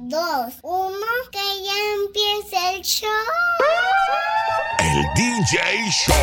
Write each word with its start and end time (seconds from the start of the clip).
2, 0.00 0.20
1, 0.62 0.96
que 1.32 1.38
ya 1.64 1.72
empiece 2.04 2.76
el 2.76 2.82
show. 2.84 3.08
El 4.78 5.04
DJ 5.16 5.58
Show. 5.90 6.14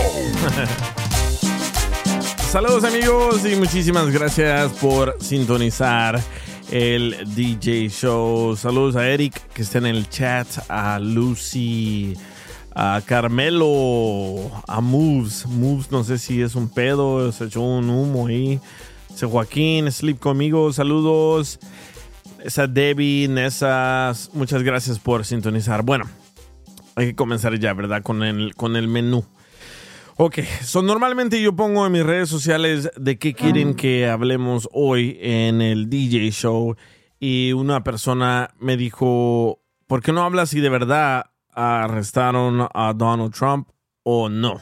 Saludos 2.50 2.86
amigos 2.86 3.46
y 3.46 3.58
muchísimas 3.58 4.12
gracias 4.12 4.72
por 4.74 5.18
sintonizar 5.22 6.22
el 6.72 7.36
DJ 7.36 7.90
Show. 7.90 8.56
Saludos 8.56 8.96
a 8.96 9.10
Eric 9.10 9.46
que 9.54 9.64
está 9.64 9.80
en 9.80 9.88
el 9.88 10.08
chat, 10.10 10.48
a 10.70 10.98
Lucy, 10.98 12.14
a 12.74 13.02
Carmelo, 13.06 14.52
a 14.70 14.80
Moves. 14.80 15.46
Moves 15.48 15.92
no 15.92 16.06
sé 16.06 16.18
si 16.18 16.42
es 16.42 16.56
un 16.56 16.70
pedo, 16.70 17.30
se 17.34 17.44
echó 17.44 17.60
un 17.60 17.90
humo 17.90 18.28
ahí. 18.28 18.58
Joaquín, 19.22 19.92
Sleep 19.92 20.20
conmigo, 20.20 20.72
saludos. 20.72 21.60
Esa 22.46 22.68
Debbie, 22.68 23.28
Nessa, 23.28 24.14
muchas 24.34 24.62
gracias 24.62 25.00
por 25.00 25.26
sintonizar. 25.26 25.82
Bueno, 25.82 26.06
hay 26.96 27.08
que 27.08 27.16
comenzar 27.16 27.58
ya, 27.58 27.74
¿verdad? 27.74 28.04
Con 28.04 28.22
el, 28.22 28.54
con 28.54 28.76
el 28.76 28.88
menú. 28.88 29.26
Ok, 30.18 30.42
so 30.62 30.84
normalmente 30.84 31.42
yo 31.42 31.56
pongo 31.56 31.88
en 31.88 31.92
mis 31.92 32.04
redes 32.04 32.30
sociales 32.30 32.92
de 32.98 33.18
qué 33.18 33.34
quieren 33.34 33.74
que 33.74 34.08
hablemos 34.08 34.70
hoy 34.74 35.18
en 35.22 35.60
el 35.64 35.90
DJ 35.90 36.30
show 36.30 36.76
y 37.20 37.52
una 37.54 37.84
persona 37.84 38.52
me 38.60 38.78
dijo, 38.78 39.64
¿por 39.88 40.04
qué 40.04 40.14
no 40.14 40.22
hablas 40.22 40.52
si 40.52 40.60
de 40.60 40.70
verdad 40.70 41.32
arrestaron 41.52 42.68
a 42.72 42.94
Donald 42.94 43.34
Trump 43.34 43.70
o 44.04 44.30
no? 44.30 44.62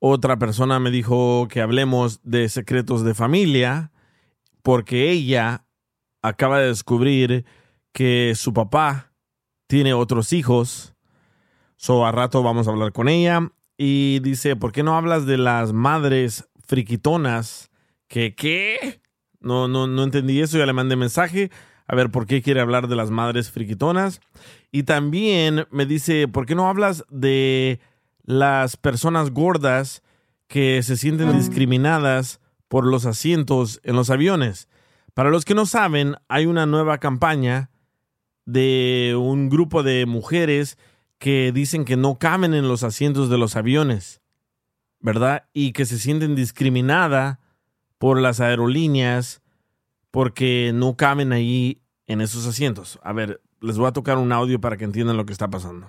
Otra 0.00 0.36
persona 0.36 0.80
me 0.80 0.90
dijo 0.90 1.46
que 1.48 1.60
hablemos 1.60 2.18
de 2.24 2.48
secretos 2.48 3.04
de 3.04 3.14
familia 3.14 3.92
porque 4.64 5.12
ella 5.12 5.63
acaba 6.24 6.58
de 6.58 6.68
descubrir 6.68 7.44
que 7.92 8.32
su 8.34 8.54
papá 8.54 9.12
tiene 9.66 9.92
otros 9.92 10.32
hijos. 10.32 10.94
So 11.76 12.06
a 12.06 12.12
rato 12.12 12.42
vamos 12.42 12.66
a 12.66 12.70
hablar 12.70 12.92
con 12.92 13.08
ella 13.08 13.52
y 13.76 14.20
dice, 14.20 14.56
¿por 14.56 14.72
qué 14.72 14.82
no 14.82 14.96
hablas 14.96 15.26
de 15.26 15.36
las 15.36 15.74
madres 15.74 16.48
friquitonas? 16.66 17.70
¿Que 18.08 18.34
qué? 18.34 19.02
No, 19.40 19.68
no, 19.68 19.86
no 19.86 20.02
entendí 20.02 20.40
eso, 20.40 20.56
ya 20.56 20.64
le 20.64 20.72
mandé 20.72 20.96
mensaje. 20.96 21.50
A 21.86 21.94
ver, 21.94 22.10
¿por 22.10 22.26
qué 22.26 22.40
quiere 22.40 22.62
hablar 22.62 22.88
de 22.88 22.96
las 22.96 23.10
madres 23.10 23.50
friquitonas? 23.50 24.22
Y 24.72 24.84
también 24.84 25.66
me 25.70 25.84
dice, 25.84 26.26
¿por 26.26 26.46
qué 26.46 26.54
no 26.54 26.70
hablas 26.70 27.04
de 27.10 27.80
las 28.22 28.78
personas 28.78 29.30
gordas 29.30 30.02
que 30.48 30.82
se 30.82 30.96
sienten 30.96 31.36
discriminadas 31.36 32.40
por 32.68 32.86
los 32.86 33.04
asientos 33.04 33.78
en 33.84 33.96
los 33.96 34.08
aviones? 34.08 34.68
Para 35.14 35.30
los 35.30 35.44
que 35.44 35.54
no 35.54 35.64
saben, 35.64 36.16
hay 36.28 36.46
una 36.46 36.66
nueva 36.66 36.98
campaña 36.98 37.70
de 38.46 39.14
un 39.18 39.48
grupo 39.48 39.82
de 39.82 40.06
mujeres 40.06 40.76
que 41.18 41.52
dicen 41.52 41.84
que 41.84 41.96
no 41.96 42.18
caben 42.18 42.52
en 42.52 42.68
los 42.68 42.82
asientos 42.82 43.30
de 43.30 43.38
los 43.38 43.56
aviones, 43.56 44.20
¿verdad? 44.98 45.48
Y 45.52 45.72
que 45.72 45.86
se 45.86 45.98
sienten 45.98 46.34
discriminadas 46.34 47.38
por 47.98 48.20
las 48.20 48.40
aerolíneas 48.40 49.40
porque 50.10 50.72
no 50.74 50.96
caben 50.96 51.32
ahí 51.32 51.80
en 52.06 52.20
esos 52.20 52.46
asientos. 52.46 52.98
A 53.02 53.12
ver, 53.12 53.40
les 53.60 53.78
voy 53.78 53.86
a 53.86 53.92
tocar 53.92 54.18
un 54.18 54.32
audio 54.32 54.60
para 54.60 54.76
que 54.76 54.84
entiendan 54.84 55.16
lo 55.16 55.26
que 55.26 55.32
está 55.32 55.48
pasando. 55.48 55.88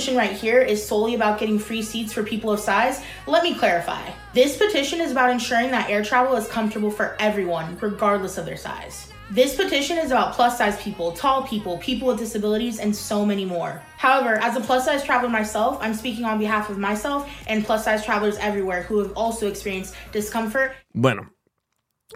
Petition 0.00 0.16
right 0.16 0.32
here 0.32 0.60
is 0.62 0.86
solely 0.86 1.14
about 1.14 1.38
getting 1.38 1.58
free 1.58 1.82
seats 1.82 2.12
for 2.12 2.22
people 2.22 2.50
of 2.50 2.58
size, 2.58 3.02
let 3.26 3.42
me 3.42 3.54
clarify. 3.54 4.00
This 4.32 4.56
petition 4.56 5.00
is 5.00 5.10
about 5.10 5.30
ensuring 5.30 5.70
that 5.72 5.90
air 5.90 6.02
travel 6.02 6.36
is 6.36 6.48
comfortable 6.48 6.90
for 6.90 7.16
everyone, 7.18 7.76
regardless 7.80 8.38
of 8.38 8.46
their 8.46 8.56
size. 8.56 9.12
This 9.30 9.56
petition 9.56 9.98
is 9.98 10.10
about 10.10 10.32
plus 10.32 10.56
size 10.56 10.80
people, 10.80 11.12
tall 11.12 11.42
people, 11.42 11.76
people 11.78 12.08
with 12.08 12.18
disabilities, 12.18 12.78
and 12.78 12.96
so 12.96 13.26
many 13.26 13.44
more. 13.44 13.82
However, 13.98 14.36
as 14.36 14.56
a 14.56 14.60
plus 14.60 14.86
size 14.86 15.04
traveler 15.04 15.28
myself, 15.28 15.76
I'm 15.82 15.94
speaking 15.94 16.24
on 16.24 16.38
behalf 16.38 16.70
of 16.70 16.78
myself 16.78 17.28
and 17.46 17.62
plus 17.64 17.84
size 17.84 18.02
travelers 18.04 18.38
everywhere 18.38 18.82
who 18.82 19.00
have 19.00 19.12
also 19.16 19.48
experienced 19.48 19.94
discomfort 20.12 20.72
Bueno, 20.94 21.30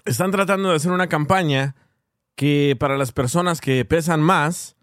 están 0.06 0.32
tratando 0.32 0.70
de 0.70 0.76
hacer 0.76 0.90
una 0.90 1.08
campaña 1.08 1.74
que 2.34 2.76
para 2.78 2.96
las 2.96 3.12
personas 3.12 3.60
que 3.60 3.84
pesan 3.84 4.20
más 4.20 4.74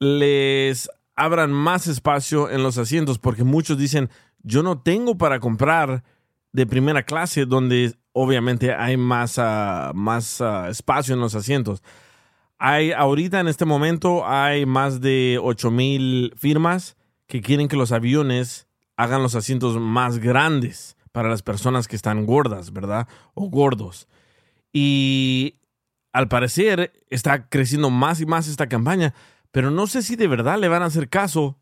les 0.00 0.88
abran 1.24 1.52
más 1.52 1.86
espacio 1.86 2.50
en 2.50 2.64
los 2.64 2.78
asientos 2.78 3.18
porque 3.18 3.44
muchos 3.44 3.78
dicen 3.78 4.10
yo 4.42 4.64
no 4.64 4.80
tengo 4.80 5.16
para 5.16 5.38
comprar 5.38 6.02
de 6.52 6.66
primera 6.66 7.04
clase 7.04 7.46
donde 7.46 7.94
obviamente 8.12 8.74
hay 8.74 8.96
más, 8.96 9.38
ah, 9.38 9.92
más 9.94 10.40
ah, 10.40 10.68
espacio 10.68 11.14
en 11.14 11.20
los 11.20 11.36
asientos. 11.36 11.82
Hay 12.58 12.90
ahorita 12.90 13.38
en 13.38 13.46
este 13.46 13.64
momento 13.64 14.26
hay 14.26 14.66
más 14.66 15.00
de 15.00 15.38
8 15.40 15.70
mil 15.70 16.34
firmas 16.36 16.96
que 17.28 17.40
quieren 17.40 17.68
que 17.68 17.76
los 17.76 17.92
aviones 17.92 18.66
hagan 18.96 19.22
los 19.22 19.36
asientos 19.36 19.78
más 19.78 20.18
grandes 20.18 20.96
para 21.12 21.28
las 21.28 21.42
personas 21.42 21.86
que 21.86 21.96
están 21.96 22.26
gordas, 22.26 22.72
¿verdad? 22.72 23.06
O 23.34 23.48
gordos. 23.48 24.08
Y 24.72 25.60
al 26.12 26.26
parecer 26.26 26.92
está 27.10 27.48
creciendo 27.48 27.90
más 27.90 28.20
y 28.20 28.26
más 28.26 28.48
esta 28.48 28.68
campaña, 28.68 29.14
pero 29.52 29.70
no 29.70 29.86
sé 29.86 30.02
si 30.02 30.16
de 30.16 30.26
verdad 30.26 30.58
le 30.58 30.68
van 30.68 30.82
a 30.82 30.86
hacer 30.86 31.08
caso 31.08 31.58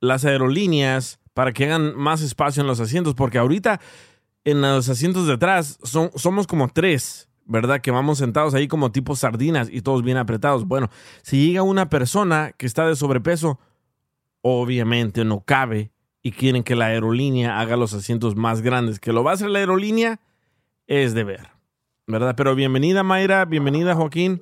las 0.00 0.24
aerolíneas 0.24 1.20
para 1.34 1.52
que 1.52 1.66
hagan 1.66 1.96
más 1.96 2.22
espacio 2.22 2.60
en 2.60 2.66
los 2.66 2.80
asientos, 2.80 3.14
porque 3.14 3.38
ahorita 3.38 3.80
en 4.44 4.60
los 4.60 4.88
asientos 4.88 5.26
de 5.26 5.34
atrás 5.34 5.78
son, 5.82 6.10
somos 6.14 6.46
como 6.46 6.68
tres, 6.68 7.28
¿verdad? 7.44 7.80
Que 7.80 7.90
vamos 7.90 8.18
sentados 8.18 8.54
ahí 8.54 8.68
como 8.68 8.92
tipo 8.92 9.16
sardinas 9.16 9.68
y 9.70 9.82
todos 9.82 10.02
bien 10.02 10.16
apretados. 10.16 10.66
Bueno, 10.66 10.90
si 11.22 11.46
llega 11.46 11.62
una 11.62 11.88
persona 11.88 12.52
que 12.56 12.66
está 12.66 12.86
de 12.86 12.96
sobrepeso, 12.96 13.58
obviamente 14.40 15.24
no 15.24 15.40
cabe 15.40 15.92
y 16.22 16.32
quieren 16.32 16.62
que 16.62 16.76
la 16.76 16.86
aerolínea 16.86 17.58
haga 17.60 17.76
los 17.76 17.94
asientos 17.94 18.36
más 18.36 18.62
grandes. 18.62 19.00
Que 19.00 19.12
lo 19.12 19.24
va 19.24 19.32
a 19.32 19.34
hacer 19.34 19.50
la 19.50 19.60
aerolínea 19.60 20.20
es 20.86 21.14
de 21.14 21.24
ver, 21.24 21.48
¿verdad? 22.06 22.34
Pero 22.36 22.54
bienvenida 22.54 23.02
Mayra, 23.02 23.44
bienvenida 23.44 23.94
Joaquín. 23.94 24.40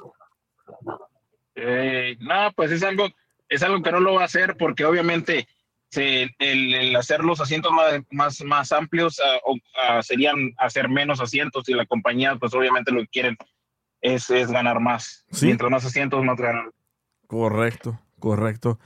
Eh, 1.63 2.17
no, 2.21 2.53
pues 2.57 2.73
es 2.73 2.83
algo, 2.83 3.09
es 3.49 3.63
algo 3.63 3.83
que 3.83 3.93
no 3.93 4.01
lo 4.01 4.15
va 4.15 4.23
a 4.23 4.25
hacer 4.25 4.57
porque 4.57 4.87
obviamente 4.87 5.47
se, 5.91 6.23
el, 6.39 6.75
el 6.75 6.97
hacer 6.97 7.23
los 7.23 7.41
asientos 7.41 7.71
más, 7.73 8.01
más, 8.11 8.41
más 8.43 8.73
amplios 8.73 9.21
ah, 9.21 9.39
o, 9.45 9.57
ah, 9.85 10.03
serían 10.03 10.55
hacer 10.57 10.89
menos 10.89 11.21
asientos 11.21 11.69
y 11.69 11.75
la 11.75 11.85
compañía 11.85 12.37
pues 12.37 12.55
obviamente 12.55 12.93
lo 12.93 13.01
que 13.03 13.09
quieren 13.09 13.37
es, 14.01 14.31
es 14.31 14.51
ganar 14.51 14.81
más. 14.81 15.27
Sí. 15.31 15.47
Mientras 15.47 15.71
más 15.71 15.85
asientos, 15.85 16.25
más 16.25 16.39
ganan. 16.39 16.71
Correcto, 17.27 18.01
correcto. 18.19 18.79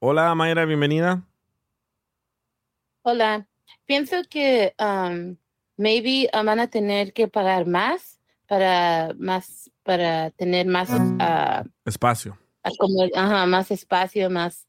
Hola 0.00 0.34
Mayra, 0.34 0.66
bienvenida. 0.66 1.22
Hola, 3.02 3.48
pienso 3.86 4.16
que 4.28 4.74
um, 4.78 5.36
maybe 5.78 6.28
uh, 6.34 6.44
van 6.44 6.60
a 6.60 6.68
tener 6.68 7.14
que 7.14 7.28
pagar 7.28 7.66
más 7.66 8.20
para 8.46 9.14
más 9.18 9.70
para 9.88 10.28
tener 10.32 10.66
más 10.66 10.90
ah, 11.18 11.64
Espacio. 11.86 12.36
acomo- 12.62 13.08
ajá, 13.14 13.46
más 13.46 13.70
espacio, 13.70 14.28
más 14.28 14.66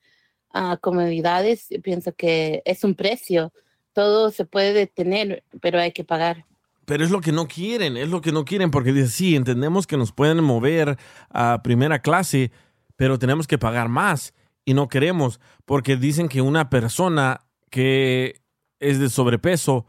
ah, 0.54 0.78
comodidades. 0.80 1.68
Pienso 1.84 2.14
que 2.16 2.62
es 2.64 2.86
un 2.86 2.96
precio. 2.96 3.52
Todo 3.92 4.32
se 4.32 4.46
puede 4.46 4.88
tener, 4.88 5.44
pero 5.60 5.78
hay 5.78 5.92
que 5.92 6.06
pagar. 6.06 6.46
Pero 6.86 7.04
es 7.04 7.12
lo 7.12 7.20
que 7.20 7.34
no 7.34 7.50
quieren, 7.50 7.98
es 7.98 8.08
lo 8.08 8.22
que 8.22 8.32
no 8.32 8.46
quieren, 8.46 8.72
porque 8.72 8.94
dice, 8.94 9.10
sí, 9.10 9.36
entendemos 9.36 9.88
que 9.88 9.98
nos 9.98 10.14
pueden 10.14 10.42
mover 10.42 10.98
a 11.30 11.62
primera 11.64 12.00
clase, 12.00 12.54
pero 12.96 13.20
tenemos 13.20 13.46
que 13.46 13.58
pagar 13.58 13.90
más 13.90 14.34
y 14.64 14.74
no 14.74 14.88
queremos, 14.88 15.42
porque 15.66 15.98
dicen 15.98 16.30
que 16.30 16.40
una 16.40 16.70
persona 16.70 17.42
que 17.70 18.40
es 18.80 19.00
de 19.00 19.10
sobrepeso 19.10 19.86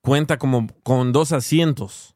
cuenta 0.00 0.38
como 0.38 0.66
con 0.82 1.12
dos 1.12 1.30
asientos 1.30 2.15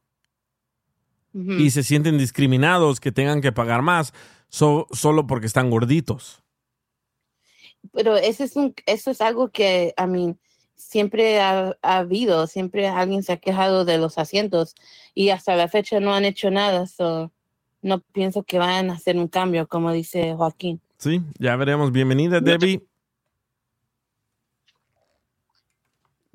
y 1.33 1.71
se 1.71 1.83
sienten 1.83 2.19
discriminados 2.19 2.99
que 3.01 3.13
tengan 3.13 3.41
que 3.41 3.53
pagar 3.53 3.83
más 3.83 4.13
so- 4.49 4.87
solo 4.93 5.27
porque 5.27 5.47
están 5.47 5.71
gorditos. 5.71 6.43
Pero 7.93 8.17
eso 8.17 8.45
es, 8.45 8.57
un, 8.57 8.75
eso 8.87 9.11
es 9.11 9.21
algo 9.21 9.51
que, 9.51 9.95
a 9.97 10.07
mí, 10.07 10.37
siempre 10.77 11.41
ha, 11.41 11.77
ha 11.83 11.99
habido, 11.99 12.47
siempre 12.47 12.89
alguien 12.89 13.23
se 13.23 13.33
ha 13.33 13.37
quejado 13.37 13.85
de 13.85 13.99
los 13.99 14.19
asientos 14.19 14.75
y 15.15 15.31
hasta 15.31 15.55
la 15.57 15.69
fecha 15.69 16.01
no 16.01 16.15
han 16.15 16.25
hecho 16.25 16.51
nada, 16.51 16.87
so 16.87 17.31
no 17.83 18.01
pienso 18.01 18.43
que 18.43 18.59
vayan 18.59 18.91
a 18.91 18.95
hacer 18.95 19.17
un 19.17 19.29
cambio, 19.29 19.67
como 19.69 19.93
dice 19.93 20.35
Joaquín. 20.35 20.81
Sí, 20.99 21.23
ya 21.39 21.57
veremos. 21.57 21.93
Bienvenida, 21.93 22.41
Debbie. 22.41 22.83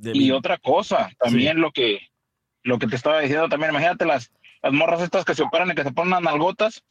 Y 0.01 0.31
otra 0.31 0.57
cosa, 0.57 1.09
también 1.19 1.59
lo 1.59 1.71
que 1.71 2.00
lo 2.63 2.80
que 2.80 2.88
te 2.88 2.95
estaba 2.95 3.19
diciendo 3.19 3.48
también, 3.48 3.69
imagínate 3.71 4.06
las, 4.06 4.31
las 4.65 4.73
morras 4.73 5.01
estas 5.01 5.23
que 5.25 5.35
se 5.35 5.44
operan 5.44 5.69
y 5.69 5.75
que 5.75 5.83
se 5.83 5.91
ponen 5.91 6.09
las 6.12 6.21
nalgotas, 6.23 6.83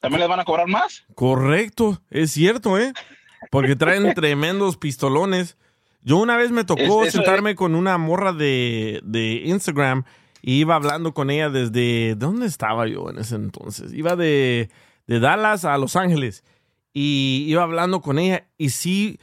¿también 0.00 0.20
les 0.20 0.28
van 0.28 0.38
a 0.40 0.44
cobrar 0.44 0.68
más? 0.68 1.04
Correcto, 1.16 2.00
es 2.10 2.30
cierto, 2.30 2.78
¿eh? 2.78 2.92
Porque 3.50 3.74
traen 3.74 4.14
tremendos 4.14 4.76
pistolones. 4.76 5.56
Yo 6.02 6.18
una 6.18 6.36
vez 6.36 6.52
me 6.52 6.62
tocó 6.64 7.04
Es- 7.04 7.12
sentarme 7.12 7.56
con 7.56 7.74
una 7.74 7.98
morra 7.98 8.32
de, 8.32 9.00
de 9.02 9.42
Instagram 9.46 10.04
y 10.42 10.60
iba 10.60 10.76
hablando 10.76 11.12
con 11.12 11.28
ella 11.30 11.50
desde... 11.50 12.14
¿Dónde 12.14 12.46
estaba 12.46 12.86
yo 12.86 13.10
en 13.10 13.18
ese 13.18 13.34
entonces? 13.34 13.92
Iba 13.92 14.14
de, 14.16 14.70
de 15.08 15.18
Dallas 15.20 15.64
a 15.64 15.76
Los 15.78 15.96
Ángeles 15.96 16.44
y 16.92 17.46
iba 17.48 17.62
hablando 17.64 18.00
con 18.00 18.18
ella 18.20 18.46
y 18.58 18.70
sí, 18.70 19.18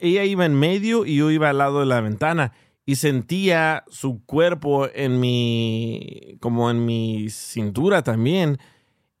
ella 0.00 0.24
iba 0.24 0.44
en 0.46 0.54
medio 0.58 1.06
y 1.06 1.16
yo 1.16 1.30
iba 1.30 1.50
al 1.50 1.58
lado 1.58 1.78
de 1.80 1.86
la 1.86 2.00
ventana 2.00 2.52
y 2.86 2.96
sentía 2.96 3.84
su 3.88 4.24
cuerpo 4.24 4.88
en 4.92 5.20
mi, 5.20 6.36
como 6.40 6.70
en 6.70 6.84
mi 6.84 7.30
cintura 7.30 8.02
también. 8.02 8.58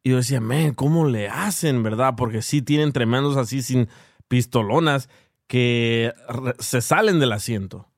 Y 0.02 0.10
yo 0.10 0.16
decía, 0.16 0.40
man, 0.40 0.74
¿cómo 0.74 1.06
le 1.06 1.28
hacen, 1.28 1.82
verdad? 1.82 2.14
Porque 2.16 2.42
sí 2.42 2.60
tienen 2.60 2.92
tremendos 2.92 3.36
así 3.36 3.62
sin 3.62 3.88
pistolonas 4.28 5.08
que 5.46 6.12
se 6.58 6.82
salen 6.82 7.20
del 7.20 7.32
asiento. 7.32 7.88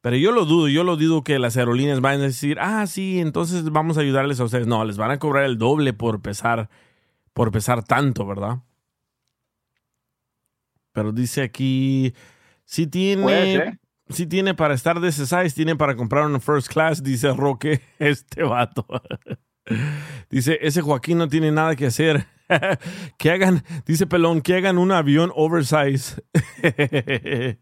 Pero 0.00 0.16
yo 0.16 0.32
lo 0.32 0.46
dudo, 0.46 0.68
yo 0.68 0.84
lo 0.84 0.96
dudo 0.96 1.22
que 1.22 1.38
las 1.38 1.56
aerolíneas 1.56 2.00
vayan 2.00 2.22
a 2.22 2.24
decir, 2.24 2.56
ah, 2.60 2.86
sí, 2.86 3.18
entonces 3.20 3.64
vamos 3.70 3.98
a 3.98 4.00
ayudarles 4.00 4.40
a 4.40 4.44
ustedes. 4.44 4.66
No, 4.66 4.84
les 4.84 4.96
van 4.96 5.10
a 5.10 5.18
cobrar 5.18 5.44
el 5.44 5.58
doble 5.58 5.92
por 5.92 6.22
pesar, 6.22 6.70
por 7.34 7.50
pesar 7.50 7.82
tanto, 7.84 8.26
¿verdad? 8.26 8.60
Pero 10.92 11.12
dice 11.12 11.42
aquí, 11.42 12.14
sí 12.64 12.86
tiene. 12.86 13.80
Sí 14.10 14.26
tiene 14.26 14.54
para 14.54 14.74
estar 14.74 15.00
de 15.00 15.08
ese 15.08 15.26
size, 15.26 15.50
tiene 15.50 15.76
para 15.76 15.96
comprar 15.96 16.24
una 16.26 16.40
first 16.40 16.68
class, 16.68 17.02
dice 17.02 17.32
Roque, 17.32 17.80
este 17.98 18.42
vato. 18.42 18.86
Dice, 20.28 20.58
ese 20.62 20.82
Joaquín 20.82 21.18
no 21.18 21.28
tiene 21.28 21.50
nada 21.52 21.76
que 21.76 21.86
hacer. 21.86 22.26
que 23.18 23.30
hagan, 23.30 23.62
dice 23.86 24.06
Pelón, 24.06 24.40
que 24.42 24.56
hagan 24.56 24.78
un 24.78 24.90
avión 24.92 25.32
oversize. 25.36 26.20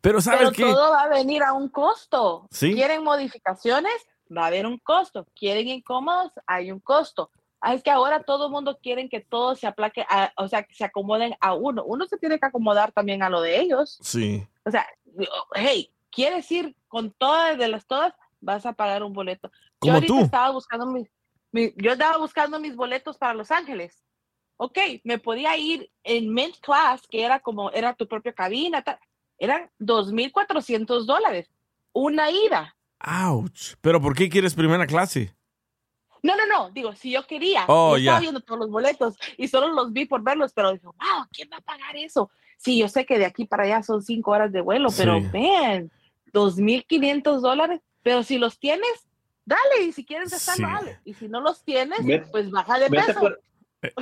Pero 0.00 0.20
¿sabes 0.20 0.50
qué? 0.52 0.62
todo 0.62 0.92
va 0.92 1.02
a 1.02 1.08
venir 1.08 1.42
a 1.42 1.52
un 1.52 1.68
costo. 1.68 2.46
Sí. 2.50 2.72
¿Quieren 2.74 3.02
modificaciones? 3.04 3.92
Va 4.34 4.44
a 4.44 4.46
haber 4.46 4.66
un 4.66 4.78
costo. 4.78 5.26
¿Quieren 5.34 5.68
incómodos? 5.68 6.32
Hay 6.46 6.70
un 6.72 6.80
costo. 6.80 7.30
Ah, 7.60 7.74
Es 7.74 7.82
que 7.82 7.90
ahora 7.90 8.22
todo 8.22 8.46
el 8.46 8.52
mundo 8.52 8.78
quiere 8.82 9.06
que 9.10 9.20
todo 9.20 9.54
se 9.56 9.66
aplaque, 9.66 10.06
a- 10.08 10.32
o 10.38 10.48
sea, 10.48 10.62
que 10.62 10.74
se 10.74 10.84
acomoden 10.84 11.34
a 11.40 11.52
uno. 11.54 11.84
Uno 11.84 12.06
se 12.06 12.16
tiene 12.16 12.38
que 12.38 12.46
acomodar 12.46 12.92
también 12.92 13.22
a 13.22 13.28
lo 13.28 13.42
de 13.42 13.60
ellos. 13.60 13.98
Sí. 14.00 14.46
O 14.70 14.72
sea, 14.72 14.86
hey, 15.54 15.92
¿quieres 16.10 16.50
ir 16.52 16.76
con 16.88 17.10
todas 17.12 17.58
de 17.58 17.68
las 17.68 17.86
todas? 17.86 18.14
Vas 18.40 18.64
a 18.66 18.72
pagar 18.72 19.02
un 19.02 19.12
boleto. 19.12 19.50
Yo 19.52 19.58
Como 19.80 19.94
ahorita 19.94 20.14
tú. 20.14 20.20
estaba 20.20 20.50
buscando 20.50 20.86
mi, 20.86 21.04
mi- 21.52 21.72
yo 21.76 21.92
estaba 21.92 22.16
buscando 22.18 22.58
mis 22.60 22.76
boletos 22.76 23.18
para 23.18 23.34
Los 23.34 23.50
Ángeles. 23.50 24.02
Ok, 24.56 24.78
me 25.04 25.18
podía 25.18 25.56
ir 25.56 25.90
en 26.04 26.32
Mint 26.32 26.56
Class, 26.60 27.02
que 27.08 27.22
era 27.24 27.40
como, 27.40 27.70
era 27.72 27.94
tu 27.94 28.06
propia 28.06 28.32
cabina, 28.32 28.82
tal. 28.82 28.98
eran 29.38 29.70
2.400 29.78 31.06
dólares. 31.06 31.50
Una 31.92 32.30
ida. 32.30 32.76
Ouch. 33.00 33.74
Pero 33.80 34.00
¿por 34.00 34.14
qué 34.14 34.28
quieres 34.28 34.54
primera 34.54 34.86
clase? 34.86 35.34
No, 36.22 36.36
no, 36.36 36.46
no, 36.46 36.70
digo, 36.70 36.94
si 36.94 37.10
yo 37.10 37.26
quería, 37.26 37.64
Oh, 37.66 37.92
yo 37.92 37.96
estaba 38.00 38.18
ya. 38.18 38.20
viendo 38.20 38.40
todos 38.40 38.60
los 38.60 38.70
boletos 38.70 39.16
y 39.38 39.48
solo 39.48 39.68
los 39.68 39.90
vi 39.92 40.04
por 40.04 40.22
verlos, 40.22 40.52
pero 40.52 40.72
dije, 40.72 40.84
wow, 40.84 41.24
¿quién 41.32 41.48
va 41.50 41.56
a 41.56 41.60
pagar 41.62 41.96
eso? 41.96 42.30
Sí, 42.62 42.78
yo 42.78 42.88
sé 42.88 43.06
que 43.06 43.18
de 43.18 43.24
aquí 43.24 43.46
para 43.46 43.62
allá 43.64 43.82
son 43.82 44.02
cinco 44.02 44.32
horas 44.32 44.52
de 44.52 44.60
vuelo, 44.60 44.90
pero 44.94 45.18
Sí. 45.18 45.26
ven, 45.32 45.90
2.500 46.32 47.40
dólares, 47.40 47.80
pero 48.02 48.22
si 48.22 48.36
los 48.38 48.58
tienes, 48.58 48.86
dale, 49.46 49.84
y 49.86 49.92
si 49.92 50.04
quieres 50.04 50.30
estar, 50.32 50.56
Sí. 50.56 50.62
dale, 50.62 50.98
y 51.04 51.14
si 51.14 51.26
no 51.28 51.40
los 51.40 51.64
tienes, 51.64 51.98
pues 52.30 52.50
baja 52.50 52.78
de 52.78 52.90
peso. 52.90 53.18
por, 53.18 53.40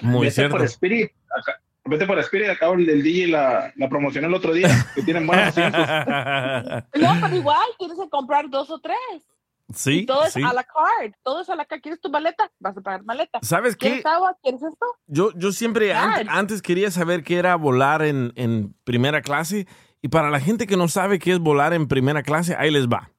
Muy 0.03 0.23
vete 0.23 0.35
cierto. 0.35 0.57
por 0.57 0.65
Spirit. 0.65 1.13
acá- 1.41 1.61
vete 1.85 2.05
por 2.05 2.19
Spirit, 2.19 2.49
acabo 2.49 2.75
el 2.75 2.85
del 2.87 3.01
DJ 3.03 3.29
la, 3.29 3.73
la 3.77 3.89
promocionó 3.89 4.27
el 4.27 4.35
otro 4.35 4.53
día, 4.53 4.69
que 4.95 5.03
tienen 5.03 5.25
buenos 5.27 5.47
asientos. 5.49 5.81
No, 6.95 7.17
pero 7.23 7.37
igual 7.37 7.67
tienes 7.79 7.97
que 7.99 8.09
comprar 8.11 8.51
dos 8.51 8.69
o 8.71 8.79
tres. 8.81 8.97
Sí, 9.75 10.01
y 10.01 10.07
todo 10.07 10.25
es 10.25 10.33
sí. 10.33 10.43
a 10.43 10.53
la 10.53 10.65
carte, 10.65 11.17
todo 11.23 11.41
es 11.43 11.49
a 11.51 11.57
la 11.57 11.65
carte. 11.65 11.83
¿Quieres 11.83 12.01
tu 12.01 12.11
maleta? 12.11 12.51
Vas 12.59 12.77
a 12.77 12.81
pagar 12.81 13.05
maleta. 13.05 13.39
¿Sabes 13.43 13.77
qué? 13.77 13.89
¿Quieres 13.89 14.07
agua? 14.07 14.37
¿Quieres 14.43 14.63
esto? 14.63 14.87
Yo, 15.07 15.31
yo 15.37 15.53
siempre 15.53 15.95
an- 15.95 16.29
antes 16.29 16.63
quería 16.63 16.91
saber 16.91 17.23
qué 17.25 17.37
era 17.39 17.57
volar 17.57 18.03
en, 18.03 18.33
en 18.37 18.75
primera 18.85 19.23
clase. 19.23 19.67
Y 20.01 20.09
para 20.09 20.31
la 20.31 20.39
gente 20.41 20.67
que 20.67 20.77
no 20.77 20.87
sabe 20.89 21.19
qué 21.19 21.33
es 21.33 21.39
volar 21.41 21.73
en 21.73 21.89
primera 21.89 22.23
clase, 22.23 22.55
ahí 22.57 22.71
les 22.71 22.87
va. 22.89 23.11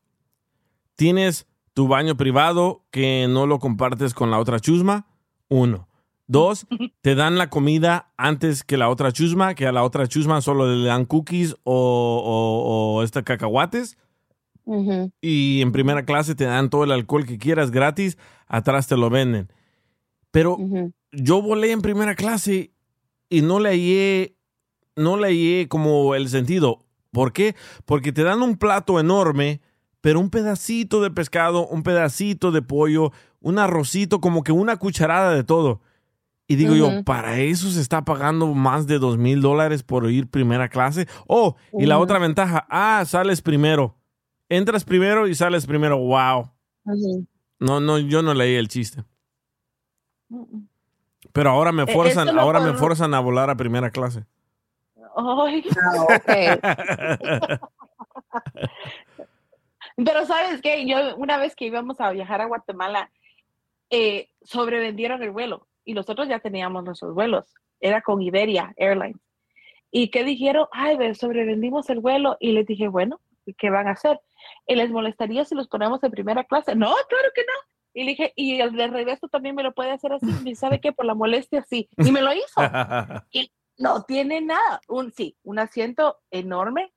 Tienes 0.96 1.48
tu 1.74 1.88
baño 1.88 2.18
privado 2.18 2.86
que 2.92 3.28
no 3.30 3.46
lo 3.48 3.60
compartes 3.60 4.14
con 4.14 4.32
la 4.32 4.40
otra 4.40 4.60
chusma. 4.60 5.08
Uno. 5.48 5.88
Dos, 6.28 6.68
te 7.02 7.16
dan 7.16 7.38
la 7.38 7.50
comida 7.50 8.12
antes 8.18 8.64
que 8.64 8.78
la 8.78 8.90
otra 8.90 9.12
chusma, 9.12 9.56
que 9.56 9.66
a 9.68 9.72
la 9.72 9.84
otra 9.84 10.08
chusma 10.08 10.42
solo 10.42 10.68
le 10.74 10.88
dan 10.88 11.06
cookies 11.06 11.56
o, 11.64 11.74
o, 11.74 12.98
o 13.00 13.04
este 13.04 13.24
cacahuates. 13.24 13.98
Ujú. 14.70 15.12
Y 15.20 15.62
en 15.64 15.72
primera 15.72 16.06
clase 16.06 16.36
te 16.36 16.44
dan 16.44 16.70
todo 16.70 16.84
el 16.84 16.92
alcohol 16.92 17.26
que 17.26 17.40
quieras 17.40 17.72
gratis, 17.72 18.20
atrás 18.46 18.86
te 18.86 18.96
lo 18.96 19.10
venden. 19.10 19.52
Pero 20.30 20.58
Ujú. 20.58 20.94
yo 21.12 21.42
volé 21.42 21.72
en 21.72 21.82
primera 21.82 22.14
clase 22.14 22.72
y 23.30 23.42
no 23.42 23.60
le 23.60 23.70
hallé, 23.70 24.36
no 24.96 25.18
le 25.18 25.30
hallé 25.30 25.68
como 25.68 26.14
el 26.14 26.30
sentido. 26.30 26.86
¿Por 27.12 27.34
qué? 27.34 27.56
Porque 27.86 28.12
te 28.12 28.22
dan 28.22 28.44
un 28.44 28.58
plato 28.58 29.00
enorme, 29.00 29.60
pero 30.02 30.20
un 30.20 30.30
pedacito 30.30 31.02
de 31.02 31.10
pescado, 31.10 31.68
un 31.68 31.82
pedacito 31.82 32.52
de 32.52 32.62
pollo, 32.62 33.12
un 33.40 33.58
arrocito, 33.58 34.22
como 34.22 34.44
que 34.44 34.52
una 34.52 34.78
cucharada 34.78 35.34
de 35.34 35.44
todo. 35.44 35.82
Y 36.48 36.58
digo 36.58 36.76
yo, 36.76 36.90
Ujú. 36.90 37.04
¿para 37.04 37.40
eso 37.40 37.72
se 37.72 37.82
está 37.82 38.06
pagando 38.06 38.54
más 38.54 38.86
de 38.86 39.00
dos 39.00 39.18
mil 39.18 39.42
dólares 39.42 39.82
por 39.82 40.10
ir 40.12 40.28
primera 40.28 40.70
clase? 40.70 41.08
Oh, 41.28 41.56
y 41.74 41.88
la 41.88 41.96
Ujú. 41.96 42.04
otra 42.04 42.20
ventaja, 42.20 42.68
ah, 42.70 43.04
sales 43.08 43.42
primero. 43.42 43.96
Entras 44.50 44.84
primero 44.84 45.28
y 45.28 45.36
sales 45.36 45.66
primero. 45.68 45.98
Wow. 46.00 46.52
No, 47.60 47.80
no, 47.80 48.00
yo 48.00 48.22
no 48.22 48.34
leí 48.34 48.56
el 48.56 48.68
chiste. 48.68 49.04
Pero 51.32 51.52
ahora 51.52 51.72
me 51.72 51.84
Eh, 51.84 51.94
forzan, 51.94 52.38
ahora 52.38 52.60
me 52.60 52.74
forzan 52.74 53.14
a 53.14 53.20
volar 53.20 53.50
a 53.50 53.56
primera 53.56 53.92
clase. 53.92 54.26
Ay. 55.16 55.64
Pero 59.98 60.26
sabes 60.26 60.62
qué, 60.62 60.88
yo 60.88 61.16
una 61.18 61.38
vez 61.38 61.56
que 61.56 61.66
íbamos 61.66 62.00
a 62.00 62.12
viajar 62.12 62.42
a 62.42 62.46
Guatemala, 62.46 63.12
eh, 63.90 64.30
sobrevendieron 64.44 65.22
el 65.24 65.32
vuelo 65.32 65.68
y 65.84 65.94
nosotros 65.94 66.28
ya 66.28 66.40
teníamos 66.40 66.84
nuestros 66.84 67.14
vuelos. 67.14 67.54
Era 67.82 68.02
con 68.02 68.22
Iberia 68.22 68.74
Airlines. 68.78 69.20
Y 69.92 70.10
que 70.10 70.24
dijeron, 70.24 70.68
ay, 70.72 70.98
ve, 70.98 71.16
sobrevendimos 71.16 71.90
el 71.90 72.00
vuelo. 72.00 72.38
Y 72.40 72.52
les 72.52 72.66
dije, 72.66 72.88
bueno, 72.88 73.20
¿y 73.46 73.54
qué 73.54 73.70
van 73.70 73.88
a 73.88 73.92
hacer? 73.92 74.20
¿Y 74.70 74.76
les 74.76 74.92
molestaría 74.92 75.44
si 75.46 75.56
los 75.56 75.68
ponemos 75.68 76.02
en 76.04 76.12
primera 76.12 76.44
clase? 76.44 76.76
No, 76.76 76.94
claro 77.10 77.30
que 77.34 77.42
no. 77.42 77.54
Y 77.96 78.04
le 78.04 78.12
dije, 78.12 78.34
y 78.36 78.62
el 78.62 78.74
de 78.74 78.88
regreso 78.88 79.28
también 79.28 79.56
me 79.56 79.64
lo 79.64 79.74
puede 79.74 79.90
hacer 79.90 80.14
así. 80.14 80.28
Y 80.46 80.54
sabe 80.56 80.80
qué, 80.80 80.92
por 80.92 81.06
la 81.06 81.16
molestia, 81.16 81.66
sí. 81.68 81.90
Y 81.98 82.12
me 82.12 82.22
lo 82.22 82.32
hizo. 82.34 82.62
Y 83.32 83.52
no 83.80 84.04
tiene 84.04 84.42
nada. 84.42 84.80
Un, 84.88 85.12
sí, 85.12 85.36
un 85.44 85.58
asiento 85.58 86.18
enorme. 86.30 86.94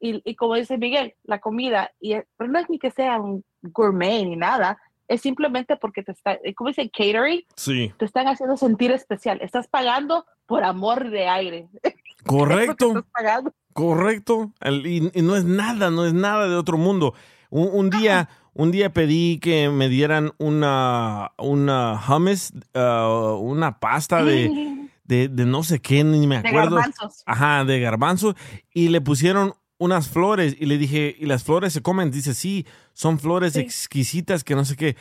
Y, 0.00 0.22
y 0.24 0.34
como 0.34 0.54
dice 0.54 0.78
Miguel, 0.78 1.14
la 1.24 1.40
comida, 1.40 1.90
y, 2.00 2.14
es- 2.14 2.24
pero 2.38 2.50
no 2.50 2.58
es 2.58 2.70
ni 2.70 2.78
que 2.78 2.90
sea 2.90 3.20
un 3.20 3.44
gourmet 3.60 4.24
ni 4.24 4.36
nada, 4.36 4.80
es 5.08 5.20
simplemente 5.20 5.76
porque 5.76 6.02
te 6.02 6.12
está, 6.12 6.38
como 6.56 6.68
dice 6.68 6.88
catering, 6.88 7.44
sí, 7.54 7.92
te 7.98 8.06
están 8.06 8.26
haciendo 8.28 8.56
sentir 8.56 8.92
especial. 8.92 9.40
Estás 9.42 9.68
pagando 9.68 10.24
por 10.46 10.64
amor 10.64 11.10
de 11.10 11.28
aire. 11.28 11.68
correcto, 12.26 12.88
Estás 12.88 13.04
pagando. 13.12 13.52
Correcto. 13.72 14.52
Y, 14.84 15.18
y 15.18 15.22
no 15.22 15.36
es 15.36 15.44
nada, 15.44 15.90
no 15.90 16.04
es 16.06 16.12
nada 16.12 16.48
de 16.48 16.56
otro 16.56 16.78
mundo. 16.78 17.14
Un, 17.50 17.68
un 17.72 17.90
día, 17.90 18.28
un 18.54 18.70
día 18.70 18.92
pedí 18.92 19.38
que 19.38 19.68
me 19.70 19.88
dieran 19.88 20.32
una, 20.38 21.32
una 21.38 22.00
hummus, 22.08 22.52
uh, 22.74 23.34
una 23.40 23.78
pasta 23.80 24.24
de, 24.24 24.88
de, 25.04 25.28
de 25.28 25.46
no 25.46 25.62
sé 25.62 25.80
qué, 25.80 26.04
ni 26.04 26.26
me 26.26 26.40
De 26.42 26.48
acuerdo. 26.48 26.76
garbanzos. 26.76 27.22
Ajá, 27.26 27.64
de 27.64 27.80
garbanzo. 27.80 28.34
Y 28.72 28.88
le 28.88 29.00
pusieron 29.00 29.54
unas 29.78 30.08
flores 30.08 30.56
y 30.60 30.66
le 30.66 30.76
dije, 30.78 31.16
¿y 31.18 31.26
las 31.26 31.42
flores 31.42 31.72
se 31.72 31.80
comen? 31.80 32.10
Dice, 32.10 32.34
sí, 32.34 32.66
son 32.92 33.18
flores 33.18 33.56
exquisitas 33.56 34.44
que 34.44 34.54
no 34.54 34.64
sé 34.64 34.76
qué. 34.76 34.96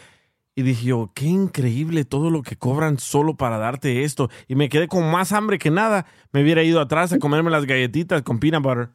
Y 0.59 0.61
dije 0.61 0.87
yo, 0.87 1.09
qué 1.15 1.25
increíble 1.25 2.03
todo 2.03 2.29
lo 2.29 2.41
que 2.41 2.57
cobran 2.57 2.99
solo 2.99 3.37
para 3.37 3.57
darte 3.57 4.03
esto. 4.03 4.29
Y 4.45 4.55
me 4.55 4.67
quedé 4.67 4.89
con 4.89 5.09
más 5.09 5.31
hambre 5.31 5.57
que 5.57 5.71
nada. 5.71 6.05
Me 6.33 6.43
hubiera 6.43 6.63
ido 6.63 6.81
atrás 6.81 7.13
a 7.13 7.17
comerme 7.17 7.49
las 7.49 7.65
galletitas 7.65 8.23
con 8.23 8.41
peanut 8.41 8.61
butter. 8.61 8.89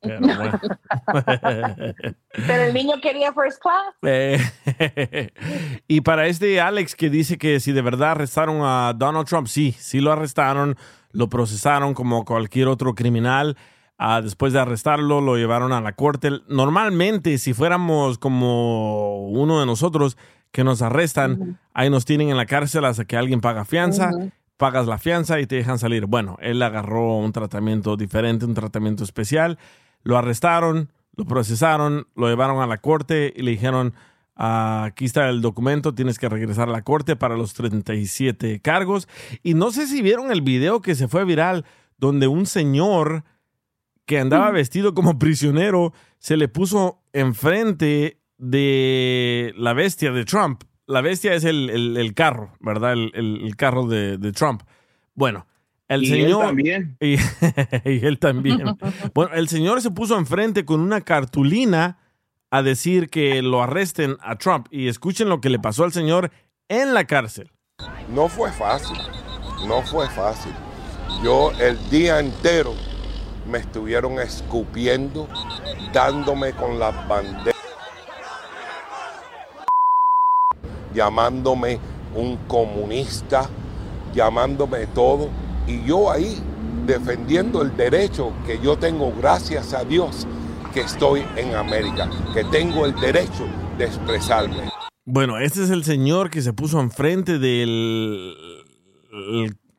Pero 0.00 0.18
bueno. 0.18 0.60
Pero 2.32 2.62
el 2.64 2.74
niño 2.74 2.94
quería 3.00 3.32
first 3.32 3.62
class. 3.62 3.94
Eh, 4.02 5.30
y 5.86 6.00
para 6.00 6.26
este 6.26 6.60
Alex 6.60 6.96
que 6.96 7.08
dice 7.08 7.38
que 7.38 7.60
si 7.60 7.70
de 7.70 7.80
verdad 7.80 8.10
arrestaron 8.10 8.58
a 8.62 8.92
Donald 8.96 9.28
Trump, 9.28 9.46
sí, 9.46 9.76
sí 9.78 10.00
lo 10.00 10.10
arrestaron, 10.10 10.76
lo 11.12 11.28
procesaron 11.28 11.94
como 11.94 12.24
cualquier 12.24 12.66
otro 12.66 12.96
criminal. 12.96 13.56
Ah, 13.96 14.20
después 14.20 14.52
de 14.52 14.58
arrestarlo, 14.58 15.20
lo 15.20 15.36
llevaron 15.36 15.72
a 15.72 15.80
la 15.80 15.92
corte. 15.92 16.32
Normalmente, 16.48 17.38
si 17.38 17.54
fuéramos 17.54 18.18
como 18.18 19.28
uno 19.28 19.60
de 19.60 19.66
nosotros 19.66 20.16
que 20.54 20.62
nos 20.62 20.82
arrestan, 20.82 21.58
ahí 21.72 21.90
nos 21.90 22.04
tienen 22.04 22.30
en 22.30 22.36
la 22.36 22.46
cárcel 22.46 22.84
hasta 22.84 23.04
que 23.04 23.16
alguien 23.16 23.40
paga 23.40 23.64
fianza, 23.64 24.12
pagas 24.56 24.86
la 24.86 24.98
fianza 24.98 25.40
y 25.40 25.48
te 25.48 25.56
dejan 25.56 25.80
salir. 25.80 26.06
Bueno, 26.06 26.36
él 26.40 26.62
agarró 26.62 27.16
un 27.16 27.32
tratamiento 27.32 27.96
diferente, 27.96 28.44
un 28.44 28.54
tratamiento 28.54 29.02
especial. 29.02 29.58
Lo 30.04 30.16
arrestaron, 30.16 30.92
lo 31.16 31.24
procesaron, 31.24 32.06
lo 32.14 32.28
llevaron 32.28 32.62
a 32.62 32.68
la 32.68 32.78
corte 32.78 33.34
y 33.34 33.42
le 33.42 33.50
dijeron, 33.50 33.94
"Ah, 34.36 34.84
aquí 34.84 35.06
está 35.06 35.28
el 35.28 35.42
documento, 35.42 35.92
tienes 35.92 36.20
que 36.20 36.28
regresar 36.28 36.68
a 36.68 36.72
la 36.72 36.82
corte 36.82 37.16
para 37.16 37.36
los 37.36 37.52
37 37.54 38.60
cargos. 38.60 39.08
Y 39.42 39.54
no 39.54 39.72
sé 39.72 39.88
si 39.88 40.02
vieron 40.02 40.30
el 40.30 40.42
video 40.42 40.80
que 40.82 40.94
se 40.94 41.08
fue 41.08 41.24
viral, 41.24 41.64
donde 41.98 42.28
un 42.28 42.46
señor 42.46 43.24
que 44.06 44.20
andaba 44.20 44.52
vestido 44.52 44.94
como 44.94 45.18
prisionero 45.18 45.92
se 46.20 46.36
le 46.36 46.46
puso 46.46 47.02
enfrente 47.12 48.20
de 48.38 49.52
la 49.56 49.72
bestia 49.72 50.12
de 50.12 50.24
Trump. 50.24 50.62
La 50.86 51.00
bestia 51.00 51.34
es 51.34 51.44
el, 51.44 51.70
el- 51.70 51.96
el 51.96 52.14
carro, 52.14 52.52
¿verdad? 52.60 52.92
El, 52.92 53.10
el- 53.14 53.40
el 53.44 53.56
carro 53.56 53.86
de, 53.86 54.18
de 54.18 54.32
Trump. 54.32 54.62
Bueno, 55.14 55.46
el 55.88 56.02
Y 56.04 56.12
él 56.12 56.22
señor... 56.26 56.46
también. 56.46 56.96
Y, 57.00 57.14
y 57.90 58.04
él 58.06 58.18
también. 58.18 58.76
Bueno, 59.14 59.34
el 59.34 59.48
señor 59.48 59.80
se 59.80 59.90
puso 59.90 60.18
enfrente 60.18 60.64
con 60.64 60.80
una 60.80 61.00
cartulina 61.00 61.98
a 62.50 62.62
decir 62.62 63.08
que 63.08 63.42
lo 63.42 63.62
arresten 63.62 64.16
a 64.20 64.36
Trump. 64.36 64.66
Y 64.70 64.88
escuchen 64.88 65.28
lo 65.28 65.40
que 65.40 65.50
le 65.50 65.58
pasó 65.58 65.84
al 65.84 65.92
señor 65.92 66.30
en 66.68 66.94
la 66.94 67.04
cárcel. 67.06 67.50
No 68.14 68.28
fue 68.28 68.52
fácil, 68.52 68.96
no 69.66 69.82
fue 69.82 70.08
fácil. 70.10 70.52
Yo 71.24 71.50
el 71.60 71.78
día 71.90 72.20
entero 72.20 72.74
me 73.50 73.58
estuvieron 73.58 74.18
escupiendo, 74.20 75.28
dándome 75.92 76.52
con 76.52 76.78
las 76.78 76.94
banderas, 77.08 77.53
llamándome 80.94 81.78
un 82.14 82.36
comunista, 82.48 83.48
llamándome 84.14 84.86
todo. 84.86 85.28
Y 85.66 85.84
yo 85.84 86.10
ahí 86.10 86.36
defendiendo 86.86 87.62
el 87.62 87.76
derecho 87.76 88.32
que 88.46 88.60
yo 88.62 88.76
tengo, 88.76 89.12
gracias 89.18 89.74
a 89.74 89.84
Dios, 89.84 90.26
que 90.72 90.80
estoy 90.80 91.24
en 91.36 91.54
América, 91.54 92.08
que 92.32 92.44
tengo 92.44 92.86
el 92.86 92.94
derecho 92.94 93.46
de 93.78 93.86
expresarme. 93.86 94.70
Bueno, 95.04 95.38
este 95.38 95.62
es 95.62 95.70
el 95.70 95.84
señor 95.84 96.30
que 96.30 96.42
se 96.42 96.52
puso 96.52 96.80
enfrente 96.80 97.38
de 97.38 98.34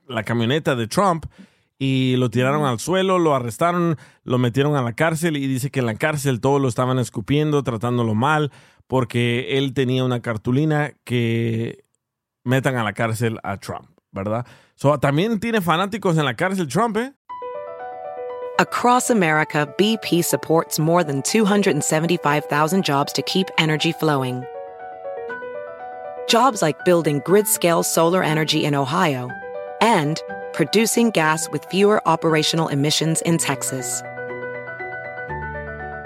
la 0.07 0.23
camioneta 0.23 0.75
de 0.75 0.87
Trump 0.87 1.25
y 1.77 2.15
lo 2.17 2.29
tiraron 2.29 2.65
al 2.65 2.79
suelo, 2.79 3.19
lo 3.19 3.35
arrestaron, 3.35 3.97
lo 4.23 4.37
metieron 4.37 4.75
a 4.75 4.81
la 4.81 4.93
cárcel 4.93 5.35
y 5.35 5.47
dice 5.47 5.71
que 5.71 5.79
en 5.79 5.87
la 5.87 5.95
cárcel 5.95 6.39
todos 6.39 6.61
lo 6.61 6.67
estaban 6.67 6.99
escupiendo, 6.99 7.63
tratándolo 7.63 8.13
mal, 8.15 8.51
porque 8.87 9.57
él 9.57 9.73
tenía 9.73 10.03
una 10.03 10.21
cartulina 10.21 10.93
que 11.03 11.85
metan 12.43 12.75
a 12.77 12.83
la 12.83 12.93
cárcel 12.93 13.39
a 13.43 13.57
Trump, 13.57 13.89
¿verdad? 14.11 14.45
So, 14.75 14.99
también 14.99 15.39
tiene 15.39 15.61
fanáticos 15.61 16.17
en 16.17 16.25
la 16.25 16.35
cárcel 16.35 16.67
Trump, 16.67 16.97
¿eh? 16.97 17.13
Across 18.57 19.09
America, 19.09 19.67
BP 19.77 20.23
supports 20.23 20.79
more 20.79 21.03
than 21.03 21.21
275,000 21.23 22.85
jobs 22.85 23.11
to 23.11 23.21
keep 23.21 23.49
energy 23.57 23.91
flowing. 23.91 24.45
Jobs 26.29 26.61
like 26.61 26.85
building 26.85 27.21
grid 27.25 27.47
scale 27.47 27.83
solar 27.83 28.23
energy 28.23 28.63
in 28.63 28.73
Ohio 28.73 29.29
and 29.81 30.21
producing 30.53 31.09
gas 31.11 31.49
with 31.51 31.65
fewer 31.65 32.01
operational 32.07 32.69
emissions 32.69 33.21
in 33.23 33.37
Texas. 33.37 34.01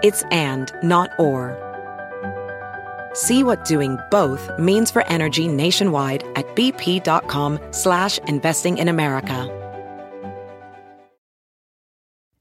It's 0.01 0.23
and, 0.31 0.73
not 0.81 1.11
or. 1.19 1.68
See 3.13 3.43
what 3.43 3.65
doing 3.65 3.97
both 4.11 4.49
means 4.59 4.91
for 4.91 5.05
energy 5.07 5.47
nationwide 5.47 6.23
at 6.35 6.45
bp.com 6.55 7.59
slash 7.71 8.17
investing 8.19 8.77
in 8.77 8.87
America. 8.87 9.55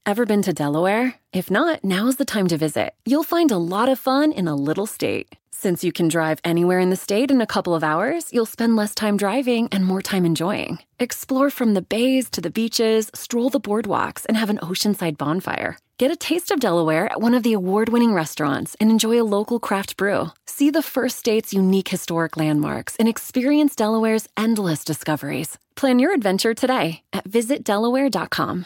Ever 0.05 0.25
been 0.25 0.41
to 0.41 0.53
Delaware? 0.53 1.13
If 1.33 1.51
not, 1.51 1.83
now's 1.83 2.15
the 2.15 2.25
time 2.25 2.47
to 2.47 2.57
visit. 2.57 2.95
You'll 3.05 3.23
find 3.23 3.51
a 3.51 3.59
lot 3.59 3.89
of 3.89 3.99
fun 3.99 4.31
in 4.31 4.47
a 4.47 4.55
little 4.55 4.87
state. 4.87 5.35
Since 5.51 5.83
you 5.83 5.91
can 5.91 6.07
drive 6.07 6.39
anywhere 6.43 6.79
in 6.79 6.89
the 6.89 6.95
state 6.95 7.29
in 7.29 7.41
a 7.41 7.45
couple 7.45 7.75
of 7.75 7.83
hours, 7.83 8.33
you'll 8.33 8.47
spend 8.47 8.75
less 8.75 8.95
time 8.95 9.17
driving 9.17 9.67
and 9.71 9.85
more 9.85 10.01
time 10.01 10.25
enjoying. 10.25 10.79
Explore 10.99 11.51
from 11.51 11.75
the 11.75 11.83
bays 11.83 12.27
to 12.31 12.41
the 12.41 12.49
beaches, 12.49 13.11
stroll 13.13 13.49
the 13.49 13.59
boardwalks, 13.59 14.25
and 14.27 14.35
have 14.35 14.49
an 14.49 14.57
oceanside 14.63 15.17
bonfire. 15.17 15.77
Get 15.99 16.11
a 16.11 16.15
taste 16.15 16.49
of 16.49 16.61
Delaware 16.61 17.11
at 17.11 17.19
one 17.19 17.33
of 17.33 17.43
the 17.43 17.51
award 17.51 17.89
winning 17.89 18.13
restaurants 18.13 18.73
and 18.79 18.89
enjoy 18.89 19.21
a 19.21 19.27
local 19.27 19.59
craft 19.59 19.97
brew. 19.97 20.31
See 20.45 20.69
the 20.71 20.81
first 20.81 21.17
state's 21.19 21.53
unique 21.53 21.89
historic 21.89 22.37
landmarks 22.37 22.95
and 22.95 23.09
experience 23.09 23.75
Delaware's 23.75 24.25
endless 24.37 24.85
discoveries. 24.85 25.57
Plan 25.75 25.99
your 25.99 26.13
adventure 26.13 26.53
today 26.53 27.01
at 27.11 27.27
visitdelaware.com. 27.27 28.65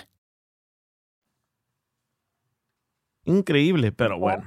Increíble, 3.26 3.92
pero 3.92 4.20
bueno. 4.20 4.44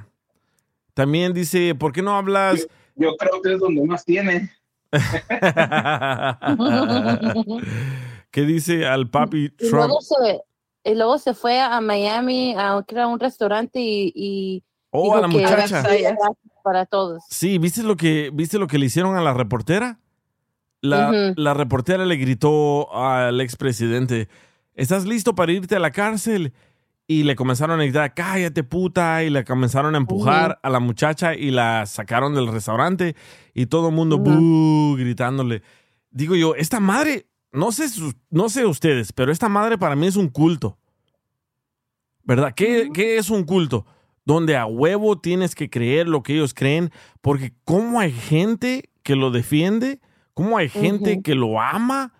También 0.95 1.33
dice, 1.33 1.75
¿por 1.75 1.93
qué 1.93 2.02
no 2.02 2.16
hablas? 2.16 2.69
Yo 2.95 3.16
creo 3.16 3.43
que 3.43 3.55
es 3.55 3.59
donde 3.59 3.85
más 3.85 4.05
tiene. 4.05 4.52
¿Qué 8.31 8.43
dice 8.43 8.87
al 8.87 9.11
papi 9.11 9.47
Y 9.59 9.71
Trump? 9.71 9.88
luego, 9.88 10.00
se, 10.02 10.40
y 10.87 10.95
luego 10.95 11.19
se 11.19 11.35
fue 11.35 11.61
a 11.61 11.81
Miami 11.81 12.55
a 12.57 12.83
creo, 12.87 13.09
un 13.09 13.21
restaurante 13.21 13.81
y, 13.81 14.12
y 14.14 14.62
Oh, 14.90 15.14
a 15.14 15.21
la 15.21 15.28
muchacha. 15.28 15.83
para 16.62 16.87
todos. 16.87 17.23
Sí, 17.28 17.59
¿viste 17.59 17.83
lo 17.83 17.97
que 17.97 18.31
viste 18.33 18.59
lo 18.59 18.66
que 18.66 18.78
le 18.78 18.87
hicieron 18.87 19.14
a 19.16 19.21
la 19.21 19.35
reportera? 19.35 19.99
La, 20.81 21.11
Ujú. 21.11 21.35
la 21.40 21.52
reportera 21.55 22.05
le 22.07 22.16
gritó 22.16 22.95
al 22.95 23.40
expresidente, 23.40 24.28
¿estás 24.75 25.05
listo 25.05 25.35
para 25.35 25.52
irte 25.52 25.76
a 25.76 25.81
la 25.81 25.90
cárcel? 25.90 26.52
Y 27.09 27.23
le 27.23 27.37
comenzaron 27.37 27.78
a 27.81 27.85
gritar, 27.85 28.14
cállate 28.14 28.64
puta, 28.64 29.23
y 29.23 29.31
le 29.31 29.45
comenzaron 29.45 29.95
a 29.95 29.99
empujar 29.99 30.52
Ujú. 30.52 30.61
a 30.62 30.71
la 30.71 30.81
muchacha 30.81 31.35
y 31.35 31.50
la 31.50 31.87
sacaron 31.87 32.35
del 32.35 32.49
restaurante 32.49 33.14
y 33.55 33.66
todo 33.66 33.88
el 33.90 33.95
mundo 33.95 34.19
"Bú", 34.19 34.97
gritándole. 34.99 35.62
Digo 36.11 36.35
yo, 36.37 36.55
esta 36.57 36.81
madre, 36.81 37.26
no 37.53 37.73
sé, 37.73 37.87
no 38.31 38.49
sé 38.49 38.67
ustedes, 38.67 39.12
pero 39.12 39.33
esta 39.33 39.49
madre 39.49 39.79
para 39.79 39.97
mí 39.97 40.07
es 40.07 40.17
un 40.17 40.29
culto. 40.29 40.79
¿Verdad? 42.25 42.53
¿Qué, 42.55 42.91
qué 42.93 43.19
es 43.19 43.31
un 43.31 43.45
culto? 43.45 43.87
Donde 44.25 44.57
a 44.57 44.67
huevo 44.67 45.19
tienes 45.19 45.55
que 45.55 45.71
creer 45.71 46.09
lo 46.09 46.23
que 46.23 46.35
ellos 46.35 46.55
creen, 46.55 46.91
porque 47.21 47.53
cómo 47.65 48.00
hay 48.00 48.12
gente 48.12 48.91
que 49.03 49.15
lo 49.15 49.31
defiende, 49.31 50.00
cómo 50.35 50.59
hay 50.59 50.69
gente 50.69 51.23
que 51.23 51.37
lo 51.37 51.61
ama, 51.61 52.12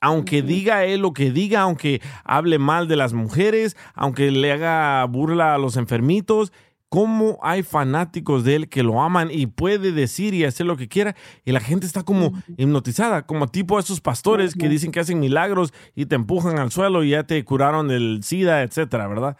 aunque 0.00 0.42
diga 0.42 0.84
él 0.84 1.00
lo 1.00 1.12
que 1.12 1.30
diga, 1.30 1.62
aunque 1.62 2.02
hable 2.24 2.58
mal 2.58 2.88
de 2.88 2.96
las 2.96 3.14
mujeres, 3.14 3.74
aunque 3.94 4.30
le 4.30 4.52
haga 4.52 5.04
burla 5.06 5.54
a 5.54 5.58
los 5.58 5.76
enfermitos, 5.76 6.52
cómo 6.94 7.40
hay 7.42 7.64
fanáticos 7.64 8.44
de 8.44 8.54
él 8.54 8.68
que 8.68 8.84
lo 8.84 9.02
aman 9.02 9.28
y 9.28 9.48
puede 9.48 9.90
decir 9.90 10.32
y 10.32 10.44
hacer 10.44 10.64
lo 10.64 10.76
que 10.76 10.86
quiera 10.86 11.16
y 11.44 11.50
la 11.50 11.58
gente 11.58 11.86
está 11.86 12.04
como 12.04 12.32
hipnotizada, 12.56 13.26
como 13.26 13.48
tipo 13.48 13.80
esos 13.80 14.00
pastores 14.00 14.54
que 14.54 14.68
dicen 14.68 14.92
que 14.92 15.00
hacen 15.00 15.18
milagros 15.18 15.74
y 15.96 16.06
te 16.06 16.14
empujan 16.14 16.56
al 16.60 16.70
suelo 16.70 17.02
y 17.02 17.10
ya 17.10 17.24
te 17.24 17.44
curaron 17.44 17.88
del 17.88 18.20
SIDA, 18.22 18.62
etcétera, 18.62 19.08
¿verdad? 19.08 19.36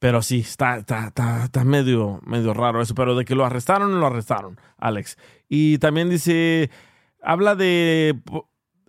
Pero 0.00 0.20
sí, 0.20 0.40
está, 0.40 0.78
está, 0.78 1.06
está, 1.06 1.44
está 1.44 1.62
medio, 1.62 2.18
medio 2.26 2.54
raro 2.54 2.82
eso. 2.82 2.96
Pero 2.96 3.14
de 3.14 3.24
que 3.24 3.36
lo 3.36 3.44
arrestaron, 3.44 4.00
lo 4.00 4.06
arrestaron, 4.06 4.58
Alex. 4.76 5.16
Y 5.48 5.78
también 5.78 6.10
dice, 6.10 6.70
habla 7.22 7.54
de, 7.54 8.18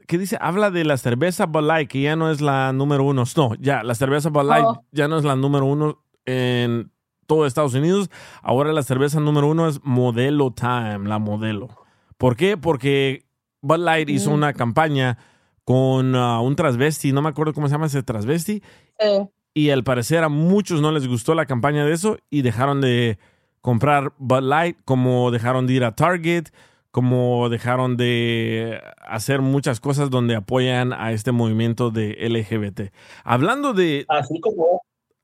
¿qué 0.07 0.17
dice? 0.17 0.39
Habla 0.41 0.71
de 0.71 0.85
la 0.85 0.97
cerveza 0.97 1.45
Light, 1.45 1.87
que 1.87 2.01
ya 2.01 2.15
no 2.15 2.31
es 2.31 2.41
la 2.41 2.73
número 2.73 3.03
uno. 3.03 3.25
No, 3.37 3.53
ya, 3.59 3.83
la 3.83 3.93
cerveza 3.93 4.31
Light 4.31 4.65
Oh. 4.65 4.85
ya 4.91 5.07
no 5.07 5.19
es 5.19 5.23
la 5.23 5.35
número 5.35 5.65
uno 5.67 6.03
en 6.25 6.89
todo 7.27 7.45
Estados 7.45 7.73
Unidos. 7.73 8.09
Ahora 8.41 8.73
la 8.73 8.83
cerveza 8.83 9.19
número 9.19 9.47
uno 9.47 9.67
es 9.67 9.79
Modelo 9.83 10.51
Time, 10.51 11.07
la 11.07 11.19
modelo. 11.19 11.69
¿Por 12.17 12.35
qué? 12.35 12.57
Porque 12.57 13.25
Bud 13.61 13.77
Light 13.79 14.09
hizo 14.09 14.31
Mm. 14.31 14.33
una 14.33 14.53
campaña 14.53 15.17
con 15.63 16.15
ah, 16.15 16.41
un 16.41 16.55
transvesti, 16.55 17.11
no 17.11 17.21
me 17.21 17.29
acuerdo 17.29 17.53
cómo 17.53 17.67
se 17.67 17.73
llama 17.73 17.85
ese 17.85 18.03
transvesti, 18.03 18.61
Sí. 18.99 19.29
y 19.53 19.69
al 19.69 19.83
parecer 19.83 20.23
a 20.23 20.29
muchos 20.29 20.81
no 20.81 20.91
les 20.91 21.07
gustó 21.07 21.33
la 21.35 21.45
campaña 21.45 21.85
de 21.85 21.93
eso 21.93 22.17
y 22.29 22.41
dejaron 22.41 22.81
de 22.81 23.17
comprar 23.61 24.13
Bud 24.17 24.41
Light, 24.41 24.77
como 24.85 25.29
dejaron 25.31 25.67
de 25.67 25.73
ir 25.73 25.83
a 25.83 25.95
Target, 25.95 26.45
como 26.89 27.47
dejaron 27.49 27.95
de 27.95 28.81
hacer 29.07 29.41
muchas 29.41 29.79
cosas 29.79 30.09
donde 30.09 30.35
apoyan 30.35 30.91
a 30.93 31.11
este 31.13 31.31
movimiento 31.31 31.89
de 31.91 32.17
LGBT. 32.19 32.91
Hablando 33.23 33.73
de... 33.73 34.05
Así 34.09 34.39
como, 34.41 34.81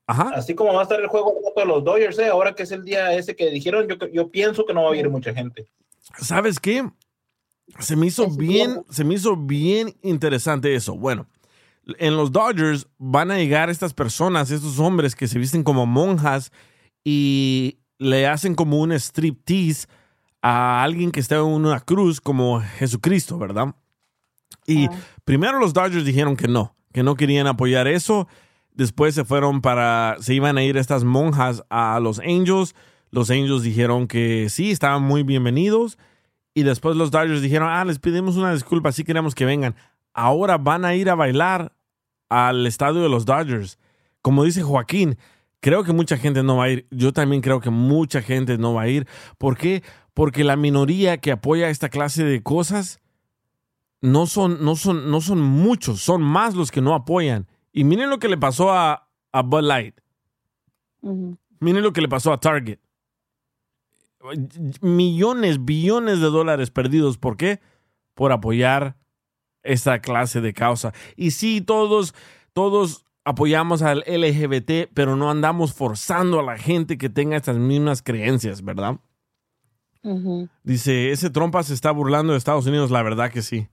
Ajá. 0.08 0.30
así 0.34 0.54
como 0.54 0.72
va 0.72 0.80
a 0.80 0.82
estar 0.84 0.98
el 0.98 1.06
juego 1.06 1.34
de 1.54 1.64
los 1.66 1.84
Dodgers, 1.84 2.18
¿eh? 2.18 2.28
ahora 2.28 2.54
que 2.54 2.62
es 2.62 2.72
el 2.72 2.82
día 2.82 3.12
ese 3.12 3.36
que 3.36 3.50
dijeron, 3.50 3.86
yo, 3.86 3.96
yo 4.08 4.30
pienso 4.30 4.64
que 4.64 4.72
no 4.72 4.84
va 4.84 4.92
a 4.92 4.96
ir 4.96 5.08
mucha 5.10 5.34
gente. 5.34 5.68
¿Sabes 6.18 6.58
qué? 6.58 6.88
Se 7.78 7.94
me 7.94 8.06
hizo 8.06 8.28
bien, 8.30 8.82
se 8.88 9.04
me 9.04 9.14
hizo 9.14 9.36
bien 9.36 9.94
interesante 10.00 10.74
eso. 10.74 10.96
Bueno, 10.96 11.26
en 11.98 12.16
los 12.16 12.32
Dodgers 12.32 12.88
van 12.96 13.30
a 13.30 13.36
llegar 13.36 13.68
estas 13.68 13.92
personas, 13.92 14.50
estos 14.50 14.78
hombres 14.78 15.14
que 15.14 15.28
se 15.28 15.38
visten 15.38 15.62
como 15.62 15.84
monjas 15.84 16.52
y 17.04 17.78
le 17.98 18.26
hacen 18.26 18.54
como 18.54 18.80
un 18.80 18.92
striptease 18.92 19.86
a 20.40 20.82
alguien 20.82 21.10
que 21.10 21.20
está 21.20 21.36
en 21.36 21.42
una 21.42 21.80
cruz 21.80 22.20
como 22.20 22.60
Jesucristo, 22.60 23.38
¿verdad? 23.38 23.74
Y 24.66 24.88
primero 25.24 25.58
los 25.58 25.72
Dodgers 25.72 26.04
dijeron 26.04 26.36
que 26.36 26.48
no, 26.48 26.74
que 26.92 27.02
no 27.02 27.14
querían 27.14 27.46
apoyar 27.46 27.88
eso. 27.88 28.28
Después 28.78 29.12
se 29.12 29.24
fueron 29.24 29.60
para, 29.60 30.14
se 30.20 30.34
iban 30.34 30.56
a 30.56 30.62
ir 30.62 30.76
estas 30.76 31.02
monjas 31.02 31.64
a 31.68 31.98
los 31.98 32.20
Angels. 32.20 32.76
Los 33.10 33.28
Angels 33.28 33.64
dijeron 33.64 34.06
que 34.06 34.48
sí, 34.50 34.70
estaban 34.70 35.02
muy 35.02 35.24
bienvenidos. 35.24 35.98
Y 36.54 36.62
después 36.62 36.94
los 36.94 37.10
Dodgers 37.10 37.42
dijeron, 37.42 37.68
ah, 37.68 37.84
les 37.84 37.98
pedimos 37.98 38.36
una 38.36 38.52
disculpa, 38.52 38.92
sí 38.92 39.02
queremos 39.02 39.34
que 39.34 39.44
vengan. 39.44 39.74
Ahora 40.14 40.58
van 40.58 40.84
a 40.84 40.94
ir 40.94 41.10
a 41.10 41.16
bailar 41.16 41.72
al 42.28 42.68
estadio 42.68 43.02
de 43.02 43.08
los 43.08 43.24
Dodgers. 43.24 43.80
Como 44.22 44.44
dice 44.44 44.62
Joaquín, 44.62 45.18
creo 45.58 45.82
que 45.82 45.92
mucha 45.92 46.16
gente 46.16 46.44
no 46.44 46.58
va 46.58 46.66
a 46.66 46.70
ir. 46.70 46.86
Yo 46.92 47.12
también 47.12 47.42
creo 47.42 47.60
que 47.60 47.70
mucha 47.70 48.22
gente 48.22 48.58
no 48.58 48.74
va 48.74 48.82
a 48.82 48.88
ir. 48.88 49.08
¿Por 49.38 49.56
qué? 49.56 49.82
Porque 50.14 50.44
la 50.44 50.54
minoría 50.54 51.18
que 51.18 51.32
apoya 51.32 51.68
esta 51.68 51.88
clase 51.88 52.22
de 52.22 52.44
cosas 52.44 53.00
no 54.00 54.28
son, 54.28 54.64
no 54.64 54.76
son, 54.76 55.10
no 55.10 55.20
son 55.20 55.40
muchos, 55.40 56.00
son 56.00 56.22
más 56.22 56.54
los 56.54 56.70
que 56.70 56.80
no 56.80 56.94
apoyan. 56.94 57.47
Y 57.72 57.84
miren 57.84 58.10
lo 58.10 58.18
que 58.18 58.28
le 58.28 58.36
pasó 58.36 58.72
a, 58.72 59.08
a 59.32 59.42
Bud 59.42 59.62
Light. 59.62 60.00
Miren 61.60 61.82
lo 61.82 61.92
que 61.92 62.00
le 62.00 62.08
pasó 62.08 62.32
a 62.32 62.40
Target. 62.40 62.78
Millones, 64.80 65.64
billones 65.64 66.20
de 66.20 66.26
dólares 66.26 66.70
perdidos. 66.70 67.18
¿Por 67.18 67.36
qué? 67.36 67.60
Por 68.14 68.32
apoyar 68.32 68.96
esta 69.62 70.00
clase 70.00 70.40
de 70.40 70.52
causa. 70.52 70.92
Y 71.16 71.32
sí, 71.32 71.60
todos, 71.60 72.14
todos 72.52 73.04
apoyamos 73.24 73.82
al 73.82 74.04
LGBT, 74.06 74.90
pero 74.94 75.16
no 75.16 75.30
andamos 75.30 75.74
forzando 75.74 76.40
a 76.40 76.42
la 76.42 76.56
gente 76.56 76.98
que 76.98 77.10
tenga 77.10 77.36
estas 77.36 77.58
mismas 77.58 78.02
creencias, 78.02 78.64
¿verdad? 78.64 78.98
Dice, 80.62 81.10
ese 81.10 81.28
trompa 81.28 81.62
se 81.62 81.74
está 81.74 81.90
burlando 81.90 82.32
de 82.32 82.38
Estados 82.38 82.66
Unidos. 82.66 82.90
La 82.90 83.02
verdad 83.02 83.30
que 83.30 83.42
sí. 83.42 83.68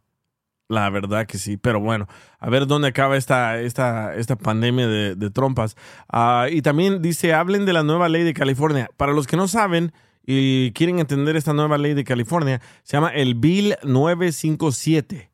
La 0.68 0.90
verdad 0.90 1.28
que 1.28 1.38
sí. 1.38 1.58
Pero 1.58 1.80
bueno, 1.80 2.08
a 2.40 2.50
ver 2.50 2.68
dónde 2.68 2.88
acaba 2.88 3.18
esta, 3.18 3.60
esta, 3.62 4.16
esta 4.16 4.36
pandemia 4.36 4.88
de, 4.88 5.16
de 5.16 5.30
trompas. 5.30 5.76
Ah, 6.10 6.48
y 6.52 6.62
también 6.62 7.02
dice, 7.02 7.34
hablen 7.34 7.66
de 7.66 7.74
la 7.74 7.84
nueva 7.84 8.10
ley 8.10 8.24
de 8.24 8.34
California. 8.34 8.90
Para 8.98 9.14
los 9.14 9.28
que 9.28 9.38
no 9.38 9.48
saben 9.48 9.94
y 10.26 10.72
quieren 10.72 11.00
entender 11.00 11.36
esta 11.36 11.54
nueva 11.54 11.78
ley 11.78 11.94
de 11.94 12.04
California, 12.04 12.62
se 12.84 12.98
llama 12.98 13.10
el 13.10 13.36
Bill 13.36 13.76
957. 13.84 15.32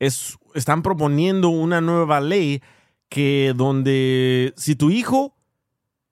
Es, 0.00 0.38
están 0.54 0.82
proponiendo 0.82 1.48
una 1.50 1.80
nueva 1.80 2.20
ley 2.20 2.62
que 3.08 3.52
donde 3.56 4.52
si 4.56 4.74
tu 4.76 4.90
hijo 4.90 5.36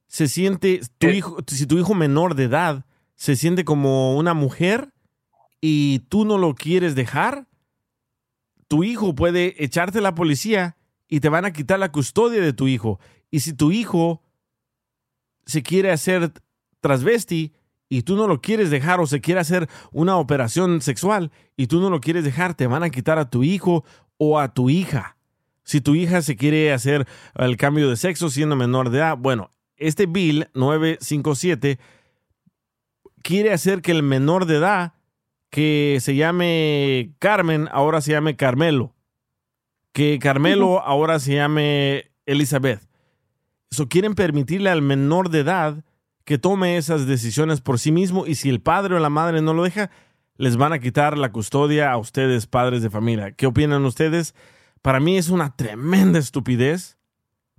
se 0.06 0.28
siente, 0.28 0.80
tu 0.98 1.08
hijo, 1.08 1.38
si 1.46 1.66
tu 1.66 1.78
hijo 1.78 1.94
menor 1.94 2.34
de 2.34 2.44
edad 2.44 2.86
se 3.16 3.36
siente 3.36 3.64
como 3.64 4.16
una 4.16 4.34
mujer 4.34 4.92
y 5.60 6.00
tú 6.08 6.24
no 6.24 6.38
lo 6.38 6.54
quieres 6.54 6.94
dejar, 6.94 7.46
tu 8.68 8.84
hijo 8.84 9.14
puede 9.14 9.62
echarte 9.62 10.00
la 10.00 10.14
policía 10.14 10.76
y 11.08 11.20
te 11.20 11.28
van 11.28 11.44
a 11.44 11.52
quitar 11.52 11.78
la 11.78 11.92
custodia 11.92 12.40
de 12.40 12.52
tu 12.52 12.68
hijo. 12.68 12.98
Y 13.30 13.40
si 13.40 13.52
tu 13.52 13.72
hijo 13.72 14.22
se 15.44 15.62
quiere 15.62 15.92
hacer 15.92 16.32
transvesti 16.80 17.54
y 17.88 18.02
tú 18.02 18.16
no 18.16 18.26
lo 18.26 18.40
quieres 18.40 18.70
dejar 18.70 19.00
o 19.00 19.06
se 19.06 19.20
quiere 19.20 19.40
hacer 19.40 19.68
una 19.92 20.16
operación 20.16 20.80
sexual 20.80 21.30
y 21.56 21.68
tú 21.68 21.80
no 21.80 21.90
lo 21.90 22.00
quieres 22.00 22.24
dejar, 22.24 22.54
te 22.54 22.66
van 22.66 22.82
a 22.82 22.90
quitar 22.90 23.18
a 23.18 23.30
tu 23.30 23.44
hijo 23.44 23.84
o 24.18 24.40
a 24.40 24.52
tu 24.52 24.70
hija. 24.70 25.16
Si 25.62 25.80
tu 25.80 25.94
hija 25.94 26.22
se 26.22 26.36
quiere 26.36 26.72
hacer 26.72 27.06
el 27.34 27.56
cambio 27.56 27.88
de 27.88 27.96
sexo 27.96 28.30
siendo 28.30 28.56
menor 28.56 28.90
de 28.90 28.98
edad, 28.98 29.16
bueno, 29.16 29.50
este 29.76 30.06
bill 30.06 30.48
957 30.54 31.78
quiere 33.22 33.52
hacer 33.52 33.82
que 33.82 33.92
el 33.92 34.02
menor 34.02 34.46
de 34.46 34.56
edad 34.56 34.94
que 35.56 35.96
se 36.02 36.14
llame 36.14 37.14
Carmen 37.18 37.70
ahora 37.72 38.02
se 38.02 38.10
llame 38.12 38.36
Carmelo. 38.36 38.94
Que 39.92 40.18
Carmelo 40.18 40.82
ahora 40.82 41.18
se 41.18 41.36
llame 41.36 42.10
Elizabeth. 42.26 42.82
Eso 43.70 43.88
quieren 43.88 44.14
permitirle 44.14 44.68
al 44.68 44.82
menor 44.82 45.30
de 45.30 45.40
edad 45.40 45.82
que 46.26 46.36
tome 46.36 46.76
esas 46.76 47.06
decisiones 47.06 47.62
por 47.62 47.78
sí 47.78 47.90
mismo 47.90 48.26
y 48.26 48.34
si 48.34 48.50
el 48.50 48.60
padre 48.60 48.96
o 48.96 48.98
la 48.98 49.08
madre 49.08 49.40
no 49.40 49.54
lo 49.54 49.62
deja, 49.62 49.90
les 50.36 50.58
van 50.58 50.74
a 50.74 50.78
quitar 50.78 51.16
la 51.16 51.32
custodia 51.32 51.90
a 51.90 51.96
ustedes, 51.96 52.46
padres 52.46 52.82
de 52.82 52.90
familia. 52.90 53.32
¿Qué 53.32 53.46
opinan 53.46 53.82
ustedes? 53.86 54.34
Para 54.82 55.00
mí 55.00 55.16
es 55.16 55.30
una 55.30 55.56
tremenda 55.56 56.18
estupidez. 56.18 56.98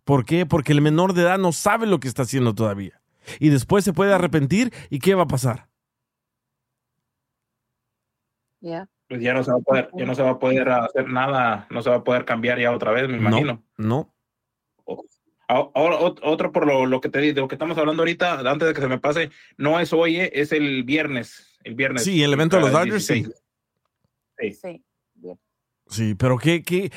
¿Por 0.04 0.24
qué? 0.24 0.46
Porque 0.46 0.72
el 0.72 0.82
menor 0.82 1.14
de 1.14 1.24
edad 1.24 1.40
no 1.40 1.52
sabe 1.52 1.88
lo 1.88 2.00
que 2.00 2.10
está 2.10 2.22
haciendo 2.22 2.54
todavía. 2.54 3.02
Y 3.40 3.50
después 3.50 3.84
se 3.84 3.92
puede 3.92 4.14
arrepentir 4.14 4.72
y 4.92 5.00
¿qué 5.00 5.16
va 5.16 5.24
a 5.24 5.28
pasar? 5.28 5.68
Yeah. 8.62 8.88
Pues 9.08 9.22
ya 9.22 9.34
no 9.34 9.44
se 9.44 9.52
va 9.52 9.58
a 9.58 9.62
poder, 9.62 9.90
ya 9.96 10.06
no 10.06 10.16
se 10.16 10.22
va 10.24 10.32
a 10.32 10.40
poder 10.40 10.68
hacer 10.70 11.08
nada, 11.10 11.68
no 11.70 11.82
se 11.82 11.90
va 11.90 11.98
a 11.98 12.04
poder 12.04 12.26
cambiar 12.26 12.60
ya 12.60 12.72
otra 12.74 12.92
vez, 12.92 13.08
me 13.08 13.18
imagino. 13.18 13.64
No. 13.78 14.14
A- 15.50 15.70
Ahora, 15.74 15.98
ot- 16.00 16.20
otro 16.24 16.52
por 16.52 16.68
lo, 16.68 16.86
lo 16.86 17.00
que 17.00 17.08
te 17.10 17.20
di- 17.20 17.32
de 17.32 17.40
lo 17.40 17.48
que 17.48 17.56
estamos 17.56 17.78
hablando 17.78 18.02
ahorita, 18.02 18.40
antes 18.42 18.68
de 18.68 18.74
que 18.74 18.82
se 18.82 18.88
me 18.90 19.00
pase, 19.00 19.30
no 19.58 19.80
es 19.80 19.94
hoy, 19.94 20.18
eh, 20.20 20.30
es 20.34 20.52
el 20.52 20.84
viernes. 20.84 21.58
El 21.64 21.76
viernes. 21.76 22.04
Sí, 22.04 22.22
el 22.22 22.34
evento 22.34 22.58
de 22.58 22.64
los 22.64 22.72
Dodgers, 22.74 23.06
sí. 23.06 23.26
16. 24.40 24.82
Sí. 25.22 25.30
Sí, 25.90 26.16
pero 26.16 26.38
qué, 26.38 26.64
qué- 26.64 26.92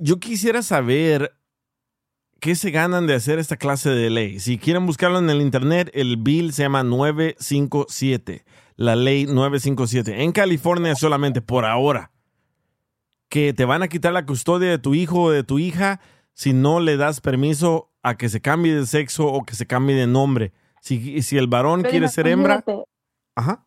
yo 0.00 0.18
quisiera 0.20 0.62
saber 0.62 1.32
qué 2.38 2.54
se 2.54 2.70
ganan 2.70 3.06
de 3.06 3.14
hacer 3.14 3.38
esta 3.38 3.56
clase 3.56 3.88
de 3.88 4.10
ley. 4.10 4.40
Si 4.40 4.58
quieren 4.58 4.84
buscarlo 4.84 5.18
en 5.18 5.30
el 5.30 5.40
internet, 5.40 5.90
el 5.94 6.18
bill 6.18 6.52
se 6.52 6.62
llama 6.64 6.82
957, 6.84 8.44
la 8.76 8.96
ley 8.96 9.26
957. 9.26 10.22
En 10.22 10.32
California 10.32 10.94
solamente 10.94 11.40
por 11.40 11.64
ahora. 11.64 12.10
Que 13.28 13.52
te 13.52 13.64
van 13.64 13.82
a 13.82 13.88
quitar 13.88 14.12
la 14.12 14.26
custodia 14.26 14.70
de 14.70 14.78
tu 14.78 14.94
hijo 14.94 15.22
o 15.22 15.30
de 15.30 15.44
tu 15.44 15.58
hija 15.58 16.00
si 16.34 16.52
no 16.52 16.80
le 16.80 16.96
das 16.96 17.20
permiso 17.20 17.90
a 18.02 18.16
que 18.16 18.28
se 18.28 18.40
cambie 18.40 18.74
de 18.74 18.86
sexo 18.86 19.26
o 19.26 19.44
que 19.44 19.54
se 19.54 19.66
cambie 19.66 19.96
de 19.96 20.06
nombre. 20.06 20.52
Si, 20.80 21.22
si 21.22 21.38
el 21.38 21.46
varón 21.46 21.82
Pero 21.82 21.90
quiere 21.90 22.08
ser 22.08 22.28
hembra, 22.28 22.62
ajá. 23.34 23.66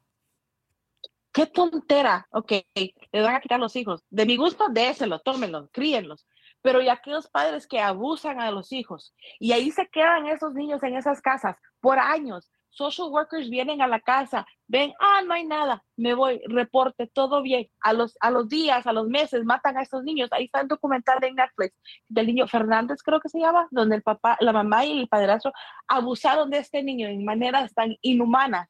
Qué 1.33 1.45
tontera. 1.47 2.27
Ok, 2.31 2.51
le 2.75 3.21
van 3.21 3.35
a 3.35 3.39
quitar 3.39 3.59
los 3.59 3.75
hijos. 3.75 4.03
De 4.09 4.25
mi 4.25 4.37
gusto, 4.37 4.67
déselo, 4.69 5.19
tómenlos, 5.19 5.69
críenlos. 5.71 6.27
Pero 6.61 6.81
y 6.81 6.89
aquellos 6.89 7.27
padres 7.27 7.67
que 7.67 7.79
abusan 7.79 8.41
a 8.41 8.51
los 8.51 8.71
hijos 8.71 9.13
y 9.39 9.51
ahí 9.51 9.71
se 9.71 9.87
quedan 9.87 10.27
esos 10.27 10.53
niños 10.53 10.81
en 10.83 10.95
esas 10.95 11.21
casas 11.21 11.55
por 11.79 11.99
años. 11.99 12.49
Social 12.77 13.09
workers 13.09 13.49
vienen 13.49 13.81
a 13.81 13.87
la 13.87 13.99
casa, 13.99 14.45
ven, 14.67 14.93
ah, 14.99 15.21
no 15.25 15.33
hay 15.33 15.45
nada, 15.45 15.83
me 15.95 16.13
voy, 16.13 16.39
reporte, 16.45 17.07
todo 17.07 17.41
bien. 17.41 17.67
A 17.81 17.91
los, 17.91 18.15
a 18.21 18.29
los 18.29 18.47
días, 18.47 18.85
a 18.85 18.93
los 18.93 19.07
meses, 19.07 19.43
matan 19.43 19.77
a 19.77 19.81
estos 19.81 20.03
niños. 20.03 20.29
Ahí 20.31 20.45
está 20.45 20.61
el 20.61 20.67
documental 20.67 21.17
en 21.23 21.35
Netflix 21.35 21.75
del 22.07 22.27
niño 22.27 22.47
Fernández, 22.47 23.01
creo 23.03 23.19
que 23.19 23.29
se 23.29 23.39
llama, 23.39 23.67
donde 23.71 23.95
el 23.95 24.03
papá, 24.03 24.37
la 24.41 24.53
mamá 24.53 24.85
y 24.85 24.99
el 24.99 25.07
padrastro 25.07 25.51
abusaron 25.87 26.51
de 26.51 26.59
este 26.59 26.83
niño 26.83 27.07
en 27.07 27.25
maneras 27.25 27.73
tan 27.73 27.95
inhumanas 28.01 28.69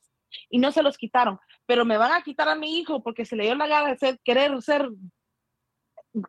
y 0.50 0.58
no 0.60 0.72
se 0.72 0.84
los 0.84 0.98
quitaron. 0.98 1.38
Pero 1.65 1.84
me 1.84 1.98
van 1.98 2.13
a 2.13 2.22
quitar 2.22 2.48
a 2.48 2.56
mi 2.56 2.80
hijo 2.80 3.04
porque 3.04 3.26
se 3.26 3.36
le 3.36 3.43
dio 3.43 3.56
la 3.56 3.67
gana 3.67 3.89
de 3.89 3.98
ser, 3.98 4.20
querer 4.24 4.62
ser, 4.62 4.88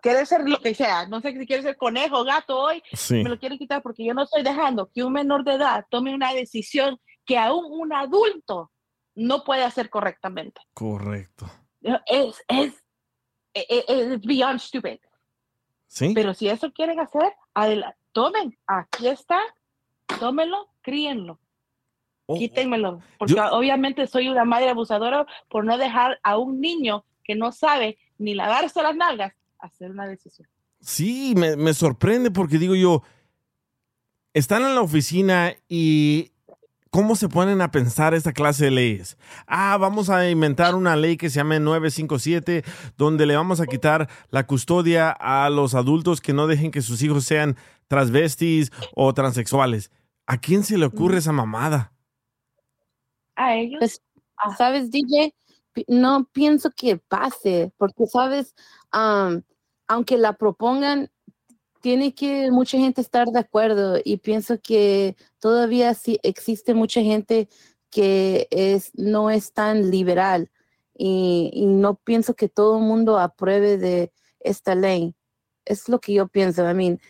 querer 0.02 0.26
ser 0.26 0.48
lo 0.48 0.58
que 0.58 0.74
sea. 0.74 1.06
No 1.06 1.20
sé 1.20 1.32
si 1.38 1.46
quiere 1.46 1.62
ser 1.62 1.76
conejo, 1.76 2.24
gato 2.24 2.58
hoy, 2.58 2.82
Sí. 2.92 3.22
me 3.22 3.30
lo 3.30 3.38
quieren 3.38 3.56
quitar 3.58 3.82
porque 3.82 4.04
yo 4.04 4.14
no 4.14 4.24
estoy 4.24 4.42
dejando 4.42 4.90
que 4.92 5.04
un 5.04 5.12
menor 5.12 5.44
de 5.44 5.54
edad 5.54 5.84
tome 5.90 6.12
una 6.12 6.32
decisión 6.32 6.98
que 7.28 7.36
aún 7.38 7.66
un 7.68 7.92
adulto 7.92 8.72
no 9.14 9.44
puede 9.44 9.62
hacer 9.62 9.90
correctamente. 9.90 10.60
Correcto. 10.72 11.48
Es, 12.06 12.42
es, 12.48 12.84
e- 13.52 13.66
e- 13.68 13.84
es 13.86 14.20
beyond 14.22 14.58
stupid. 14.58 14.98
Sí. 15.86 16.12
Pero 16.14 16.32
si 16.34 16.48
eso 16.48 16.72
quieren 16.72 16.98
hacer, 17.00 17.32
adelante, 17.54 17.98
tomen, 18.12 18.58
aquí 18.66 19.08
está, 19.08 19.38
tómenlo, 20.18 20.70
críenlo. 20.80 21.38
Quítenmelo, 22.26 23.00
porque 23.18 23.34
Yo- 23.34 23.50
obviamente 23.52 24.06
soy 24.06 24.28
una 24.28 24.44
madre 24.44 24.70
abusadora 24.70 25.26
por 25.48 25.64
no 25.64 25.78
dejar 25.78 26.18
a 26.22 26.36
un 26.38 26.60
niño 26.60 27.04
que 27.24 27.34
no 27.34 27.52
sabe 27.52 27.98
ni 28.18 28.34
lavarse 28.34 28.82
las 28.82 28.96
nalgas 28.96 29.34
hacer 29.58 29.90
una 29.90 30.06
decisión. 30.06 30.48
Sí, 30.80 31.34
me, 31.36 31.56
me 31.56 31.74
sorprende 31.74 32.30
porque 32.30 32.58
digo 32.58 32.74
yo, 32.74 33.02
están 34.34 34.62
en 34.62 34.74
la 34.74 34.82
oficina 34.82 35.54
y 35.68 36.32
¿cómo 36.90 37.16
se 37.16 37.28
ponen 37.28 37.60
a 37.60 37.70
pensar 37.70 38.14
esta 38.14 38.32
clase 38.32 38.66
de 38.66 38.70
leyes? 38.70 39.16
Ah, 39.46 39.76
vamos 39.78 40.10
a 40.10 40.28
inventar 40.28 40.74
una 40.74 40.96
ley 40.96 41.16
que 41.16 41.30
se 41.30 41.36
llame 41.36 41.60
957, 41.60 42.64
donde 42.96 43.26
le 43.26 43.36
vamos 43.36 43.60
a 43.60 43.66
quitar 43.66 44.08
la 44.30 44.46
custodia 44.46 45.10
a 45.10 45.48
los 45.50 45.74
adultos 45.74 46.20
que 46.20 46.32
no 46.32 46.46
dejen 46.46 46.70
que 46.70 46.82
sus 46.82 47.02
hijos 47.02 47.24
sean 47.24 47.56
transvestis 47.88 48.70
o 48.94 49.12
transexuales. 49.14 49.90
¿A 50.26 50.38
quién 50.38 50.62
se 50.62 50.76
le 50.76 50.86
ocurre 50.86 51.18
esa 51.18 51.32
mamada? 51.32 51.92
A 53.34 53.54
ellos. 53.56 53.78
Pues, 53.78 54.02
¿Sabes, 54.56 54.90
DJ? 54.90 55.34
No 55.86 56.28
pienso 56.32 56.70
que 56.76 56.96
pase, 56.96 57.72
porque, 57.76 58.06
¿sabes? 58.06 58.54
Aunque 58.90 60.18
la 60.18 60.34
propongan, 60.34 61.10
tiene 61.80 62.14
que 62.14 62.50
mucha 62.50 62.76
gente 62.76 63.00
estar 63.00 63.28
de 63.28 63.38
acuerdo 63.38 63.98
y 64.04 64.16
pienso 64.18 64.60
que 64.60 65.16
todavía 65.40 65.94
sí 65.94 66.18
existe 66.22 66.74
mucha 66.74 67.00
gente 67.02 67.48
que 67.90 68.48
es, 68.50 68.90
no 68.94 69.30
es 69.30 69.52
tan 69.52 69.90
liberal 69.90 70.50
y, 70.96 71.50
y 71.54 71.66
no 71.66 71.94
pienso 71.94 72.34
que 72.34 72.48
todo 72.48 72.78
el 72.78 72.84
mundo 72.84 73.18
apruebe 73.18 73.78
de 73.78 74.12
esta 74.40 74.74
ley. 74.74 75.14
Es 75.64 75.88
lo 75.88 76.00
que 76.00 76.12
yo 76.14 76.28
pienso. 76.28 76.68
I 76.68 76.74
mean, 76.74 77.00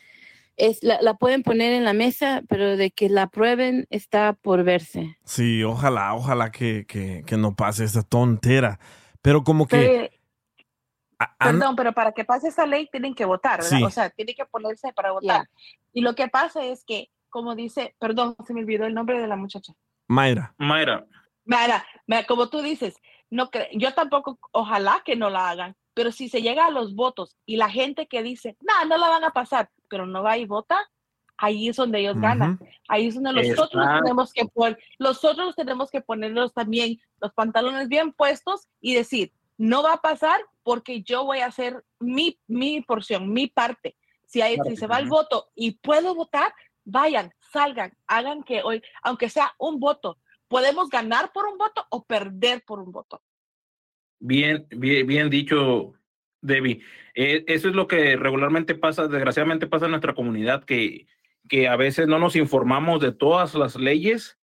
es, 0.57 0.83
la, 0.83 1.01
la 1.03 1.15
pueden 1.15 1.43
poner 1.43 1.73
en 1.73 1.85
la 1.85 1.93
mesa, 1.93 2.43
pero 2.49 2.77
de 2.77 2.91
que 2.91 3.09
la 3.09 3.23
aprueben 3.23 3.87
está 3.91 4.33
por 4.35 4.65
verse. 4.65 5.17
Sí, 5.25 5.63
ojalá, 5.65 6.15
ojalá 6.15 6.51
que, 6.51 6.85
que- 6.87 7.23
que 7.27 7.37
no 7.37 7.55
pase 7.55 7.85
esta 7.85 8.03
tontera. 8.03 8.79
Pero 9.23 9.43
como 9.45 9.67
que... 9.67 10.11
A- 11.19 11.35
a- 11.39 11.51
Perdón, 11.51 11.75
pero 11.77 11.93
para 11.93 12.13
que 12.13 12.25
pase 12.25 12.49
esa 12.49 12.67
ley 12.67 12.89
tienen 12.91 13.15
que 13.15 13.25
votar, 13.25 13.61
¿verdad? 13.63 13.79
Sí. 13.79 13.85
O 13.85 13.91
sea, 13.91 14.11
tienen 14.11 14.35
que 14.37 14.45
ponerse 14.47 14.93
para 14.93 15.11
votar. 15.13 15.49
Y 15.93 16.01
lo 16.03 16.15
que 16.15 16.29
pasa 16.29 16.65
es 16.65 16.85
que, 16.85 17.11
como 17.31 17.55
dice, 17.55 17.95
perdón, 17.99 18.37
se 18.47 18.55
me 18.55 18.61
olvidó 18.61 18.87
el 18.87 18.95
nombre 18.95 19.21
de 19.21 19.27
la 19.27 19.37
muchacha. 19.37 19.75
Mayra. 20.07 20.55
Mayra. 20.59 21.07
Mira, 21.45 21.87
mira, 22.07 22.25
como 22.25 22.49
tú 22.49 22.61
dices, 22.61 22.97
no 23.31 23.51
cre- 23.51 23.69
yo 23.73 23.95
tampoco, 23.95 24.39
ojalá 24.53 25.03
que 25.05 25.17
no 25.17 25.31
la 25.31 25.49
hagan, 25.51 25.77
pero 25.95 26.13
si 26.13 26.29
se 26.29 26.43
llega 26.43 26.67
a 26.67 26.71
los 26.71 26.95
votos 26.95 27.37
y 27.47 27.57
la 27.57 27.71
gente 27.71 28.07
que 28.07 28.23
dice, 28.23 28.57
no, 28.61 28.89
no 28.89 28.99
la 28.99 29.09
van 29.09 29.25
a 29.25 29.31
pasar, 29.31 29.71
pero 29.89 30.07
no 30.07 30.23
va 30.23 30.37
y 30.39 30.45
vota, 30.47 30.79
ahí 31.37 31.69
es 31.69 31.77
donde 31.77 32.01
ellos 32.01 32.21
ganan. 32.21 32.59
Ahí 32.89 33.07
es 33.09 33.15
donde 33.15 33.33
nosotros 33.33 33.83
Exacto. 33.83 34.03
tenemos 34.05 34.33
que 34.33 34.45
poner, 34.47 34.79
nosotros 34.99 35.55
tenemos 35.57 35.91
que 35.91 36.01
ponernos 36.01 36.53
también 36.53 36.99
los 37.21 37.33
pantalones 37.33 37.89
bien 37.89 38.13
puestos 38.13 38.69
y 38.81 38.95
decir, 38.95 39.33
no 39.57 39.83
va 39.83 39.95
a 39.95 40.01
pasar 40.01 40.41
porque 40.63 41.03
yo 41.03 41.25
voy 41.25 41.39
a 41.41 41.47
hacer 41.47 41.85
mi, 41.99 42.39
mi 42.47 42.81
porción, 42.83 43.33
mi 43.33 43.47
parte. 43.47 43.97
Si, 44.27 44.43
hay, 44.43 44.59
si 44.69 44.77
se 44.77 44.87
va 44.87 44.99
el 44.99 45.09
voto 45.09 45.49
y 45.55 45.73
puedo 45.79 46.15
votar, 46.15 46.53
vayan, 46.89 47.33
salgan, 47.53 47.93
hagan 48.07 48.43
que 48.43 48.63
hoy, 48.63 48.83
aunque 49.03 49.29
sea 49.29 49.53
un 49.59 49.79
voto, 49.79 50.19
podemos 50.49 50.89
ganar 50.89 51.33
por 51.33 51.47
un 51.47 51.59
voto 51.59 51.87
o 51.91 52.05
perder 52.05 52.65
por 52.67 52.81
un 52.81 52.91
voto. 52.91 53.23
Bien, 54.19 54.67
bien, 54.71 55.07
bien 55.07 55.31
dicho, 55.31 55.93
Debbie. 56.41 56.83
Eh, 57.15 57.45
eso 57.47 57.69
es 57.69 57.75
lo 57.75 57.87
que 57.87 58.17
regularmente 58.17 58.75
pasa, 58.75 59.07
desgraciadamente 59.07 59.67
pasa 59.67 59.85
en 59.85 59.93
nuestra 59.93 60.15
comunidad, 60.15 60.65
que, 60.65 61.07
que 61.49 61.69
a 61.69 61.77
veces 61.77 62.09
no 62.09 62.19
nos 62.19 62.37
informamos 62.37 63.01
de 63.01 63.13
todas 63.13 63.55
las 63.55 63.77
leyes 63.77 64.39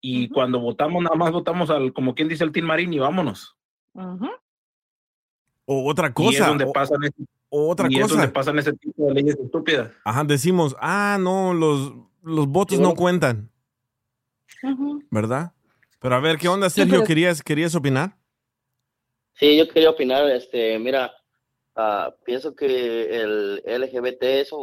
y 0.00 0.28
cuando 0.28 0.60
votamos, 0.60 1.02
nada 1.02 1.16
más 1.16 1.30
votamos 1.30 1.70
al, 1.70 1.92
como 1.92 2.14
quien 2.14 2.28
dice 2.28 2.44
el 2.44 2.52
Team 2.52 2.66
Marín 2.66 2.92
y 2.92 2.98
vámonos. 2.98 3.56
O 5.66 5.88
otra 5.88 6.06
Y 6.08 6.10
es 6.10 6.14
cosa. 6.38 6.48
donde 6.48 6.64
o- 6.64 6.72
pasan 6.72 7.02
ese- 7.04 7.24
o 7.48 7.68
otra 7.70 7.86
y 7.90 7.96
es 7.96 8.02
cosa. 8.02 8.14
donde 8.16 8.28
pasan 8.32 8.58
ese 8.58 8.72
tipo 8.74 9.06
de 9.06 9.14
leyes 9.14 9.36
estúpidas. 9.38 9.92
Ajá, 10.04 10.24
decimos, 10.24 10.76
ah, 10.80 11.16
no, 11.20 11.54
los, 11.54 11.92
los 12.22 12.46
votos 12.48 12.78
no 12.80 12.94
cuentan, 12.94 13.50
¿verdad? 15.10 15.52
Pero 16.00 16.14
a 16.16 16.20
ver, 16.20 16.36
¿qué 16.38 16.48
onda, 16.48 16.68
Sí, 16.70 16.76
Sergio? 16.80 16.96
pero- 16.96 17.06
¿Querías, 17.06 17.42
¿Querías 17.42 17.74
opinar? 17.74 18.16
Sí, 19.34 19.56
yo 19.56 19.68
quería 19.68 19.90
opinar, 19.90 20.28
este, 20.30 20.78
mira, 20.78 21.12
ah, 21.76 22.14
pienso 22.24 22.54
que 22.54 23.20
el 23.22 23.62
LGBT, 23.64 24.40
eso, 24.40 24.56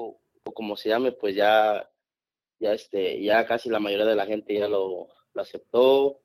o 0.44 0.54
como 0.54 0.78
se 0.78 0.90
llame, 0.90 1.12
pues 1.12 1.36
ya, 1.36 1.88
ya, 2.60 2.74
este, 2.74 3.22
ya 3.24 3.46
casi 3.46 3.70
la 3.70 3.80
mayoría 3.80 4.06
de 4.06 4.16
la 4.16 4.26
gente 4.26 4.54
ya 4.58 4.68
lo, 4.68 5.08
lo 5.34 5.42
aceptó. 5.42 6.20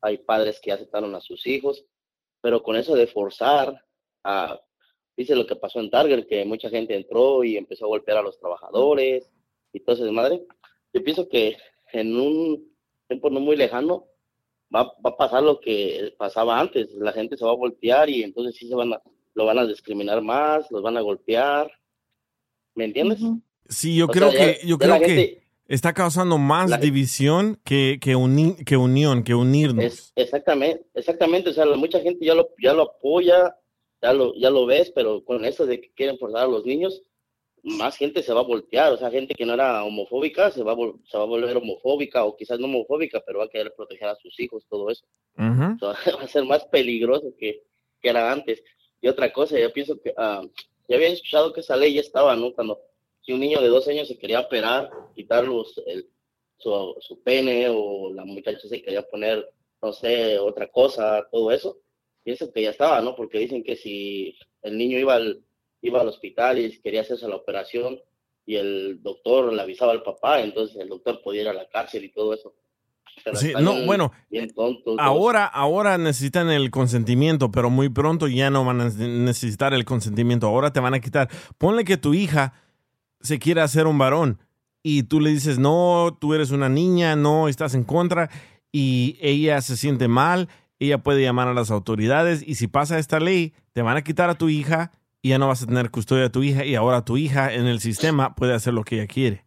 Hay 0.00 0.18
padres 0.18 0.60
que 0.62 0.68
ya 0.68 0.74
aceptaron 0.76 1.14
a 1.14 1.20
sus 1.20 1.46
hijos, 1.46 1.84
pero 2.40 2.62
con 2.62 2.76
eso 2.76 2.94
de 2.94 3.06
forzar, 3.06 3.84
a, 4.24 4.60
dice 5.16 5.34
lo 5.36 5.46
que 5.46 5.56
pasó 5.56 5.80
en 5.80 5.90
Target, 5.90 6.26
que 6.26 6.44
mucha 6.44 6.68
gente 6.70 6.94
entró 6.96 7.44
y 7.44 7.56
empezó 7.56 7.84
a 7.86 7.88
golpear 7.88 8.18
a 8.18 8.22
los 8.22 8.38
trabajadores 8.38 9.30
y 9.72 9.80
todo 9.80 9.94
ese 9.96 10.10
madre. 10.12 10.42
Yo 10.92 11.02
pienso 11.04 11.28
que 11.28 11.56
en 11.92 12.16
un 12.16 12.68
tiempo 13.08 13.30
no 13.30 13.40
muy 13.40 13.56
lejano 13.56 14.06
va, 14.74 14.84
va 15.04 15.10
a 15.10 15.16
pasar 15.16 15.42
lo 15.42 15.60
que 15.60 16.14
pasaba 16.18 16.58
antes. 16.60 16.90
La 16.94 17.12
gente 17.12 17.36
se 17.36 17.44
va 17.44 17.50
a 17.52 17.56
voltear 17.56 18.08
y 18.10 18.22
entonces 18.22 18.56
sí 18.56 18.68
se 18.68 18.74
van 18.74 18.92
a, 18.92 19.02
lo 19.34 19.44
van 19.46 19.58
a 19.58 19.66
discriminar 19.66 20.20
más, 20.22 20.70
los 20.70 20.82
van 20.82 20.96
a 20.96 21.00
golpear. 21.00 21.70
¿Me 22.74 22.84
entiendes? 22.84 23.18
Sí, 23.68 23.96
yo 23.96 24.06
O 24.06 24.08
creo 24.08 24.30
sea, 24.30 24.54
que, 24.58 24.66
yo 24.66 24.78
creo 24.78 24.98
que 24.98 25.04
gente- 25.06 25.42
está 25.66 25.92
causando 25.92 26.38
más 26.38 26.70
la- 26.70 26.78
división 26.78 27.60
que, 27.64 27.98
que, 28.00 28.16
uni- 28.16 28.56
que 28.64 28.76
unión, 28.76 29.22
que 29.22 29.34
unirnos. 29.34 29.84
Es, 29.84 30.12
exactamente, 30.16 30.86
exactamente. 30.94 31.50
O 31.50 31.52
sea, 31.52 31.66
mucha 31.66 32.00
gente 32.00 32.24
ya 32.24 32.34
lo, 32.34 32.48
ya 32.62 32.72
lo 32.72 32.82
apoya, 32.82 33.56
ya 34.02 34.12
lo, 34.12 34.34
ya 34.34 34.50
lo 34.50 34.66
ves, 34.66 34.90
pero 34.94 35.24
con 35.24 35.44
eso 35.44 35.66
de 35.66 35.80
que 35.80 35.92
quieren 35.92 36.18
forzar 36.18 36.44
a 36.44 36.48
los 36.48 36.64
niños, 36.64 37.02
más 37.62 37.96
gente 37.96 38.22
se 38.22 38.32
va 38.32 38.40
a 38.40 38.44
voltear. 38.44 38.92
O 38.92 38.96
sea, 38.96 39.10
gente 39.10 39.34
que 39.34 39.44
no 39.44 39.54
era 39.54 39.84
homofóbica 39.84 40.50
se 40.50 40.62
va 40.62 40.72
a, 40.72 40.76
se 41.04 41.18
va 41.18 41.24
a 41.24 41.26
volver 41.26 41.56
homofóbica 41.56 42.24
o 42.24 42.36
quizás 42.36 42.58
no 42.58 42.66
homofóbica, 42.66 43.22
pero 43.26 43.40
va 43.40 43.44
a 43.44 43.50
querer 43.50 43.74
proteger 43.74 44.08
a 44.08 44.16
sus 44.16 44.38
hijos, 44.40 44.64
todo 44.68 44.90
eso. 44.90 45.04
Ujú. 45.36 45.76
O 45.86 45.94
sea, 45.94 46.16
va 46.16 46.22
a 46.22 46.28
ser 46.28 46.44
más 46.44 46.64
peligroso 46.66 47.34
que, 47.38 47.62
que 48.00 48.08
era 48.08 48.32
antes. 48.32 48.62
Y 49.00 49.08
otra 49.08 49.32
cosa, 49.32 49.58
yo 49.58 49.72
pienso 49.72 50.00
que 50.00 50.12
ah, 50.16 50.42
ya 50.88 50.96
había 50.96 51.08
escuchado 51.08 51.52
que 51.52 51.60
esa 51.60 51.76
ley 51.76 51.94
ya 51.94 52.00
estaba, 52.00 52.36
¿no? 52.36 52.52
Cuando 52.52 52.80
si 53.22 53.32
un 53.32 53.40
niño 53.40 53.60
de 53.60 53.68
dos 53.68 53.86
años 53.88 54.08
se 54.08 54.18
quería 54.18 54.40
operar, 54.40 54.90
quitar 55.14 55.46
los, 55.46 55.80
el, 55.86 56.08
su, 56.58 56.96
su 57.00 57.22
pene 57.22 57.68
o 57.68 58.12
la 58.12 58.24
muchacha 58.24 58.66
se 58.66 58.82
quería 58.82 59.02
poner, 59.02 59.48
no 59.82 59.92
sé, 59.92 60.38
otra 60.38 60.68
cosa, 60.68 61.26
todo 61.30 61.50
eso, 61.52 61.78
pienso 62.24 62.52
que 62.52 62.62
ya 62.62 62.70
estaba, 62.70 63.00
¿no? 63.00 63.14
Porque 63.16 63.38
dicen 63.38 63.62
que 63.64 63.76
si 63.76 64.36
el 64.62 64.76
niño 64.78 64.98
iba 64.98 65.14
al, 65.14 65.42
iba 65.82 66.00
al 66.00 66.08
hospital 66.08 66.58
y 66.58 66.78
quería 66.80 67.00
hacerse 67.02 67.28
la 67.28 67.36
operación 67.36 67.98
y 68.46 68.56
el 68.56 69.00
doctor 69.02 69.52
le 69.52 69.62
avisaba 69.62 69.92
al 69.92 70.02
papá, 70.02 70.40
entonces 70.40 70.76
el 70.76 70.88
doctor 70.88 71.20
podía 71.22 71.42
ir 71.42 71.48
a 71.48 71.52
la 71.52 71.68
cárcel 71.68 72.04
y 72.04 72.12
todo 72.12 72.34
eso. 72.34 72.54
Pero 73.22 73.36
Sí, 73.36 73.52
no, 73.60 73.74
bien- 73.74 73.86
bueno, 73.86 74.12
bien 74.30 74.48
tontos, 74.50 74.82
todos. 74.84 74.98
Ahora, 75.00 75.44
ahora 75.44 75.98
necesitan 75.98 76.48
el 76.50 76.70
consentimiento, 76.70 77.50
pero 77.50 77.68
muy 77.68 77.88
pronto 77.90 78.28
ya 78.28 78.48
no 78.50 78.64
van 78.64 78.80
a 78.80 78.84
necesitar 78.88 79.74
el 79.74 79.84
consentimiento. 79.84 80.46
Ahora 80.46 80.72
te 80.72 80.80
van 80.80 80.94
a 80.94 81.00
quitar. 81.00 81.28
Ponle 81.58 81.84
que 81.84 81.96
tu 81.98 82.14
hija 82.14 82.54
se 83.20 83.38
quiera 83.38 83.64
hacer 83.64 83.86
un 83.86 83.98
varón 83.98 84.38
y 84.82 85.02
tú 85.02 85.20
le 85.20 85.30
dices, 85.30 85.58
no, 85.58 86.16
tú 86.18 86.32
eres 86.32 86.50
una 86.50 86.70
niña, 86.70 87.14
no, 87.14 87.48
estás 87.48 87.74
en 87.74 87.84
contra 87.84 88.30
y 88.72 89.18
ella 89.20 89.60
se 89.60 89.76
siente 89.76 90.08
mal, 90.08 90.48
ella 90.86 90.98
puede 90.98 91.22
llamar 91.22 91.48
a 91.48 91.54
las 91.54 91.70
autoridades 91.70 92.42
y 92.46 92.56
si 92.56 92.66
pasa 92.66 92.98
esta 92.98 93.20
ley, 93.20 93.52
te 93.72 93.82
van 93.82 93.96
a 93.96 94.02
quitar 94.02 94.30
a 94.30 94.38
tu 94.38 94.48
hija 94.48 94.92
y 95.22 95.30
ya 95.30 95.38
no 95.38 95.48
vas 95.48 95.62
a 95.62 95.66
tener 95.66 95.90
custodia 95.90 96.24
de 96.24 96.30
tu 96.30 96.42
hija 96.42 96.64
y 96.64 96.74
ahora 96.74 97.04
tu 97.04 97.16
hija 97.16 97.52
en 97.52 97.66
el 97.66 97.80
sistema 97.80 98.34
puede 98.34 98.54
hacer 98.54 98.72
lo 98.72 98.82
que 98.82 98.96
ella 98.96 99.06
quiere. 99.06 99.44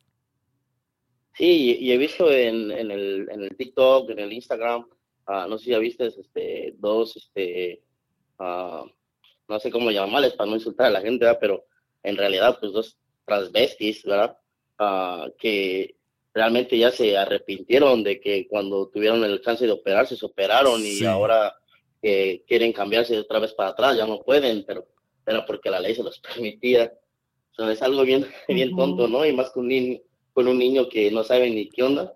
Sí, 1.34 1.78
y, 1.80 1.92
he 1.92 1.98
visto 1.98 2.32
en, 2.32 2.72
el, 2.72 2.92
en 3.30 3.42
el 3.42 3.58
TikTok, 3.58 4.12
en 4.12 4.20
el 4.20 4.34
Instagram, 4.34 4.86
ah, 5.26 5.48
no 5.50 5.58
sé 5.58 5.66
si 5.66 5.72
ya 5.72 5.80
viste 5.80 6.06
este, 6.06 6.76
dos, 6.78 7.18
este, 7.18 7.82
ah, 8.38 8.86
no 9.48 9.60
sé 9.60 9.72
cómo 9.72 9.90
llamarles 9.90 10.34
para 10.34 10.52
no 10.52 10.56
insultar 10.56 10.88
a 10.88 10.92
la 10.92 11.02
gente, 11.02 11.26
¿verdad? 11.26 11.40
pero 11.42 11.66
en 12.04 12.18
realidad, 12.18 12.58
pues 12.60 12.72
dos 12.72 12.98
transvestis, 13.26 14.04
¿verdad? 14.04 14.38
Ah, 14.78 15.28
que 15.40 15.96
realmente 16.34 16.78
ya 16.78 16.92
se 16.92 17.18
arrepintieron 17.18 18.04
de 18.04 18.20
que 18.20 18.48
cuando 18.48 18.88
tuvieron 18.88 19.24
el 19.24 19.42
chance 19.42 19.66
de 19.66 19.72
operarse, 19.72 20.16
se 20.18 20.26
operaron 20.26 20.82
y 20.82 20.94
Sí. 21.00 21.06
ahora 21.06 21.54
que 22.02 22.44
quieren 22.48 22.74
cambiarse 22.74 23.18
otra 23.18 23.40
vez 23.40 23.54
para 23.54 23.70
atrás, 23.70 23.96
ya 23.98 24.06
no 24.06 24.20
pueden, 24.22 24.64
pero 24.66 24.86
era 25.26 25.46
porque 25.46 25.70
la 25.70 25.80
ley 25.80 25.96
se 25.96 26.04
los 26.04 26.20
permitía. 26.36 26.92
O 27.52 27.56
sea, 27.56 27.72
es 27.72 27.82
algo 27.82 28.02
bien, 28.04 28.26
bien 28.48 28.76
tonto, 28.76 29.08
¿no? 29.08 29.26
Y 29.26 29.32
más 29.34 29.52
con 29.52 29.64
un 29.64 29.70
niño, 29.70 30.00
con 30.34 30.48
un 30.48 30.58
niño 30.58 30.90
que 30.90 31.12
no 31.12 31.24
sabe 31.24 31.50
ni 31.50 31.70
qué 31.70 31.84
onda 31.84 32.12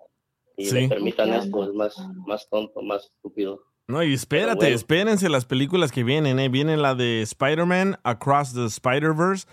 y 0.56 0.66
Sí. 0.66 0.74
le 0.74 0.88
permitan 0.88 1.30
¿Qué 1.30 1.36
esto, 1.38 1.64
es 1.64 1.72
más, 1.72 1.94
más 2.26 2.48
tonto, 2.50 2.82
más 2.82 3.04
estúpido. 3.04 3.62
No, 3.86 4.02
y 4.02 4.12
espérate, 4.12 4.56
bueno. 4.56 4.74
espérense 4.76 5.28
las 5.30 5.46
películas 5.46 5.92
que 5.92 6.02
vienen, 6.04 6.38
¿eh? 6.40 6.48
Viene 6.50 6.76
la 6.76 6.94
de 6.94 7.22
Spider-Man 7.22 7.98
Across 8.02 8.52
the 8.54 8.64
Spider-Verse, 8.66 9.46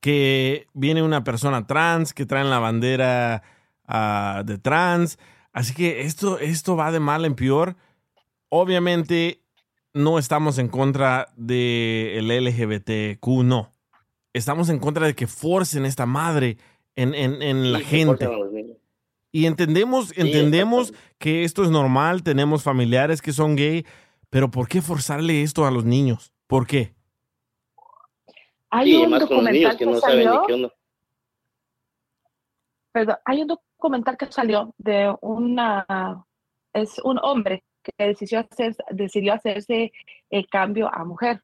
que 0.00 0.66
viene 0.74 1.02
una 1.02 1.24
persona 1.24 1.66
trans 1.66 2.12
que 2.12 2.26
trae 2.26 2.44
la 2.44 2.58
bandera 2.58 3.42
de 3.86 4.58
trans. 4.58 5.18
Así 5.52 5.74
que 5.74 6.02
esto, 6.02 6.38
esto 6.38 6.76
va 6.76 6.92
de 6.92 7.00
mal 7.00 7.24
en 7.24 7.34
peor. 7.34 7.76
Obviamente 8.48 9.42
no 9.94 10.18
estamos 10.18 10.58
en 10.58 10.68
contra 10.68 11.28
del 11.36 12.30
LGBTQ, 12.30 13.26
no. 13.44 13.70
Estamos 14.32 14.70
en 14.70 14.78
contra 14.78 15.06
de 15.06 15.14
que 15.14 15.26
forcen 15.26 15.84
esta 15.84 16.06
madre 16.06 16.56
en, 16.96 17.14
en- 17.14 17.42
en 17.42 17.72
la 17.72 17.80
Sí, 17.80 17.84
gente. 17.84 18.28
Y 19.30 19.46
entendemos, 19.46 20.12
entendemos 20.16 20.92
que 21.18 21.44
esto 21.44 21.64
es 21.64 21.70
normal, 21.70 22.22
tenemos 22.22 22.62
familiares 22.62 23.20
que 23.22 23.32
son 23.32 23.56
gay, 23.56 23.84
pero 24.30 24.50
¿por 24.50 24.68
qué 24.68 24.80
forzarle 24.82 25.42
esto 25.42 25.66
a 25.66 25.70
los 25.70 25.84
niños? 25.84 26.32
¿Por 26.46 26.66
qué? 26.66 26.94
Hay 28.70 28.90
Sí, 28.90 28.96
un 28.96 29.10
más 29.10 29.24
con 29.26 29.44
los 29.44 29.52
niños 29.52 29.72
documental 29.72 29.78
que 29.78 29.84
que 29.84 29.90
no 29.90 30.00
saben 30.00 30.18
ni 30.18 30.24
salió, 30.24 30.42
qué 30.46 30.52
onda. 30.54 30.72
perdón, 32.92 33.16
hay 33.24 33.40
un 33.42 33.46
documental 33.82 34.16
que 34.16 34.30
salió 34.30 34.72
de 34.78 35.12
una, 35.20 36.24
es 36.72 37.00
un 37.00 37.18
hombre 37.20 37.64
que 37.82 38.06
decidió, 38.06 38.38
hacer, 38.38 38.76
decidió 38.90 39.34
hacerse 39.34 39.92
el 40.30 40.46
cambio 40.46 40.88
a 40.94 41.04
mujer. 41.04 41.42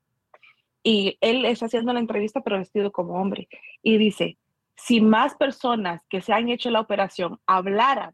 Y 0.84 1.18
él 1.20 1.44
está 1.44 1.66
haciendo 1.66 1.92
la 1.92 1.98
entrevista, 1.98 2.40
pero 2.40 2.58
vestido 2.58 2.92
como 2.92 3.20
hombre. 3.20 3.48
Y 3.82 3.98
dice, 3.98 4.38
si 4.76 5.00
más 5.00 5.34
personas 5.34 6.00
que 6.08 6.20
se 6.22 6.32
han 6.32 6.48
hecho 6.48 6.70
la 6.70 6.78
operación 6.80 7.40
hablaran 7.44 8.12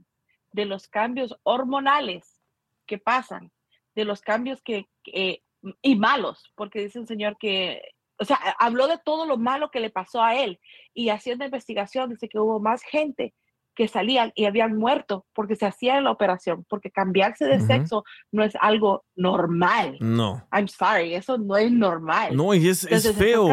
de 0.53 0.65
los 0.65 0.89
cambios 0.89 1.37
hormonales 1.43 2.41
que 2.87 2.97
pasan, 2.97 3.53
de 3.95 4.07
los 4.07 4.23
cambios 4.23 4.63
que, 4.63 4.89
que- 5.03 5.43
y 5.83 5.97
malos, 5.97 6.51
porque 6.57 6.81
dice 6.81 6.99
un 6.99 7.07
señor 7.07 7.37
que, 7.39 7.83
o 8.19 8.25
sea, 8.25 8.37
habló 8.59 8.87
de 8.87 8.99
todo 9.05 9.27
lo 9.27 9.37
malo 9.37 9.71
que 9.71 9.81
le 9.81 9.91
pasó 9.91 10.23
a 10.23 10.35
él 10.35 10.59
y 10.95 11.11
haciendo 11.11 11.45
investigación 11.45 12.09
dice 12.09 12.29
que 12.29 12.39
hubo 12.39 12.59
más 12.59 12.83
gente 12.83 13.35
que 13.75 13.89
salían 13.89 14.33
y 14.35 14.45
habían 14.45 14.77
muerto 14.77 15.27
porque 15.35 15.57
se 15.57 15.67
hacían 15.67 16.05
la 16.05 16.11
operación, 16.11 16.65
porque 16.69 16.91
cambiarse 16.91 17.45
de 17.47 17.61
sexo 17.61 18.05
no 18.33 18.45
es 18.45 18.55
algo 18.61 19.05
normal. 19.17 19.97
No. 20.01 20.47
I'm 20.53 20.69
sorry, 20.69 21.15
eso 21.15 21.39
no 21.39 21.57
es 21.57 21.71
normal. 21.73 22.37
No, 22.37 22.55
y 22.55 22.69
es, 22.69 22.85
Entonces, 22.85 23.17
feo. 23.17 23.49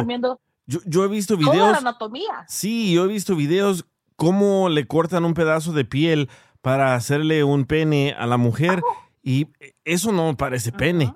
Yo, 0.68 0.80
yo 0.86 1.04
he 1.04 1.08
visto 1.08 1.36
toda 1.36 1.48
la 1.48 1.52
videos. 1.54 1.78
anatomía. 1.80 2.46
Sí, 2.48 2.94
yo 2.94 3.06
he 3.06 3.08
visto 3.08 3.36
videos 3.36 3.86
cómo 4.16 4.70
le 4.70 4.86
cortan 4.86 5.26
un 5.26 5.34
pedazo 5.34 5.74
de 5.74 5.84
piel 5.86 6.30
para 6.62 6.96
hacerle 6.96 7.44
un 7.44 7.66
pene 7.66 8.16
a 8.18 8.28
la 8.28 8.38
mujer 8.38 8.82
y 9.24 9.48
eso 9.84 10.12
no 10.12 10.38
parece 10.38 10.72
pene. 10.72 11.14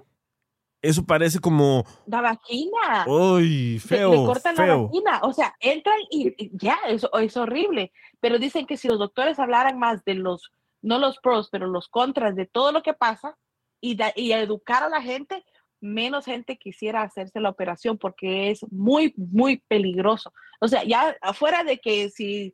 Eso 0.85 1.05
parece 1.05 1.39
como, 1.39 1.83
La 2.05 2.21
vagina. 2.21 3.05
uy, 3.07 3.73
Le- 3.73 3.79
feo, 3.79 4.11
le 4.11 4.17
cortan 4.25 4.55
la 4.55 4.63
feo. 4.65 4.83
vagina. 4.87 5.19
O 5.23 5.33
sea, 5.33 5.55
entran 5.59 5.97
y 6.09 6.27
y 6.37 6.51
ya, 6.57 6.77
eso 6.87 7.09
es 7.19 7.35
horrible. 7.37 7.91
Pero 8.19 8.39
dicen 8.39 8.65
que 8.65 8.77
si 8.77 8.87
los 8.87 8.99
doctores 8.99 9.39
hablaran 9.39 9.77
más 9.79 10.03
de 10.05 10.15
los, 10.15 10.51
no 10.81 10.99
los 10.99 11.17
pros, 11.19 11.49
pero 11.51 11.67
los 11.67 11.87
contras 11.89 12.35
de 12.35 12.45
todo 12.45 12.71
lo 12.71 12.83
que 12.83 12.93
pasa 12.93 13.37
y, 13.81 13.95
da- 13.95 14.13
y 14.15 14.31
educar 14.31 14.83
a 14.83 14.89
la 14.89 15.01
gente, 15.01 15.43
menos 15.81 16.25
gente 16.25 16.57
quisiera 16.57 17.01
hacerse 17.01 17.39
la 17.39 17.49
operación 17.49 17.97
porque 17.97 18.49
es 18.51 18.65
muy, 18.71 19.13
muy 19.17 19.57
peligroso. 19.67 20.31
O 20.61 20.67
sea, 20.67 20.83
ya 20.83 21.15
afuera 21.21 21.63
de 21.63 21.79
que 21.79 22.09
si 22.09 22.53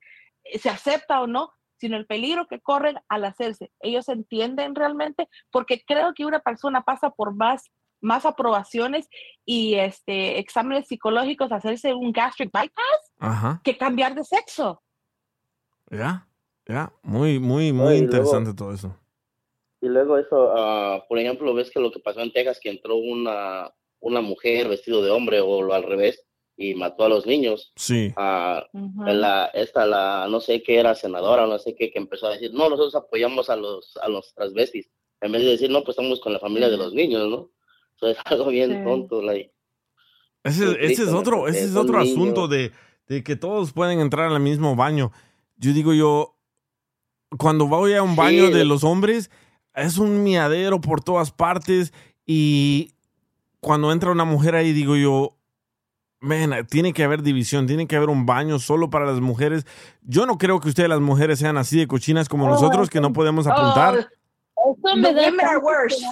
se 0.59 0.69
acepta 0.69 1.21
o 1.21 1.27
no, 1.27 1.51
sino 1.77 1.97
el 1.97 2.05
peligro 2.05 2.47
que 2.47 2.59
corren 2.59 2.97
al 3.09 3.25
hacerse. 3.25 3.71
Ellos 3.79 4.07
entienden 4.09 4.75
realmente, 4.75 5.27
porque 5.51 5.83
creo 5.85 6.13
que 6.13 6.25
una 6.25 6.39
persona 6.39 6.81
pasa 6.83 7.09
por 7.09 7.33
más, 7.35 7.71
más 8.01 8.25
aprobaciones 8.25 9.07
y 9.45 9.75
este, 9.75 10.39
exámenes 10.39 10.87
psicológicos, 10.87 11.51
hacerse 11.51 11.93
un 11.93 12.11
gastric 12.11 12.51
bypass, 12.51 13.11
Ajá, 13.19 13.61
que 13.63 13.77
cambiar 13.77 14.15
de 14.15 14.23
sexo. 14.23 14.81
ya, 15.89 16.27
ya. 16.67 16.91
Muy, 17.03 17.39
muy, 17.39 17.71
muy 17.71 17.85
No, 17.85 17.91
y 17.93 17.97
luego- 17.99 18.03
interesante 18.03 18.53
todo 18.53 18.73
eso. 18.73 18.97
Y 19.83 19.87
luego 19.87 20.17
eso, 20.19 20.53
ah, 20.55 21.03
por 21.09 21.17
ejemplo, 21.17 21.53
ves 21.55 21.71
que 21.71 21.79
lo 21.79 21.91
que 21.91 21.99
pasó 21.99 22.21
en 22.21 22.31
Texas, 22.31 22.59
que 22.61 22.69
entró 22.69 22.97
una, 22.97 23.73
una 23.99 24.21
mujer 24.21 24.67
vestido 24.69 25.01
de 25.03 25.09
hombre 25.09 25.41
o 25.41 25.63
lo 25.63 25.73
al 25.73 25.81
revés 25.83 26.23
y 26.55 26.75
mató 26.75 27.05
a 27.05 27.09
los 27.09 27.25
niños. 27.25 27.73
Sí. 27.75 28.13
Ah, 28.15 28.63
la, 28.73 29.45
esta, 29.55 29.87
la, 29.87 30.27
no 30.29 30.39
sé 30.39 30.61
qué 30.61 30.77
era 30.79 30.93
senadora, 30.93 31.47
no 31.47 31.57
sé 31.57 31.73
qué, 31.75 31.91
que 31.91 31.97
empezó 31.97 32.27
a 32.27 32.33
decir, 32.33 32.53
no, 32.53 32.69
nosotros 32.69 32.93
apoyamos 32.93 33.49
a 33.49 33.55
los, 33.55 33.97
a 33.97 34.07
los 34.07 34.31
transvestis. 34.35 34.87
En 35.19 35.31
vez 35.31 35.41
de 35.41 35.49
decir, 35.49 35.71
no, 35.71 35.83
pues 35.83 35.97
estamos 35.97 36.19
con 36.21 36.33
la 36.33 36.39
familia 36.39 36.69
de 36.69 36.77
los 36.77 36.93
niños, 36.93 37.27
¿no? 37.27 37.49
Eso 38.07 38.09
es 38.11 38.17
algo 38.25 38.47
bien 38.49 38.71
Sí. 38.71 38.83
tonto. 38.83 39.21
like. 39.21 39.51
Ese, 40.43 40.71
ese 40.85 41.03
es 41.03 41.09
otro, 41.09 41.47
ese 41.47 41.65
es 41.65 41.75
otro 41.75 41.99
niños. 41.99 42.17
asunto 42.17 42.47
de, 42.47 42.71
de 43.07 43.23
que 43.23 43.35
todos 43.35 43.73
pueden 43.73 43.99
entrar 43.99 44.31
al 44.31 44.39
mismo 44.39 44.75
baño. 44.75 45.11
Yo 45.57 45.71
digo 45.73 45.93
yo, 45.93 46.35
cuando 47.37 47.67
voy 47.67 47.93
a 47.93 48.01
un 48.01 48.15
baño 48.15 48.49
de 48.49 48.65
los 48.65 48.83
hombres, 48.83 49.29
es 49.75 49.97
un 49.99 50.23
miadero 50.23 50.81
por 50.81 51.03
todas 51.03 51.31
partes 51.31 51.93
y 52.25 52.93
cuando 53.59 53.91
entra 53.91 54.11
una 54.11 54.25
mujer 54.25 54.55
ahí 54.55 54.73
digo 54.73 54.95
yo, 54.95 55.37
man, 56.19 56.65
tiene 56.69 56.91
que 56.93 57.03
haber 57.03 57.21
división, 57.21 57.67
tiene 57.67 57.85
que 57.87 57.95
haber 57.95 58.09
un 58.09 58.25
baño 58.25 58.57
solo 58.57 58.89
para 58.89 59.05
las 59.05 59.21
mujeres. 59.21 59.67
Yo 60.01 60.25
no 60.25 60.39
creo 60.39 60.59
que 60.59 60.69
ustedes 60.69 60.89
las 60.89 61.01
mujeres 61.01 61.37
sean 61.37 61.57
así 61.57 61.77
de 61.77 61.87
cochinas 61.87 62.27
como 62.27 62.45
Oh, 62.47 62.49
nosotros 62.49 62.89
que 62.89 62.99
no 62.99 63.13
podemos 63.13 63.45
apuntar. 63.45 64.09
Eso 64.57 64.95
me 64.97 65.03
The 65.09 65.13
da, 65.13 65.21
women 65.27 65.39
are 65.45 65.53
tanto 65.53 65.65
worse. 65.67 66.05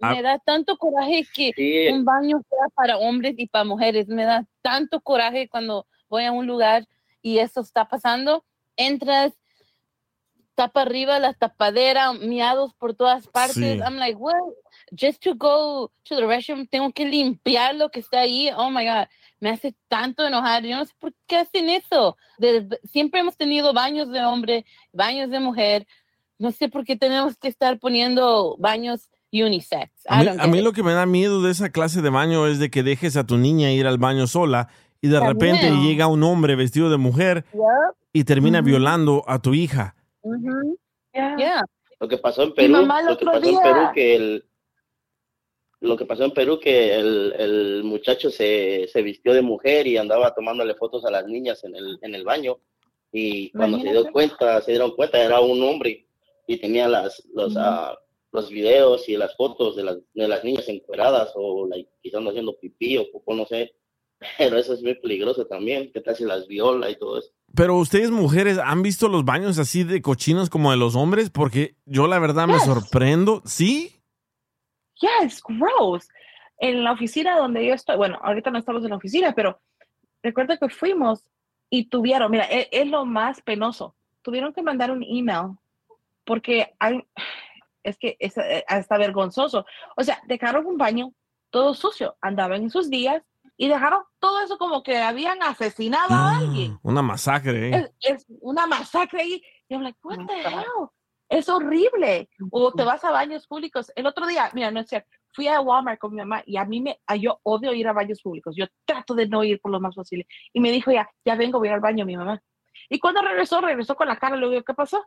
Ah. 0.00 0.14
me 0.14 0.22
da 0.22 0.38
tanto 0.38 0.76
coraje 0.76 1.26
que 1.34 1.52
Sí. 1.56 1.88
un 1.92 2.04
baño 2.04 2.40
sea 2.48 2.68
para 2.74 2.98
hombres 2.98 3.34
y 3.38 3.46
para 3.48 3.64
mujeres. 3.64 4.06
Me 4.08 4.24
da 4.24 4.46
tanto 4.62 5.00
coraje 5.00 5.48
cuando 5.48 5.86
voy 6.08 6.24
a 6.24 6.32
un 6.32 6.46
lugar 6.46 6.86
y 7.22 7.38
eso 7.38 7.60
está 7.60 7.88
pasando. 7.88 8.44
Entras, 8.76 9.32
tapa 10.54 10.82
arriba 10.82 11.18
la 11.18 11.34
tapadera, 11.34 12.12
miados 12.12 12.74
por 12.74 12.94
todas 12.94 13.26
partes. 13.28 13.54
Sí. 13.56 13.80
I'm 13.84 13.96
like, 13.96 14.16
what? 14.18 14.34
Just 14.98 15.22
to 15.22 15.34
go 15.34 15.92
to 16.04 16.16
the 16.16 16.26
restroom, 16.26 16.66
tengo 16.66 16.92
que 16.92 17.04
limpiar 17.04 17.74
lo 17.74 17.90
que 17.90 18.00
está 18.00 18.20
ahí. 18.20 18.50
Oh 18.56 18.70
my 18.70 18.84
God, 18.84 19.06
me 19.40 19.50
hace 19.50 19.74
tanto 19.88 20.26
enojar. 20.26 20.64
Yo 20.64 20.76
no 20.76 20.84
sé 20.84 20.92
por 20.98 21.12
qué 21.26 21.36
hacen 21.36 21.68
eso. 21.68 22.16
De- 22.38 22.78
siempre 22.84 23.20
hemos 23.20 23.36
tenido 23.36 23.72
baños 23.72 24.10
de 24.10 24.24
hombre, 24.24 24.64
baños 24.92 25.30
de 25.30 25.38
mujer. 25.40 25.86
No 26.38 26.50
sé 26.52 26.68
por 26.68 26.84
qué 26.84 26.96
tenemos 26.96 27.36
que 27.36 27.48
estar 27.48 27.78
poniendo 27.78 28.56
baños 28.58 29.10
unisex. 29.32 29.90
A 30.08 30.16
I 30.16 30.18
mí, 30.20 30.24
don't 30.26 30.40
a 30.40 30.46
mí 30.46 30.52
get 30.54 30.58
it. 30.60 30.64
lo 30.64 30.72
que 30.72 30.82
me 30.82 30.92
da 30.92 31.06
miedo 31.06 31.42
de 31.42 31.50
esa 31.50 31.70
clase 31.70 32.02
de 32.02 32.10
baño 32.10 32.46
es 32.46 32.58
de 32.58 32.70
que 32.70 32.82
dejes 32.82 33.16
a 33.16 33.26
tu 33.26 33.36
niña 33.38 33.70
ir 33.72 33.86
al 33.86 33.98
baño 33.98 34.26
sola 34.26 34.68
y 35.00 35.08
de 35.08 35.18
También. 35.18 35.56
repente 35.56 35.70
llega 35.82 36.06
un 36.06 36.22
hombre 36.22 36.56
vestido 36.56 36.90
de 36.90 36.96
mujer 36.96 37.44
Yep. 37.52 37.62
y 38.12 38.24
termina 38.24 38.58
Ujú. 38.60 38.66
violando 38.68 39.22
a 39.26 39.40
tu 39.40 39.54
hija. 39.54 39.94
Yeah. 41.14 41.36
Yeah. 41.36 41.64
Lo 42.00 42.08
que 42.08 42.18
pasó 42.18 42.42
en 42.44 42.54
Perú, 42.54 42.74
lo 43.06 43.16
que 43.18 43.24
pasó 43.24 43.48
en 43.48 43.58
Perú 43.62 43.80
que 43.94 44.16
el 44.16 44.44
lo 45.80 45.96
que 45.96 46.04
pasó 46.06 46.24
en 46.24 46.32
Perú 46.32 46.58
que 46.58 46.96
el, 46.98 47.32
el 47.38 47.84
muchacho 47.84 48.30
se, 48.30 48.88
se 48.92 49.00
vistió 49.02 49.32
de 49.32 49.42
mujer 49.42 49.86
y 49.86 49.96
andaba 49.96 50.34
tomándole 50.34 50.74
fotos 50.74 51.04
a 51.04 51.10
las 51.10 51.24
niñas 51.26 51.62
en 51.62 51.76
el, 51.76 51.98
en 52.02 52.16
el 52.16 52.24
baño 52.24 52.56
y 53.12 53.50
cuando 53.52 53.78
se 53.78 53.90
dio 53.92 54.10
cuenta, 54.10 54.60
se 54.60 54.72
dieron 54.72 54.90
cuenta 54.96 55.22
era 55.22 55.38
un 55.40 55.62
hombre 55.62 56.04
y 56.48 56.56
tenía 56.56 56.88
las 56.88 57.22
los 57.32 57.56
ah, 57.56 57.96
los 58.32 58.50
videos 58.50 59.08
y 59.08 59.16
las 59.16 59.34
fotos 59.36 59.76
de 59.76 59.84
las, 59.84 59.98
de 60.14 60.28
las 60.28 60.44
niñas 60.44 60.68
encueradas 60.68 61.32
o 61.34 61.66
like, 61.66 61.90
quizás 62.02 62.20
no 62.22 62.30
haciendo 62.30 62.58
pipí 62.58 62.96
o 62.98 63.10
popó, 63.10 63.34
no 63.34 63.46
sé. 63.46 63.74
Pero 64.38 64.58
eso 64.58 64.74
es 64.74 64.82
muy 64.82 64.94
peligroso 64.96 65.46
también, 65.46 65.92
que 65.92 66.00
tal 66.00 66.16
si 66.16 66.24
las 66.24 66.46
viola 66.46 66.90
y 66.90 66.96
todo 66.98 67.18
eso. 67.18 67.30
Pero 67.54 67.76
ustedes 67.76 68.10
mujeres 68.10 68.58
han 68.58 68.82
visto 68.82 69.08
los 69.08 69.24
baños 69.24 69.58
así 69.58 69.84
de 69.84 70.02
cochinos 70.02 70.50
como 70.50 70.70
de 70.70 70.76
los 70.76 70.96
hombres 70.96 71.30
porque 71.30 71.76
yo 71.86 72.06
la 72.06 72.18
verdad 72.18 72.46
me 72.46 72.54
Yes. 72.54 72.64
sorprendo. 72.64 73.42
¿Sí? 73.46 73.94
Yeah, 75.00 75.24
it's 75.24 75.42
gross. 75.46 76.08
En 76.58 76.82
la 76.84 76.92
oficina 76.92 77.38
donde 77.38 77.64
yo 77.64 77.72
estoy, 77.74 77.96
bueno, 77.96 78.18
ahorita 78.22 78.50
no 78.50 78.58
estamos 78.58 78.82
en 78.82 78.90
la 78.90 78.96
oficina, 78.96 79.32
pero 79.34 79.60
recuerdo 80.22 80.58
que 80.58 80.68
fuimos 80.68 81.22
y 81.70 81.88
tuvieron, 81.88 82.30
mira, 82.30 82.46
e- 82.50 82.68
es, 82.72 82.86
lo 82.88 83.04
más 83.06 83.40
penoso. 83.40 83.94
Tuvieron 84.22 84.52
que 84.52 84.62
mandar 84.62 84.90
un 84.90 85.02
email 85.04 85.56
porque 86.24 86.74
hay, 86.80 87.00
es 87.82 87.96
que 87.98 88.16
es 88.18 88.36
eh, 88.38 88.64
hasta 88.68 88.98
vergonzoso. 88.98 89.64
O 89.96 90.02
sea, 90.04 90.20
dejaron 90.26 90.66
un 90.66 90.76
baño 90.78 91.12
todo 91.50 91.74
sucio, 91.74 92.16
andaban 92.20 92.62
en 92.62 92.70
sus 92.70 92.90
días 92.90 93.22
y 93.56 93.68
dejaron 93.68 94.02
todo 94.18 94.40
eso 94.42 94.58
como 94.58 94.82
que 94.82 94.98
habían 94.98 95.42
asesinado 95.42 96.12
a 96.14 96.36
alguien. 96.38 96.78
Una 96.82 97.02
masacre. 97.02 97.70
¿eh? 97.70 97.90
Es, 98.00 98.16
es 98.18 98.26
una 98.40 98.66
masacre 98.66 99.22
ahí. 99.22 99.42
Y 99.68 99.74
I'm 99.74 99.82
like, 99.82 99.98
what 100.02 100.18
the 100.26 100.40
hell? 100.42 100.88
Es 101.30 101.48
horrible. 101.48 102.28
O 102.50 102.72
te 102.72 102.84
vas 102.84 103.04
a 103.04 103.10
baños 103.10 103.46
públicos. 103.46 103.92
El 103.96 104.06
otro 104.06 104.26
día, 104.26 104.50
mira, 104.54 104.70
no 104.70 104.80
es 104.80 104.88
cierto, 104.88 105.08
fui 105.34 105.46
a 105.48 105.60
Walmart 105.60 105.98
con 105.98 106.12
mi 106.12 106.18
mamá 106.18 106.42
y 106.46 106.56
a 106.56 106.64
mí 106.64 106.80
me, 106.80 107.00
a- 107.06 107.16
yo 107.16 107.38
odio 107.42 107.74
ir 107.74 107.86
a 107.88 107.92
baños 107.92 108.22
públicos. 108.22 108.54
Yo 108.56 108.66
trato 108.86 109.14
de 109.14 109.28
no 109.28 109.44
ir 109.44 109.60
por 109.60 109.70
lo 109.70 109.78
más 109.80 109.94
posible. 109.94 110.26
Y 110.52 110.60
me 110.60 110.70
dijo, 110.70 110.90
ya, 110.90 111.08
ya 111.24 111.34
vengo, 111.34 111.58
voy 111.58 111.68
al 111.68 111.80
baño, 111.80 112.06
mi 112.06 112.16
mamá. 112.16 112.40
Y 112.88 112.98
cuando 112.98 113.20
regresó, 113.20 113.60
regresó 113.60 113.94
con 113.96 114.08
la 114.08 114.16
cara, 114.16 114.36
le 114.36 114.48
digo, 114.48 114.62
¿qué 114.62 114.72
pasó? 114.72 115.04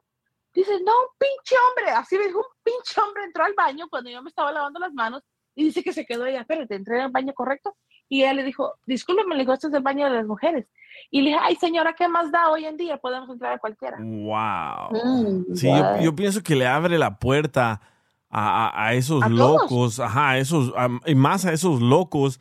Dice, 0.54 0.72
no, 0.86 0.92
un 0.92 1.08
pinche 1.18 1.56
hombre. 1.56 1.92
Así 1.96 2.18
me 2.18 2.26
dijo, 2.28 2.40
un 2.40 2.46
pinche 2.64 3.00
hombre 3.02 3.24
entró 3.24 3.44
al 3.46 3.54
baño 3.56 3.88
cuando 3.90 4.10
yo 4.10 4.22
me 4.22 4.30
estaba 4.30 4.52
lavando 4.52 4.80
las 4.80 4.94
manos 4.94 5.24
y 5.56 5.64
dice 5.66 5.84
que 5.84 5.94
se 5.94 6.06
quedó 6.06 6.26
allá. 6.26 6.42
Espérate, 6.42 6.76
entré 6.76 7.02
al 7.02 7.12
baño 7.12 7.34
correcto 7.34 7.76
Y 8.10 8.24
él 8.24 8.36
le 8.38 8.44
dijo, 8.44 8.74
discúlpeme, 8.86 9.36
le 9.36 9.42
dijo, 9.44 9.54
este 9.54 9.68
es 9.68 9.74
el 9.74 9.82
baño 9.84 10.06
de 10.10 10.16
las 10.18 10.26
mujeres. 10.26 10.68
Y 11.10 11.22
le 11.22 11.30
dije, 11.30 11.40
ay 11.42 11.56
señora, 11.56 11.94
¿qué 11.94 12.08
más 12.10 12.32
da 12.32 12.50
hoy 12.50 12.66
en 12.66 12.76
día? 12.76 12.98
Podemos 12.98 13.30
entrar 13.30 13.54
a 13.54 13.58
cualquiera. 13.60 13.98
Wow. 14.00 14.92
Mm, 14.92 15.56
sí, 15.56 15.68
yo, 15.68 15.74
wow. 15.84 16.02
yo 16.02 16.16
pienso 16.16 16.44
que 16.44 16.56
le 16.56 16.68
abre 16.68 16.98
la 16.98 17.18
puerta 17.18 17.82
a, 18.30 18.68
a- 18.68 18.88
a 18.88 18.94
esos 18.94 19.24
A 19.24 19.28
todos. 19.28 19.62
locos, 19.62 20.00
ajá, 20.02 20.32
a 20.32 20.38
esos, 20.38 20.74
a- 20.78 20.90
y 21.06 21.16
más 21.16 21.46
a 21.46 21.54
esos 21.54 21.82
locos 21.82 22.40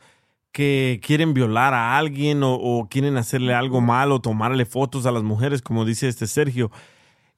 que 0.51 0.99
quieren 1.01 1.33
violar 1.33 1.73
a 1.73 1.97
alguien 1.97 2.43
o, 2.43 2.55
o 2.55 2.87
quieren 2.89 3.15
hacerle 3.17 3.53
algo 3.53 3.79
malo, 3.79 4.19
tomarle 4.19 4.65
fotos 4.65 5.05
a 5.05 5.11
las 5.11 5.23
mujeres, 5.23 5.61
como 5.61 5.85
dice 5.85 6.09
este 6.09 6.27
Sergio. 6.27 6.71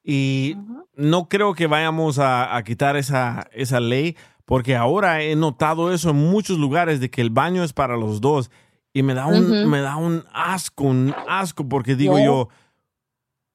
Y 0.06 0.56
no 0.94 1.28
creo 1.30 1.54
que 1.54 1.66
vayamos 1.66 2.18
a, 2.18 2.54
a 2.54 2.62
quitar 2.62 2.96
esa, 2.96 3.48
esa 3.52 3.80
ley, 3.80 4.16
porque 4.44 4.76
ahora 4.76 5.22
he 5.22 5.34
notado 5.34 5.92
eso 5.92 6.10
en 6.10 6.16
muchos 6.16 6.58
lugares, 6.58 7.00
de 7.00 7.10
que 7.10 7.22
el 7.22 7.30
baño 7.30 7.64
es 7.64 7.72
para 7.72 7.96
los 7.96 8.20
dos. 8.20 8.50
Y 8.92 9.02
me 9.02 9.14
da 9.14 9.26
un, 9.26 9.44
Ujú. 9.60 9.68
me 9.68 9.80
da 9.80 9.96
un 9.96 10.22
asco, 10.32 10.84
un 10.84 11.14
asco, 11.26 11.66
porque 11.68 11.96
digo 11.96 12.16
Yeah. 12.18 12.26
yo, 12.26 12.48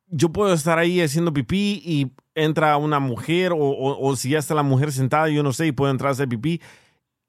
yo 0.08 0.30
puedo 0.30 0.52
estar 0.54 0.80
ahí 0.80 1.00
haciendo 1.02 1.32
pipí 1.32 1.82
y 1.86 2.12
entra 2.34 2.76
una 2.78 3.00
mujer, 3.00 3.52
o, 3.52 3.58
o- 3.58 4.08
o 4.10 4.16
si 4.16 4.32
ya 4.32 4.40
está 4.40 4.56
la 4.56 4.64
mujer 4.64 4.92
sentada, 4.92 5.30
yo 5.30 5.44
no 5.44 5.54
sé, 5.54 5.68
y 5.68 5.72
puede 5.72 5.92
entrar 5.92 6.10
a 6.10 6.14
hacer 6.14 6.28
pipí. 6.28 6.60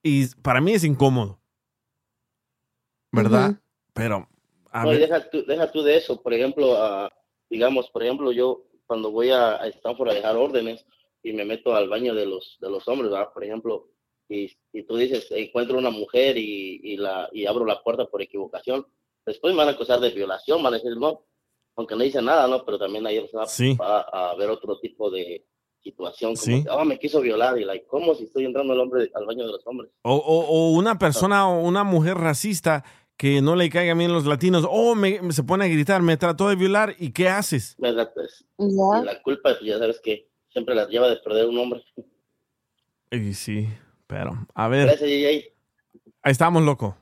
Y 0.02 0.26
para 0.42 0.62
mí 0.62 0.72
es 0.72 0.82
incómodo. 0.84 1.38
¿Verdad? 3.12 3.50
Ujú. 3.50 3.58
Pero, 3.92 4.28
a 4.70 4.84
No, 4.84 4.90
ver, 4.90 5.00
deja 5.00 5.28
tú, 5.30 5.44
deja 5.46 5.70
tú 5.70 5.82
de 5.82 5.96
eso. 5.98 6.22
Por 6.22 6.32
ejemplo, 6.32 6.74
ah, 6.82 7.10
digamos, 7.50 7.90
por 7.90 8.02
ejemplo, 8.02 8.32
yo 8.32 8.64
cuando 8.90 9.12
voy 9.12 9.30
a, 9.30 9.52
a 9.62 9.68
Stanford 9.68 10.08
a 10.10 10.14
dejar 10.14 10.36
órdenes 10.36 10.84
y 11.22 11.32
me 11.32 11.44
meto 11.44 11.76
al 11.76 11.88
baño 11.88 12.12
de 12.12 12.26
los, 12.26 12.56
de 12.60 12.68
los 12.68 12.88
hombres, 12.88 13.08
¿verdad? 13.12 13.28
Por 13.32 13.44
ejemplo, 13.44 13.86
y, 14.28 14.50
y 14.72 14.82
tú 14.82 14.96
dices, 14.96 15.28
encuentro 15.30 15.78
una 15.78 15.90
mujer 15.90 16.36
y, 16.36 16.80
y, 16.82 16.96
la, 16.96 17.28
y 17.30 17.46
abro 17.46 17.64
la 17.64 17.80
puerta 17.84 18.06
por 18.06 18.20
equivocación, 18.20 18.84
después 19.24 19.52
me 19.54 19.58
van 19.58 19.68
a 19.68 19.72
acusar 19.72 20.00
de 20.00 20.10
violación, 20.10 20.60
van 20.60 20.74
a 20.74 20.78
decir, 20.78 20.96
no, 20.96 21.22
aunque 21.76 21.94
no 21.94 22.02
dice 22.02 22.20
nada, 22.20 22.48
¿no? 22.48 22.64
Pero 22.64 22.80
también 22.80 23.06
ahí 23.06 23.24
se 23.28 23.36
va, 23.36 23.46
Sí. 23.46 23.74
va 23.80 24.00
a 24.12 24.30
haber 24.30 24.50
otro 24.50 24.80
tipo 24.80 25.08
de 25.08 25.46
situación, 25.84 26.34
como 26.34 26.56
Sí. 26.56 26.64
que, 26.64 26.70
oh, 26.70 26.84
me 26.84 26.98
quiso 26.98 27.20
violar, 27.20 27.58
y 27.60 27.64
like, 27.64 27.86
¿cómo 27.86 28.16
si 28.16 28.24
estoy 28.24 28.44
entrando 28.44 28.72
al 28.72 28.80
hombre 28.80 29.08
al 29.14 29.24
baño 29.24 29.46
de 29.46 29.52
los 29.52 29.64
hombres? 29.68 29.92
O, 30.02 30.14
o- 30.16 30.46
o 30.48 30.70
una 30.72 30.98
persona 30.98 31.48
o 31.48 31.60
una 31.62 31.84
mujer 31.84 32.16
racista 32.16 32.84
que 33.20 33.42
no 33.42 33.54
le 33.54 33.68
caiga 33.68 33.92
bien 33.92 34.14
los 34.14 34.24
latinos, 34.24 34.66
o 34.66 34.94
me, 34.94 35.20
me- 35.20 35.34
se 35.34 35.42
pone 35.42 35.66
a 35.66 35.68
gritar, 35.68 36.00
me 36.00 36.16
trató 36.16 36.48
de 36.48 36.56
violar, 36.56 36.94
¿y 36.98 37.10
qué 37.10 37.28
haces? 37.28 37.76
¿Verdad? 37.76 38.10
Pues, 38.14 38.46
la 38.56 39.20
culpa, 39.20 39.50
ya 39.60 39.78
sabes 39.78 40.00
que 40.02 40.30
siempre 40.48 40.74
la 40.74 40.88
lleva 40.88 41.06
de 41.06 41.16
perder 41.16 41.44
un 41.44 41.58
hombre. 41.58 41.84
Y 43.10 43.34
sí, 43.34 43.68
pero, 44.06 44.46
a 44.54 44.68
ver, 44.68 44.86
Gracias, 44.86 45.10
ahí 45.10 45.52
estamos, 46.24 46.62
loco. 46.62 46.96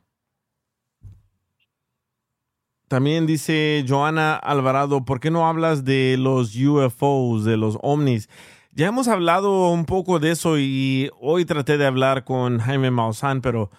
También 2.88 3.28
dice 3.28 3.84
Joana 3.86 4.34
Alvarado, 4.34 5.04
¿por 5.04 5.20
qué 5.20 5.30
no 5.30 5.46
hablas 5.46 5.84
de 5.84 6.16
los 6.18 6.56
UFOs, 6.56 7.44
de 7.44 7.56
los 7.56 7.78
ovnis? 7.80 8.28
Ya 8.72 8.88
hemos 8.88 9.06
hablado 9.06 9.70
un 9.70 9.84
poco 9.84 10.18
de 10.18 10.32
eso 10.32 10.58
y 10.58 11.10
hoy 11.20 11.44
traté 11.44 11.78
de 11.78 11.86
hablar 11.86 12.24
con 12.24 12.58
Jaime 12.58 12.90
Maussan, 12.90 13.40
pero 13.40 13.70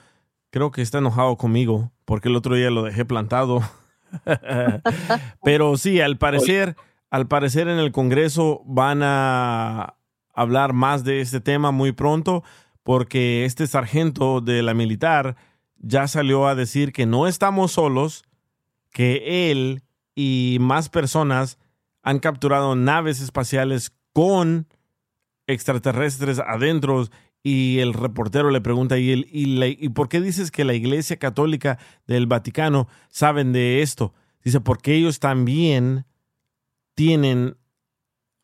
creo 0.51 0.71
que 0.71 0.81
está 0.81 0.99
enojado 0.99 1.35
conmigo 1.35 1.91
porque 2.09 2.27
el 2.27 2.35
otro 2.35 2.55
día 2.55 2.71
lo 2.71 2.81
dejé 2.81 3.05
plantado. 3.05 3.61
pero 5.43 5.77
sí, 5.77 6.01
al 6.01 6.17
parecer, 6.17 6.75
al 7.11 7.27
parecer 7.27 7.67
en 7.67 7.77
el 7.77 7.91
Congreso 7.91 8.63
van 8.65 9.01
a 9.03 9.93
hablar 10.33 10.73
más 10.73 11.03
de 11.03 11.21
este 11.21 11.39
tema 11.39 11.69
muy 11.69 11.91
pronto 11.91 12.43
porque 12.81 13.45
este 13.45 13.67
sargento 13.67 14.41
de 14.41 14.63
la 14.63 14.73
militar 14.73 15.35
ya 15.77 16.07
salió 16.07 16.47
a 16.47 16.55
decir 16.55 16.93
que 16.93 17.05
no 17.05 17.27
estamos 17.27 17.73
solos, 17.73 18.23
que 18.91 19.51
él 19.51 19.83
y 20.15 20.57
más 20.59 20.89
personas 20.89 21.59
han 22.01 22.17
capturado 22.17 22.75
naves 22.75 23.21
espaciales 23.21 23.93
con 24.13 24.65
extraterrestres 25.45 26.39
adentro 26.39 27.05
y 27.43 27.79
el 27.79 27.93
reportero 27.93 28.49
le 28.51 28.61
pregunta 28.61 28.97
y, 28.97 29.11
él, 29.11 29.27
¿y, 29.31 29.57
la- 29.57 29.67
¿y 29.67 29.89
por 29.89 30.09
qué 30.09 30.19
dices 30.21 30.51
que 30.51 30.65
la 30.65 30.73
Iglesia 30.73 31.17
Católica 31.17 31.77
del 32.07 32.27
Vaticano 32.27 32.87
saben 33.09 33.53
de 33.53 33.81
esto? 33.81 34.13
Dice, 34.43 34.59
porque 34.61 34.95
ellos 34.95 35.19
también 35.19 36.05
tienen 36.95 37.57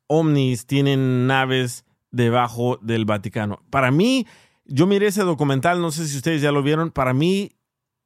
ovnis, 0.07 0.65
tienen 0.65 1.27
naves 1.27 1.85
debajo 2.11 2.77
del 2.81 3.05
Vaticano. 3.05 3.61
Para 3.69 3.91
mí, 3.91 4.25
yo 4.65 4.87
miré 4.87 5.07
ese 5.07 5.23
documental, 5.23 5.81
no 5.81 5.91
sé 5.91 6.07
si 6.07 6.17
ustedes 6.17 6.41
ya 6.41 6.51
lo 6.51 6.63
vieron, 6.63 6.91
para 6.91 7.13
mí 7.13 7.51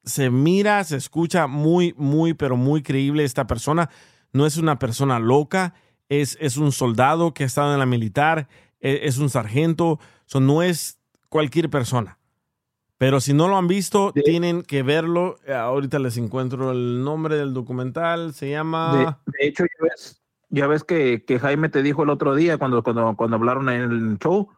se 0.04 0.30
mira, 0.30 0.82
se 0.84 0.96
escucha 0.96 1.46
muy, 1.46 1.94
muy, 1.96 2.34
pero 2.34 2.56
muy 2.56 2.82
creíble 2.82 3.24
esta 3.24 3.46
persona. 3.46 3.90
No 4.32 4.46
es 4.46 4.56
una 4.56 4.78
persona 4.78 5.18
loca, 5.18 5.74
es, 6.08 6.36
es 6.40 6.56
un 6.56 6.72
soldado 6.72 7.34
que 7.34 7.44
ha 7.44 7.46
estado 7.46 7.72
en 7.72 7.78
la 7.78 7.86
militar, 7.86 8.48
es, 8.80 9.18
un 9.18 9.30
sargento, 9.30 10.00
so, 10.26 10.40
no 10.40 10.62
es 10.62 10.98
cualquier 11.28 11.70
persona. 11.70 12.18
Pero 12.98 13.20
si 13.20 13.32
no 13.32 13.48
lo 13.48 13.56
han 13.56 13.66
visto, 13.66 14.12
tienen 14.12 14.62
que 14.62 14.82
verlo. 14.82 15.38
Ahorita 15.48 15.98
les 15.98 16.18
encuentro 16.18 16.72
el 16.72 17.02
nombre 17.02 17.36
del 17.36 17.54
documental, 17.54 18.34
se 18.34 18.46
De, 18.46 18.52
llama... 18.52 19.22
de 19.26 19.46
hecho, 19.46 19.64
ya 19.64 19.84
ves, 19.84 20.22
ya 20.50 20.66
ves 20.66 20.84
que, 20.84 21.24
que 21.24 21.38
Jaime 21.38 21.70
te 21.70 21.82
dijo 21.82 22.02
el 22.02 22.10
otro 22.10 22.34
día 22.34 22.58
cuando, 22.58 22.82
cuando, 22.82 23.16
cuando 23.16 23.36
hablaron 23.36 23.70
en 23.70 23.90
el 23.90 24.18
show 24.18 24.50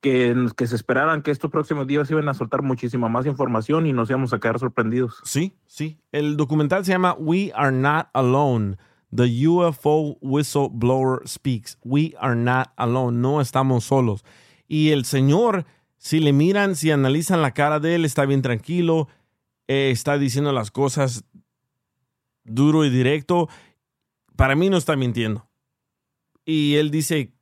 que, 0.00 0.34
que 0.56 0.66
se 0.66 0.76
esperaran 0.76 1.22
que 1.22 1.30
estos 1.30 1.50
próximos 1.50 1.86
días 1.86 2.10
iban 2.10 2.28
a 2.28 2.34
soltar 2.34 2.62
muchísima 2.62 3.08
más 3.08 3.26
información 3.26 3.86
y 3.86 3.92
nos 3.92 4.08
íbamos 4.08 4.32
a 4.32 4.38
quedar 4.38 4.58
sorprendidos. 4.58 5.20
Sí, 5.24 5.58
sí. 5.66 6.00
El 6.12 6.36
documental 6.36 6.84
se 6.84 6.92
llama 6.92 7.14
We 7.18 7.52
Are 7.54 7.72
Not 7.72 8.08
Alone. 8.14 8.78
The 9.14 9.46
UFO 9.46 10.18
Whistleblower 10.20 11.26
Speaks. 11.26 11.76
We 11.82 12.14
are 12.18 12.36
not 12.36 12.72
alone. 12.76 13.20
No 13.20 13.40
estamos 13.40 13.84
solos. 13.84 14.24
Y 14.68 14.90
el 14.90 15.04
señor, 15.04 15.66
si 15.98 16.20
le 16.20 16.32
miran, 16.32 16.76
si 16.76 16.90
analizan 16.90 17.42
la 17.42 17.52
cara 17.52 17.80
de 17.80 17.96
él, 17.96 18.04
está 18.04 18.24
bien 18.24 18.42
tranquilo, 18.42 19.08
eh, 19.66 19.90
está 19.90 20.16
diciendo 20.16 20.52
las 20.52 20.70
cosas 20.70 21.24
duro 22.44 22.84
y 22.84 22.90
directo. 22.90 23.48
Para 24.36 24.54
mí 24.54 24.70
no 24.70 24.76
está 24.76 24.96
mintiendo. 24.96 25.48
Y 26.44 26.76
él 26.76 26.90
dice, 26.90 27.32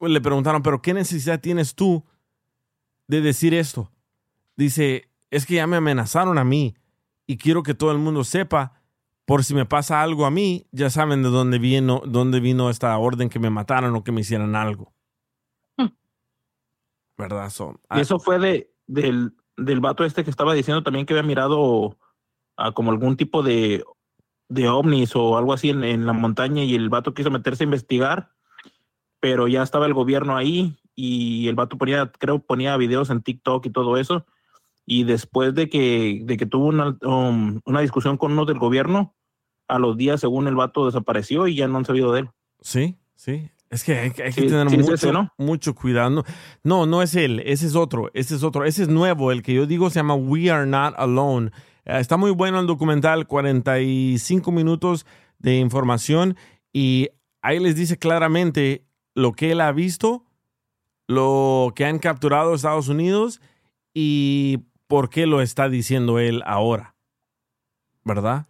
le 0.00 0.20
preguntaron, 0.20 0.62
pero 0.62 0.82
¿qué 0.82 0.94
necesidad 0.94 1.40
tienes 1.40 1.74
tú 1.74 2.04
de 3.08 3.20
decir 3.20 3.54
esto? 3.54 3.90
Dice, 4.56 5.10
es 5.30 5.46
que 5.46 5.54
ya 5.54 5.66
me 5.66 5.76
amenazaron 5.76 6.38
a 6.38 6.44
mí 6.44 6.76
y 7.26 7.36
quiero 7.36 7.62
que 7.62 7.74
todo 7.74 7.92
el 7.92 7.98
mundo 7.98 8.24
sepa, 8.24 8.75
por 9.26 9.44
si 9.44 9.54
me 9.54 9.66
pasa 9.66 10.02
algo 10.02 10.24
a 10.24 10.30
mí, 10.30 10.66
ya 10.70 10.88
saben 10.88 11.22
de 11.22 11.28
dónde 11.28 11.58
vino, 11.58 12.00
dónde 12.06 12.38
vino 12.38 12.70
esta 12.70 12.96
orden 12.96 13.28
que 13.28 13.40
me 13.40 13.50
mataran 13.50 13.94
o 13.94 14.04
que 14.04 14.12
me 14.12 14.20
hicieran 14.22 14.54
algo. 14.54 14.94
¿Verdad? 17.18 17.50
So, 17.50 17.80
ah, 17.88 17.98
Y 17.98 18.02
eso 18.02 18.18
fue 18.18 18.38
de, 18.38 18.70
del, 18.86 19.34
del 19.56 19.80
vato 19.80 20.04
este 20.04 20.22
que 20.22 20.30
estaba 20.30 20.54
diciendo 20.54 20.82
también 20.82 21.06
que 21.06 21.14
había 21.14 21.26
mirado 21.26 21.98
a 22.56 22.72
como 22.72 22.90
algún 22.90 23.16
tipo 23.16 23.42
de, 23.42 23.82
de 24.48 24.68
ovnis 24.68 25.16
o 25.16 25.36
algo 25.36 25.52
así 25.52 25.70
en, 25.70 25.82
en 25.82 26.06
la 26.06 26.12
montaña 26.12 26.62
y 26.62 26.74
el 26.74 26.88
vato 26.88 27.14
quiso 27.14 27.30
meterse 27.30 27.64
a 27.64 27.66
investigar, 27.66 28.30
pero 29.18 29.48
ya 29.48 29.62
estaba 29.62 29.86
el 29.86 29.94
gobierno 29.94 30.36
ahí 30.36 30.78
y 30.94 31.48
el 31.48 31.56
vato 31.56 31.76
ponía, 31.78 32.12
creo, 32.12 32.38
ponía 32.38 32.76
videos 32.76 33.10
en 33.10 33.22
TikTok 33.22 33.66
y 33.66 33.70
todo 33.70 33.96
eso. 33.96 34.24
Y 34.86 35.04
después 35.04 35.54
de 35.54 35.68
que, 35.68 36.20
de 36.24 36.36
que 36.36 36.46
tuvo 36.46 36.66
una, 36.66 36.96
um, 37.02 37.60
una 37.64 37.80
discusión 37.80 38.16
con 38.16 38.32
uno 38.32 38.44
del 38.44 38.58
gobierno, 38.58 39.14
a 39.68 39.78
los 39.80 39.96
días, 39.96 40.20
según 40.20 40.46
el 40.46 40.54
vato, 40.54 40.86
desapareció 40.86 41.48
y 41.48 41.56
ya 41.56 41.66
no 41.66 41.78
han 41.78 41.84
sabido 41.84 42.12
de 42.12 42.20
él. 42.20 42.30
Sí, 42.60 42.96
sí. 43.16 43.50
Es 43.68 43.82
que 43.82 43.98
hay, 43.98 44.10
que- 44.12 44.30
tener 44.30 44.70
sí 44.70 44.78
mucho, 44.78 44.94
ese, 44.94 45.12
¿no? 45.12 45.32
mucho 45.38 45.74
cuidado. 45.74 46.10
No, 46.10 46.24
no, 46.62 46.86
no 46.86 47.02
es 47.02 47.16
él, 47.16 47.40
ese 47.44 47.66
es 47.66 47.74
otro, 47.74 48.10
ese 48.14 48.36
es 48.36 48.44
otro, 48.44 48.64
ese 48.64 48.84
es 48.84 48.88
nuevo. 48.88 49.32
El 49.32 49.42
que 49.42 49.54
yo 49.54 49.66
digo 49.66 49.90
se 49.90 49.98
llama 49.98 50.14
We 50.14 50.50
Are 50.50 50.66
Not 50.66 50.94
Alone. 50.96 51.50
Eh, 51.84 51.98
está 51.98 52.16
muy 52.16 52.30
bueno 52.30 52.60
el 52.60 52.66
documental, 52.68 53.26
45 53.26 54.52
minutos 54.52 55.04
de 55.40 55.58
información 55.58 56.36
y 56.72 57.08
ahí 57.42 57.58
les 57.58 57.74
dice 57.74 57.98
claramente 57.98 58.84
lo 59.14 59.32
que 59.32 59.50
él 59.50 59.60
ha 59.60 59.72
visto, 59.72 60.24
lo 61.08 61.72
que 61.74 61.84
han 61.84 61.98
capturado 61.98 62.54
Estados 62.54 62.88
Unidos 62.88 63.40
y 63.92 64.60
por 64.86 65.10
qué 65.10 65.26
lo 65.26 65.40
está 65.40 65.68
diciendo 65.68 66.18
él 66.18 66.42
ahora. 66.46 66.94
¿Verdad? 68.04 68.46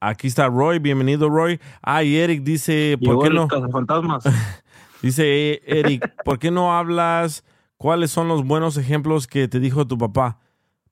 Aquí 0.00 0.26
está 0.26 0.48
Roy, 0.48 0.78
bienvenido 0.78 1.28
Roy. 1.28 1.60
Ah, 1.82 2.02
y 2.02 2.16
Eric 2.16 2.42
dice, 2.42 2.96
¿por 2.98 3.08
Llegó 3.08 3.22
qué 3.22 3.30
no? 3.30 3.48
cazafantasmas. 3.48 4.24
Dice 5.02 5.24
eh, 5.26 5.62
Eric, 5.66 6.14
¿por 6.24 6.38
qué 6.38 6.52
no 6.52 6.76
hablas 6.76 7.44
cuáles 7.76 8.12
son 8.12 8.28
los 8.28 8.44
buenos 8.44 8.76
ejemplos 8.76 9.26
que 9.26 9.48
te 9.48 9.58
dijo 9.58 9.86
tu 9.86 9.98
papá? 9.98 10.38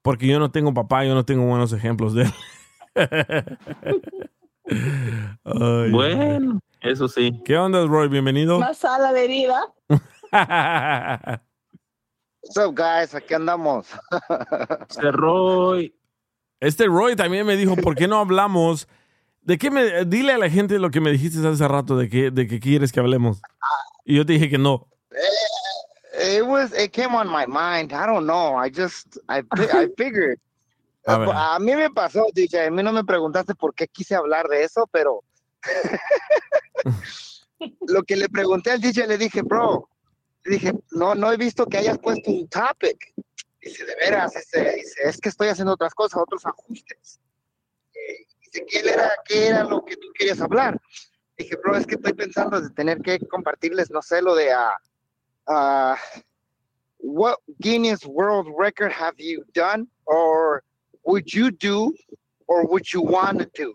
Porque 0.03 0.27
yo 0.27 0.41
no 0.41 0.51
tengo 0.51 0.75
papá, 0.75 1.05
yo 1.05 1.15
no 1.15 1.25
tengo 1.25 1.47
buenos 1.47 1.73
ejemplos 1.73 2.15
de 2.15 2.25
él. 2.25 2.33
Ay. 5.45 5.91
Bueno, 5.93 6.59
eso 6.81 7.07
sí. 7.07 7.41
¿Qué 7.45 7.57
onda, 7.57 7.87
Roy? 7.87 8.09
Bienvenido. 8.09 8.59
Más 8.59 8.79
sala 8.79 9.13
de 9.13 9.25
herida. 9.25 9.63
What's 12.43 12.57
up, 12.57 12.75
guys? 12.75 13.15
Aquí 13.15 13.35
andamos. 13.35 13.87
Roy. 15.13 15.95
Este 16.61 16.87
Roy 16.87 17.17
también 17.17 17.47
me 17.47 17.57
dijo, 17.57 17.77
¿por 17.77 17.95
qué 17.95 18.09
no 18.09 18.19
hablamos? 18.19 18.89
¿De 19.43 19.59
qué 19.59 19.71
me, 19.71 20.05
dile 20.05 20.33
a 20.33 20.39
la 20.39 20.51
gente 20.51 20.79
lo 20.79 20.91
que 20.91 21.01
me 21.01 21.11
dijiste 21.11 21.47
hace 21.47 21.69
rato, 21.69 21.97
de 21.97 22.09
que, 22.09 22.31
de 22.31 22.47
que 22.47 22.61
quieres 22.61 22.93
que 22.93 23.01
hablemos. 23.01 23.41
Y 24.05 24.17
yo 24.17 24.27
te 24.27 24.35
dije 24.35 24.49
que 24.49 24.59
no. 24.59 24.87
It 26.13 26.45
was, 26.45 26.73
it 26.79 26.93
came 26.93 27.15
on 27.15 27.29
my 27.29 27.47
mind. 27.47 27.93
I 27.93 28.07
don't 28.07 28.27
know. 28.27 28.57
I 28.57 28.71
just, 28.71 29.17
I, 29.29 29.43
fi- 29.57 29.71
I 29.73 29.89
figured. 29.97 30.39
A 31.07 31.19
ver. 31.19 31.29
A 31.33 31.59
mí 31.59 31.75
me 31.75 31.91
pasó, 31.91 32.27
DJ. 32.35 32.67
A 32.67 32.71
mí 32.71 32.83
no 32.83 32.93
me 32.93 33.05
preguntaste 33.05 33.55
por 33.55 33.75
qué 33.75 33.89
quise 33.89 34.15
hablar 34.15 34.47
de 34.49 34.65
eso, 34.65 34.89
pero 34.93 35.23
lo 37.87 38.03
que 38.03 38.17
le 38.17 38.29
pregunté 38.29 38.71
al 38.71 38.81
DJ 38.81 39.07
le 39.07 39.19
dije, 39.19 39.43
bro, 39.43 39.89
dije, 40.45 40.73
no, 40.93 41.15
no 41.15 41.33
he 41.33 41.37
visto 41.37 41.67
que 41.67 41.79
hayas 41.79 41.99
puesto 41.99 42.31
un 42.31 42.49
topic. 42.49 43.13
Dice, 43.61 43.85
de 43.85 43.95
veras, 43.97 44.33
dice, 44.33 44.73
dice, 44.77 45.03
es 45.05 45.21
que 45.21 45.29
estoy 45.29 45.49
haciendo 45.49 45.75
otras 45.75 45.95
cosas, 45.95 46.21
otros 46.23 46.47
ajustes. 46.47 47.21
Eh, 47.95 48.27
dice, 48.39 48.65
¿qué 48.67 48.79
era, 48.81 49.13
¿qué 49.27 49.49
era 49.49 49.65
lo 49.65 49.85
que 49.85 49.97
tú 49.97 50.09
querías 50.15 50.41
hablar? 50.41 50.81
Dije, 51.37 51.57
bro, 51.57 51.77
es 51.77 51.87
que 51.87 51.97
estoy 51.97 52.15
pensando 52.15 52.61
de 52.61 52.71
tener 52.71 53.01
que 53.01 53.19
compartirles, 53.19 53.91
no 53.91 54.03
sé, 54.03 54.23
lo 54.23 54.35
de 54.35 54.53
ah, 54.53 54.77
ah, 55.47 55.97
what 56.99 57.37
Guinness 57.61 58.05
World 58.07 58.49
Record 58.59 58.93
have 58.93 59.15
you 59.19 59.45
done 59.55 59.89
or 60.07 60.63
would 61.05 61.33
you 61.33 61.51
do 61.51 61.95
or 62.47 62.67
would 62.67 62.93
you 62.93 63.03
want 63.03 63.41
to 63.41 63.49
do? 63.55 63.75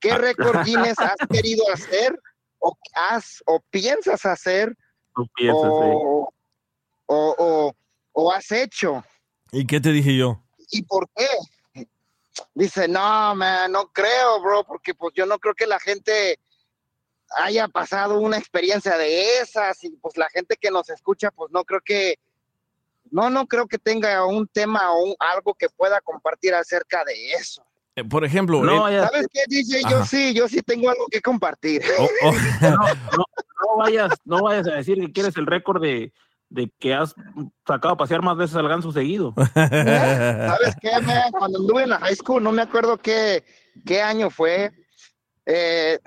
¿Qué 0.00 0.16
récord 0.16 0.64
Guinness 0.64 0.98
has 0.98 1.16
querido 1.28 1.64
hacer 1.72 2.18
o 2.58 2.76
has 2.94 3.42
o 3.46 3.60
piensas 3.70 4.24
hacer 4.24 4.76
Tú 5.14 5.26
piensas, 5.34 5.72
o, 5.72 6.32
o, 7.06 7.34
o, 7.38 7.72
o 8.12 8.32
has 8.32 8.50
hecho? 8.52 9.04
¿Y 9.52 9.66
qué 9.66 9.80
te 9.80 9.90
dije 9.90 10.16
yo? 10.16 10.42
¿Y 10.70 10.82
por 10.82 11.08
qué? 11.16 11.86
Dice, 12.54 12.86
no, 12.88 13.34
man, 13.34 13.72
no 13.72 13.88
creo, 13.92 14.40
bro, 14.40 14.64
porque 14.64 14.94
pues 14.94 15.12
yo 15.14 15.26
no 15.26 15.38
creo 15.38 15.54
que 15.54 15.66
la 15.66 15.80
gente 15.80 16.38
haya 17.36 17.68
pasado 17.68 18.18
una 18.20 18.38
experiencia 18.38 18.96
de 18.96 19.38
esas 19.38 19.82
y 19.84 19.90
pues 19.90 20.16
la 20.16 20.28
gente 20.30 20.56
que 20.60 20.70
nos 20.70 20.88
escucha, 20.90 21.30
pues 21.30 21.50
no 21.52 21.64
creo 21.64 21.80
que, 21.84 22.18
no, 23.10 23.30
no 23.30 23.46
creo 23.46 23.66
que 23.66 23.78
tenga 23.78 24.24
un 24.24 24.46
tema 24.48 24.92
o 24.92 25.04
un- 25.04 25.16
algo 25.18 25.54
que 25.54 25.68
pueda 25.68 26.00
compartir 26.00 26.54
acerca 26.54 27.04
de 27.04 27.32
eso. 27.32 27.64
Eh, 27.96 28.04
Por 28.04 28.24
ejemplo, 28.24 28.88
eh, 28.88 29.00
¿Sabes 29.00 29.26
qué, 29.32 29.42
DJ? 29.48 29.82
Yo 29.90 29.96
Ajá. 29.98 30.06
sí, 30.06 30.32
yo 30.32 30.48
sí 30.48 30.62
tengo 30.62 30.88
algo 30.90 31.06
que 31.10 31.20
compartir. 31.20 31.82
oh, 31.98 32.08
oh, 32.22 32.32
No 33.16 33.24
vayas, 33.78 34.10
no 34.24 34.42
vayas 34.42 34.66
a 34.68 34.72
decir 34.76 34.98
que 34.98 35.12
quieres 35.12 35.36
el 35.36 35.46
récord 35.46 35.80
de, 35.82 36.12
de 36.48 36.70
que 36.78 36.94
has 36.94 37.14
sacado 37.66 37.94
a 37.94 37.96
pasear 37.96 38.22
más 38.22 38.36
veces 38.36 38.56
al 38.56 38.68
ganso 38.68 38.92
seguido. 38.92 39.34
¿Sabes 39.54 40.74
qué, 40.80 41.00
man? 41.02 41.30
Cuando 41.32 41.58
anduve 41.60 41.82
en 41.84 41.90
la 41.90 41.98
high 41.98 42.16
school, 42.16 42.42
no 42.42 42.52
me 42.52 42.62
acuerdo 42.62 42.96
qué, 42.98 43.44
qué 43.86 44.02
año 44.02 44.30
fue. 44.30 44.70
Eh, 45.46 45.98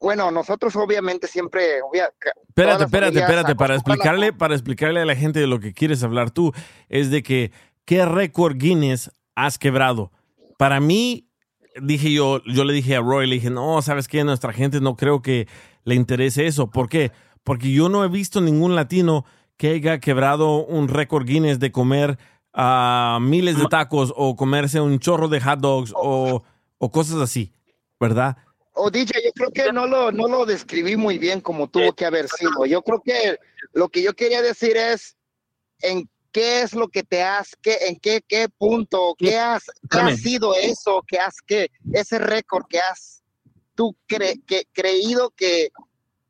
bueno, 0.00 0.30
nosotros 0.30 0.76
obviamente 0.76 1.26
siempre... 1.26 1.80
obvia- 1.82 2.12
Espérate, 2.48 2.84
espérate, 2.84 3.18
espérate, 3.18 3.54
para 3.56 3.74
explicarle, 3.74 4.32
para 4.32 4.54
explicarle 4.54 5.00
a 5.00 5.04
la 5.06 5.16
gente 5.16 5.40
de 5.40 5.46
lo 5.46 5.60
que 5.60 5.72
quieres 5.72 6.02
hablar 6.02 6.30
tú, 6.30 6.52
es 6.88 7.10
de 7.10 7.22
que, 7.22 7.52
¿qué 7.84 8.04
récord 8.04 8.56
Guinness 8.56 9.10
has 9.34 9.58
quebrado? 9.58 10.12
Para 10.58 10.78
mí, 10.78 11.30
dije 11.80 12.12
yo, 12.12 12.42
yo 12.44 12.64
le 12.64 12.74
dije 12.74 12.96
a 12.96 13.00
Roy, 13.00 13.26
le 13.26 13.36
dije, 13.36 13.50
no, 13.50 13.80
¿sabes 13.82 14.06
qué? 14.06 14.22
Nuestra 14.24 14.52
gente 14.52 14.80
no 14.80 14.94
creo 14.94 15.22
que 15.22 15.48
le 15.84 15.94
interese 15.94 16.46
eso. 16.46 16.70
¿Por 16.70 16.88
qué? 16.88 17.12
Porque 17.42 17.70
yo 17.72 17.88
no 17.88 18.04
he 18.04 18.08
visto 18.08 18.40
ningún 18.40 18.74
latino 18.74 19.24
que 19.56 19.70
haya 19.70 20.00
quebrado 20.00 20.64
un 20.64 20.88
récord 20.88 21.26
Guinness 21.26 21.58
de 21.58 21.70
comer 21.70 22.18
ah, 22.52 23.18
miles 23.20 23.58
de 23.58 23.66
tacos 23.66 24.12
o 24.16 24.36
comerse 24.36 24.80
un 24.80 24.98
chorro 24.98 25.28
de 25.28 25.40
hot 25.40 25.60
dogs 25.60 25.92
o, 25.94 26.42
o 26.78 26.90
cosas 26.90 27.16
así, 27.20 27.52
¿verdad? 28.00 28.36
O 28.72 28.90
DJ, 28.90 29.12
yo 29.24 29.32
creo 29.32 29.50
que 29.50 29.72
no 29.72 29.86
lo, 29.86 30.10
no 30.10 30.26
lo 30.26 30.44
describí 30.44 30.96
muy 30.96 31.18
bien 31.18 31.40
como 31.40 31.68
tuvo 31.68 31.92
que 31.92 32.04
haber 32.04 32.28
sido. 32.28 32.66
Yo 32.66 32.82
creo 32.82 33.00
que 33.00 33.38
lo 33.72 33.88
que 33.88 34.02
yo 34.02 34.14
quería 34.14 34.42
decir 34.42 34.76
es 34.76 35.16
en 35.80 36.08
qué 36.32 36.62
es 36.62 36.74
lo 36.74 36.88
que 36.88 37.04
te 37.04 37.22
has, 37.22 37.56
qué, 37.62 37.76
en 37.88 37.96
qué, 37.96 38.20
qué 38.26 38.48
punto, 38.48 39.14
qué 39.16 39.38
has, 39.38 39.64
qué 39.88 39.98
ha 39.98 40.16
sido 40.16 40.56
eso, 40.56 41.02
que 41.06 41.18
has, 41.18 41.36
que 41.46 41.70
ese 41.92 42.18
récord 42.18 42.64
que 42.68 42.80
has 42.80 43.22
tú 43.74 43.96
cre- 44.08 44.42
que, 44.46 44.66
creído 44.72 45.30
que, 45.30 45.70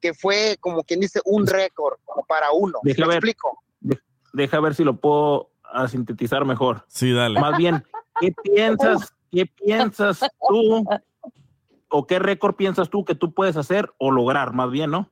que 0.00 0.14
fue 0.14 0.56
como 0.60 0.82
quien 0.84 1.00
dice 1.00 1.20
un 1.24 1.46
récord 1.46 1.98
como 2.04 2.24
para 2.24 2.52
uno. 2.52 2.78
Deja 2.82 3.02
¿Me 3.02 3.08
ver. 3.08 3.16
explico? 3.16 3.58
De- 3.80 4.00
deja 4.32 4.60
ver 4.60 4.74
si 4.74 4.84
lo 4.84 4.96
puedo 4.96 5.50
ah, 5.64 5.88
sintetizar 5.88 6.44
mejor. 6.44 6.84
Sí, 6.88 7.12
dale. 7.12 7.40
Más 7.40 7.56
bien, 7.56 7.84
¿qué 8.20 8.32
piensas, 8.32 9.12
qué 9.30 9.46
piensas 9.46 10.20
tú 10.48 10.84
o 11.88 12.06
qué 12.06 12.18
récord 12.18 12.56
piensas 12.56 12.90
tú 12.90 13.04
que 13.04 13.14
tú 13.14 13.32
puedes 13.32 13.56
hacer 13.56 13.92
o 13.98 14.10
lograr, 14.10 14.52
más 14.52 14.70
bien, 14.70 14.90
¿no? 14.90 15.10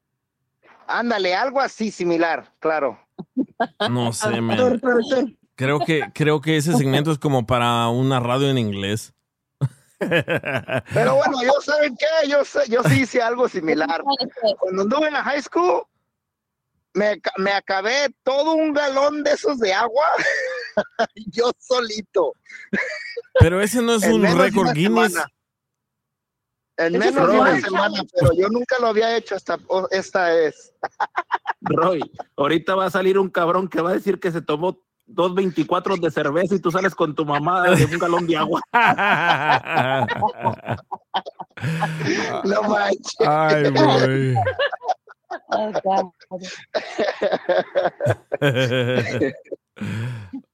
Ándale, 0.86 1.34
algo 1.34 1.60
así 1.60 1.90
similar, 1.90 2.52
claro. 2.58 2.98
No 3.88 4.12
sé, 4.12 4.40
man. 4.40 4.80
Creo 5.54 5.78
que, 5.80 6.10
creo 6.12 6.40
que 6.40 6.56
ese 6.56 6.72
segmento 6.76 7.12
es 7.12 7.18
como 7.18 7.46
para 7.46 7.88
una 7.88 8.18
radio 8.18 8.50
en 8.50 8.58
inglés. 8.58 9.14
Pero 10.94 11.14
bueno, 11.16 11.42
yo 11.42 11.52
saben 11.60 11.96
qué, 11.96 12.28
yo 12.28 12.44
sé, 12.44 12.60
yo 12.68 12.82
sí 12.84 13.02
hice 13.02 13.22
algo 13.22 13.48
similar. 13.48 14.02
Cuando 14.58 14.82
anduve 14.82 15.06
en 15.08 15.14
la 15.14 15.22
high 15.24 15.42
school, 15.42 15.84
me, 16.94 17.20
me 17.38 17.52
acabé 17.52 18.08
todo 18.22 18.52
un 18.54 18.72
galón 18.72 19.22
de 19.24 19.32
esos 19.32 19.58
de 19.58 19.72
agua, 19.72 20.04
yo 21.32 21.50
solito. 21.58 22.34
Pero 23.38 23.60
ese 23.60 23.80
no 23.82 23.94
es 23.94 24.02
En 24.02 24.12
un 24.14 24.22
récord 24.38 24.72
Guinness. 24.72 25.12
semana. 25.12 25.28
En 26.78 26.92
menos 26.98 27.14
de 27.14 27.38
una 27.38 27.50
Roy. 27.50 27.60
semana, 27.60 28.02
pero 28.18 28.32
yo 28.34 28.48
nunca 28.48 28.78
lo 28.80 28.88
había 28.88 29.14
hecho 29.16 29.36
hasta 29.36 29.58
esta 29.90 30.34
es. 30.34 30.72
Roy, 31.60 32.00
ahorita 32.36 32.74
va 32.74 32.86
a 32.86 32.90
salir 32.90 33.18
un 33.18 33.28
cabrón 33.30 33.68
que 33.68 33.80
va 33.82 33.90
a 33.90 33.94
decir 33.94 34.18
que 34.18 34.32
se 34.32 34.40
tomó 34.42 34.78
dos 35.06 35.34
24 35.34 35.96
de 35.96 36.10
cerveza 36.10 36.54
y 36.54 36.60
tú 36.60 36.70
sales 36.70 36.94
con 36.94 37.14
tu 37.14 37.24
mamá 37.24 37.70
de 37.70 37.84
un 37.84 37.98
galón 37.98 38.26
de 38.26 38.36
agua. 38.36 38.60
No 42.44 42.62
manches. 42.62 43.14
Ay, 43.20 43.64
Roy. 43.70 44.34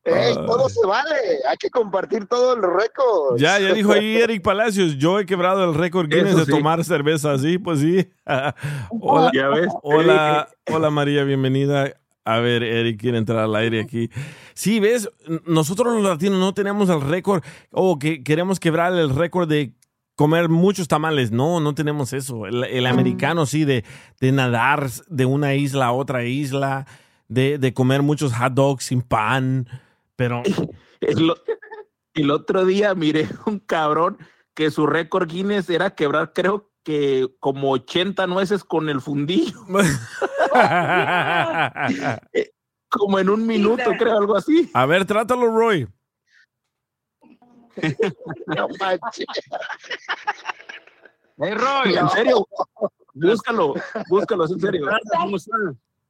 Ey, 0.05 0.35
todo 0.35 0.69
se 0.69 0.87
vale, 0.87 1.15
hay 1.49 1.57
que 1.59 1.71
compartir 1.71 2.27
todos 2.27 2.59
los 2.59 2.73
récords. 2.73 3.41
Ya, 3.41 3.59
ya 3.59 3.73
dijo 3.75 3.93
ahí 3.93 4.17
Eric 4.17 4.43
Palacios, 4.43 4.97
yo 4.97 5.19
he 5.21 5.27
quebrado 5.27 5.65
el 5.65 5.75
récord 5.75 6.09
Guinness 6.09 6.37
de 6.37 6.47
tomar 6.47 6.83
cerveza, 6.85 7.37
sí, 7.39 7.59
pues 7.59 7.81
sí. 7.81 8.11
hola, 9.01 9.31
Ya 9.35 9.49
ves. 9.49 9.69
hola, 9.83 10.49
hola 10.73 10.91
María, 10.91 11.25
bienvenida. 11.25 11.93
A 12.29 12.41
ver, 12.41 12.63
Eric 12.63 13.01
quiere 13.01 13.17
entrar 13.17 13.39
al 13.39 13.57
aire 13.57 13.81
aquí. 13.81 14.11
Sí, 14.53 14.81
ves, 14.81 15.09
nosotros 15.47 15.95
los 15.95 16.05
latinos 16.05 16.39
no 16.39 16.53
tenemos 16.53 16.91
el 16.91 17.01
récord, 17.01 17.43
o 17.71 17.99
que 17.99 18.23
queremos 18.23 18.61
quebrar 18.61 18.93
el 18.93 19.15
récord 19.15 19.49
de 19.49 19.73
comer 20.15 20.51
muchos 20.51 20.89
tamales. 20.89 21.31
No, 21.31 21.59
no 21.59 21.75
tenemos 21.75 22.13
eso. 22.13 22.47
El, 22.47 22.87
americano 22.87 23.47
sí, 23.47 23.65
de, 23.65 23.83
de 24.21 24.33
nadar 24.33 24.91
de 25.09 25.25
una 25.25 25.55
isla 25.55 25.87
a 25.87 25.93
otra 25.93 26.27
isla, 26.27 26.87
de, 27.29 27.57
de 27.57 27.73
comer 27.73 28.03
muchos 28.03 28.35
hot 28.35 28.53
dogs 28.53 28.85
sin 28.85 29.01
pan, 29.01 29.67
pero... 30.15 30.43
El 32.15 32.31
otro 32.33 32.67
día 32.67 32.95
miré 32.95 33.29
un 33.47 33.61
cabrón 33.61 34.19
que 34.53 34.71
su 34.71 34.87
récord 34.87 35.31
Guinness 35.31 35.71
era 35.71 35.95
quebrar, 35.95 36.33
creo 36.35 36.69
que 36.89 37.29
como 37.39 37.73
80 37.73 38.27
nueces 38.27 38.65
con 38.65 38.89
el 38.89 39.03
fundillo. 39.03 39.61
Eh, 42.33 42.51
como 42.89 43.19
en 43.19 43.29
un 43.29 43.47
minuto, 43.47 43.85
creo, 43.99 44.17
algo 44.17 44.35
así. 44.35 44.71
A 44.73 44.87
ver, 44.87 45.05
trátalo, 45.05 45.49
Roy. 45.49 45.87
No 48.47 48.69
manches. 48.81 49.27
Hey, 51.37 51.55
Roy, 51.55 51.97
en 51.97 52.09
serio, 52.09 52.49
búscalo, 53.13 53.75
búscalo, 54.09 54.47
es 54.47 54.53
en 54.53 54.61
serio. 54.61 54.89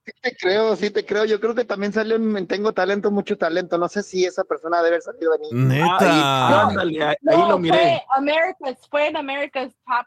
Sí 0.05 0.13
te 0.23 0.37
creo, 0.37 0.77
sí 0.77 0.91
te 0.91 1.05
creo. 1.05 1.25
Yo 1.25 1.41
creo 1.41 1.57
que 1.57 1.65
también 1.65 1.93
salió 1.93 2.15
en 2.15 2.47
Tengo 2.47 2.73
Talento, 2.73 3.11
mucho 3.11 3.37
talento. 3.37 3.79
No 3.79 3.89
sé 3.89 4.05
si 4.05 4.25
esa 4.25 4.45
persona 4.45 4.77
debe 4.79 4.91
haber 4.91 5.03
salido 5.03 5.33
de 5.33 5.39
mí. 5.41 5.49
Neta. 5.51 6.69
Ándale, 6.69 7.03
ahí, 7.03 7.17
No, 7.23 7.33
ahí 7.33 7.49
lo 7.49 7.59
miré. 7.59 7.77
Fue 7.77 8.05
America's, 8.17 8.89
fue 8.89 9.09
en 9.09 9.17
America's 9.17 9.75
Top 9.85 10.07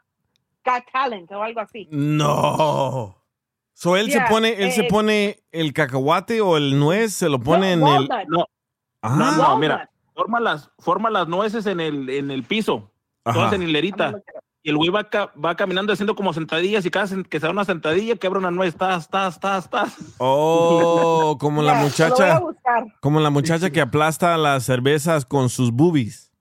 Got 0.64 0.84
Talent 0.92 1.30
o 1.32 1.42
algo 1.42 1.60
así. 1.60 1.88
No. 1.90 3.16
So 3.74 3.96
él 3.96 4.08
Yeah, 4.08 4.26
se 4.26 4.32
pone, 4.32 4.48
él 4.62 4.72
se 4.72 4.82
eh, 4.82 4.88
pone 4.88 5.40
el 5.50 5.72
cacahuate 5.72 6.40
o 6.40 6.56
el 6.56 6.78
nuez, 6.78 7.12
se 7.14 7.28
lo 7.28 7.40
pone 7.40 7.72
en 7.72 7.86
el. 7.86 8.08
No, 8.28 8.46
Ah, 9.04 9.16
no, 9.18 9.32
no, 9.36 9.58
mira, 9.58 9.90
forma 10.14 10.38
las, 10.38 10.70
forma 10.78 11.10
las 11.10 11.26
nueces 11.26 11.66
en 11.66 11.80
el, 11.80 12.08
en 12.08 12.30
el 12.30 12.44
piso, 12.44 12.92
Ajá. 13.24 13.34
todas 13.36 13.52
en 13.54 13.62
hilerita. 13.64 14.14
y 14.62 14.70
el 14.70 14.76
güey 14.76 14.90
va, 14.90 15.10
ca- 15.10 15.32
va 15.44 15.56
caminando 15.56 15.92
haciendo 15.92 16.14
como 16.14 16.32
sentadillas 16.32 16.86
y 16.86 16.90
cada 16.90 17.08
que 17.24 17.40
se 17.40 17.46
da 17.46 17.50
una 17.50 17.64
sentadilla 17.64 18.14
quebra 18.14 18.38
una 18.38 18.52
nuez, 18.52 18.76
tas, 18.76 19.08
tas, 19.08 19.40
tas, 19.40 19.68
tas. 19.68 19.96
Oh, 20.18 21.36
como 21.40 21.62
la 21.62 21.74
muchacha, 21.74 22.40
como 23.00 23.18
la 23.18 23.30
muchacha 23.30 23.70
que 23.70 23.80
aplasta 23.80 24.36
las 24.36 24.62
cervezas 24.64 25.26
con 25.26 25.48
sus 25.48 25.72
boobies. 25.72 26.31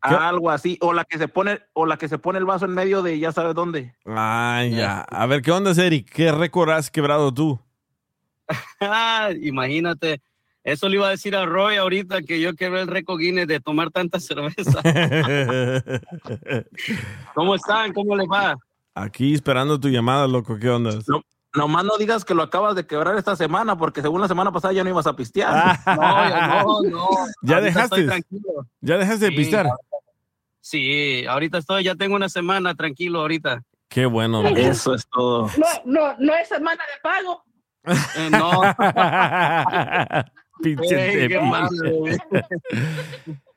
Algo 0.00 0.50
así, 0.50 0.78
o 0.80 0.92
la 0.92 1.04
que 1.04 1.18
se 1.18 1.28
pone, 1.28 1.60
o 1.72 1.86
la 1.86 1.96
que 1.96 2.08
se 2.08 2.18
pone 2.18 2.38
el 2.38 2.44
vaso 2.44 2.64
en 2.64 2.72
medio 2.72 3.02
de 3.02 3.18
ya 3.18 3.32
sabes 3.32 3.54
dónde. 3.54 3.94
Ay, 4.04 4.74
ya. 4.74 5.00
A 5.00 5.26
ver, 5.26 5.42
¿qué 5.42 5.52
onda, 5.52 5.72
Eric? 5.72 6.10
¿Qué 6.10 6.32
récord 6.32 6.70
has 6.70 6.90
quebrado 6.90 7.32
tú? 7.32 7.60
Ah, 8.80 9.30
Imagínate, 9.42 10.22
eso 10.64 10.88
le 10.88 10.96
iba 10.96 11.08
a 11.08 11.10
decir 11.10 11.34
a 11.36 11.46
Roy 11.46 11.76
ahorita 11.76 12.22
que 12.22 12.40
yo 12.40 12.54
quebré 12.54 12.82
el 12.82 12.88
récord 12.88 13.18
Guinness 13.18 13.46
de 13.46 13.60
tomar 13.60 13.90
tanta 13.90 14.20
cerveza. 14.20 14.82
¿Cómo 17.34 17.54
están? 17.54 17.92
¿Cómo 17.92 18.16
les 18.16 18.26
va? 18.26 18.56
Aquí 18.94 19.34
esperando 19.34 19.78
tu 19.78 19.88
llamada, 19.88 20.26
loco. 20.26 20.58
¿Qué 20.58 20.68
onda? 20.68 20.98
No, 21.06 21.22
nomás 21.54 21.84
no 21.84 21.96
digas 21.98 22.24
que 22.24 22.34
lo 22.34 22.42
acabas 22.42 22.74
de 22.74 22.86
quebrar 22.86 23.16
esta 23.16 23.36
semana, 23.36 23.76
porque 23.76 24.02
según 24.02 24.20
la 24.20 24.28
semana 24.28 24.52
pasada 24.52 24.74
ya 24.74 24.84
no 24.84 24.90
ibas 24.90 25.06
a 25.06 25.16
pistear. 25.16 25.78
No, 25.86 26.28
ya 26.28 26.62
no, 26.62 26.82
no. 26.82 27.08
¿Ya 27.42 27.60
dejaste? 27.60 28.06
¿Ya 28.80 28.98
dejaste 28.98 29.26
de 29.26 29.30
Sí, 29.30 29.36
pistear? 29.36 29.68
Sí, 30.60 31.24
ahorita 31.26 31.58
estoy, 31.58 31.84
ya 31.84 31.94
tengo 31.94 32.16
una 32.16 32.28
semana 32.28 32.74
tranquilo 32.74 33.20
ahorita. 33.20 33.62
Qué 33.88 34.06
bueno. 34.06 34.46
Eso 34.48 34.94
es 34.94 35.06
todo. 35.08 35.50
No, 35.56 35.66
no, 35.84 36.16
no 36.18 36.34
es 36.34 36.48
semana 36.48 36.82
de 36.84 37.00
pago. 37.02 37.44
Eh, 38.16 38.30
no. 38.30 38.60
Pinche 40.62 41.22
Ey, 41.24 41.28
qué 41.28 41.38
güey. 41.38 42.16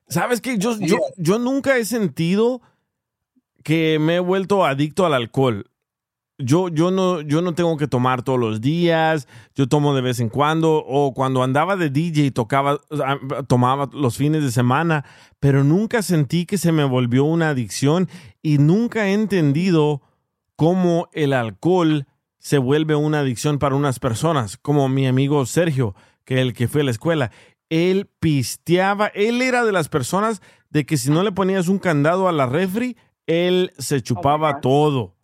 ¿Sabes 0.08 0.42
qué? 0.42 0.58
Yo, 0.58 0.76
yo, 0.80 0.98
yo 1.18 1.40
nunca 1.40 1.78
he 1.78 1.86
sentido 1.86 2.62
que 3.64 3.98
me 4.00 4.18
he 4.18 4.20
vuelto 4.20 4.66
adicto 4.66 5.06
al 5.06 5.14
alcohol. 5.14 5.70
Yo, 6.38 6.70
yo, 6.70 6.90
no, 6.90 7.22
yo 7.22 7.42
no 7.42 7.54
tengo 7.54 7.78
que 7.78 7.88
tomar 7.88 8.24
todos 8.24 8.40
los 8.40 8.62
días, 8.62 9.28
yo 9.54 9.68
tomo 9.68 9.94
de 9.94 10.02
vez 10.02 10.20
en 10.20 10.30
cuando, 10.30 10.78
o 10.78 11.14
cuando 11.14 11.44
andaba 11.44 11.76
de 11.76 11.92
DJ 11.92 12.32
tocaba, 12.32 12.80
tomaba 13.48 13.90
los 13.94 14.18
fines 14.18 14.44
de 14.44 14.52
semana, 14.52 15.06
pero 15.40 15.64
nunca 15.64 16.02
sentí 16.02 16.48
que 16.48 16.58
se 16.58 16.72
me 16.72 16.84
volvió 16.84 17.26
una 17.26 17.50
adicción 17.50 18.10
y 18.42 18.58
nunca 18.58 19.08
he 19.08 19.14
entendido 19.14 20.02
cómo 20.56 21.10
el 21.14 21.34
alcohol 21.34 22.08
se 22.40 22.58
vuelve 22.58 22.96
una 22.96 23.20
adicción 23.20 23.60
para 23.60 23.76
unas 23.76 24.00
personas, 24.00 24.58
como 24.58 24.90
mi 24.90 25.06
amigo 25.06 25.46
Sergio, 25.46 25.96
que 26.26 26.42
el 26.42 26.54
que 26.54 26.68
fue 26.68 26.82
a 26.82 26.86
la 26.86 26.92
escuela. 26.92 27.32
Él 27.70 28.10
pisteaba, 28.20 29.08
él 29.08 29.44
era 29.44 29.64
de 29.64 29.72
las 29.72 29.90
personas 29.90 30.42
de 30.72 30.86
que 30.86 30.98
si 30.98 31.12
no 31.12 31.22
le 31.22 31.32
ponías 31.32 31.68
un 31.68 31.78
candado 31.78 32.28
a 32.28 32.32
la 32.32 32.48
refri, 32.48 32.98
él 33.28 33.72
se 33.78 34.02
chupaba 34.02 34.60
todo. 34.60 35.16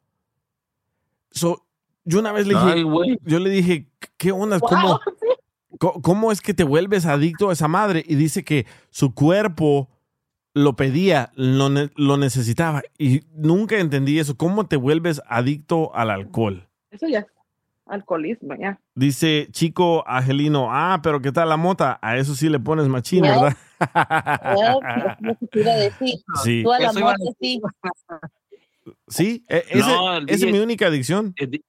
So, 1.37 1.63
yo 2.03 2.19
una 2.19 2.31
vez 2.31 2.47
le 2.47 2.53
dije, 2.55 2.71
Ay, 2.73 3.17
yo 3.23 3.39
le 3.39 3.49
dije, 3.49 3.87
¿qué 4.17 4.31
onda? 4.31 4.59
¿Cómo, 4.59 4.99
¿Cómo 6.01 6.31
es 6.31 6.41
que 6.41 6.53
te 6.53 6.63
vuelves 6.63 7.05
adicto 7.05 7.49
a 7.49 7.53
esa 7.53 7.67
madre? 7.67 8.03
Y 8.07 8.15
dice 8.15 8.43
que 8.43 8.65
su 8.89 9.13
cuerpo 9.13 9.89
lo 10.53 10.75
pedía, 10.75 11.31
lo, 11.35 11.69
ne- 11.69 11.91
lo 11.95 12.17
necesitaba. 12.17 12.81
Y 12.97 13.21
nunca 13.35 13.77
entendí 13.77 14.17
eso. 14.19 14.35
¿Cómo 14.35 14.65
te 14.65 14.75
vuelves 14.75 15.21
adicto 15.27 15.93
al 15.93 16.09
alcohol? 16.09 16.67
Eso 16.89 17.07
ya 17.07 17.19
es 17.19 17.27
alcoholismo, 17.85 18.55
ya. 18.55 18.79
Dice 18.95 19.49
Chico 19.51 20.03
Angelino, 20.07 20.69
ah, 20.71 20.99
pero 21.03 21.21
¿qué 21.21 21.31
tal 21.31 21.49
la 21.49 21.57
mota? 21.57 21.99
A 22.01 22.17
eso 22.17 22.33
sí 22.33 22.49
le 22.49 22.59
pones 22.59 22.87
machín. 22.87 23.21
¿verdad? 23.21 23.55
Iba 25.53 25.71
a 25.71 25.77
decir. 25.77 26.15
Sí. 26.43 26.63
Tú 26.63 26.73
a 26.73 26.79
la 26.79 26.89
Eso 26.89 26.99
iba 26.99 27.11
a 27.11 27.17
moto, 27.17 27.35
sí. 27.39 27.61
Sí, 29.07 29.45
e- 29.49 29.63
ese- 29.69 29.79
No, 29.79 30.17
el 30.17 30.29
esa 30.29 30.45
es 30.45 30.51
mi 30.51 30.59
única 30.59 30.87
adicción. 30.87 31.33
El, 31.37 31.63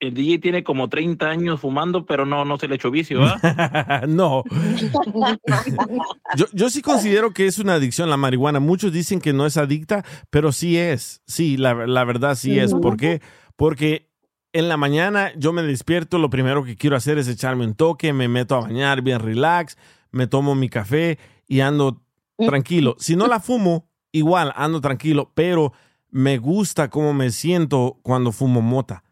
el 0.00 0.14
DJ 0.14 0.38
tiene 0.38 0.64
como 0.64 0.88
30 0.88 1.28
años 1.28 1.60
fumando, 1.60 2.06
pero 2.06 2.24
no, 2.24 2.44
no 2.46 2.56
se 2.58 2.68
le 2.68 2.76
echó 2.76 2.90
vicio, 2.90 3.20
¿ah? 3.22 4.02
no, 4.08 4.44
yo, 6.36 6.46
yo 6.52 6.70
sí 6.70 6.82
considero 6.82 7.32
que 7.32 7.46
es 7.46 7.58
una 7.58 7.74
adicción 7.74 8.10
la 8.10 8.16
marihuana. 8.16 8.60
Muchos 8.60 8.92
dicen 8.92 9.20
que 9.20 9.32
no 9.32 9.46
es 9.46 9.56
adicta, 9.56 10.04
pero 10.30 10.52
sí 10.52 10.76
es. 10.78 11.22
Sí, 11.26 11.56
la, 11.56 11.86
la 11.86 12.04
verdad 12.04 12.34
sí 12.34 12.58
es. 12.58 12.74
¿Por 12.74 12.96
qué? 12.96 13.20
Porque 13.56 14.08
en 14.52 14.68
la 14.68 14.76
mañana 14.76 15.32
yo 15.36 15.52
me 15.52 15.62
despierto, 15.62 16.18
lo 16.18 16.30
primero 16.30 16.64
que 16.64 16.76
quiero 16.76 16.96
hacer 16.96 17.18
es 17.18 17.28
echarme 17.28 17.64
un 17.64 17.74
toque, 17.74 18.12
me 18.12 18.28
meto 18.28 18.54
a 18.56 18.60
bañar 18.60 19.02
bien 19.02 19.20
relax, 19.20 19.76
me 20.10 20.26
tomo 20.26 20.54
mi 20.54 20.68
café 20.68 21.18
y 21.46 21.60
ando 21.60 22.02
tranquilo. 22.38 22.96
Si 22.98 23.16
no 23.16 23.26
la 23.26 23.38
fumo, 23.40 23.88
igual 24.12 24.52
ando 24.56 24.80
tranquilo, 24.80 25.30
pero 25.34 25.72
me 26.10 26.38
gusta 26.38 26.90
cómo 26.90 27.14
me 27.14 27.30
siento 27.30 27.98
cuando 28.02 28.32
fumo 28.32 28.60
mota. 28.62 29.04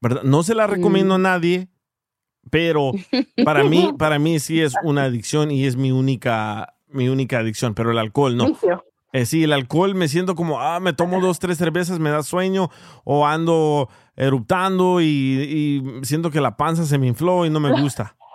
¿verdad? 0.00 0.22
No 0.22 0.42
se 0.42 0.54
la 0.54 0.66
recomiendo 0.66 1.14
a 1.14 1.18
nadie, 1.18 1.68
pero 2.50 2.92
para 3.44 3.64
mí, 3.64 3.92
para 3.98 4.18
mí 4.18 4.38
sí 4.38 4.60
es 4.60 4.74
una 4.82 5.04
adicción 5.04 5.50
y 5.50 5.64
es 5.66 5.76
mi 5.76 5.92
única, 5.92 6.74
mi 6.88 7.08
única 7.08 7.38
adicción, 7.38 7.74
pero 7.74 7.90
el 7.90 7.98
alcohol 7.98 8.36
no. 8.36 8.56
Eh, 9.12 9.26
sí, 9.26 9.44
el 9.44 9.52
alcohol 9.52 9.94
me 9.94 10.08
siento 10.08 10.34
como, 10.34 10.60
ah, 10.60 10.80
me 10.80 10.92
tomo 10.92 11.20
dos, 11.20 11.38
tres 11.38 11.56
cervezas, 11.56 12.00
me 12.00 12.10
da 12.10 12.24
sueño, 12.24 12.68
o 13.04 13.24
ando 13.26 13.88
eruptando 14.16 15.00
y, 15.00 15.06
y 15.06 16.04
siento 16.04 16.32
que 16.32 16.40
la 16.40 16.56
panza 16.56 16.84
se 16.84 16.98
me 16.98 17.06
infló 17.06 17.46
y 17.46 17.50
no 17.50 17.60
me 17.60 17.80
gusta. 17.80 18.16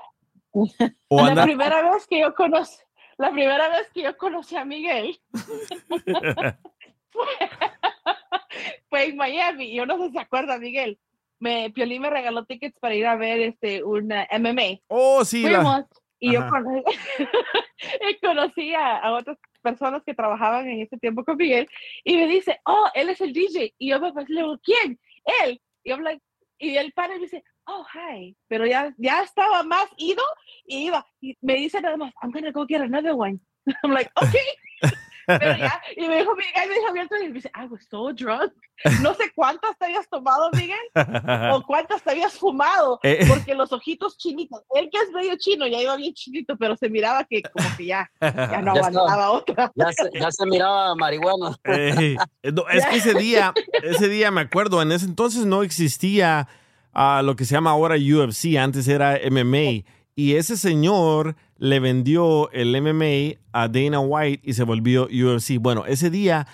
O 1.10 1.26
la 1.26 1.44
primera 1.44 1.92
vez 1.92 2.08
que 2.08 2.22
yo 2.22 2.34
conocí, 2.34 2.80
la 3.18 3.32
primera 3.32 3.70
vez 3.70 3.88
que 3.94 4.02
yo 4.02 4.18
conocí 4.18 4.56
a 4.56 4.66
Miguel 4.66 5.20
fue, 7.12 7.24
fue 9.00 9.10
en 9.10 9.18
Miami. 9.18 9.74
Yo 9.76 9.86
no 9.86 9.98
sé 9.98 10.06
si 10.08 10.14
se 10.14 10.20
acuerda, 10.20 10.58
Miguel. 10.58 11.00
Me, 11.40 11.70
Piolín 11.70 12.02
me 12.02 12.10
regaló 12.10 12.46
tickets 12.46 12.78
para 12.80 12.96
ir 12.96 13.06
a 13.06 13.16
ver 13.16 13.40
este 13.40 13.84
una 13.84 14.28
MMA. 14.32 14.80
Oh, 14.88 15.24
sí, 15.24 15.44
la- 15.44 15.62
Fuimos 15.62 15.86
y 16.22 16.34
yo 16.34 16.42
Ajá. 16.42 16.50
conocí, 16.50 16.84
y 18.10 18.20
conocí 18.22 18.74
a, 18.74 18.98
a 18.98 19.14
otras 19.14 19.38
personas 19.62 20.04
que 20.06 20.14
trabajaban 20.14 20.68
en 20.68 20.82
ese 20.82 20.98
tiempo 20.98 21.24
con 21.24 21.38
Miguel 21.38 21.68
y 22.04 22.18
me 22.18 22.28
dice, 22.28 22.60
oh, 22.66 22.88
él 22.94 23.10
es 23.10 23.22
el 23.22 23.32
DJ. 23.32 23.74
Y 23.78 23.90
yo 23.90 24.02
me 24.02 24.12
pues, 24.12 24.28
le 24.28 24.42
digo, 24.42 24.60
¿quién? 24.62 25.00
Él. 25.44 25.62
Y, 25.84 25.92
I'm 25.92 26.02
like, 26.02 26.22
y 26.60 26.92
para 26.92 27.16
y 27.16 27.20
me 27.20 27.24
dice, 27.24 27.42
oh, 27.68 27.86
hi. 27.94 28.36
Pero 28.50 28.66
ya, 28.66 28.94
ya 28.98 29.24
estaba 29.24 29.64
más 29.64 29.88
ido 29.98 30.24
y 30.66 30.88
iba. 30.88 31.06
Y 31.22 31.38
me 31.42 31.56
dice 31.56 31.80
nada 31.80 31.96
más, 31.96 32.14
I'm 32.22 32.32
gonna 32.32 32.52
go 32.52 32.66
get 32.68 32.82
another 32.82 33.14
one. 33.14 33.40
I'm 33.84 33.92
like, 33.92 34.12
okay. 34.22 34.46
Pero 35.38 35.58
ya, 35.58 35.82
y 35.96 36.08
me 36.08 36.18
dijo, 36.20 36.36
Miguel, 36.36 36.70
me 36.70 36.76
dijo 36.76 36.88
abierto 36.90 37.16
y 37.18 37.28
me 37.28 37.34
dice, 37.34 37.52
I 37.56 37.66
was 37.68 37.86
so 37.90 38.12
drunk. 38.14 38.52
No 39.02 39.14
sé 39.14 39.32
cuántas 39.36 39.78
te 39.78 39.86
habías 39.86 40.08
tomado, 40.10 40.50
Miguel, 40.54 40.78
o 41.52 41.62
cuántas 41.68 42.02
te 42.02 42.12
habías 42.12 42.34
fumado, 42.34 43.00
Eh. 43.04 43.26
porque 43.28 43.54
los 43.54 43.72
ojitos 43.74 44.18
chinitos, 44.18 44.62
él 44.76 44.90
que 44.92 44.98
es 45.00 45.12
medio 45.12 45.36
chino, 45.38 45.68
ya 45.68 45.82
iba 45.82 45.96
bien 45.98 46.14
chinito, 46.14 46.56
pero 46.58 46.76
se 46.78 46.90
miraba 46.90 47.24
que 47.26 47.42
como 47.44 47.68
que 47.78 47.86
ya, 47.88 48.10
ya 48.22 48.62
no 48.62 48.74
Ya 48.76 48.80
aguantaba 48.82 49.32
otra. 49.32 49.72
Ya 49.76 49.92
se, 49.92 50.10
ya 50.20 50.32
se 50.32 50.46
miraba 50.46 50.96
marihuana. 50.96 51.56
Ey, 51.66 52.16
no, 52.54 52.68
es 52.70 52.86
que 52.90 52.96
ese 52.98 53.14
día, 53.14 53.54
ese 53.84 54.08
día 54.08 54.32
me 54.32 54.42
acuerdo, 54.42 54.82
en 54.82 54.92
ese 54.94 55.06
entonces 55.06 55.46
no 55.46 55.62
existía 55.64 56.48
ah, 56.94 57.22
lo 57.24 57.36
que 57.36 57.46
se 57.46 57.54
llama 57.56 57.72
ahora 57.72 57.96
UFC, 57.96 58.56
antes 58.58 58.88
era 58.88 59.20
MMA. 59.30 59.84
Y 60.16 60.36
ese 60.36 60.58
señor 60.58 61.36
le 61.60 61.80
vendió 61.80 62.50
el 62.52 62.70
MMA 62.82 63.40
a 63.52 63.68
Dana 63.68 64.00
White 64.00 64.42
y 64.44 64.54
se 64.54 64.64
volvió 64.64 65.04
UFC. 65.06 65.60
Bueno, 65.60 65.86
ese 65.86 66.10
día 66.10 66.48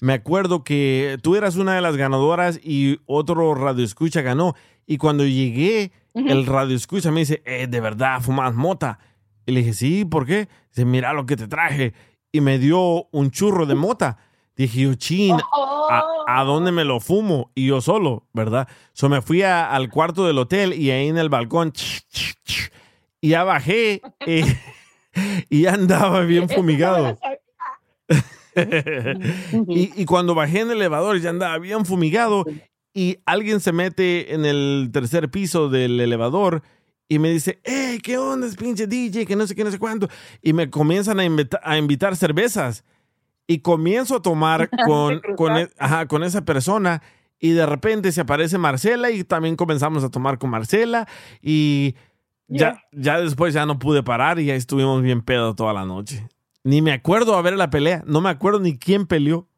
me 0.00 0.14
acuerdo 0.14 0.64
que 0.64 1.18
tú 1.22 1.36
eras 1.36 1.56
una 1.56 1.74
de 1.74 1.80
las 1.82 1.96
ganadoras 1.96 2.58
y 2.62 2.98
otro 3.06 3.54
radio 3.54 3.84
escucha 3.84 4.22
ganó. 4.22 4.54
Y 4.86 4.96
cuando 4.96 5.24
llegué, 5.24 5.92
el 6.14 6.46
radio 6.46 6.74
escucha 6.76 7.10
me 7.10 7.20
dice, 7.20 7.42
eh, 7.44 7.66
¿de 7.68 7.80
verdad 7.80 8.20
fumas 8.20 8.54
mota? 8.54 8.98
Y 9.46 9.52
le 9.52 9.60
dije, 9.60 9.72
sí, 9.74 10.04
¿por 10.04 10.26
qué? 10.26 10.48
Dice, 10.70 10.84
mira 10.84 11.12
lo 11.12 11.26
que 11.26 11.36
te 11.36 11.46
traje. 11.48 11.92
Y 12.32 12.40
me 12.40 12.58
dio 12.58 13.08
un 13.10 13.30
churro 13.30 13.66
de 13.66 13.74
mota. 13.74 14.18
Dije 14.56 14.80
yo, 14.82 14.94
chin, 14.94 15.36
¿a, 15.90 16.02
a 16.26 16.44
dónde 16.44 16.72
me 16.72 16.84
lo 16.84 17.00
fumo? 17.00 17.50
Y 17.54 17.66
yo 17.66 17.80
solo, 17.80 18.26
¿verdad? 18.32 18.68
So 18.92 19.08
me 19.08 19.22
fui 19.22 19.42
a- 19.42 19.70
al 19.70 19.88
cuarto 19.88 20.26
del 20.26 20.38
hotel 20.38 20.74
y 20.74 20.90
ahí 20.90 21.08
en 21.08 21.16
el 21.18 21.28
balcón, 21.30 21.72
y 23.22 23.30
ya 23.30 23.44
bajé 23.44 24.02
y, 24.26 24.42
y 25.48 25.62
ya 25.62 25.72
andaba 25.72 26.20
bien 26.22 26.48
fumigado. 26.50 27.18
y, 29.68 30.02
y 30.02 30.04
cuando 30.04 30.34
bajé 30.34 30.60
en 30.60 30.70
el 30.70 30.76
elevador 30.78 31.18
ya 31.20 31.30
andaba 31.30 31.58
bien 31.58 31.86
fumigado 31.86 32.44
y 32.94 33.18
alguien 33.24 33.60
se 33.60 33.72
mete 33.72 34.34
en 34.34 34.44
el 34.44 34.90
tercer 34.92 35.30
piso 35.30 35.68
del 35.70 35.98
elevador 36.00 36.62
y 37.08 37.18
me 37.18 37.30
dice, 37.30 37.60
hey, 37.64 37.98
¿qué 38.02 38.18
onda, 38.18 38.46
es 38.46 38.56
pinche 38.56 38.86
DJ? 38.86 39.26
Que 39.26 39.36
no 39.36 39.46
sé 39.46 39.54
qué, 39.54 39.64
no 39.64 39.70
sé 39.70 39.78
cuánto. 39.78 40.08
Y 40.42 40.52
me 40.52 40.70
comienzan 40.70 41.20
a, 41.20 41.24
invita- 41.24 41.60
a 41.62 41.76
invitar 41.78 42.16
cervezas 42.16 42.84
y 43.46 43.58
comienzo 43.60 44.16
a 44.16 44.22
tomar 44.22 44.68
con, 44.86 45.20
con, 45.36 45.56
e- 45.56 45.70
ajá, 45.78 46.06
con 46.06 46.22
esa 46.22 46.44
persona 46.44 47.02
y 47.38 47.50
de 47.50 47.66
repente 47.66 48.12
se 48.12 48.20
aparece 48.20 48.56
Marcela 48.58 49.10
y 49.10 49.24
también 49.24 49.56
comenzamos 49.56 50.04
a 50.04 50.10
tomar 50.10 50.38
con 50.38 50.50
Marcela 50.50 51.08
y 51.42 51.94
ya, 52.58 52.82
ya 52.92 53.20
después 53.20 53.54
ya 53.54 53.66
no 53.66 53.78
pude 53.78 54.02
parar 54.02 54.38
y 54.38 54.46
ya 54.46 54.54
estuvimos 54.54 55.02
bien 55.02 55.22
pedo 55.22 55.54
toda 55.54 55.72
la 55.72 55.84
noche. 55.84 56.26
Ni 56.64 56.82
me 56.82 56.92
acuerdo 56.92 57.34
a 57.34 57.42
ver 57.42 57.54
la 57.54 57.70
pelea, 57.70 58.02
no 58.06 58.20
me 58.20 58.30
acuerdo 58.30 58.60
ni 58.60 58.78
quién 58.78 59.06
peleó. 59.06 59.48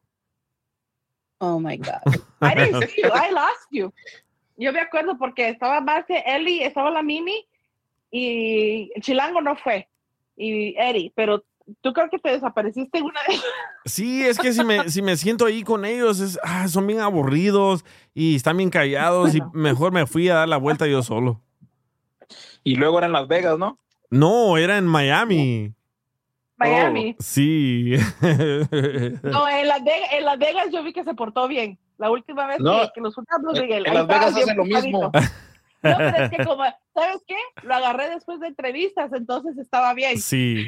Oh 1.39 1.59
my 1.59 1.77
God. 1.77 2.01
I 2.41 2.55
didn't 2.55 2.89
see 2.89 3.03
you. 3.03 3.09
I 3.09 3.31
lost 3.31 3.67
you. 3.71 3.93
Yo 4.57 4.71
me 4.71 4.79
acuerdo 4.79 5.17
porque 5.17 5.49
estaba 5.49 5.81
Marce, 5.81 6.23
Eli, 6.25 6.63
estaba 6.63 6.89
la 6.89 7.03
Mimi 7.03 7.45
y 8.09 8.91
el 8.95 9.01
Chilango 9.01 9.41
no 9.41 9.55
fue. 9.57 9.89
Y 10.37 10.75
Eri, 10.77 11.11
pero 11.15 11.43
tú 11.81 11.93
creo 11.93 12.09
que 12.09 12.19
te 12.19 12.29
desapareciste 12.29 13.01
una 13.01 13.19
de 13.27 13.35
Sí, 13.85 14.23
es 14.23 14.39
que 14.39 14.53
si 14.53 14.63
me, 14.63 14.89
si 14.89 15.01
me 15.01 15.17
siento 15.17 15.45
ahí 15.45 15.63
con 15.63 15.85
ellos, 15.85 16.19
es, 16.19 16.39
ah, 16.43 16.67
son 16.67 16.87
bien 16.87 16.99
aburridos 16.99 17.83
y 18.13 18.35
están 18.35 18.57
bien 18.57 18.69
callados 18.69 19.35
y 19.35 19.41
mejor 19.53 19.91
me 19.91 20.05
fui 20.05 20.29
a 20.29 20.35
dar 20.35 20.49
la 20.49 20.57
vuelta 20.57 20.87
yo 20.87 21.03
solo. 21.03 21.41
Y 22.65 22.75
luego 22.75 22.97
era 22.97 23.07
en 23.07 23.13
Las 23.13 23.27
Vegas, 23.29 23.57
¿no? 23.57 23.79
No, 24.09 24.57
era 24.57 24.77
en 24.77 24.85
Miami. 24.85 25.73
Miami. 26.57 27.15
Sí. 27.19 27.93
No, 29.23 29.47
en 29.47 29.67
Las, 29.67 29.83
Vegas, 29.83 30.09
en 30.13 30.25
Las 30.25 30.37
Vegas 30.39 30.67
yo 30.73 30.83
vi 30.83 30.93
que 30.93 31.03
se 31.03 31.13
portó 31.13 31.47
bien. 31.47 31.77
La 31.97 32.09
última 32.11 32.45
vez 32.47 32.59
No, 32.59 32.81
que, 32.81 32.89
que 32.95 33.01
los 33.01 33.15
juntamos 33.15 33.57
en- 33.57 33.71
en, 33.71 33.83
Las 33.83 34.07
Vegas 34.07 34.35
hacen 34.35 34.57
lo 34.57 34.65
mismo. 34.65 35.11
No, 35.83 35.97
pero 35.97 36.17
es 36.17 36.29
que 36.31 36.45
como, 36.45 36.63
¿sabes 36.93 37.23
qué? 37.27 37.35
Lo 37.63 37.75
agarré 37.75 38.09
después 38.09 38.39
de 38.39 38.47
entrevistas, 38.47 39.11
entonces 39.13 39.57
estaba 39.57 39.93
bien. 39.93 40.19
Sí. 40.19 40.65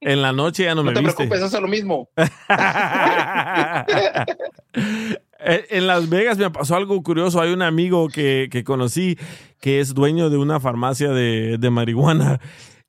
En 0.00 0.22
la 0.22 0.32
noche 0.32 0.64
ya 0.64 0.74
no, 0.74 0.82
No 0.82 0.90
me 0.90 0.94
te 0.94 1.00
viste. 1.00 1.16
preocupes, 1.16 1.42
hace 1.42 1.60
lo 1.60 1.68
mismo. 1.68 2.08
Eh, 5.44 5.66
En 5.70 5.86
Las 5.86 6.08
Vegas 6.08 6.38
me 6.38 6.50
pasó 6.50 6.76
algo 6.76 7.02
curioso. 7.02 7.40
Hay 7.40 7.52
un 7.52 7.62
amigo 7.62 8.08
que, 8.08 8.48
que 8.50 8.64
conocí 8.64 9.18
que 9.60 9.80
es 9.80 9.94
dueño 9.94 10.30
de 10.30 10.38
una 10.38 10.60
farmacia 10.60 11.10
de, 11.10 11.58
de 11.58 11.70
marihuana. 11.70 12.40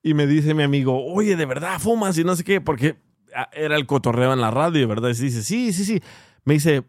Y 0.01 0.13
me 0.13 0.27
dice 0.27 0.53
mi 0.53 0.63
amigo, 0.63 1.05
oye, 1.05 1.35
¿de 1.35 1.45
verdad 1.45 1.79
fumas? 1.79 2.17
Y 2.17 2.23
no 2.23 2.35
sé 2.35 2.43
qué, 2.43 2.61
porque 2.61 2.95
ah, 3.35 3.49
era 3.53 3.75
el 3.75 3.85
cotorreo 3.85 4.33
en 4.33 4.41
la 4.41 4.51
radio, 4.51 4.87
¿verdad? 4.87 5.09
Y 5.09 5.21
dice, 5.21 5.43
sí, 5.43 5.73
sí, 5.73 5.83
sí. 5.83 6.01
Me 6.43 6.53
dice, 6.53 6.83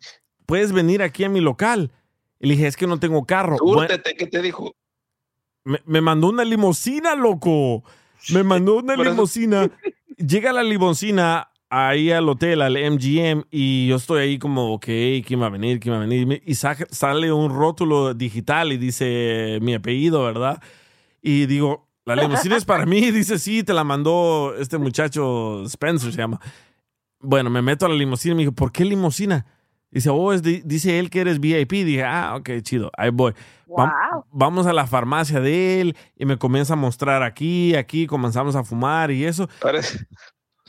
¿puedes 0.44 0.72
venir 0.72 1.02
aquí 1.02 1.24
a 1.24 1.28
mi 1.28 1.40
local? 1.40 1.92
Y 2.38 2.46
le 2.46 2.54
dije, 2.54 2.66
es 2.66 2.76
que 2.76 2.86
no 2.86 2.98
tengo 3.00 3.24
carro. 3.24 3.56
Bueno, 3.62 3.94
¿qué 4.18 4.26
te 4.26 4.42
dijo? 4.42 4.74
me, 5.64 5.80
me 5.84 6.00
mandó 6.00 6.28
una 6.28 6.44
limusina, 6.44 7.14
loco. 7.14 7.82
Me 8.32 8.42
mandó 8.42 8.76
una 8.76 8.96
limusina. 8.96 9.70
Llega 10.16 10.52
la 10.52 10.62
limusina 10.62 11.50
ahí 11.70 12.10
al 12.12 12.28
hotel, 12.28 12.62
al 12.62 12.76
MGM, 12.76 13.44
y 13.50 13.88
yo 13.88 13.96
estoy 13.96 14.20
ahí 14.22 14.38
como, 14.38 14.72
ok, 14.74 14.86
¿quién 15.26 15.40
va 15.42 15.46
a 15.46 15.50
venir? 15.50 15.80
¿Quién 15.80 15.94
va 15.94 15.98
a 15.98 16.06
venir? 16.06 16.42
Y 16.46 16.54
sale 16.54 17.32
un 17.32 17.50
rótulo 17.54 18.14
digital 18.14 18.72
y 18.72 18.76
dice 18.76 19.58
mi 19.62 19.74
apellido, 19.74 20.22
¿verdad? 20.24 20.62
Y 21.22 21.46
digo, 21.46 21.88
la 22.04 22.14
limusina 22.14 22.56
es 22.56 22.64
para 22.64 22.86
mí. 22.86 23.00
Dice, 23.10 23.36
sí, 23.38 23.64
te 23.64 23.74
la 23.74 23.82
mandó 23.82 24.54
este 24.56 24.78
muchacho, 24.78 25.64
Spencer 25.64 26.12
se 26.12 26.18
llama. 26.18 26.40
Bueno, 27.18 27.50
me 27.50 27.62
meto 27.62 27.84
a 27.84 27.88
la 27.88 27.96
limusina 27.96 28.32
y 28.32 28.36
me 28.36 28.42
dijo, 28.42 28.52
¿por 28.52 28.70
qué 28.70 28.84
limusina? 28.84 29.44
Dice, 29.90 30.10
oh, 30.10 30.32
es 30.32 30.42
di- 30.42 30.62
dice 30.64 31.00
él 31.00 31.10
que 31.10 31.20
eres 31.22 31.40
VIP. 31.40 31.72
Dije, 31.72 32.04
ah, 32.04 32.36
ok, 32.36 32.50
chido, 32.62 32.92
ahí 32.96 33.10
voy. 33.10 33.32
Va- 33.86 33.92
Vamos 34.30 34.66
a 34.68 34.72
la 34.72 34.86
farmacia 34.86 35.40
de 35.40 35.80
él 35.80 35.96
y 36.16 36.26
me 36.26 36.36
comienza 36.38 36.74
a 36.74 36.76
mostrar 36.76 37.24
aquí, 37.24 37.74
aquí, 37.74 38.06
comenzamos 38.06 38.54
a 38.54 38.62
fumar 38.62 39.10
y 39.10 39.24
eso. 39.24 39.48
Parece- 39.60 40.06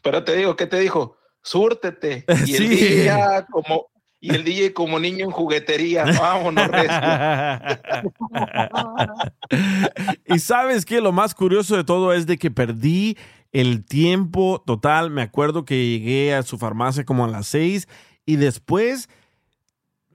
Pero 0.07 0.23
te 0.23 0.37
digo, 0.37 0.55
¿qué 0.55 0.67
te 0.67 0.79
dijo? 0.79 1.17
Súrtete. 1.43 2.23
Y 2.47 2.55
el 2.55 2.77
Sí. 2.77 3.03
Ya 3.03 3.45
como, 3.47 3.87
y 4.21 4.33
el 4.33 4.45
DJ 4.45 4.71
como 4.71 4.99
niño 4.99 5.25
en 5.25 5.31
juguetería. 5.31 6.05
Vámonos, 6.17 6.65
y 10.25 10.39
sabes 10.39 10.85
que 10.85 11.01
lo 11.01 11.11
más 11.11 11.35
curioso 11.35 11.75
de 11.75 11.83
todo 11.83 12.13
es 12.13 12.25
de 12.25 12.37
que 12.37 12.51
perdí 12.51 13.17
el 13.51 13.83
tiempo 13.83 14.63
total. 14.65 15.11
Me 15.11 15.23
acuerdo 15.23 15.65
que 15.65 15.75
llegué 15.75 16.33
a 16.33 16.43
su 16.43 16.57
farmacia 16.57 17.03
como 17.03 17.25
a 17.25 17.27
las 17.27 17.47
seis 17.47 17.89
y 18.25 18.37
después 18.37 19.09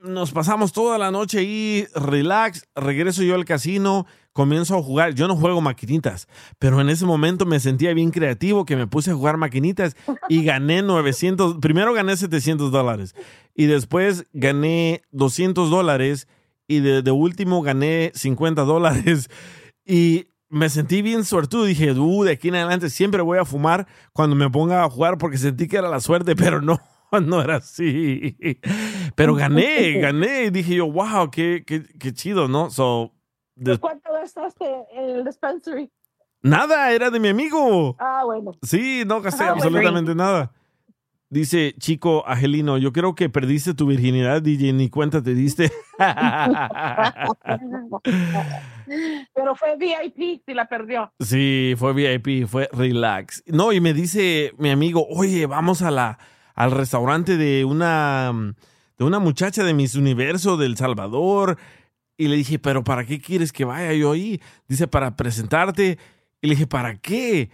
nos 0.00 0.32
pasamos 0.32 0.72
toda 0.72 0.96
la 0.96 1.10
noche 1.10 1.40
ahí, 1.40 1.86
relax. 1.94 2.66
Regreso 2.74 3.22
yo 3.22 3.34
al 3.34 3.44
casino, 3.44 4.06
comienzo 4.32 4.76
a 4.76 4.82
jugar. 4.82 5.14
Yo 5.14 5.28
no 5.28 5.36
juego 5.36 5.60
maquinitas, 5.60 6.28
pero 6.58 6.80
en 6.80 6.88
ese 6.88 7.06
momento 7.06 7.46
me 7.46 7.60
sentía 7.60 7.94
bien 7.94 8.10
creativo 8.10 8.64
que 8.64 8.76
me 8.76 8.86
puse 8.86 9.10
a 9.10 9.14
jugar 9.14 9.36
maquinitas 9.36 9.96
y 10.28 10.44
gané 10.44 10.82
900. 10.82 11.58
Primero 11.58 11.92
gané 11.94 12.16
700 12.16 12.70
dólares 12.70 13.14
y 13.54 13.66
después 13.66 14.26
gané 14.32 15.02
200 15.12 15.70
dólares 15.70 16.28
y 16.66 16.80
de, 16.80 17.02
de 17.02 17.10
último 17.10 17.62
gané 17.62 18.12
50 18.14 18.62
dólares. 18.62 19.28
Y 19.84 20.26
me 20.52 20.68
sentí 20.68 21.02
bien 21.02 21.24
suertudo. 21.24 21.64
Dije, 21.64 21.92
uh, 21.92 22.24
de 22.24 22.32
aquí 22.32 22.48
en 22.48 22.56
adelante 22.56 22.90
siempre 22.90 23.22
voy 23.22 23.38
a 23.38 23.44
fumar 23.44 23.86
cuando 24.12 24.36
me 24.36 24.48
ponga 24.50 24.84
a 24.84 24.90
jugar 24.90 25.18
porque 25.18 25.38
sentí 25.38 25.66
que 25.66 25.78
era 25.78 25.88
la 25.88 26.00
suerte, 26.00 26.36
pero 26.36 26.60
no, 26.60 26.78
no 27.24 27.42
era 27.42 27.56
así. 27.56 28.36
Pero 29.14 29.34
gané, 29.34 29.92
gané. 30.00 30.50
Dije 30.50 30.76
yo, 30.76 30.90
wow, 30.90 31.30
qué, 31.30 31.64
qué, 31.66 31.82
qué 31.98 32.12
chido, 32.12 32.48
¿no? 32.48 32.70
So, 32.70 33.12
de- 33.64 33.78
¿Cuánto 33.78 34.12
gastaste 34.12 34.64
en 34.94 35.10
el 35.10 35.24
dispensary? 35.24 35.90
nada, 36.42 36.90
era 36.92 37.10
de 37.10 37.20
mi 37.20 37.28
amigo. 37.28 37.96
Ah, 38.00 38.22
bueno. 38.24 38.52
Sí, 38.62 39.04
no 39.06 39.20
gasté 39.22 39.44
Ah, 39.44 39.50
absolutamente 39.52 40.14
nada. 40.14 40.52
Dice, 41.30 41.74
chico 41.78 42.24
Angelino, 42.26 42.76
yo 42.76 42.92
creo 42.92 43.14
que 43.14 43.30
perdiste 43.30 43.72
tu 43.72 43.86
virginidad, 43.86 44.42
DJ, 44.42 44.72
ni 44.74 44.90
cuenta 44.90 45.22
te 45.22 45.34
diste. 45.34 45.70
Pero 49.34 49.54
fue 49.56 49.76
VIP 49.76 50.42
si 50.44 50.54
la 50.54 50.66
perdió. 50.66 51.12
Sí, 51.20 51.74
fue 51.78 51.92
VIP, 51.94 52.46
fue 52.46 52.68
relax. 52.72 53.42
No, 53.46 53.72
y 53.72 53.80
me 53.80 53.94
dice 53.94 54.52
mi 54.58 54.70
amigo, 54.70 55.06
oye, 55.08 55.46
vamos 55.46 55.82
a 55.82 55.90
la, 55.90 56.18
al 56.54 56.70
restaurante 56.70 57.36
de 57.36 57.64
una, 57.64 58.32
de 58.98 59.04
una 59.04 59.18
muchacha 59.18 59.64
de 59.64 59.74
Miss 59.74 59.94
Universo 59.94 60.56
del 60.56 60.76
Salvador. 60.76 61.56
Y 62.22 62.28
le 62.28 62.36
dije, 62.36 62.58
pero 62.58 62.84
¿para 62.84 63.04
qué 63.04 63.20
quieres 63.20 63.52
que 63.52 63.64
vaya 63.64 63.92
yo 63.94 64.12
ahí? 64.12 64.40
Dice, 64.68 64.86
para 64.86 65.16
presentarte. 65.16 65.98
Y 66.40 66.46
le 66.46 66.54
dije, 66.54 66.66
¿para 66.68 66.96
qué? 66.98 67.50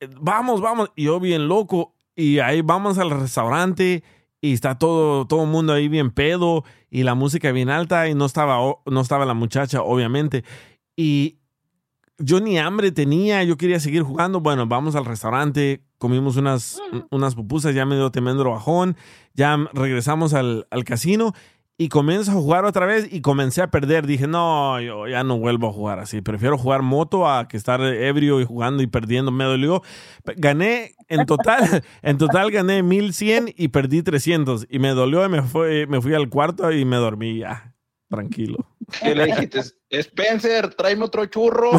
"Eh, 0.00 0.08
Vamos, 0.20 0.60
vamos. 0.60 0.90
Y 0.96 1.04
yo 1.04 1.18
bien 1.18 1.48
loco. 1.48 1.94
Y 2.14 2.38
ahí 2.40 2.60
vamos 2.60 2.98
al 2.98 3.10
restaurante 3.10 4.02
y 4.42 4.52
está 4.52 4.76
todo 4.76 5.26
todo 5.26 5.44
el 5.44 5.48
mundo 5.48 5.72
ahí 5.72 5.88
bien 5.88 6.10
pedo 6.10 6.64
y 6.90 7.04
la 7.04 7.14
música 7.14 7.52
bien 7.52 7.70
alta 7.70 8.08
y 8.08 8.14
no 8.14 8.26
estaba 8.26 8.58
no 8.84 9.00
estaba 9.00 9.24
la 9.24 9.34
muchacha 9.34 9.80
obviamente 9.82 10.44
y 10.96 11.36
yo 12.18 12.40
ni 12.40 12.58
hambre 12.58 12.92
tenía, 12.92 13.42
yo 13.42 13.56
quería 13.56 13.80
seguir 13.80 14.02
jugando. 14.02 14.40
Bueno, 14.40 14.66
vamos 14.66 14.94
al 14.94 15.04
restaurante, 15.04 15.82
comimos 15.98 16.36
unas, 16.36 16.80
unas 17.10 17.34
pupusas, 17.34 17.74
ya 17.74 17.84
me 17.84 17.96
dio 17.96 18.10
tremendo 18.10 18.44
bajón, 18.48 18.96
ya 19.34 19.56
regresamos 19.72 20.32
al, 20.34 20.66
al 20.70 20.84
casino 20.84 21.32
y 21.78 21.88
comienzo 21.88 22.30
a 22.30 22.34
jugar 22.34 22.64
otra 22.64 22.86
vez 22.86 23.08
y 23.10 23.20
comencé 23.22 23.62
a 23.62 23.70
perder. 23.70 24.06
Dije, 24.06 24.26
no, 24.26 24.80
yo 24.80 25.08
ya 25.08 25.24
no 25.24 25.38
vuelvo 25.38 25.68
a 25.68 25.72
jugar 25.72 25.98
así. 25.98 26.20
Prefiero 26.20 26.58
jugar 26.58 26.82
moto 26.82 27.28
a 27.28 27.48
que 27.48 27.56
estar 27.56 27.80
ebrio 27.80 28.40
y 28.40 28.44
jugando 28.44 28.82
y 28.82 28.86
perdiendo. 28.86 29.32
Me 29.32 29.44
dolió. 29.44 29.82
Gané 30.36 30.94
en 31.08 31.26
total, 31.26 31.82
en 32.02 32.18
total 32.18 32.50
gané 32.50 32.82
1100 32.82 33.54
y 33.56 33.68
perdí 33.68 34.02
300. 34.02 34.66
Y 34.70 34.78
me 34.78 34.90
dolió 34.90 35.24
y 35.24 35.28
me, 35.28 35.42
fue, 35.42 35.86
me 35.86 36.00
fui 36.00 36.14
al 36.14 36.28
cuarto 36.28 36.70
y 36.72 36.84
me 36.84 36.96
dormí 36.96 37.38
ya, 37.38 37.71
tranquilo. 38.12 38.58
¿Qué 39.00 39.14
le 39.14 39.24
dijiste? 39.24 39.62
Spencer, 39.90 40.74
tráeme 40.74 41.04
otro 41.04 41.24
churro. 41.26 41.70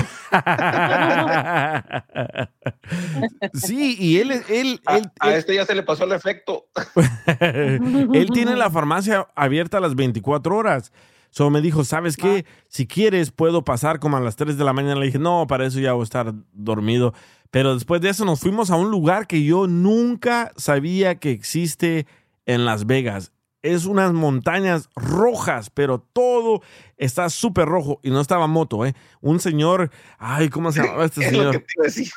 Sí, 3.54 3.96
y 4.00 4.18
él, 4.18 4.32
él, 4.50 4.82
A, 4.86 4.98
él, 4.98 5.12
a 5.20 5.36
este 5.36 5.54
ya 5.54 5.66
se 5.66 5.76
le 5.76 5.84
pasó 5.84 6.06
el 6.06 6.12
efecto. 6.12 6.66
él 7.40 8.30
tiene 8.34 8.56
la 8.56 8.72
farmacia 8.72 9.28
abierta 9.36 9.78
a 9.78 9.82
las 9.82 9.96
24 9.96 10.56
horas. 10.56 10.92
So 11.30 11.50
me 11.50 11.62
dijo, 11.62 11.84
¿sabes 11.84 12.18
qué? 12.18 12.46
Si 12.68 12.88
quieres, 12.88 13.32
puedo 13.32 13.64
pasar 13.64 14.00
como 14.00 14.18
a 14.18 14.20
las 14.20 14.36
3 14.36 14.58
de 14.58 14.64
la 14.64 14.74
mañana. 14.74 15.00
Le 15.00 15.08
dije, 15.08 15.20
no, 15.20 15.46
para 15.48 15.66
eso 15.66 15.80
ya 15.80 15.94
voy 15.94 16.02
a 16.02 16.04
estar 16.04 16.34
dormido. 16.52 17.14
Pero 17.52 17.76
después 17.76 18.02
de 18.02 18.10
eso 18.10 18.26
nos 18.26 18.40
fuimos 18.40 18.72
a 18.72 18.76
un 18.76 18.90
lugar 18.90 19.28
que 19.28 19.44
yo 19.44 19.68
nunca 19.68 20.52
sabía 20.58 21.16
que 21.16 21.32
existe 21.32 22.08
en 22.46 22.66
Las 22.66 22.88
Vegas. 22.88 23.32
Es 23.64 23.86
unas 23.86 24.14
montañas 24.14 24.90
rojas, 24.96 25.70
pero 25.72 26.00
todo 26.00 26.62
está 26.98 27.30
súper 27.30 27.66
rojo. 27.68 28.00
Y 28.04 28.12
no 28.12 28.20
estaba 28.22 28.46
moto, 28.46 28.86
¿eh? 28.86 28.94
Un 29.22 29.40
señor, 29.40 29.90
ay, 30.20 30.50
¿cómo 30.50 30.72
se 30.72 30.84
llama 30.84 31.06
este 31.06 31.22
Es 31.26 31.32
lo 31.32 31.38
señor? 31.40 31.52
que 31.54 31.60
te 31.60 31.74
iba 31.78 31.84
a 31.84 31.86
decir. 31.86 32.08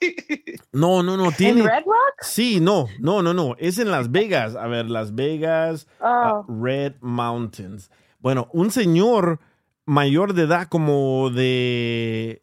No, 0.72 1.02
no, 1.02 1.16
no, 1.16 1.32
tiene. 1.32 1.62
Red 1.62 1.84
Rock? 1.86 2.14
Sí, 2.20 2.60
no, 2.60 2.88
no, 2.98 3.22
no, 3.22 3.32
no. 3.32 3.54
Es 3.58 3.78
en 3.78 3.90
Las 3.90 4.10
Vegas. 4.10 4.54
A 4.54 4.66
ver, 4.66 4.86
Las 4.90 5.14
Vegas, 5.14 5.86
ah, 6.00 6.42
Oh. 6.46 6.62
Red 6.62 6.94
Mountains. 7.00 7.90
Bueno, 8.18 8.48
un 8.52 8.70
señor 8.70 9.40
mayor 9.86 10.34
de 10.34 10.42
edad, 10.42 10.68
como 10.68 11.30
de. 11.30 12.42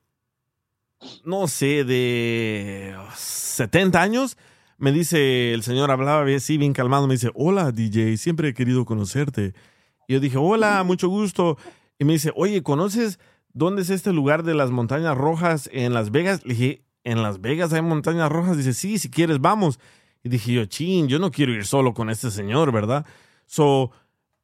No 1.24 1.47
sé, 1.47 1.84
de 1.84 2.95
70 3.16 4.02
años. 4.02 4.38
Me 4.82 4.91
dice, 4.91 5.53
el 5.53 5.61
señor 5.61 5.91
hablaba 5.91 6.25
así, 6.36 6.57
bien 6.57 6.73
calmado. 6.73 7.05
Me 7.05 7.13
dice, 7.13 7.29
Hola, 7.36 7.71
DJ, 7.71 8.17
siempre 8.17 8.49
he 8.49 8.53
querido 8.55 8.84
conocerte. 8.84 9.53
Y 10.07 10.13
yo 10.13 10.19
dije, 10.19 10.39
Hola, 10.39 10.84
mucho 10.84 11.07
gusto. 11.07 11.59
Y 11.99 12.03
me 12.03 12.13
dice, 12.13 12.32
Oye, 12.36 12.63
¿conoces 12.63 13.19
dónde 13.53 13.84
es 13.84 13.91
este 13.91 14.11
lugar 14.11 14.41
de 14.41 14.55
las 14.55 14.71
montañas 14.71 15.15
rojas 15.15 15.69
en 15.71 15.93
Las 15.93 16.09
Vegas? 16.09 16.43
Le 16.45 16.55
dije, 16.55 16.86
¿en 17.03 17.21
Las 17.21 17.41
Vegas 17.41 17.73
hay 17.73 17.84
montañas 17.84 18.32
rojas? 18.32 18.57
Dice, 18.57 18.73
sí, 18.73 18.97
si 18.97 19.11
quieres, 19.11 19.39
vamos. 19.39 19.79
Y 20.23 20.29
dije 20.29 20.51
yo, 20.51 20.65
chin, 20.65 21.07
yo 21.07 21.19
no 21.19 21.29
quiero 21.29 21.53
ir 21.53 21.63
solo 21.63 21.93
con 21.93 22.09
este 22.09 22.32
señor, 22.32 22.71
¿verdad? 22.71 23.05
So, 23.45 23.91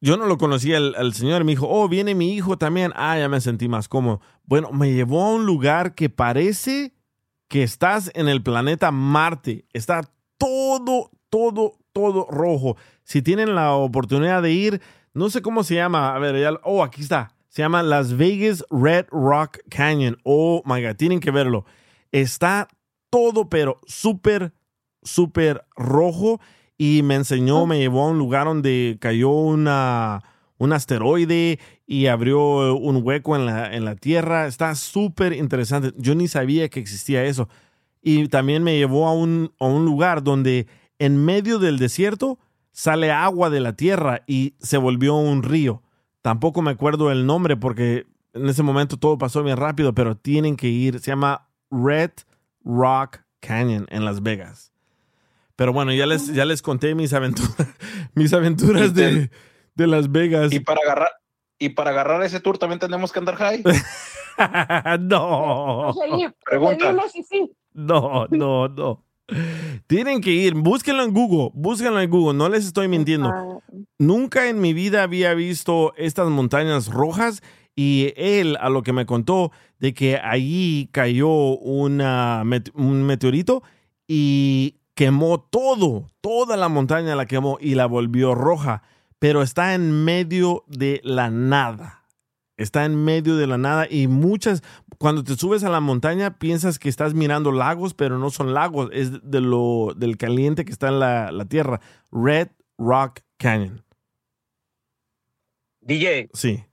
yo 0.00 0.16
no 0.16 0.26
lo 0.26 0.38
conocía 0.38 0.76
al, 0.76 0.94
al 0.94 1.14
señor. 1.14 1.42
Me 1.42 1.50
dijo, 1.50 1.66
oh, 1.68 1.88
viene 1.88 2.14
mi 2.14 2.32
hijo 2.32 2.56
también. 2.56 2.92
Ah, 2.94 3.18
ya 3.18 3.28
me 3.28 3.40
sentí 3.40 3.66
más 3.66 3.88
cómodo. 3.88 4.20
Bueno, 4.44 4.70
me 4.70 4.92
llevó 4.92 5.24
a 5.24 5.32
un 5.32 5.46
lugar 5.46 5.96
que 5.96 6.10
parece 6.10 6.94
que 7.48 7.64
estás 7.64 8.12
en 8.14 8.28
el 8.28 8.40
planeta 8.40 8.92
Marte. 8.92 9.64
Está 9.72 10.12
todo, 10.38 11.10
todo, 11.30 11.74
todo 11.92 12.26
rojo. 12.30 12.76
Si 13.04 13.22
tienen 13.22 13.54
la 13.54 13.72
oportunidad 13.74 14.42
de 14.42 14.52
ir, 14.52 14.80
no 15.12 15.30
sé 15.30 15.42
cómo 15.42 15.64
se 15.64 15.74
llama. 15.74 16.14
A 16.14 16.18
ver, 16.18 16.40
ya, 16.40 16.58
oh, 16.62 16.82
aquí 16.82 17.02
está. 17.02 17.34
Se 17.48 17.62
llama 17.62 17.82
Las 17.82 18.16
Vegas 18.16 18.64
Red 18.70 19.06
Rock 19.10 19.58
Canyon. 19.68 20.18
Oh 20.22 20.62
my 20.64 20.82
God, 20.82 20.96
tienen 20.96 21.20
que 21.20 21.30
verlo. 21.30 21.64
Está 22.12 22.68
todo, 23.10 23.48
pero 23.48 23.80
súper, 23.86 24.52
súper 25.02 25.64
rojo. 25.76 26.40
Y 26.76 27.02
me 27.02 27.16
enseñó, 27.16 27.66
me 27.66 27.78
llevó 27.78 28.04
a 28.04 28.10
un 28.10 28.18
lugar 28.18 28.46
donde 28.46 28.98
cayó 29.00 29.30
una, 29.30 30.22
un 30.58 30.72
asteroide 30.72 31.58
y 31.86 32.06
abrió 32.06 32.76
un 32.76 33.00
hueco 33.02 33.34
en 33.34 33.46
la, 33.46 33.74
en 33.74 33.84
la 33.84 33.96
tierra. 33.96 34.46
Está 34.46 34.74
súper 34.76 35.32
interesante. 35.32 35.92
Yo 35.96 36.14
ni 36.14 36.28
sabía 36.28 36.68
que 36.68 36.78
existía 36.78 37.24
eso. 37.24 37.48
Y 38.08 38.26
también 38.28 38.62
me 38.62 38.78
llevó 38.78 39.06
a 39.06 39.12
un, 39.12 39.52
a 39.60 39.66
un 39.66 39.84
lugar 39.84 40.22
donde 40.22 40.66
en 40.98 41.22
medio 41.22 41.58
del 41.58 41.78
desierto 41.78 42.38
sale 42.72 43.12
agua 43.12 43.50
de 43.50 43.60
la 43.60 43.74
tierra 43.74 44.22
y 44.26 44.54
se 44.60 44.78
volvió 44.78 45.16
un 45.16 45.42
río. 45.42 45.82
Tampoco 46.22 46.62
me 46.62 46.70
acuerdo 46.70 47.12
el 47.12 47.26
nombre 47.26 47.58
porque 47.58 48.06
en 48.32 48.48
ese 48.48 48.62
momento 48.62 48.96
todo 48.96 49.18
pasó 49.18 49.42
bien 49.42 49.58
rápido, 49.58 49.92
pero 49.92 50.16
tienen 50.16 50.56
que 50.56 50.68
ir. 50.68 51.00
Se 51.00 51.10
llama 51.10 51.50
Red 51.70 52.12
Rock 52.64 53.18
Canyon 53.40 53.86
en 53.90 54.06
Las 54.06 54.22
Vegas. 54.22 54.72
Pero 55.54 55.74
bueno, 55.74 55.92
ya 55.92 56.06
les, 56.06 56.32
ya 56.32 56.46
les 56.46 56.62
conté 56.62 56.94
mis 56.94 57.12
aventuras, 57.12 57.56
mis 58.14 58.32
aventuras 58.32 58.94
de, 58.94 59.30
de 59.74 59.86
Las 59.86 60.10
Vegas. 60.10 60.50
Y 60.50 60.60
para 60.60 60.80
agarrar, 60.80 61.10
y 61.58 61.68
para 61.68 61.90
agarrar 61.90 62.22
ese 62.22 62.40
tour 62.40 62.56
también 62.56 62.78
tenemos 62.78 63.12
que 63.12 63.18
andar 63.18 63.36
high. 63.36 63.62
no. 65.00 65.94
Pregunta. 66.46 66.96
No, 67.78 68.26
no, 68.30 68.66
no. 68.68 69.04
Tienen 69.86 70.20
que 70.20 70.32
ir, 70.32 70.54
búsquenlo 70.54 71.04
en 71.04 71.14
Google, 71.14 71.50
búsquenlo 71.54 72.00
en 72.00 72.10
Google, 72.10 72.36
no 72.36 72.48
les 72.48 72.66
estoy 72.66 72.88
mintiendo. 72.88 73.62
Nunca 73.98 74.48
en 74.48 74.60
mi 74.60 74.72
vida 74.72 75.04
había 75.04 75.32
visto 75.34 75.92
estas 75.96 76.28
montañas 76.28 76.88
rojas 76.88 77.40
y 77.76 78.12
él, 78.16 78.56
a 78.60 78.68
lo 78.68 78.82
que 78.82 78.92
me 78.92 79.06
contó, 79.06 79.52
de 79.78 79.94
que 79.94 80.16
allí 80.16 80.88
cayó 80.90 81.28
una, 81.28 82.42
un 82.74 83.04
meteorito 83.04 83.62
y 84.08 84.80
quemó 84.94 85.40
todo, 85.40 86.08
toda 86.20 86.56
la 86.56 86.68
montaña 86.68 87.14
la 87.14 87.26
quemó 87.26 87.58
y 87.60 87.76
la 87.76 87.86
volvió 87.86 88.34
roja, 88.34 88.82
pero 89.20 89.42
está 89.42 89.74
en 89.74 90.04
medio 90.04 90.64
de 90.66 91.00
la 91.04 91.30
nada. 91.30 91.97
Está 92.58 92.84
en 92.84 93.02
medio 93.02 93.36
de 93.36 93.46
la 93.46 93.56
nada 93.56 93.86
y 93.88 94.08
muchas, 94.08 94.62
cuando 94.98 95.24
te 95.24 95.34
subes 95.36 95.64
a 95.64 95.70
la 95.70 95.80
montaña 95.80 96.38
piensas 96.38 96.78
que 96.78 96.88
estás 96.90 97.14
mirando 97.14 97.52
lagos, 97.52 97.94
pero 97.94 98.18
no 98.18 98.30
son 98.30 98.52
lagos, 98.52 98.90
es 98.92 99.12
de 99.22 99.40
lo, 99.40 99.94
del 99.96 100.16
caliente 100.18 100.64
que 100.66 100.72
está 100.72 100.88
en 100.88 100.98
la, 101.00 101.32
la 101.32 101.44
tierra. 101.46 101.80
Red 102.12 102.48
Rock 102.76 103.20
Canyon. 103.38 103.84
DJ, 105.80 106.28
Sí. 106.34 106.64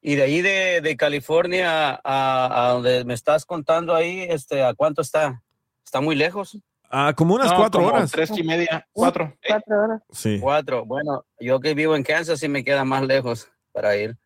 y 0.00 0.14
de 0.14 0.22
ahí 0.22 0.42
de, 0.42 0.80
de 0.80 0.96
California 0.96 2.00
a, 2.04 2.66
a 2.68 2.72
donde 2.74 3.04
me 3.04 3.14
estás 3.14 3.44
contando 3.44 3.94
ahí, 3.94 4.20
este, 4.20 4.62
¿a 4.62 4.74
cuánto 4.74 5.02
está? 5.02 5.42
¿Está 5.84 6.00
muy 6.00 6.14
lejos? 6.14 6.58
Ah, 6.90 7.12
como 7.16 7.34
unas 7.34 7.50
No, 7.50 7.56
cuatro 7.56 7.80
como 7.82 7.94
horas. 7.94 8.10
Tres 8.10 8.30
y 8.36 8.42
media, 8.42 8.86
cuatro. 8.92 9.34
Cuatro 9.46 9.82
horas. 9.84 10.02
Sí. 10.10 10.38
Cuatro. 10.40 10.84
Bueno, 10.86 11.24
yo 11.40 11.60
que 11.60 11.74
vivo 11.74 11.96
en 11.96 12.02
Kansas 12.02 12.40
sí 12.40 12.48
me 12.48 12.64
queda 12.64 12.84
más 12.84 13.02
lejos 13.06 13.50
para 13.72 13.96
ir. 13.96 14.16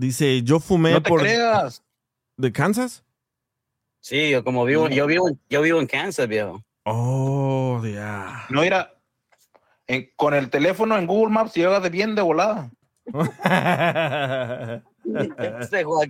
Dice, 0.00 0.42
yo 0.42 0.58
fumé 0.60 0.92
No 0.92 1.02
te 1.02 1.10
por... 1.10 1.20
creas. 1.20 1.82
¿De 2.38 2.50
Kansas? 2.50 3.04
Sí, 4.00 4.30
yo 4.30 4.42
como 4.42 4.64
vivo, 4.64 4.88
yo 4.88 5.06
vivo, 5.06 5.28
yo 5.50 5.60
vivo 5.60 5.78
en 5.78 5.86
Kansas, 5.86 6.26
viejo. 6.26 6.62
Oh, 6.84 7.82
ya. 7.84 8.46
No 8.48 8.64
irá. 8.64 8.94
En- 9.86 10.08
con 10.16 10.32
el 10.32 10.48
teléfono 10.48 10.96
en 10.96 11.06
Google 11.06 11.34
Maps 11.34 11.52
llega 11.52 11.80
de 11.80 11.90
bien 11.90 12.14
de 12.14 12.22
volada. 12.22 12.70
Este 15.60 15.84
O 15.84 16.00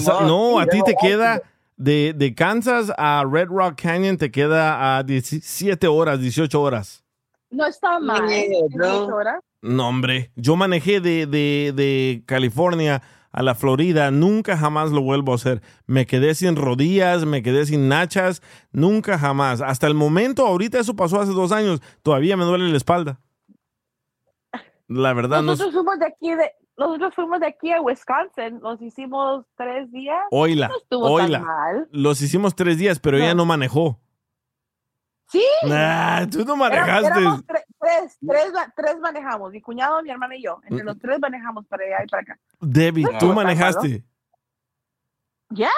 sea, 0.00 0.20
no, 0.22 0.58
a 0.58 0.66
ti 0.66 0.82
te 0.84 0.96
queda 0.96 1.42
de, 1.76 2.14
de 2.16 2.34
Kansas 2.34 2.90
a 2.96 3.24
Red 3.30 3.48
Rock 3.48 3.82
Canyon, 3.82 4.16
te 4.16 4.30
queda 4.30 4.96
a 4.96 5.02
17 5.02 5.86
horas, 5.86 6.18
18 6.18 6.62
horas. 6.62 7.04
No 7.50 7.66
está 7.66 7.98
mal. 7.98 8.26
Yeah, 8.26 8.64
bro. 8.70 8.86
18 8.86 9.14
horas. 9.14 9.40
No, 9.62 9.88
hombre, 9.88 10.32
yo 10.34 10.56
manejé 10.56 11.00
de, 11.00 11.26
de, 11.26 11.72
de 11.74 12.24
California 12.26 13.02
a 13.30 13.42
la 13.42 13.54
Florida, 13.54 14.10
nunca 14.10 14.56
jamás 14.56 14.90
lo 14.90 15.00
vuelvo 15.02 15.32
a 15.32 15.36
hacer. 15.36 15.62
Me 15.86 16.04
quedé 16.04 16.34
sin 16.34 16.56
rodillas, 16.56 17.24
me 17.24 17.42
quedé 17.42 17.64
sin 17.64 17.88
nachas, 17.88 18.42
nunca 18.72 19.18
jamás. 19.18 19.60
Hasta 19.60 19.86
el 19.86 19.94
momento, 19.94 20.46
ahorita 20.46 20.78
eso 20.78 20.94
pasó 20.94 21.20
hace 21.20 21.32
dos 21.32 21.52
años, 21.52 21.80
todavía 22.02 22.36
me 22.36 22.44
duele 22.44 22.68
la 22.68 22.76
espalda. 22.76 23.20
La 24.88 25.14
verdad, 25.14 25.38
no 25.38 25.52
Nosotros 25.52 25.74
fuimos 25.74 25.98
de 25.98 26.06
aquí 26.06 26.34
de 26.34 26.50
nosotros 26.76 27.14
fuimos 27.14 27.40
de 27.40 27.46
aquí 27.46 27.70
a 27.70 27.80
Wisconsin, 27.80 28.60
nos 28.60 28.80
hicimos 28.80 29.44
tres 29.56 29.90
días. 29.92 30.18
Oila, 30.30 30.68
no 30.68 30.76
estuvo 30.78 31.10
oila. 31.10 31.38
tan 31.38 31.46
mal. 31.46 31.88
Los 31.92 32.20
hicimos 32.22 32.54
tres 32.54 32.78
días, 32.78 32.98
pero 32.98 33.18
ella 33.18 33.34
no 33.34 33.44
manejó. 33.44 34.00
Sí. 35.32 35.42
Nah, 35.66 36.26
tú 36.26 36.44
no 36.44 36.56
manejaste. 36.56 37.06
éramos 37.06 37.46
tre- 37.46 37.64
tres, 37.80 38.18
tres, 38.28 38.52
tres 38.76 38.98
manejamos, 39.00 39.50
mi 39.50 39.62
cuñado, 39.62 40.02
mi 40.02 40.10
hermana 40.10 40.36
y 40.36 40.42
yo. 40.42 40.60
Entre 40.64 40.84
los 40.84 40.98
tres 40.98 41.18
manejamos 41.20 41.66
para 41.66 41.84
allá 41.84 42.04
y 42.04 42.06
para 42.06 42.22
acá. 42.22 42.38
Debbie, 42.60 43.04
No 43.04 43.18
tú 43.18 43.32
manejaste. 43.32 44.04
Ya. 45.50 45.70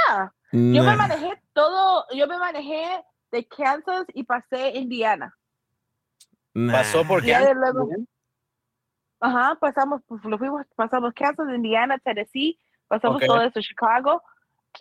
Yo 0.52 0.82
me 0.84 0.96
manejé 0.96 1.42
todo, 1.52 2.04
yo 2.14 2.26
me 2.26 2.38
manejé 2.38 3.04
de 3.32 3.46
Kansas 3.46 4.06
y 4.14 4.24
pasé 4.24 4.70
Indiana. 4.76 5.34
Pasó 6.72 7.04
por 7.04 7.22
Kansas. 7.38 7.56
luego- 7.56 7.88
Ajá, 9.20 9.56
pasamos, 9.60 10.02
pues 10.06 10.22
lo 10.24 10.36
fuimos, 10.38 10.66
pasamos 10.76 11.12
Kansas, 11.14 11.46
Indiana, 11.54 11.98
Tennessee, 11.98 12.58
pasamos 12.88 13.20
todo 13.26 13.40
eso, 13.42 13.60
Chicago, 13.60 14.22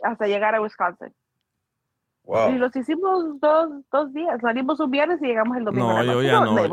hasta 0.03 0.27
llegar 0.27 0.53
a 0.55 0.61
Wisconsin. 0.61 1.13
Y 2.25 2.53
los 2.57 2.73
hicimos 2.75 3.39
dos, 3.39 3.69
dos 3.91 4.13
días. 4.13 4.39
Salimos 4.41 4.79
un 4.79 4.89
viernes 4.91 5.19
y 5.21 5.27
llegamos 5.27 5.57
el 5.57 5.65
domingo. 5.65 5.91
No, 5.93 6.03
yo 6.03 6.21
ya 6.23 6.39
no, 6.39 6.65
yo- 6.65 6.69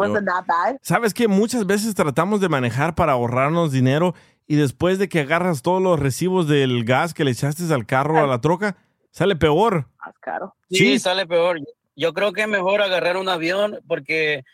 bad. 0.46 0.76
¿Sabes 0.82 1.12
qué? 1.12 1.26
Muchas 1.28 1.66
veces 1.66 1.94
tratamos 1.94 2.40
de 2.40 2.48
manejar 2.48 2.94
para 2.94 3.12
ahorrarnos 3.12 3.72
dinero 3.72 4.14
y 4.46 4.56
después 4.56 4.98
de 4.98 5.08
que 5.08 5.20
agarras 5.20 5.62
todos 5.62 5.82
los 5.82 5.98
recibos 5.98 6.46
del 6.48 6.84
gas 6.84 7.14
que 7.14 7.24
le 7.24 7.32
echaste 7.32 7.62
al 7.74 7.84
carro 7.86 8.18
a 8.18 8.26
la 8.26 8.40
troca, 8.40 8.76
sale 9.10 9.34
peor. 9.36 9.86
Más 10.04 10.14
caro. 10.20 10.54
Sí, 10.70 10.76
Sí. 10.76 10.98
sale 11.00 11.26
peor. 11.26 11.58
Yo 11.96 12.14
creo 12.14 12.32
que 12.32 12.42
es 12.42 12.48
mejor 12.48 12.80
agarrar 12.80 13.16
un 13.16 13.28
avión 13.28 13.78
porque 13.88 14.44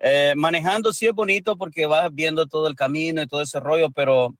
eh, 0.00 0.32
manejando 0.36 0.92
sí 0.92 1.06
es 1.06 1.12
bonito 1.12 1.56
porque 1.56 1.86
vas 1.86 2.08
viendo 2.12 2.46
todo 2.46 2.66
el 2.68 2.74
camino 2.74 3.22
y 3.22 3.26
todo 3.26 3.42
ese 3.42 3.60
rollo, 3.60 3.90
pero 3.90 4.34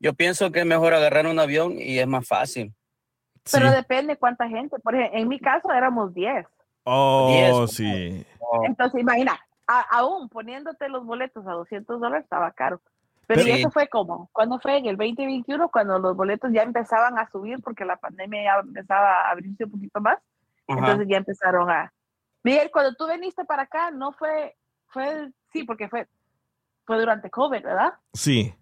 yo 0.00 0.12
pienso 0.12 0.50
que 0.52 0.60
es 0.60 0.66
mejor 0.66 0.92
agarrar 0.92 1.26
un 1.26 1.38
avión 1.38 1.74
y 1.78 1.98
es 2.00 2.06
más 2.06 2.26
fácil. 2.26 2.72
Pero 3.52 3.70
depende 3.70 4.16
cuánta 4.16 4.48
gente. 4.48 4.78
Por 4.78 4.94
ejemplo, 4.94 5.18
en 5.18 5.28
mi 5.28 5.38
caso 5.38 5.70
éramos 5.72 6.14
10. 6.14 6.46
Oh, 6.84 7.28
Diez. 7.28 7.70
sí. 7.72 8.26
Entonces, 8.64 9.00
imagina, 9.00 9.38
a- 9.66 9.86
aún 9.98 10.28
poniéndote 10.28 10.88
los 10.88 11.04
boletos 11.04 11.46
a 11.46 11.52
200 11.52 12.00
dólares 12.00 12.24
estaba 12.24 12.50
caro. 12.52 12.80
Pero 13.26 13.42
Pero- 13.42 13.56
y 13.56 13.60
eso 13.60 13.70
fue 13.70 13.88
como, 13.88 14.28
cuando 14.32 14.58
fue 14.58 14.76
en 14.76 14.86
el 14.86 14.96
2021, 14.96 15.68
cuando 15.70 15.98
los 15.98 16.14
boletos 16.16 16.50
ya 16.52 16.62
empezaban 16.62 17.18
a 17.18 17.28
subir 17.30 17.62
porque 17.62 17.84
la 17.84 17.96
pandemia 17.96 18.42
ya 18.44 18.60
empezaba 18.60 19.22
a 19.22 19.30
abrirse 19.30 19.64
un 19.64 19.70
poquito 19.70 20.00
más. 20.00 20.18
Ajá. 20.68 20.78
Entonces 20.78 21.06
ya 21.08 21.16
empezaron 21.18 21.70
a... 21.70 21.92
Miguel, 22.42 22.70
cuando 22.70 22.94
tú 22.94 23.06
viniste 23.08 23.44
para 23.46 23.62
acá, 23.62 23.90
no 23.90 24.12
fue, 24.12 24.54
fue, 24.88 25.30
sí, 25.52 25.64
porque 25.64 25.88
fue, 25.88 26.06
fue 26.84 26.98
durante 26.98 27.30
COVID, 27.30 27.62
¿verdad? 27.62 27.94
Sí. 28.12 28.54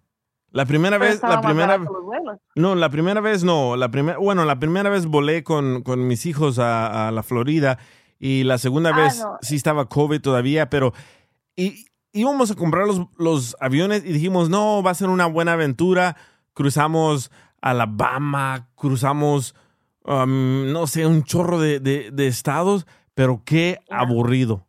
La 0.53 0.65
primera 0.65 0.97
Pero 0.99 1.11
vez, 1.11 1.21
la 1.21 1.41
primera. 1.41 1.79
No, 2.55 2.75
la 2.75 2.89
primera 2.89 3.19
vez 3.21 3.43
no. 3.43 3.75
La 3.75 3.89
primera, 3.91 4.17
bueno, 4.19 4.45
la 4.45 4.59
primera 4.59 4.89
vez 4.89 5.05
volé 5.07 5.43
con, 5.43 5.81
con 5.83 6.07
mis 6.07 6.25
hijos 6.25 6.59
a, 6.59 7.07
a 7.07 7.11
la 7.11 7.23
Florida 7.23 7.77
y 8.19 8.43
la 8.43 8.57
segunda 8.57 8.91
Ah, 8.93 8.97
vez 8.97 9.19
no. 9.19 9.37
sí 9.41 9.55
estaba 9.55 9.89
COVID 9.89 10.21
todavía, 10.21 10.69
pero 10.69 10.93
y, 11.55 11.85
íbamos 12.13 12.51
a 12.51 12.55
comprar 12.55 12.85
los, 12.87 13.01
los 13.17 13.57
aviones 13.59 14.03
y 14.05 14.13
dijimos, 14.13 14.49
no, 14.49 14.81
va 14.83 14.91
a 14.91 14.95
ser 14.95 15.09
una 15.09 15.25
buena 15.25 15.53
aventura. 15.53 16.15
Cruzamos 16.53 17.31
Alabama, 17.61 18.69
cruzamos, 18.75 19.55
um, 20.05 20.71
no 20.71 20.85
sé, 20.85 21.07
un 21.07 21.23
chorro 21.23 21.59
de, 21.59 21.79
de- 21.79 22.11
de 22.11 22.27
estados, 22.27 22.85
pero 23.15 23.41
qué 23.43 23.79
aburrido. 23.89 24.67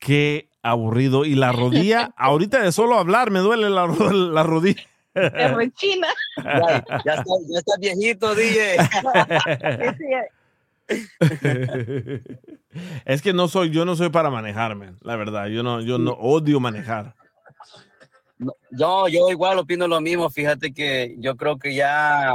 Qué 0.00 0.50
aburrido. 0.64 1.24
Y 1.24 1.36
la 1.36 1.52
rodilla, 1.52 2.12
ahorita 2.16 2.60
de 2.60 2.72
solo 2.72 2.98
hablar 2.98 3.30
me 3.30 3.38
duele 3.38 3.70
la, 3.70 3.86
la 4.12 4.42
rodilla. 4.42 4.82
En 5.14 5.72
China. 5.72 6.08
Ya, 6.36 6.84
ya 7.04 7.14
está, 7.14 7.32
ya 7.48 7.58
está 7.58 7.76
viejito, 7.78 8.34
DJ. 8.34 8.76
es 13.04 13.22
que 13.22 13.32
no 13.32 13.48
soy, 13.48 13.70
yo 13.70 13.84
no 13.84 13.96
soy 13.96 14.10
para 14.10 14.30
manejarme, 14.30 14.94
la 15.00 15.16
verdad. 15.16 15.46
Yo 15.46 15.62
no, 15.62 15.80
yo 15.80 15.98
no 15.98 16.12
odio 16.12 16.60
manejar. 16.60 17.14
No, 18.38 18.54
Yo, 18.70 19.08
yo 19.08 19.28
igual 19.30 19.58
opino 19.58 19.86
lo 19.86 20.00
mismo. 20.00 20.30
Fíjate 20.30 20.72
que 20.72 21.14
yo 21.18 21.36
creo 21.36 21.58
que 21.58 21.74
ya, 21.74 22.32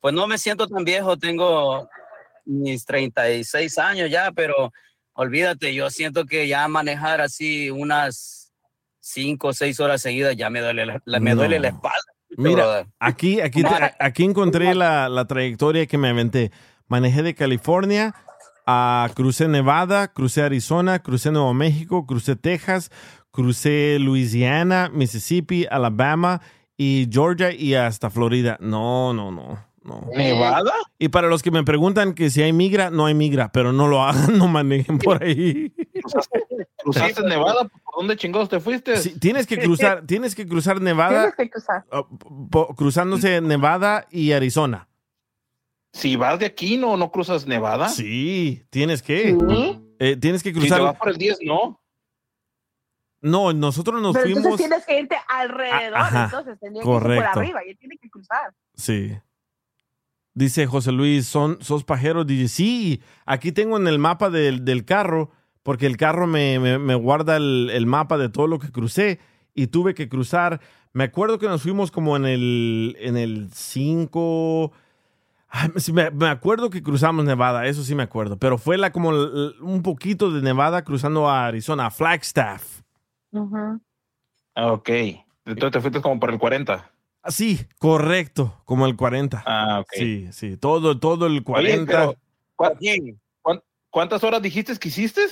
pues 0.00 0.14
no 0.14 0.26
me 0.26 0.38
siento 0.38 0.66
tan 0.66 0.84
viejo. 0.84 1.16
Tengo 1.16 1.88
mis 2.44 2.84
36 2.84 3.78
años 3.78 4.10
ya, 4.10 4.30
pero 4.32 4.72
olvídate, 5.12 5.74
yo 5.74 5.90
siento 5.90 6.24
que 6.24 6.46
ya 6.46 6.66
manejar 6.68 7.20
así 7.20 7.70
unas 7.70 8.45
5 9.06 9.48
o 9.48 9.52
6 9.52 9.78
horas 9.80 10.02
seguidas 10.02 10.34
ya 10.36 10.50
me 10.50 10.60
duele 10.60 10.84
la, 10.86 11.00
la- 11.04 11.20
me 11.20 11.30
No. 11.30 11.36
duele 11.36 11.60
la 11.60 11.68
espalda. 11.68 11.98
Mira, 12.36 12.86
aquí, 12.98 13.40
aquí, 13.40 13.62
te- 13.62 13.94
aquí 14.00 14.24
encontré 14.24 14.74
la, 14.74 15.08
la 15.08 15.26
trayectoria 15.26 15.86
que 15.86 15.96
me 15.96 16.08
aventé. 16.08 16.50
Manejé 16.88 17.22
de 17.22 17.34
California 17.34 18.14
a 18.66 19.08
crucé 19.14 19.46
Nevada, 19.46 20.08
crucé 20.12 20.42
Arizona, 20.42 20.98
crucé 20.98 21.30
Nuevo 21.30 21.54
México, 21.54 22.04
crucé 22.04 22.34
Texas, 22.34 22.90
crucé 23.30 23.98
Louisiana, 24.00 24.90
Mississippi, 24.92 25.66
Alabama 25.70 26.40
y 26.76 27.08
Georgia 27.10 27.52
y 27.52 27.74
hasta 27.74 28.10
Florida. 28.10 28.56
No, 28.60 29.12
no, 29.14 29.30
no. 29.30 29.64
no. 29.84 30.08
¿Nevada? 30.14 30.72
Y 30.98 31.08
para 31.08 31.28
los 31.28 31.42
que 31.44 31.52
me 31.52 31.62
preguntan 31.62 32.12
que 32.12 32.28
si 32.28 32.42
hay 32.42 32.52
migra, 32.52 32.90
no 32.90 33.06
hay 33.06 33.14
migra, 33.14 33.50
pero 33.52 33.72
no 33.72 33.86
lo 33.86 34.02
hagan, 34.06 34.36
no 34.36 34.48
manejen 34.48 34.98
por 34.98 35.22
ahí. 35.22 35.72
¿Cruzaste 36.82 37.22
Nevada? 37.22 37.68
¿Por 37.96 38.02
dónde 38.02 38.16
chingados 38.18 38.50
te 38.50 38.60
fuiste? 38.60 38.98
Sí, 38.98 39.18
tienes 39.18 39.46
que 39.46 39.56
cruzar, 39.58 40.04
tienes 40.06 40.34
que 40.34 40.46
cruzar 40.46 40.82
Nevada, 40.82 41.32
Tienes 41.32 41.34
que 41.34 41.48
cruzar. 41.50 41.82
oh, 41.90 42.06
po- 42.50 42.74
cruzándose 42.74 43.40
Nevada 43.40 44.06
y 44.10 44.32
Arizona. 44.32 44.86
Si 45.94 46.14
vas 46.16 46.38
de 46.38 46.44
aquí, 46.44 46.76
¿no, 46.76 46.98
no 46.98 47.10
cruzas 47.10 47.46
Nevada? 47.46 47.88
Sí, 47.88 48.62
tienes 48.68 49.00
que. 49.02 49.30
Eh, 49.98 50.14
tienes 50.18 50.42
que 50.42 50.50
Si 50.50 50.54
te 50.54 50.60
cruzar. 50.60 50.82
vas 50.82 50.96
por 50.98 51.08
el 51.08 51.16
10, 51.16 51.38
¿no? 51.46 51.80
No, 53.22 53.54
nosotros 53.54 54.02
nos 54.02 54.12
Pero 54.12 54.26
fuimos. 54.26 54.44
entonces 54.44 54.66
tienes 54.68 54.84
que 54.86 55.00
irte 55.00 55.16
alrededor, 55.26 55.96
Ajá, 55.96 56.24
entonces 56.26 56.60
tendría 56.60 56.82
que 56.82 56.84
correcto. 56.84 57.30
por 57.32 57.42
arriba 57.42 57.60
y 57.66 57.70
él 57.70 57.78
tiene 57.78 57.96
que 57.96 58.10
cruzar. 58.10 58.52
Sí. 58.74 59.16
Dice 60.34 60.66
José 60.66 60.92
Luis, 60.92 61.26
¿son, 61.26 61.56
¿sos 61.62 61.82
pajero? 61.82 62.24
Dice, 62.24 62.48
sí, 62.54 63.02
aquí 63.24 63.52
tengo 63.52 63.78
en 63.78 63.88
el 63.88 63.98
mapa 63.98 64.28
del, 64.28 64.66
del 64.66 64.84
carro, 64.84 65.30
porque 65.66 65.86
el 65.86 65.96
carro 65.96 66.28
me, 66.28 66.60
me- 66.60 66.78
me 66.78 66.94
guarda 66.94 67.36
el, 67.36 67.70
el 67.72 67.86
mapa 67.86 68.16
de 68.18 68.28
todo 68.28 68.46
lo 68.46 68.60
que 68.60 68.70
crucé 68.70 69.18
y 69.52 69.66
tuve 69.66 69.94
que 69.94 70.08
cruzar. 70.08 70.60
Me 70.92 71.02
acuerdo 71.02 71.40
que 71.40 71.48
nos 71.48 71.62
fuimos 71.62 71.90
como 71.90 72.16
en 72.16 72.24
el, 72.24 72.96
en 73.00 73.16
el 73.16 73.50
5... 73.52 74.70
Ay, 75.48 75.70
sí, 75.76 75.92
me, 75.92 76.10
me 76.12 76.28
acuerdo 76.28 76.70
que 76.70 76.84
cruzamos 76.84 77.24
Nevada, 77.24 77.66
eso 77.66 77.82
sí 77.82 77.96
me 77.96 78.04
acuerdo, 78.04 78.36
pero 78.36 78.58
fue 78.58 78.78
la 78.78 78.92
como 78.92 79.08
un 79.10 79.82
poquito 79.82 80.30
de 80.30 80.40
Nevada 80.40 80.84
cruzando 80.84 81.28
a 81.28 81.46
Arizona, 81.46 81.86
a 81.86 81.90
Flagstaff. 81.90 82.82
Ah, 84.54 84.72
Ok. 84.72 84.88
Entonces 85.44 85.70
te 85.72 85.80
fuiste 85.80 86.00
como 86.00 86.18
por 86.20 86.30
el 86.30 86.38
40. 86.38 86.90
Ah, 87.22 87.30
Sí, 87.32 87.58
correcto, 87.78 88.60
como 88.64 88.86
el 88.86 88.94
40. 88.94 89.42
Ah, 89.46 89.80
ok. 89.80 89.88
Sí, 89.94 90.28
sí, 90.32 90.56
todo, 90.56 90.98
todo 91.00 91.26
el 91.26 91.32
Oye, 91.32 91.42
40. 91.44 91.86
pero, 91.86 92.14
¿cuán- 92.54 92.72
cuán- 93.42 93.62
¿cuántas 93.90 94.22
horas 94.24 94.40
dijiste 94.42 94.76
que 94.76 94.88
hiciste? 94.88 95.22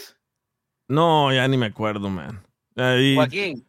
No, 0.89 1.33
ya 1.33 1.47
ni 1.49 1.57
me 1.57 1.67
acuerdo, 1.67 2.11
man. 2.11 2.43
Ahí- 2.77 3.15
Joaquín. 3.17 3.65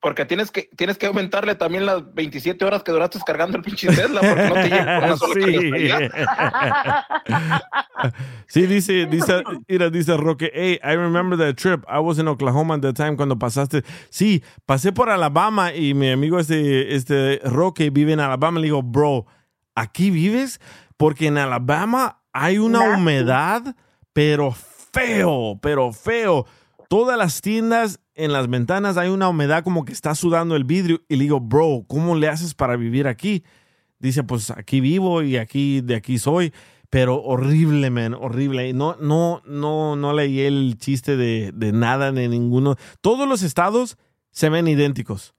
Porque 0.00 0.26
tienes 0.26 0.50
que, 0.50 0.68
tienes 0.76 0.98
que 0.98 1.06
aumentarle 1.06 1.54
también 1.54 1.86
las 1.86 2.12
27 2.12 2.62
horas 2.66 2.82
que 2.82 2.92
duraste 2.92 3.18
cargando 3.24 3.56
el 3.56 3.62
pinche 3.62 3.86
Tesla, 3.88 4.20
porque 4.20 4.48
no 4.48 4.54
te 4.54 4.68
llega 4.68 5.00
con 5.00 5.04
una 5.04 5.16
sola 5.16 5.34
Sí. 5.34 5.72
Sí, 8.46 8.66
dice, 8.66 9.06
dice, 9.06 9.42
mira, 9.66 9.88
dice 9.88 10.14
Roque, 10.18 10.52
hey, 10.54 10.78
I 10.84 10.94
remember 10.96 11.38
that 11.38 11.54
trip. 11.56 11.84
I 11.88 12.00
was 12.00 12.18
in 12.18 12.28
Oklahoma 12.28 12.74
at 12.74 12.82
the 12.82 12.92
time 12.92 13.16
cuando 13.16 13.38
pasaste. 13.38 13.82
Sí, 14.10 14.42
pasé 14.66 14.92
por 14.92 15.08
Alabama 15.08 15.72
y 15.72 15.94
mi 15.94 16.10
amigo 16.10 16.38
este, 16.38 16.94
este 16.94 17.40
Roque 17.44 17.88
vive 17.88 18.12
en 18.12 18.20
Alabama. 18.20 18.60
Le 18.60 18.66
digo, 18.66 18.82
bro, 18.82 19.24
¿aquí 19.74 20.10
vives? 20.10 20.60
Porque 20.98 21.28
en 21.28 21.38
Alabama 21.38 22.20
hay 22.34 22.58
una 22.58 22.94
humedad, 22.94 23.74
pero 24.12 24.54
feo, 24.94 25.58
pero 25.60 25.92
feo. 25.92 26.46
Todas 26.88 27.18
las 27.18 27.40
tiendas 27.40 28.00
en 28.14 28.32
las 28.32 28.48
ventanas 28.48 28.96
hay 28.96 29.08
una 29.08 29.28
humedad 29.28 29.64
como 29.64 29.84
que 29.84 29.92
está 29.92 30.14
sudando 30.14 30.56
el 30.56 30.64
vidrio. 30.64 31.02
Y 31.08 31.16
le 31.16 31.24
digo, 31.24 31.40
bro, 31.40 31.84
¿cómo 31.88 32.14
le 32.14 32.28
haces 32.28 32.54
para 32.54 32.76
vivir 32.76 33.08
aquí? 33.08 33.42
Dice, 33.98 34.22
pues 34.22 34.50
aquí 34.50 34.80
vivo 34.80 35.22
y 35.22 35.36
aquí 35.36 35.80
de 35.80 35.96
aquí 35.96 36.18
soy. 36.18 36.52
Pero 36.90 37.20
horrible, 37.22 37.90
man, 37.90 38.14
horrible. 38.14 38.72
No, 38.72 38.96
no, 39.00 39.42
no, 39.46 39.96
no 39.96 40.12
leí 40.12 40.40
el 40.40 40.76
chiste 40.78 41.16
de, 41.16 41.52
nada, 41.72 42.12
de 42.12 42.28
ninguno. 42.28 42.76
Todos 43.00 43.28
los 43.28 43.42
estados 43.42 43.98
se 44.30 44.48
ven 44.48 44.68
idénticos. 44.68 45.34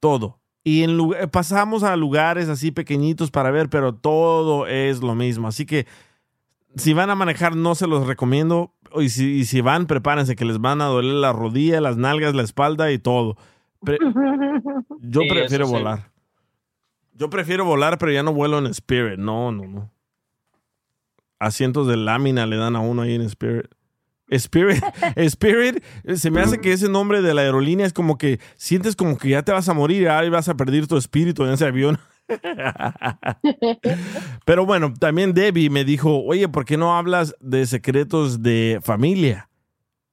Todo. 0.00 0.40
Y 0.62 0.86
pasamos 1.30 1.82
a 1.82 1.94
lugares 1.96 2.48
así 2.48 2.70
pequeñitos 2.70 3.30
para 3.30 3.50
ver, 3.50 3.68
pero 3.68 3.94
todo 3.94 4.66
es 4.66 5.02
lo 5.02 5.14
mismo. 5.14 5.46
Así 5.46 5.66
que 5.66 5.86
si 6.76 6.92
van 6.92 7.10
a 7.10 7.14
manejar, 7.14 7.56
no 7.56 7.74
se 7.74 7.86
los 7.86 8.06
recomiendo. 8.06 8.72
Y 8.96 9.08
si, 9.08 9.32
y 9.38 9.44
si 9.44 9.60
van, 9.60 9.86
prepárense 9.86 10.36
que 10.36 10.44
les 10.44 10.58
van 10.60 10.80
a 10.80 10.84
doler 10.86 11.14
la 11.14 11.32
rodilla, 11.32 11.80
las 11.80 11.96
nalgas, 11.96 12.34
la 12.34 12.42
espalda 12.42 12.92
y 12.92 12.98
todo. 12.98 13.36
Pre- 13.84 13.98
yo 15.00 15.20
Sí, 15.22 15.28
prefiero 15.28 15.66
sí. 15.66 15.72
volar. 15.72 16.10
Yo 17.12 17.30
prefiero 17.30 17.64
volar, 17.64 17.98
pero 17.98 18.12
ya 18.12 18.22
no 18.22 18.32
vuelo 18.32 18.58
en 18.58 18.66
Spirit. 18.66 19.18
No, 19.18 19.50
no, 19.52 19.66
no. 19.66 19.90
Asientos 21.38 21.86
de 21.86 21.96
lámina 21.96 22.46
le 22.46 22.56
dan 22.56 22.76
a 22.76 22.80
uno 22.80 23.02
ahí 23.02 23.14
en 23.14 23.22
Spirit. 23.22 23.66
Spirit, 24.28 24.82
Spirit, 25.16 25.82
se 26.14 26.30
me 26.30 26.40
hace 26.40 26.58
que 26.60 26.72
ese 26.72 26.88
nombre 26.88 27.20
de 27.20 27.34
la 27.34 27.42
aerolínea 27.42 27.84
es 27.86 27.92
como 27.92 28.16
que 28.16 28.40
sientes 28.56 28.96
como 28.96 29.18
que 29.18 29.28
ya 29.30 29.42
te 29.42 29.52
vas 29.52 29.68
a 29.68 29.74
morir 29.74 30.02
y 30.02 30.06
ahí 30.06 30.30
vas 30.30 30.48
a 30.48 30.56
perder 30.56 30.86
tu 30.86 30.96
espíritu 30.96 31.44
en 31.44 31.50
ese 31.52 31.66
avión. 31.66 31.98
Pero 34.44 34.66
bueno, 34.66 34.92
también 34.94 35.34
Debbie 35.34 35.70
me 35.70 35.84
dijo, 35.84 36.22
oye, 36.24 36.48
¿por 36.48 36.64
qué 36.64 36.76
no 36.76 36.96
hablas 36.96 37.34
de 37.40 37.66
secretos 37.66 38.42
de 38.42 38.80
familia? 38.82 39.50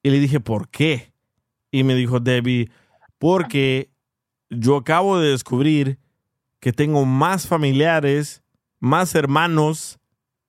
Y 0.03 0.09
le 0.09 0.19
dije, 0.19 0.39
¿por 0.39 0.69
qué? 0.69 1.13
Y 1.71 1.83
me 1.83 1.95
dijo 1.95 2.19
Debbie, 2.19 2.69
porque 3.17 3.91
yo 4.49 4.77
acabo 4.77 5.19
de 5.19 5.31
descubrir 5.31 5.99
que 6.59 6.73
tengo 6.73 7.05
más 7.05 7.47
familiares, 7.47 8.43
más 8.79 9.15
hermanos 9.15 9.99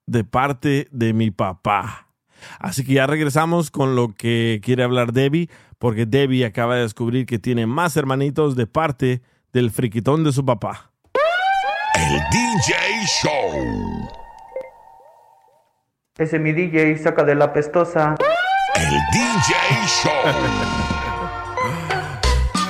de 0.07 0.25
parte 0.25 0.89
de 0.91 1.13
mi 1.13 1.31
papá. 1.31 2.09
Así 2.59 2.85
que 2.85 2.95
ya 2.95 3.07
regresamos 3.07 3.71
con 3.71 3.95
lo 3.95 4.15
que 4.15 4.61
quiere 4.65 4.83
hablar 4.83 5.13
Debbie, 5.13 5.49
porque 5.79 6.07
Debbie 6.07 6.45
acaba 6.45 6.77
de 6.77 6.83
descubrir 6.83 7.27
que 7.27 7.39
tiene 7.39 7.67
más 7.67 7.97
hermanitos 7.97 8.57
de 8.57 8.67
parte 8.67 9.23
del 9.53 9.71
friquitón 9.71 10.25
de 10.25 10.33
su 10.33 10.45
papá. 10.45 10.92
El 11.95 12.21
DJ 12.31 12.75
Show. 13.23 14.09
Ese 16.17 16.37
es 16.37 16.43
mi 16.43 16.53
DJ, 16.53 16.97
saca 16.99 17.23
de 17.23 17.35
la 17.35 17.53
pestosa. 17.53 18.17
El 18.75 18.95
DJ 19.13 19.55
Show. 19.87 20.11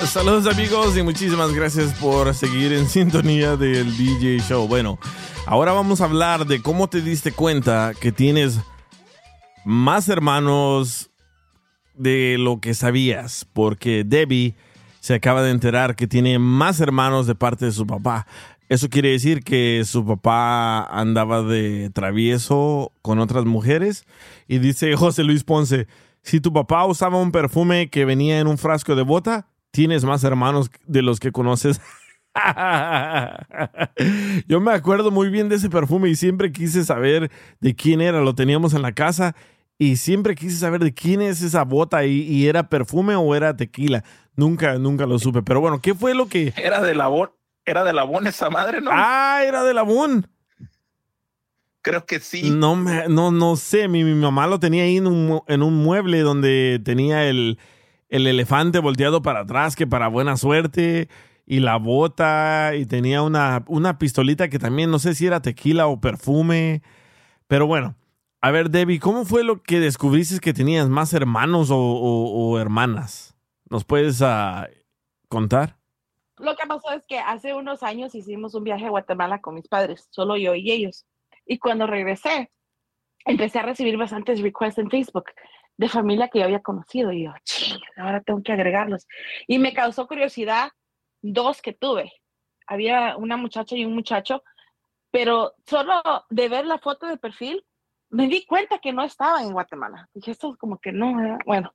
Saludos 0.07 0.53
amigos 0.53 0.97
y 0.97 1.03
muchísimas 1.03 1.53
gracias 1.53 1.93
por 1.95 2.35
seguir 2.35 2.73
en 2.73 2.89
sintonía 2.89 3.57
del 3.57 3.97
DJ 3.97 4.41
Show. 4.41 4.67
Bueno, 4.67 4.99
ahora 5.47 5.73
vamos 5.73 6.01
a 6.01 6.05
hablar 6.05 6.47
de 6.47 6.61
cómo 6.61 6.89
te 6.89 7.01
diste 7.01 7.31
cuenta 7.31 7.93
que 8.01 8.11
tienes 8.11 8.59
más 9.65 10.09
hermanos 10.09 11.11
de 11.95 12.37
lo 12.39 12.61
que 12.61 12.75
sabías, 12.75 13.47
porque 13.53 14.03
Debbie 14.05 14.57
se 15.03 15.15
acaba 15.15 15.43
de 15.43 15.51
enterar 15.51 15.97
que 15.97 16.07
tiene 16.07 16.39
más 16.39 16.81
hermanos 16.81 17.27
de 17.27 17.35
parte 17.35 17.65
de 17.65 17.73
su 17.73 17.85
papá. 17.87 18.25
Eso 18.69 18.89
quiere 18.89 19.11
decir 19.11 19.45
que 19.45 19.83
su 19.85 20.07
papá 20.07 20.85
andaba 20.85 21.43
de 21.43 21.91
travieso 21.91 22.93
con 23.03 23.19
otras 23.19 23.45
mujeres. 23.45 24.07
Y 24.49 24.59
dice 24.59 24.97
José 24.97 25.25
Luis 25.25 25.45
Ponce, 25.45 25.87
si 26.23 26.41
tu 26.41 26.53
papá 26.53 26.87
usaba 26.87 27.21
un 27.21 27.33
perfume 27.33 27.91
que 27.91 28.05
venía 28.05 28.39
en 28.39 28.47
un 28.47 28.59
frasco 28.59 28.95
de 28.95 29.03
bota, 29.03 29.49
tienes 29.71 30.05
más 30.05 30.25
hermanos 30.25 30.71
de 30.87 31.03
los 31.03 31.21
que 31.21 31.33
conoces. 31.33 31.81
Yo 34.49 34.61
me 34.61 34.73
acuerdo 34.73 35.11
muy 35.11 35.29
bien 35.29 35.49
de 35.49 35.57
ese 35.57 35.69
perfume 35.69 36.09
y 36.09 36.17
siempre 36.17 36.53
quise 36.53 36.85
saber 36.85 37.31
de 37.61 37.75
quién 37.75 38.01
era. 38.01 38.21
Lo 38.21 38.35
teníamos 38.35 38.75
en 38.75 38.83
la 38.83 38.93
casa 38.93 39.35
y 39.79 39.97
siempre 39.97 40.35
quise 40.35 40.57
saber 40.57 40.83
de 40.83 40.95
quién 40.95 41.21
es 41.21 41.43
esa 41.43 41.65
bota 41.65 42.05
y, 42.07 42.47
era 42.47 42.69
perfume 42.69 43.17
o 43.17 43.35
era 43.35 43.57
tequila. 43.57 44.05
Nunca, 44.37 44.79
nunca 44.79 45.07
lo 45.07 45.19
supe. 45.19 45.43
Pero 45.43 45.61
bueno, 45.61 45.81
¿qué 45.81 45.95
fue 45.95 46.15
lo 46.15 46.27
que... 46.27 46.55
Era 46.57 46.81
de 46.81 46.95
Labón, 46.95 47.31
era 47.65 47.85
de 47.85 47.93
Labón 47.93 48.27
esa 48.27 48.51
madre, 48.51 48.81
¿no? 48.81 48.91
Ah, 48.93 49.43
era 49.47 49.63
de 49.65 49.75
Labón. 49.75 50.27
Creo 51.83 52.07
que 52.07 52.21
sí. 52.21 52.51
No, 52.51 52.77
me, 52.77 53.09
no, 53.09 53.31
no 53.33 53.57
sé, 53.57 53.89
mi, 53.89 54.05
mi 54.05 54.15
mamá 54.15 54.47
lo 54.47 54.61
tenía 54.61 54.85
ahí 54.85 54.99
en 54.99 55.07
un, 55.09 55.43
en 55.49 55.63
un 55.63 55.83
mueble 55.83 56.21
donde 56.21 56.81
tenía 56.85 57.25
el, 57.29 57.59
el 58.09 58.27
elefante 58.27 58.79
volteado 58.79 59.21
para 59.23 59.41
atrás, 59.41 59.75
que 59.75 59.87
para 59.87 60.07
buena 60.09 60.37
suerte, 60.37 61.09
y 61.45 61.59
la 61.59 61.77
bota, 61.77 62.73
y 62.77 62.87
tenía 62.87 63.23
una, 63.23 63.65
una 63.67 63.99
pistolita 63.99 64.49
que 64.49 64.61
también 64.61 64.93
no 64.93 65.01
sé 65.01 65.15
si 65.17 65.27
era 65.27 65.43
tequila 65.43 65.89
o 65.89 66.01
perfume, 66.01 66.83
pero 67.49 67.67
bueno. 67.67 67.97
A 68.45 68.51
ver, 68.51 68.71
Debbie, 68.71 68.99
¿cómo 68.99 69.25
fue 69.25 69.45
lo 69.45 69.63
que 69.63 69.79
descubriste 69.79 70.41
que 70.41 70.53
tenías 70.53 70.89
más 70.89 71.13
hermanos 71.15 71.71
o, 71.71 71.77
o- 71.79 72.51
o 72.51 72.59
hermanas? 72.59 73.37
¿Nos 73.71 73.85
puedes 73.85 74.21
ah, 74.21 74.69
contar? 75.29 75.77
Lo 76.43 76.57
que 76.57 76.67
pasó 76.67 76.91
es 76.91 77.07
que 77.07 77.21
hace 77.21 77.55
unos 77.55 77.85
años 77.85 78.17
hicimos 78.17 78.55
un 78.57 78.65
viaje 78.65 78.87
a 78.87 78.91
Guatemala 78.91 79.41
con 79.41 79.55
mis 79.55 79.69
padres, 79.69 80.09
solo 80.11 80.37
yo 80.37 80.57
y 80.57 80.73
ellos. 80.73 81.07
Y 81.47 81.59
cuando 81.59 81.87
regresé, 81.87 82.51
empecé 83.25 83.61
a 83.61 83.63
recibir 83.63 83.97
bastantes 83.97 84.41
requests 84.41 84.79
en 84.79 84.91
Facebook 84.91 85.27
de 85.77 85.89
familia 85.89 86.27
que 86.27 86.41
yo 86.41 86.45
había 86.45 86.61
conocido. 86.61 87.13
Y 87.13 87.27
yo, 87.27 87.33
"Ching, 87.45 87.81
ahora 87.97 88.21
tengo 88.23 88.43
que 88.43 88.53
agregarlos. 88.53 89.07
Y 89.47 89.61
me 89.61 89.73
causó 89.73 90.09
curiosidad 90.09 90.71
dos 91.23 91.63
que 91.63 91.73
tuve. 91.75 92.13
Había 92.67 93.17
una 93.17 93.37
muchacha 93.37 93.77
y 93.77 93.85
un 93.85 93.95
muchacho, 93.95 94.43
pero 95.13 95.55
solo 95.65 96.03
de 96.29 96.49
ver 96.49 96.67
la 96.67 96.79
foto 96.79 97.07
de 97.07 97.19
perfil, 97.19 97.65
me 98.11 98.27
di 98.27 98.45
cuenta 98.47 98.81
que 98.81 98.93
no 98.93 99.05
estaban 99.05 99.45
en 99.45 99.53
Guatemala. 99.53 100.09
Dije, 100.13 100.33
esto 100.33 100.51
es 100.51 100.57
como 100.59 100.79
que 100.79 100.91
no, 100.91 101.17
¿verdad? 101.17 101.39
bueno. 101.47 101.73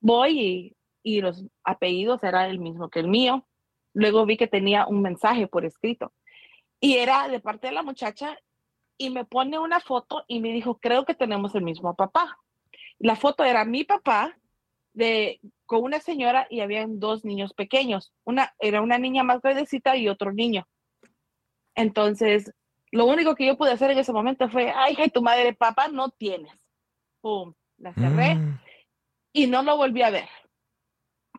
Voy 0.00 0.40
y, 0.40 0.76
y 1.02 1.20
los 1.20 1.44
apellidos 1.62 2.22
era 2.24 2.46
el 2.46 2.58
mismo 2.58 2.88
que 2.88 3.00
el 3.00 3.08
mío. 3.08 3.46
Luego 3.92 4.26
vi 4.26 4.36
que 4.36 4.46
tenía 4.46 4.86
un 4.86 5.02
mensaje 5.02 5.46
por 5.46 5.64
escrito 5.64 6.12
y 6.80 6.96
era 6.96 7.28
de 7.28 7.40
parte 7.40 7.68
de 7.68 7.74
la 7.74 7.82
muchacha 7.82 8.38
y 8.96 9.10
me 9.10 9.24
pone 9.24 9.58
una 9.58 9.80
foto 9.80 10.24
y 10.28 10.40
me 10.40 10.52
dijo, 10.52 10.78
creo 10.78 11.04
que 11.04 11.14
tenemos 11.14 11.54
el 11.54 11.62
mismo 11.62 11.94
papá. 11.94 12.38
La 12.98 13.16
foto 13.16 13.44
era 13.44 13.64
mi 13.64 13.84
papá 13.84 14.36
de, 14.92 15.40
con 15.66 15.82
una 15.82 16.00
señora 16.00 16.46
y 16.50 16.60
habían 16.60 16.98
dos 17.00 17.24
niños 17.24 17.54
pequeños. 17.54 18.12
Una 18.24 18.52
era 18.58 18.82
una 18.82 18.98
niña 18.98 19.22
más 19.22 19.40
grandecita 19.40 19.96
y 19.96 20.08
otro 20.08 20.32
niño. 20.32 20.66
Entonces, 21.74 22.52
lo 22.90 23.06
único 23.06 23.34
que 23.34 23.46
yo 23.46 23.56
pude 23.56 23.72
hacer 23.72 23.90
en 23.90 23.98
ese 23.98 24.12
momento 24.12 24.48
fue, 24.48 24.72
ay, 24.74 24.92
hija, 24.92 25.08
tu 25.08 25.22
madre, 25.22 25.54
papá, 25.54 25.88
no 25.88 26.10
tienes. 26.10 26.52
Pum, 27.20 27.54
la 27.78 27.94
cerré 27.94 28.38
y 29.32 29.46
no 29.46 29.62
lo 29.62 29.76
volví 29.76 30.02
a 30.02 30.10
ver. 30.10 30.28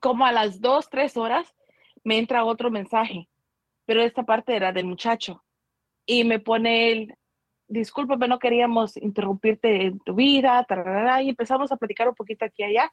Como 0.02 0.26
a 0.26 0.32
las 0.32 0.62
dos, 0.62 0.90
tres 0.90 1.18
horas, 1.18 1.54
me 2.04 2.18
entra 2.18 2.46
otro 2.46 2.72
mensaje, 2.72 3.28
pero 3.86 4.02
esta 4.02 4.24
parte 4.24 4.56
era 4.56 4.72
del 4.72 4.86
muchacho. 4.86 5.44
Y 6.06 6.24
me 6.24 6.40
pone 6.40 6.92
él, 6.92 7.16
discúlpame, 7.68 8.28
no 8.28 8.40
queríamos 8.40 8.98
interrumpirte 8.98 9.86
en 9.86 10.00
tu 10.00 10.16
vida, 10.16 10.66
y 11.22 11.30
empezamos 11.30 11.72
a 11.72 11.78
platicar 11.78 12.10
un 12.10 12.16
poquito 12.16 12.46
aquí 12.46 12.64
y 12.64 12.66
allá, 12.66 12.92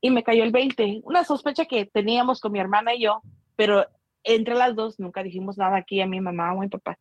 y 0.00 0.10
me 0.10 0.22
cayó 0.22 0.44
el 0.44 0.52
20. 0.52 1.00
Una 1.04 1.24
sospecha 1.24 1.64
que 1.64 1.86
teníamos 1.86 2.40
con 2.40 2.52
mi 2.52 2.60
hermana 2.60 2.94
y 2.94 3.02
yo, 3.02 3.22
pero 3.56 3.86
entre 4.22 4.54
las 4.54 4.74
dos 4.74 4.98
nunca 5.00 5.22
dijimos 5.22 5.58
nada 5.58 5.76
aquí 5.76 6.00
a 6.00 6.06
mi 6.06 6.20
mamá 6.20 6.52
o 6.52 6.58
a 6.58 6.64
mi 6.64 6.68
papá, 6.68 6.98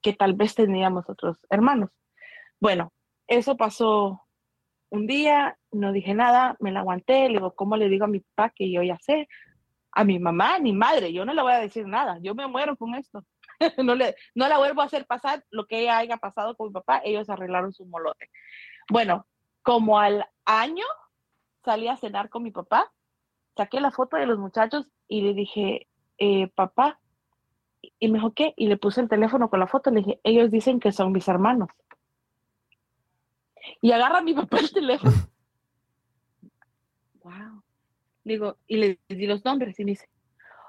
que 0.00 0.12
tal 0.12 0.34
vez 0.34 0.54
teníamos 0.54 1.08
otros 1.08 1.38
hermanos. 1.50 1.90
Bueno, 2.60 2.92
eso 3.26 3.56
pasó 3.56 4.22
un 4.88 5.06
día, 5.06 5.58
no 5.72 5.92
dije 5.92 6.14
nada, 6.14 6.56
me 6.60 6.70
la 6.70 6.80
aguanté, 6.80 7.28
le 7.28 7.34
digo, 7.34 7.54
¿cómo 7.54 7.76
le 7.76 7.88
digo 7.88 8.04
a 8.04 8.08
mi 8.08 8.20
papá 8.20 8.52
que 8.54 8.70
yo 8.70 8.82
ya 8.82 8.98
sé? 9.00 9.28
A 9.96 10.04
mi 10.04 10.18
mamá, 10.18 10.58
ni 10.58 10.74
madre, 10.74 11.10
yo 11.10 11.24
no 11.24 11.32
le 11.32 11.40
voy 11.40 11.52
a 11.52 11.58
decir 11.58 11.86
nada, 11.86 12.18
yo 12.20 12.34
me 12.34 12.46
muero 12.46 12.76
con 12.76 12.94
esto. 12.94 13.24
no, 13.82 13.94
le, 13.94 14.14
no 14.34 14.46
la 14.46 14.58
vuelvo 14.58 14.82
a 14.82 14.84
hacer 14.84 15.06
pasar 15.06 15.42
lo 15.50 15.66
que 15.66 15.80
ella 15.80 15.96
haya 15.96 16.18
pasado 16.18 16.54
con 16.54 16.68
mi 16.68 16.74
papá, 16.74 17.00
ellos 17.02 17.30
arreglaron 17.30 17.72
su 17.72 17.86
molote. 17.86 18.28
Bueno, 18.90 19.26
como 19.62 19.98
al 19.98 20.26
año 20.44 20.84
salí 21.64 21.88
a 21.88 21.96
cenar 21.96 22.28
con 22.28 22.42
mi 22.42 22.50
papá, 22.50 22.92
saqué 23.56 23.80
la 23.80 23.90
foto 23.90 24.18
de 24.18 24.26
los 24.26 24.38
muchachos 24.38 24.86
y 25.08 25.22
le 25.22 25.32
dije, 25.32 25.88
eh, 26.18 26.48
papá, 26.48 27.00
y 27.98 28.08
me 28.08 28.18
dijo, 28.18 28.32
¿qué? 28.32 28.52
Y 28.56 28.66
le 28.66 28.76
puse 28.76 29.00
el 29.00 29.08
teléfono 29.08 29.48
con 29.48 29.60
la 29.60 29.66
foto, 29.66 29.90
le 29.90 30.00
dije, 30.00 30.20
ellos 30.24 30.50
dicen 30.50 30.78
que 30.78 30.92
son 30.92 31.12
mis 31.12 31.28
hermanos. 31.28 31.68
Y 33.80 33.92
agarra 33.92 34.20
mi 34.20 34.34
papá 34.34 34.58
el 34.58 34.70
teléfono. 34.72 35.12
wow. 37.24 37.62
Digo, 38.26 38.56
y 38.66 38.76
le 38.76 38.98
di 39.08 39.24
los 39.24 39.44
nombres 39.44 39.78
y 39.78 39.84
me 39.84 39.92
dice, 39.92 40.08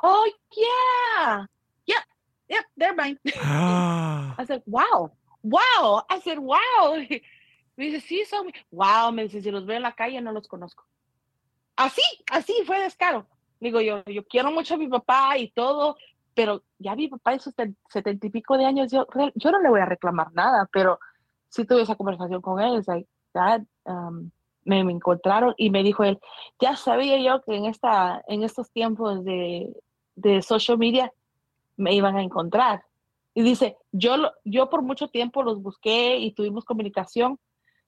oh, 0.04 0.26
yeah, 0.52 1.48
yeah, 1.88 2.06
yeah, 2.48 2.62
they're 2.78 2.94
mine. 2.94 3.20
I 3.26 4.46
said, 4.46 4.62
wow, 4.68 5.12
wow. 5.42 6.04
I 6.08 6.22
said, 6.22 6.38
wow. 6.38 6.98
Me 7.76 7.86
dice, 7.86 8.00
sí, 8.02 8.24
son, 8.26 8.52
wow, 8.70 9.12
me 9.12 9.24
dice, 9.24 9.42
si 9.42 9.50
los 9.50 9.66
veo 9.66 9.78
en 9.78 9.82
la 9.82 9.96
calle 9.96 10.22
no 10.22 10.32
los 10.32 10.48
conozco. 10.48 10.86
Así, 11.76 12.04
así 12.32 12.54
fue 12.68 12.80
descaro. 12.80 13.26
Digo, 13.60 13.82
yo, 13.82 14.04
yo 14.06 14.24
quiero 14.28 14.52
mucho 14.52 14.76
a 14.76 14.78
mi 14.78 14.88
papá 14.88 15.36
y 15.40 15.50
todo, 15.50 15.98
pero 16.36 16.62
ya 16.78 16.96
mi 16.96 17.08
papá 17.08 17.34
esos 17.34 17.56
setenta 17.90 18.28
y 18.28 18.30
pico 18.30 18.56
de 18.56 18.66
años, 18.66 18.92
yo, 18.92 19.08
yo 19.34 19.52
no 19.52 19.60
le 19.60 19.70
voy 19.70 19.82
a 19.82 19.86
reclamar 19.86 20.32
nada, 20.34 20.70
pero 20.72 21.00
sí 21.50 21.66
tuve 21.66 21.82
esa 21.82 21.96
conversación 21.96 22.40
con 22.40 22.62
él, 22.62 22.78
es 22.78 22.88
like, 22.88 23.10
Dad, 23.34 23.64
um, 23.86 24.30
me, 24.68 24.80
encontraron 24.80 25.54
y 25.58 25.70
me 25.70 25.82
dijo 25.82 26.04
él, 26.04 26.20
ya 26.60 26.76
sabía 26.76 27.18
yo 27.20 27.42
que 27.42 27.56
en, 27.56 27.66
esta, 27.66 28.22
en 28.28 28.44
estos 28.44 28.72
tiempos 28.72 29.24
de, 29.24 29.74
de 30.16 30.42
social 30.42 30.78
media 30.78 31.12
me 31.78 31.94
iban 31.94 32.18
a 32.18 32.22
encontrar. 32.22 32.84
Y 33.34 33.44
dice, 33.44 33.78
yo, 33.92 34.16
yo 34.44 34.70
por 34.70 34.82
mucho 34.82 35.08
tiempo 35.08 35.44
los 35.44 35.62
busqué 35.62 36.18
y 36.18 36.34
tuvimos 36.34 36.66
comunicación, 36.66 37.40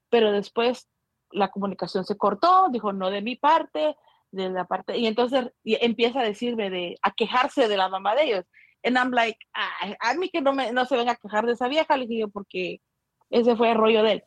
pero 0.10 0.32
después 0.32 0.88
la 1.32 1.50
comunicación 1.50 2.06
se 2.06 2.18
cortó, 2.18 2.70
dijo, 2.72 2.94
no 2.94 3.10
de 3.10 3.22
mi 3.22 3.36
parte, 3.36 3.96
de 4.32 4.50
la 4.50 4.66
parte, 4.66 4.98
y 4.98 5.08
entonces 5.08 5.52
empieza 5.64 6.20
a 6.20 6.24
decirme 6.24 6.70
de, 6.70 6.98
a 7.02 7.12
quejarse 7.12 7.68
de 7.68 7.78
la 7.78 7.90
mamá 7.90 8.16
de 8.16 8.24
ellos. 8.26 8.46
And 8.84 8.96
I'm 8.96 9.12
like, 9.12 9.38
"Ay, 9.54 9.96
a 10.00 10.14
mí 10.14 10.30
que 10.30 10.40
no, 10.40 10.54
me, 10.54 10.72
no 10.72 10.86
se 10.86 10.96
venga 10.96 11.14
a 11.14 11.16
quejar 11.16 11.46
de 11.46 11.54
esa 11.54 11.68
vieja, 11.68 11.98
le 11.98 12.06
dije 12.06 12.22
yo, 12.22 12.30
porque 12.30 12.80
ese 13.30 13.56
fue 13.56 13.72
el 13.72 13.78
rollo 13.78 14.04
de 14.04 14.12
él. 14.14 14.24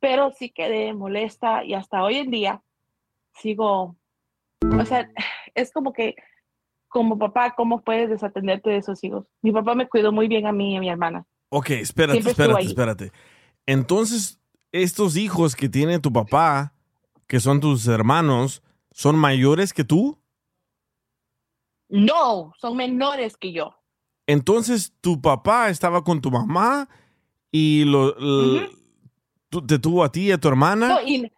Pero 0.00 0.32
sí 0.32 0.50
quedé 0.50 0.92
molesta 0.94 1.64
y 1.64 1.74
hasta 1.74 2.02
hoy 2.02 2.16
en 2.16 2.30
día 2.30 2.62
sigo, 3.34 3.96
o 4.62 4.84
sea, 4.84 5.08
es 5.54 5.72
como 5.72 5.92
que 5.92 6.16
como 6.88 7.16
papá, 7.18 7.54
¿cómo 7.54 7.82
puedes 7.82 8.10
desatenderte 8.10 8.70
de 8.70 8.78
esos 8.78 9.02
hijos? 9.04 9.24
Mi 9.42 9.52
papá 9.52 9.74
me 9.74 9.88
cuidó 9.88 10.10
muy 10.10 10.26
bien 10.26 10.46
a 10.46 10.52
mí 10.52 10.74
y 10.74 10.76
a 10.76 10.80
mi 10.80 10.90
hermana. 10.90 11.24
Ok, 11.48 11.70
espérate, 11.70 12.20
Siempre 12.20 12.32
espérate, 12.32 12.66
espérate. 12.66 13.12
Entonces, 13.64 14.40
estos 14.72 15.16
hijos 15.16 15.54
que 15.54 15.68
tiene 15.68 16.00
tu 16.00 16.12
papá, 16.12 16.74
que 17.28 17.38
son 17.38 17.60
tus 17.60 17.86
hermanos, 17.86 18.62
¿son 18.90 19.16
mayores 19.16 19.72
que 19.72 19.84
tú? 19.84 20.18
No, 21.88 22.52
son 22.58 22.76
menores 22.76 23.36
que 23.36 23.52
yo. 23.52 23.76
Entonces, 24.26 24.92
tu 25.00 25.20
papá 25.20 25.70
estaba 25.70 26.02
con 26.02 26.20
tu 26.20 26.30
mamá 26.30 26.88
y 27.52 27.84
lo, 27.84 28.16
tú- 29.50 29.66
te 29.66 29.78
tuvo 29.78 30.02
a 30.04 30.10
ti 30.10 30.28
y 30.28 30.32
a 30.32 30.38
tu 30.38 30.48
hermana 30.48 30.88
No, 30.88 31.02
y- 31.02 31.30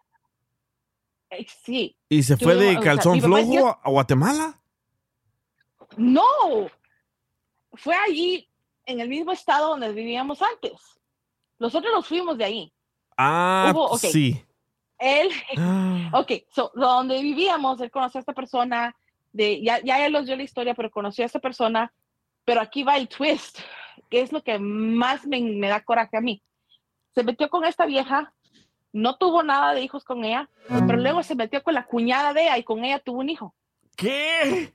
eh, 1.31 1.45
sí. 1.63 1.97
y 2.09 2.23
se 2.23 2.37
fue 2.37 2.55
de 2.55 2.71
sea, 2.73 2.79
calzón 2.79 3.19
flojo 3.19 3.67
a- 3.83 3.89
Guatemala. 3.89 4.59
No, 5.97 6.21
fue 7.73 7.95
allí 7.95 8.49
en 8.85 8.99
el 8.99 9.09
mismo 9.09 9.31
estado 9.31 9.69
donde 9.69 9.91
vivíamos 9.93 10.41
antes. 10.41 10.73
Nosotros 11.59 11.91
nos 11.93 12.07
fuimos 12.07 12.37
de 12.37 12.45
ahí. 12.45 12.73
Ah, 13.17 13.71
Hubo- 13.73 13.91
ok. 13.91 13.99
sí. 13.99 14.43
Él, 14.97 15.29
Ah. 15.57 16.09
ok, 16.13 16.31
so, 16.53 16.71
donde 16.75 17.21
vivíamos, 17.21 17.79
él 17.81 17.91
conoció 17.91 18.19
a 18.19 18.21
esta 18.21 18.33
persona, 18.33 18.95
de, 19.31 19.61
ya, 19.61 19.79
ya 19.83 20.05
él 20.05 20.13
nos 20.13 20.25
dio 20.25 20.35
la 20.35 20.43
historia, 20.43 20.73
pero 20.75 20.89
conoció 20.91 21.23
a 21.23 21.27
esta 21.27 21.39
persona, 21.39 21.91
pero 22.45 22.61
aquí 22.61 22.83
va 22.83 22.97
el 22.97 23.07
twist, 23.07 23.59
que 24.09 24.21
es 24.21 24.31
lo 24.31 24.43
que 24.43 24.59
más 24.59 25.25
me, 25.25 25.41
me 25.41 25.67
da 25.67 25.83
coraje 25.83 26.17
a 26.17 26.21
mí. 26.21 26.41
Se 27.13 27.23
metió 27.23 27.49
con 27.49 27.65
esta 27.65 27.85
vieja, 27.85 28.33
no 28.91 29.17
tuvo 29.17 29.43
nada 29.43 29.73
de 29.73 29.81
hijos 29.81 30.03
con 30.03 30.23
ella, 30.23 30.49
pero 30.67 30.97
luego 30.97 31.23
se 31.23 31.35
metió 31.35 31.63
con 31.63 31.73
la 31.73 31.85
cuñada 31.85 32.33
de 32.33 32.43
ella 32.43 32.57
y 32.57 32.63
con 32.63 32.83
ella 32.83 32.99
tuvo 32.99 33.19
un 33.19 33.29
hijo. 33.29 33.55
¿Qué? 33.95 34.73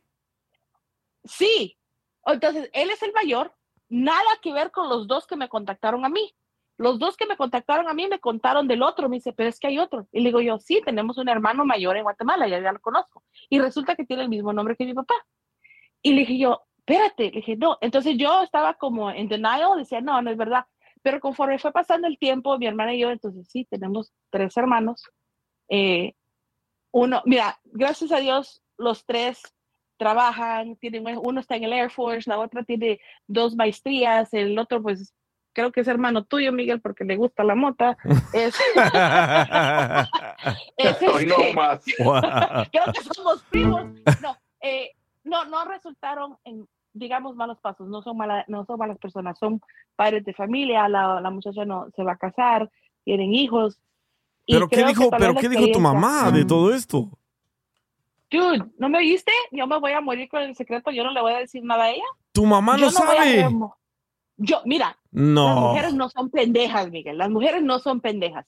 Sí. 1.24 1.76
Entonces, 2.24 2.68
él 2.72 2.91
es 2.91 3.03
el 3.03 3.12
mayor, 3.12 3.55
nada 3.89 4.28
que 4.43 4.53
ver 4.53 4.70
con 4.70 4.89
los 4.89 5.07
dos 5.07 5.26
que 5.26 5.36
me 5.36 5.49
contactaron 5.49 6.05
a 6.05 6.09
mí. 6.09 6.34
Los 6.76 7.01
dos 7.01 7.16
que 7.16 7.26
me 7.26 7.36
contactaron 7.36 7.89
a 7.89 7.95
mí 7.95 8.07
me 8.07 8.20
contaron 8.20 8.68
del 8.68 8.82
otro. 8.82 9.09
Me 9.09 9.16
dice, 9.16 9.32
pero 9.32 9.49
es 9.49 9.59
que 9.59 9.66
hay 9.66 9.78
otro. 9.78 10.07
Y 10.12 10.20
le 10.20 10.28
digo 10.28 10.41
yo, 10.41 10.59
sí, 10.61 10.80
tenemos 10.84 11.18
un 11.18 11.28
hermano 11.28 11.64
mayor 11.64 11.97
en 11.97 12.05
Guatemala, 12.05 12.47
ya, 12.47 12.61
ya 12.61 12.72
lo 12.72 12.80
conozco. 12.80 13.24
Y 13.51 13.59
resulta 13.59 13.97
que 13.97 14.05
tiene 14.05 14.22
el 14.22 14.28
mismo 14.28 14.53
nombre 14.53 14.76
que 14.76 14.84
mi 14.84 14.95
papá. 14.95 15.14
Y 16.03 16.12
le 16.12 16.20
dije 16.20 16.39
yo, 16.39 16.62
espérate, 16.78 17.24
le 17.24 17.30
dije, 17.30 17.57
no. 17.57 17.78
Entonces 17.80 18.16
yo 18.16 18.43
estaba 18.43 18.74
como 18.74 19.11
en 19.11 19.28
denial, 19.28 19.76
decía, 19.76 20.01
no, 20.01 20.22
no 20.22 20.30
es 20.30 20.36
verdad. 20.36 20.66
Pero 21.09 21.20
conforme 21.20 21.59
fue 21.59 21.72
pasando 21.72 22.06
el 22.06 22.18
tiempo, 22.18 22.59
mi 22.59 22.66
hermana 22.66 22.92
y 22.92 22.98
yo, 22.98 23.11
entonces 23.11 23.48
sí, 23.48 23.64
tenemos 23.64 24.12
tres 24.28 24.54
hermanos. 24.59 25.09
Eh, 25.70 26.12
uno, 26.90 27.22
mira, 27.24 27.59
gracias 27.64 28.12
a 28.12 28.18
Dios, 28.18 28.61
los 28.76 29.06
tres 29.06 29.40
trabajan, 29.96 30.76
tienen, 30.76 31.06
uno 31.22 31.40
está 31.40 31.56
en 31.56 31.64
el 31.64 31.72
Air 31.72 31.90
Force, 31.90 32.28
la 32.28 32.38
otra 32.38 32.62
tiene 32.62 33.00
dos 33.26 33.56
maestrías, 33.56 34.34
el 34.34 34.59
otro 34.59 34.82
pues 34.82 35.14
creo 35.54 35.72
que 35.72 35.80
es 35.80 35.88
hermano 35.88 36.26
tuyo, 36.26 36.52
Miguel, 36.52 36.82
porque 36.82 37.04
le 37.04 37.16
gusta 37.16 37.42
la 37.42 37.54
mota. 37.54 37.96
Es, 38.34 38.54
es 40.76 41.00
Hoy 41.00 41.24
no 41.24 41.38
este, 41.38 41.54
más. 41.54 41.82
creo 42.70 42.84
que 42.92 43.14
somos 43.14 43.42
primos. 43.44 43.86
No, 44.20 44.36
eh, 44.61 44.90
no, 45.24 45.46
no 45.46 45.64
resultaron 45.64 46.36
en, 46.44 46.68
digamos, 46.93 47.36
malos 47.36 47.59
pasos, 47.61 47.89
no 47.89 48.03
son, 48.03 48.16
mala, 48.16 48.45
no 48.49 48.64
son 48.64 48.78
malas 48.78 48.99
personas, 48.99 49.39
son 49.39 49.61
padres 49.97 50.24
de 50.24 50.32
familia, 50.34 50.89
la, 50.89 51.20
la 51.20 51.30
muchacha 51.30 51.64
no 51.64 51.89
se 51.95 52.03
va 52.03 52.12
a 52.12 52.16
casar, 52.18 52.70
tienen 53.05 53.34
hijos. 53.34 53.80
¿Pero 54.47 54.68
qué 54.68 54.84
dijo, 54.84 55.11
pero 55.11 55.34
qué 55.34 55.49
dijo 55.49 55.70
tu 55.72 55.80
mamá 55.80 56.30
de 56.30 56.45
todo 56.45 56.72
esto? 56.72 57.11
Dude, 58.30 58.64
¿no 58.78 58.89
me 58.89 58.99
oíste? 58.99 59.32
Yo 59.53 59.66
me 59.66 59.78
voy 59.78 59.93
a 59.93 60.01
morir 60.01 60.28
con 60.28 60.43
el 60.43 60.55
secreto, 60.55 60.91
yo 60.91 61.03
no 61.05 61.12
le 61.12 61.20
voy 61.20 61.32
a 61.32 61.39
decir 61.39 61.62
nada 61.64 61.84
a 61.84 61.91
ella. 61.91 62.05
Tu 62.32 62.45
mamá 62.45 62.76
Yo 62.76 62.86
no 62.86 62.93
no 62.93 63.07
voy 63.07 63.16
a 63.16 63.22
sabe. 63.22 63.49
Yo, 64.36 64.62
mira, 64.64 64.97
las 65.11 65.22
No. 65.24 65.61
mujeres 65.70 65.95
no 65.95 66.09
son 66.11 66.30
pendejas, 66.30 66.91
Miguel. 66.91 67.18
Las 67.18 67.30
mujeres 67.30 67.62
no 67.62 67.78
son 67.78 68.01
pendejas. 68.01 68.47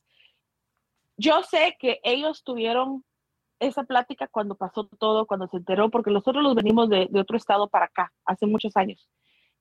Yo 1.16 1.42
sé 1.42 1.76
que 1.78 2.00
ellos 2.04 2.44
tuvieron 2.44 3.04
esa 3.60 3.84
plática 3.84 4.26
cuando 4.26 4.56
pasó 4.56 4.86
todo, 4.98 5.26
cuando 5.26 5.46
se 5.48 5.58
enteró, 5.58 5.90
porque 5.90 6.10
nosotros 6.10 6.42
los 6.42 6.54
venimos 6.54 6.88
de, 6.88 7.06
de 7.10 7.20
otro 7.20 7.36
estado 7.36 7.68
para 7.68 7.86
acá, 7.86 8.12
hace 8.24 8.46
muchos 8.46 8.76
años. 8.76 9.08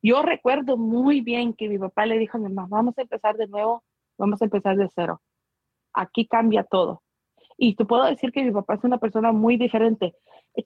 Yo 0.02 0.22
recuerdo 0.22 0.78
muy 0.78 1.22
bien 1.22 1.54
que 1.54 1.68
mi 1.68 1.78
papá 1.78 2.06
le 2.06 2.18
dijo 2.18 2.38
a 2.38 2.40
mi 2.40 2.48
mamá, 2.48 2.68
vamos 2.70 2.98
a 2.98 3.02
empezar 3.02 3.36
de 3.36 3.48
nuevo, 3.48 3.84
vamos 4.18 4.42
a 4.42 4.46
empezar 4.46 4.78
de 4.78 4.90
cero. 4.96 5.22
Aquí 5.94 6.26
cambia 6.26 6.64
todo. 6.64 7.04
Y 7.58 7.76
te 7.76 7.84
puedo 7.84 8.06
decir 8.06 8.32
que 8.32 8.44
mi 8.44 8.52
papá 8.52 8.76
es 8.76 8.84
una 8.86 8.98
persona 8.98 9.34
muy 9.34 9.58
diferente. 9.58 10.16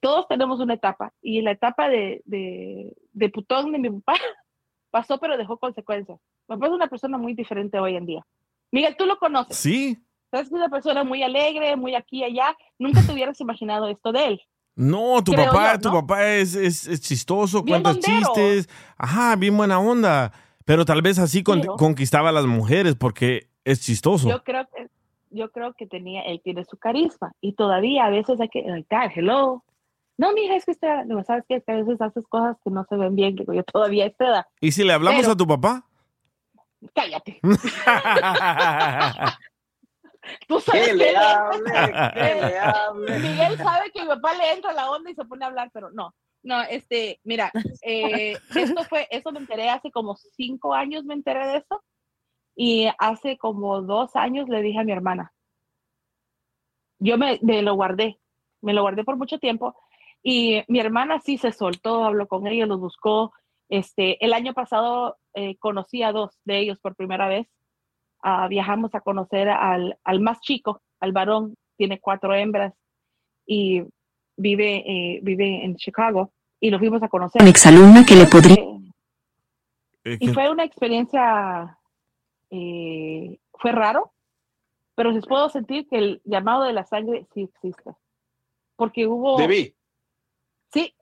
Todos 0.00 0.28
tenemos 0.28 0.60
una 0.60 0.74
etapa, 0.74 1.12
y 1.20 1.42
la 1.42 1.50
etapa 1.50 1.88
de, 1.88 2.22
de, 2.24 2.96
de 3.12 3.28
putón 3.28 3.72
de 3.72 3.78
mi 3.78 3.90
papá 3.90 4.14
pasó, 4.90 5.18
pero 5.18 5.36
dejó 5.36 5.58
consecuencias. 5.58 6.20
Mi 6.48 6.56
papá 6.56 6.66
es 6.66 6.72
una 6.72 6.88
persona 6.88 7.18
muy 7.18 7.34
diferente 7.34 7.78
hoy 7.78 7.96
en 7.96 8.06
día. 8.06 8.26
Miguel, 8.70 8.96
tú 8.96 9.06
lo 9.06 9.18
conoces. 9.18 9.56
Sí. 9.56 10.03
Sabes 10.34 10.48
que 10.48 10.54
es 10.56 10.60
una 10.60 10.68
persona 10.68 11.04
muy 11.04 11.22
alegre, 11.22 11.76
muy 11.76 11.94
aquí 11.94 12.18
y 12.20 12.24
allá. 12.24 12.56
Nunca 12.78 13.00
te 13.02 13.12
hubieras 13.12 13.40
imaginado 13.40 13.86
esto 13.88 14.10
de 14.10 14.26
él. 14.26 14.40
No, 14.74 15.22
tu 15.22 15.30
Creo 15.30 15.46
papá, 15.46 15.74
yo, 15.74 15.80
tu 15.80 15.88
¿no? 15.90 16.00
papá 16.00 16.26
es, 16.26 16.56
es, 16.56 16.88
es 16.88 17.00
chistoso, 17.00 17.62
Bien 17.62 17.82
cuenta 17.82 17.92
bondero. 18.08 18.32
chistes. 18.34 18.68
Ajá, 18.98 19.36
bien 19.36 19.56
buena 19.56 19.78
onda. 19.78 20.32
Pero 20.64 20.84
tal 20.84 21.02
vez 21.02 21.20
así 21.20 21.44
con- 21.44 21.62
conquistaba 21.62 22.30
a 22.30 22.32
las 22.32 22.46
mujeres 22.46 22.96
porque 22.96 23.48
es 23.64 23.80
chistoso. 23.80 24.28
Yo 24.28 24.42
creo 24.42 24.66
que 24.74 24.88
yo 25.30 25.50
creo 25.52 25.72
que 25.74 25.86
tenía, 25.86 26.22
él 26.22 26.40
tiene 26.42 26.64
su 26.64 26.76
carisma 26.76 27.32
y 27.40 27.52
todavía 27.54 28.06
a 28.06 28.10
veces 28.10 28.40
hay 28.40 28.48
que, 28.48 28.62
like, 28.62 28.86
"Dad, 28.90 29.10
hello. 29.14 29.62
No, 30.16 30.32
mija, 30.32 30.54
es 30.56 30.64
que 30.64 30.70
usted, 30.72 31.04
no, 31.06 31.22
sabes 31.24 31.44
qué? 31.48 31.60
Que 31.60 31.72
a 31.72 31.76
veces 31.76 32.00
haces 32.00 32.24
cosas 32.28 32.56
que 32.64 32.70
no 32.70 32.84
se 32.88 32.96
ven 32.96 33.14
bien, 33.16 33.34
digo 33.36 33.52
yo 33.52 33.62
todavía 33.64 34.06
edad. 34.06 34.46
¿Y 34.60 34.70
si 34.72 34.82
le 34.84 34.92
hablamos 34.92 35.20
Pero- 35.22 35.32
a 35.32 35.36
tu 35.36 35.46
papá? 35.46 35.84
Cállate. 36.94 37.40
Tú 40.48 40.60
sabes 40.60 40.88
Que 40.88 40.94
le 40.94 41.10
él- 41.10 41.16
hable, 41.16 41.62
que 41.64 42.34
le 42.34 42.58
hable. 42.58 43.18
Miguel 43.18 43.56
sabe 43.58 43.90
que 43.92 44.02
mi 44.02 44.08
papá 44.08 44.34
le 44.34 44.52
entra 44.52 44.72
la 44.72 44.90
onda 44.90 45.10
y 45.10 45.14
se 45.14 45.24
pone 45.24 45.44
a 45.44 45.48
hablar, 45.48 45.70
pero 45.72 45.90
no. 45.90 46.14
No, 46.42 46.60
este, 46.62 47.20
mira, 47.24 47.50
eh, 47.82 48.36
esto 48.54 48.84
fue, 48.84 49.06
eso 49.10 49.32
me 49.32 49.38
enteré 49.40 49.70
hace 49.70 49.90
como 49.90 50.14
cinco 50.16 50.74
años, 50.74 51.04
me 51.04 51.14
enteré 51.14 51.46
de 51.46 51.56
eso. 51.58 51.82
Y 52.56 52.86
hace 52.98 53.38
como 53.38 53.80
dos 53.82 54.14
años 54.14 54.48
le 54.48 54.60
dije 54.62 54.78
a 54.78 54.84
mi 54.84 54.92
hermana. 54.92 55.32
Yo 56.98 57.18
me, 57.18 57.38
me 57.42 57.62
lo 57.62 57.74
guardé, 57.74 58.18
me 58.62 58.72
lo 58.72 58.82
guardé 58.82 59.04
por 59.04 59.16
mucho 59.16 59.38
tiempo. 59.38 59.74
Y 60.22 60.62
mi 60.68 60.80
hermana 60.80 61.20
sí 61.20 61.36
se 61.38 61.52
soltó, 61.52 62.04
habló 62.04 62.26
con 62.28 62.46
ellos, 62.46 62.68
los 62.68 62.80
buscó. 62.80 63.32
Este, 63.68 64.22
el 64.24 64.32
año 64.32 64.54
pasado 64.54 65.16
eh, 65.34 65.56
conocí 65.58 66.02
a 66.02 66.12
dos 66.12 66.38
de 66.44 66.58
ellos 66.60 66.78
por 66.80 66.94
primera 66.94 67.28
vez. 67.28 67.46
Ah, 68.26 68.48
viajamos 68.48 68.94
a 68.94 69.02
conocer 69.02 69.50
al, 69.50 69.98
al 70.02 70.20
más 70.20 70.40
chico, 70.40 70.80
al 70.98 71.12
varón, 71.12 71.56
tiene 71.76 72.00
cuatro 72.00 72.32
hembras 72.34 72.72
y 73.46 73.82
vive, 74.34 74.76
eh, 74.76 75.20
vive 75.22 75.62
en 75.62 75.76
Chicago 75.76 76.32
y 76.58 76.70
lo 76.70 76.78
fuimos 76.78 77.02
a 77.02 77.08
conocer. 77.08 77.42
Mi 77.42 77.50
exalumna 77.50 78.06
que 78.06 78.14
le 78.14 78.24
podría... 78.24 78.56
Y 80.04 80.28
fue 80.28 80.50
una 80.50 80.64
experiencia, 80.64 81.78
eh, 82.48 83.38
fue 83.52 83.72
raro, 83.72 84.14
pero 84.94 85.10
les 85.10 85.26
puedo 85.26 85.50
sentir 85.50 85.86
que 85.86 85.98
el 85.98 86.22
llamado 86.24 86.64
de 86.64 86.72
la 86.72 86.86
sangre 86.86 87.26
sí 87.34 87.42
existe. 87.42 87.90
Porque 88.76 89.06
hubo... 89.06 89.36
Sí, 90.72 90.94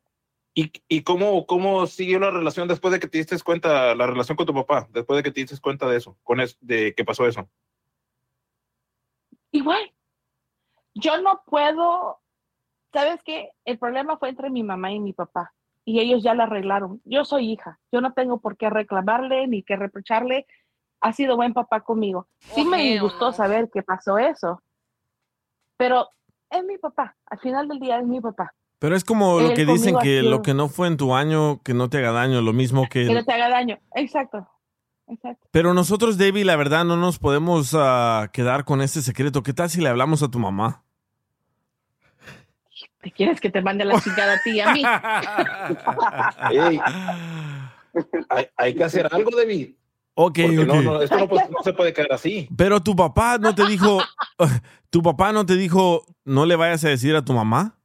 ¿y, 0.54 0.72
y 0.88 1.02
cómo, 1.02 1.46
cómo 1.46 1.86
siguió 1.86 2.18
la 2.18 2.30
relación 2.30 2.68
después 2.68 2.92
de 2.92 3.00
que 3.00 3.08
te 3.08 3.18
diste 3.18 3.38
cuenta, 3.40 3.94
la 3.94 4.06
relación 4.06 4.36
con 4.36 4.46
tu 4.46 4.54
papá, 4.54 4.88
después 4.90 5.16
de 5.16 5.22
que 5.22 5.30
te 5.30 5.40
diste 5.40 5.60
cuenta 5.60 5.88
de 5.88 5.96
eso, 5.96 6.16
con 6.22 6.40
es, 6.40 6.56
de 6.60 6.94
que 6.94 7.04
pasó 7.04 7.26
eso? 7.26 7.48
igual. 9.52 9.92
Yo 10.94 11.20
no 11.22 11.42
puedo, 11.46 12.20
¿sabes 12.92 13.22
qué? 13.24 13.52
El 13.64 13.78
problema 13.78 14.16
fue 14.18 14.30
entre 14.30 14.50
mi 14.50 14.62
mamá 14.62 14.92
y 14.92 14.98
mi 14.98 15.12
papá 15.12 15.54
y 15.84 16.00
ellos 16.00 16.22
ya 16.22 16.34
lo 16.34 16.42
arreglaron. 16.42 17.00
Yo 17.04 17.24
soy 17.24 17.50
hija, 17.52 17.78
yo 17.90 18.00
no 18.00 18.12
tengo 18.12 18.40
por 18.40 18.56
qué 18.56 18.70
reclamarle 18.70 19.46
ni 19.46 19.62
que 19.62 19.76
reprocharle. 19.76 20.46
Ha 21.00 21.12
sido 21.12 21.36
buen 21.36 21.52
papá 21.52 21.80
conmigo. 21.80 22.28
Sí 22.38 22.64
me 22.64 22.82
disgustó 22.82 23.32
saber 23.32 23.70
que 23.70 23.82
pasó 23.82 24.18
eso, 24.18 24.62
pero 25.76 26.08
es 26.50 26.64
mi 26.64 26.78
papá. 26.78 27.16
Al 27.26 27.40
final 27.40 27.68
del 27.68 27.80
día 27.80 27.98
es 27.98 28.06
mi 28.06 28.20
papá. 28.20 28.54
Pero 28.82 28.96
es 28.96 29.04
como 29.04 29.38
lo 29.38 29.54
que 29.54 29.64
dicen 29.64 29.94
que 30.02 30.22
lo 30.22 30.42
que 30.42 30.54
no 30.54 30.68
fue 30.68 30.88
en 30.88 30.96
tu 30.96 31.14
año, 31.14 31.62
que 31.62 31.72
no 31.72 31.88
te 31.88 31.98
haga 31.98 32.10
daño, 32.10 32.40
lo 32.40 32.52
mismo 32.52 32.88
que... 32.88 33.06
Que 33.06 33.14
no 33.14 33.24
te 33.24 33.32
haga 33.32 33.48
daño. 33.48 33.78
Exacto. 33.94 34.48
Exacto. 35.06 35.46
Pero 35.52 35.72
nosotros, 35.72 36.18
David, 36.18 36.42
la 36.42 36.56
verdad, 36.56 36.84
no 36.84 36.96
nos 36.96 37.20
podemos 37.20 37.76
ah, 37.78 38.28
quedar 38.32 38.64
con 38.64 38.82
este 38.82 39.00
secreto. 39.00 39.44
¿Qué 39.44 39.52
tal 39.52 39.70
si 39.70 39.80
le 39.80 39.88
hablamos 39.88 40.24
a 40.24 40.30
tu 40.32 40.40
mamá? 40.40 40.82
¿Te 43.02 43.12
quieres 43.12 43.40
que 43.40 43.50
te 43.50 43.62
mande 43.62 43.84
la 43.84 44.00
chingada 44.00 44.32
a 44.32 44.42
ti 44.42 44.50
y 44.50 44.60
a 44.60 44.72
mí? 44.72 44.82
Hay, 48.30 48.48
hay 48.56 48.74
que 48.74 48.82
hacer 48.82 49.08
algo, 49.12 49.30
David. 49.36 49.76
Ok, 50.14 50.40
Porque 50.42 50.66
no, 50.66 50.74
ok. 50.74 50.82
no, 50.82 51.02
esto 51.02 51.18
no, 51.18 51.26
no 51.26 51.62
se 51.62 51.72
puede 51.72 51.92
quedar 51.92 52.14
así. 52.14 52.48
Pero 52.56 52.82
tu 52.82 52.96
papá 52.96 53.38
no 53.38 53.54
te 53.54 53.64
dijo, 53.64 54.00
tu 54.90 55.02
papá 55.02 55.30
no 55.30 55.46
te 55.46 55.54
dijo, 55.54 56.04
no 56.24 56.46
le 56.46 56.56
vayas 56.56 56.84
a 56.84 56.88
decir 56.88 57.14
a 57.14 57.24
tu 57.24 57.32
mamá. 57.32 57.76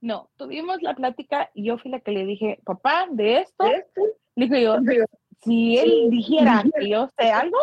No, 0.00 0.30
tuvimos 0.36 0.80
la 0.82 0.94
plática 0.94 1.50
y 1.54 1.64
yo 1.64 1.78
fui 1.78 1.90
la 1.90 2.00
que 2.00 2.12
le 2.12 2.24
dije, 2.24 2.60
papá, 2.64 3.06
de 3.10 3.38
esto, 3.40 3.64
dije 4.36 4.62
yo, 4.62 4.76
si 5.42 5.76
él 5.78 6.08
dijera 6.10 6.64
que 6.78 6.88
yo 6.88 7.08
sé 7.18 7.30
algo, 7.32 7.58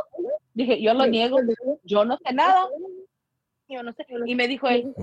dije, 0.54 0.82
yo 0.82 0.94
lo 0.94 1.06
niego, 1.08 1.38
yo 1.84 2.04
no 2.06 2.18
sé 2.18 2.34
nada, 2.34 2.68
yo 3.70 3.84
no 3.84 3.94
sé. 3.94 4.06
Y 4.26 4.36
me 4.36 4.48
dijo 4.48 4.68
él, 4.68 4.94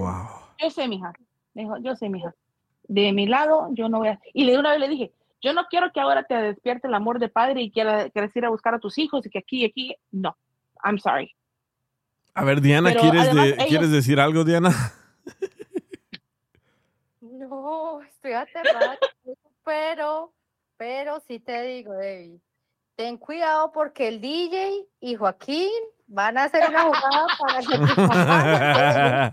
yo 0.61 0.71
sé, 0.71 0.89
mija, 0.89 1.13
me 1.55 1.63
dijo, 1.63 1.79
yo 1.79 1.97
sé, 1.97 2.09
mija, 2.11 2.35
de 2.89 3.13
mi 3.13 3.27
lado, 3.27 3.69
yo 3.73 3.89
no 3.89 3.99
voy 4.01 4.09
a... 4.09 4.21
Y 4.35 4.47
de 4.47 4.59
una 4.59 4.71
vez 4.73 4.81
le 4.81 4.89
dije, 4.89 5.13
yo 5.41 5.55
no 5.55 5.65
quiero 5.71 5.91
que 5.93 6.01
ahora 6.01 6.25
te 6.25 6.35
despierte 6.35 6.87
el 6.89 6.95
amor 6.95 7.19
de 7.19 7.29
padre 7.31 7.63
y 7.63 7.71
quiera, 7.71 8.11
quieras 8.11 8.35
ir 8.37 8.45
a 8.45 8.51
buscar 8.51 8.75
a 8.75 8.79
tus 8.79 8.99
hijos 8.99 9.25
y 9.27 9.31
que 9.31 9.39
aquí 9.39 9.63
y 9.63 9.65
aquí, 9.65 9.97
no, 10.11 10.37
I'm 10.85 10.99
sorry. 10.99 11.35
A 12.35 12.45
ver, 12.45 12.61
Diana, 12.61 12.91
Pero 12.91 13.01
¿quieres, 13.01 13.23
además 13.23 13.45
de- 13.47 13.51
ellos- 13.55 13.69
¿quieres 13.69 13.91
decir 13.91 14.21
algo, 14.21 14.45
Diana? 14.45 14.71
No, 17.53 18.01
estoy 18.01 18.33
aterrada, 18.33 18.99
pero, 19.63 20.33
pero 20.79 21.21
sí 21.21 21.39
te 21.39 21.61
digo, 21.63 21.93
David, 21.93 22.41
ten 22.97 23.19
cuidado 23.19 23.73
porque 23.73 24.09
el 24.09 24.23
DJ 24.23 24.87
y 25.01 25.17
Joaquín 25.17 25.71
van 26.07 26.39
a 26.39 26.45
hacer 26.45 26.67
una 26.71 26.85
jugada 26.85 27.27
para 27.39 27.61
que 27.61 27.79
tu 27.79 27.95
papá 28.09 29.33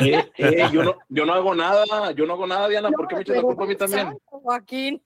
Eh, 0.00 0.32
eh, 0.36 0.68
yo, 0.72 0.82
no, 0.82 0.96
yo 1.08 1.24
no 1.24 1.32
hago 1.32 1.54
nada, 1.54 2.10
yo 2.10 2.26
no 2.26 2.32
hago 2.32 2.46
nada, 2.46 2.68
Diana. 2.68 2.90
¿Por 2.90 3.06
qué 3.06 3.14
me 3.14 3.20
echas 3.22 3.36
la 3.36 3.42
culpa 3.42 3.64
a 3.64 3.66
mí 3.68 3.76
también? 3.76 4.18
Joaquín, 4.24 5.00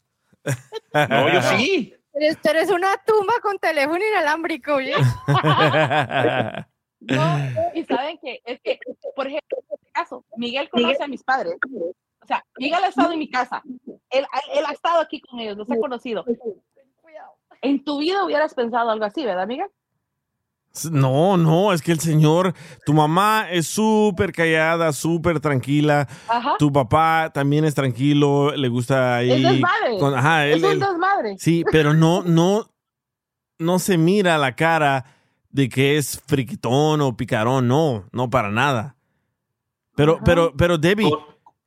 No, 1.09 1.29
yo 1.29 1.43
sí. 1.43 1.95
eres, 2.15 2.41
tú 2.41 2.49
eres 2.49 2.71
una 2.71 2.97
tumba 3.05 3.35
con 3.43 3.59
teléfono 3.59 3.99
inalámbrico, 4.03 4.77
¿oye? 4.77 4.95
No, 7.09 7.15
y 7.75 7.85
saben 7.85 8.19
que, 8.23 8.41
es 8.45 8.61
que, 8.63 8.79
por 9.15 9.27
ejemplo, 9.27 9.59
en 9.59 9.75
este 9.75 9.91
caso, 9.93 10.25
Miguel 10.37 10.69
conoce 10.71 11.03
a 11.03 11.09
mis 11.09 11.23
padres. 11.23 11.57
O 12.23 12.27
sea, 12.27 12.43
Miguel 12.59 12.83
ha 12.85 12.89
estado 12.89 13.13
en 13.13 13.19
mi 13.19 13.29
casa. 13.29 13.63
Él, 14.11 14.25
él 14.55 14.65
ha 14.67 14.73
estado 14.73 15.01
aquí 15.01 15.21
con 15.21 15.39
ellos, 15.41 15.57
los 15.57 15.71
ha 15.71 15.77
conocido. 15.77 16.25
En 17.63 17.83
tu 17.85 17.99
vida 17.99 18.25
hubieras 18.25 18.55
pensado 18.55 18.91
algo 18.91 19.05
así, 19.05 19.25
¿verdad, 19.25 19.47
Miguel? 19.47 19.69
No, 20.91 21.37
no, 21.37 21.73
es 21.73 21.81
que 21.83 21.93
el 21.93 22.01
señor, 22.01 22.53
tu 22.85 22.93
mamá 22.95 23.47
es 23.51 23.67
súper 23.69 24.33
callada, 24.33 24.93
súper 24.93 25.39
tranquila. 25.39 26.09
Ajá. 26.29 26.55
Tu 26.59 26.73
papá 26.73 27.31
también 27.33 27.65
es 27.65 27.75
tranquilo, 27.77 28.51
le 28.57 28.69
gusta 28.69 29.17
ahí. 29.17 29.31
Es 29.31 29.43
desmadre. 29.43 29.99
con- 30.01 30.15
ajá, 30.15 30.47
es 30.49 30.57
él- 30.57 30.65
un 30.65 30.73
él- 30.73 30.81
desmadre. 30.81 31.37
Sí, 31.39 31.65
pero 31.71 31.95
no, 31.95 32.23
no, 32.25 32.67
no 33.61 33.79
se 33.79 33.97
mira 33.97 34.37
la 34.37 34.57
cara 34.57 35.05
de 35.55 35.69
que 35.69 35.97
es 35.97 36.21
friquitón 36.27 37.01
o 37.01 37.17
picarón, 37.17 37.69
no, 37.69 38.05
no 38.13 38.29
para 38.29 38.51
nada. 38.51 38.97
Pero, 39.95 40.19
pero, 40.25 40.53
pero 40.57 40.77
Debbie, 40.79 41.09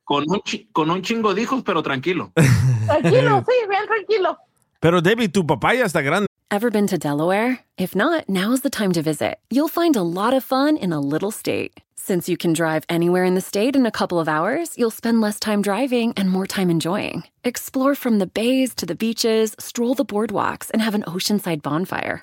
Con 0.04 0.24
un, 0.28 0.40
con 0.72 0.90
un 0.90 1.02
chingo 1.02 1.34
de 1.34 1.42
hijos, 1.42 1.62
pero 1.64 1.82
tranquilo. 1.82 2.30
Tranquilo, 2.86 3.44
sí, 3.46 3.52
bien 3.68 3.86
tranquilo. 3.86 4.38
pero 4.80 5.00
Debbie, 5.02 5.28
tu 5.28 5.46
papá 5.46 5.74
ya 5.74 5.84
está 5.84 6.00
grande. 6.02 6.26
Ever 6.50 6.70
been 6.70 6.86
to 6.86 6.96
Delaware? 6.96 7.60
If 7.76 7.94
not, 7.94 8.24
now's 8.28 8.60
the 8.62 8.70
time 8.70 8.92
to 8.92 9.02
visit. 9.02 9.38
You'll 9.50 9.68
find 9.68 9.96
a 9.96 10.02
lot 10.02 10.32
of 10.34 10.42
fun 10.44 10.76
in 10.78 10.92
a 10.92 11.00
little 11.00 11.30
state. 11.30 11.72
Since 11.96 12.26
you 12.28 12.38
can 12.38 12.54
drive 12.54 12.84
anywhere 12.88 13.24
in 13.24 13.34
the 13.34 13.42
state 13.42 13.76
in 13.76 13.84
a 13.84 13.90
couple 13.90 14.18
of 14.18 14.28
hours, 14.28 14.76
you'll 14.78 14.90
spend 14.90 15.20
less 15.20 15.38
time 15.38 15.60
driving 15.60 16.14
and 16.16 16.30
more 16.30 16.46
time 16.46 16.70
enjoying. 16.70 17.24
Explore 17.44 17.94
from 17.94 18.18
the 18.18 18.26
bays 18.26 18.74
to 18.76 18.86
the 18.86 18.94
beaches, 18.94 19.54
stroll 19.58 19.94
the 19.94 20.06
boardwalks, 20.06 20.70
and 20.72 20.80
have 20.80 20.94
an 20.94 21.02
oceanside 21.06 21.60
bonfire. 21.60 22.22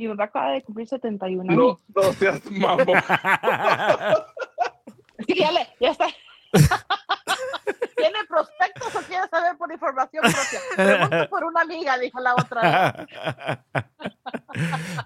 Mi 0.00 0.08
papá 0.08 0.24
acaba 0.24 0.52
de 0.52 0.62
cumplir 0.62 0.88
71 0.88 1.44
No, 1.44 1.52
años. 1.52 1.78
no 1.94 2.02
seas 2.14 2.50
mamón. 2.50 2.86
Sí, 5.26 5.34
ya, 5.38 5.52
le, 5.52 5.68
ya 5.78 5.90
está. 5.90 6.06
¿Tiene 7.96 8.18
prospectos 8.26 8.96
o 8.96 9.00
quiere 9.06 9.28
saber 9.28 9.58
por 9.58 9.70
información 9.70 10.22
propia? 10.22 10.60
Pregunto 10.76 11.28
por 11.28 11.44
una 11.44 11.60
amiga, 11.60 11.98
dijo 11.98 12.18
la 12.20 12.34
otra. 12.36 13.06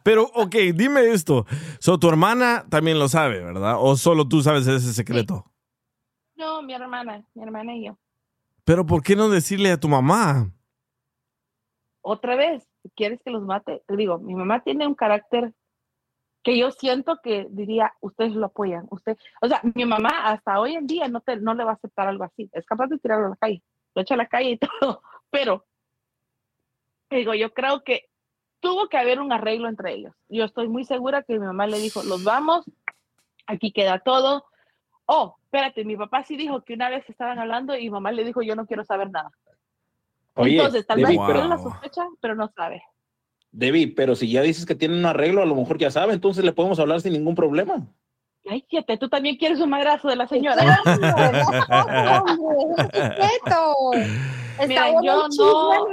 Pero, 0.04 0.30
ok, 0.32 0.54
dime 0.72 1.10
esto. 1.12 1.46
So, 1.80 1.98
tu 1.98 2.08
hermana 2.08 2.64
también 2.70 3.00
lo 3.00 3.08
sabe, 3.08 3.40
¿verdad? 3.40 3.74
¿O 3.80 3.96
solo 3.96 4.28
tú 4.28 4.40
sabes 4.40 4.68
ese 4.68 4.92
secreto? 4.92 5.44
No, 6.36 6.62
mi 6.62 6.72
hermana, 6.72 7.24
mi 7.34 7.42
hermana 7.42 7.74
y 7.74 7.86
yo. 7.86 7.98
Pero, 8.64 8.86
¿por 8.86 9.02
qué 9.02 9.16
no 9.16 9.28
decirle 9.28 9.72
a 9.72 9.80
tu 9.80 9.88
mamá? 9.88 10.48
Otra 12.02 12.36
vez, 12.36 12.62
¿quieres 12.94 13.20
que 13.22 13.30
los 13.30 13.42
mate? 13.42 13.82
Te 13.86 13.96
digo, 13.96 14.18
mi 14.18 14.34
mamá 14.34 14.62
tiene 14.62 14.86
un 14.86 14.94
carácter 14.94 15.52
que 16.42 16.58
yo 16.58 16.70
siento 16.70 17.18
que 17.22 17.46
diría, 17.50 17.94
ustedes 18.00 18.34
lo 18.34 18.46
apoyan. 18.46 18.86
Usted, 18.90 19.16
o 19.40 19.48
sea, 19.48 19.62
mi 19.74 19.86
mamá 19.86 20.26
hasta 20.26 20.60
hoy 20.60 20.74
en 20.74 20.86
día 20.86 21.08
no, 21.08 21.20
te, 21.20 21.36
no 21.36 21.54
le 21.54 21.64
va 21.64 21.72
a 21.72 21.74
aceptar 21.74 22.06
algo 22.06 22.24
así. 22.24 22.50
Es 22.52 22.66
capaz 22.66 22.88
de 22.88 22.98
tirarlo 22.98 23.26
a 23.26 23.30
la 23.30 23.36
calle. 23.36 23.62
Lo 23.94 24.02
echa 24.02 24.14
a 24.14 24.18
la 24.18 24.26
calle 24.26 24.50
y 24.50 24.58
todo. 24.80 25.02
Pero, 25.30 25.64
digo, 27.10 27.34
yo 27.34 27.54
creo 27.54 27.82
que 27.82 28.10
tuvo 28.60 28.88
que 28.88 28.98
haber 28.98 29.20
un 29.20 29.32
arreglo 29.32 29.68
entre 29.68 29.94
ellos. 29.94 30.14
Yo 30.28 30.44
estoy 30.44 30.68
muy 30.68 30.84
segura 30.84 31.22
que 31.22 31.38
mi 31.38 31.46
mamá 31.46 31.66
le 31.66 31.78
dijo, 31.78 32.02
los 32.02 32.24
vamos, 32.24 32.64
aquí 33.46 33.72
queda 33.72 33.98
todo. 34.00 34.44
Oh, 35.06 35.36
espérate, 35.44 35.84
mi 35.84 35.96
papá 35.96 36.24
sí 36.24 36.36
dijo 36.36 36.62
que 36.62 36.74
una 36.74 36.90
vez 36.90 37.08
estaban 37.08 37.38
hablando 37.38 37.76
y 37.76 37.88
mamá 37.88 38.12
le 38.12 38.24
dijo, 38.24 38.42
yo 38.42 38.54
no 38.54 38.66
quiero 38.66 38.84
saber 38.84 39.10
nada. 39.10 39.30
Oye, 40.36 40.56
Entonces, 40.56 40.86
tal 40.86 40.98
Debbie, 41.00 41.18
vez 41.18 41.26
pero- 41.26 41.48
la 41.48 41.58
sospecha, 41.58 42.02
pero 42.20 42.34
no 42.34 42.48
sabe. 42.54 42.82
Debbie, 43.52 43.88
pero 43.94 44.16
si 44.16 44.30
ya 44.30 44.42
dices 44.42 44.66
que 44.66 44.74
tienen 44.74 44.98
un 44.98 45.06
arreglo, 45.06 45.40
a 45.42 45.46
lo 45.46 45.54
mejor 45.54 45.78
ya 45.78 45.90
sabe, 45.90 46.12
entonces 46.12 46.44
le 46.44 46.52
podemos 46.52 46.78
hablar 46.80 47.00
sin 47.00 47.12
ningún 47.12 47.36
problema. 47.36 47.86
Ay, 48.50 48.64
fíjate, 48.68 48.98
tú 48.98 49.08
también 49.08 49.36
quieres 49.36 49.60
un 49.60 49.70
madrazo 49.70 50.08
de 50.08 50.16
la 50.16 50.26
señora. 50.26 50.62
Mira, 54.68 54.92
yo 55.02 55.28
no, 55.28 55.86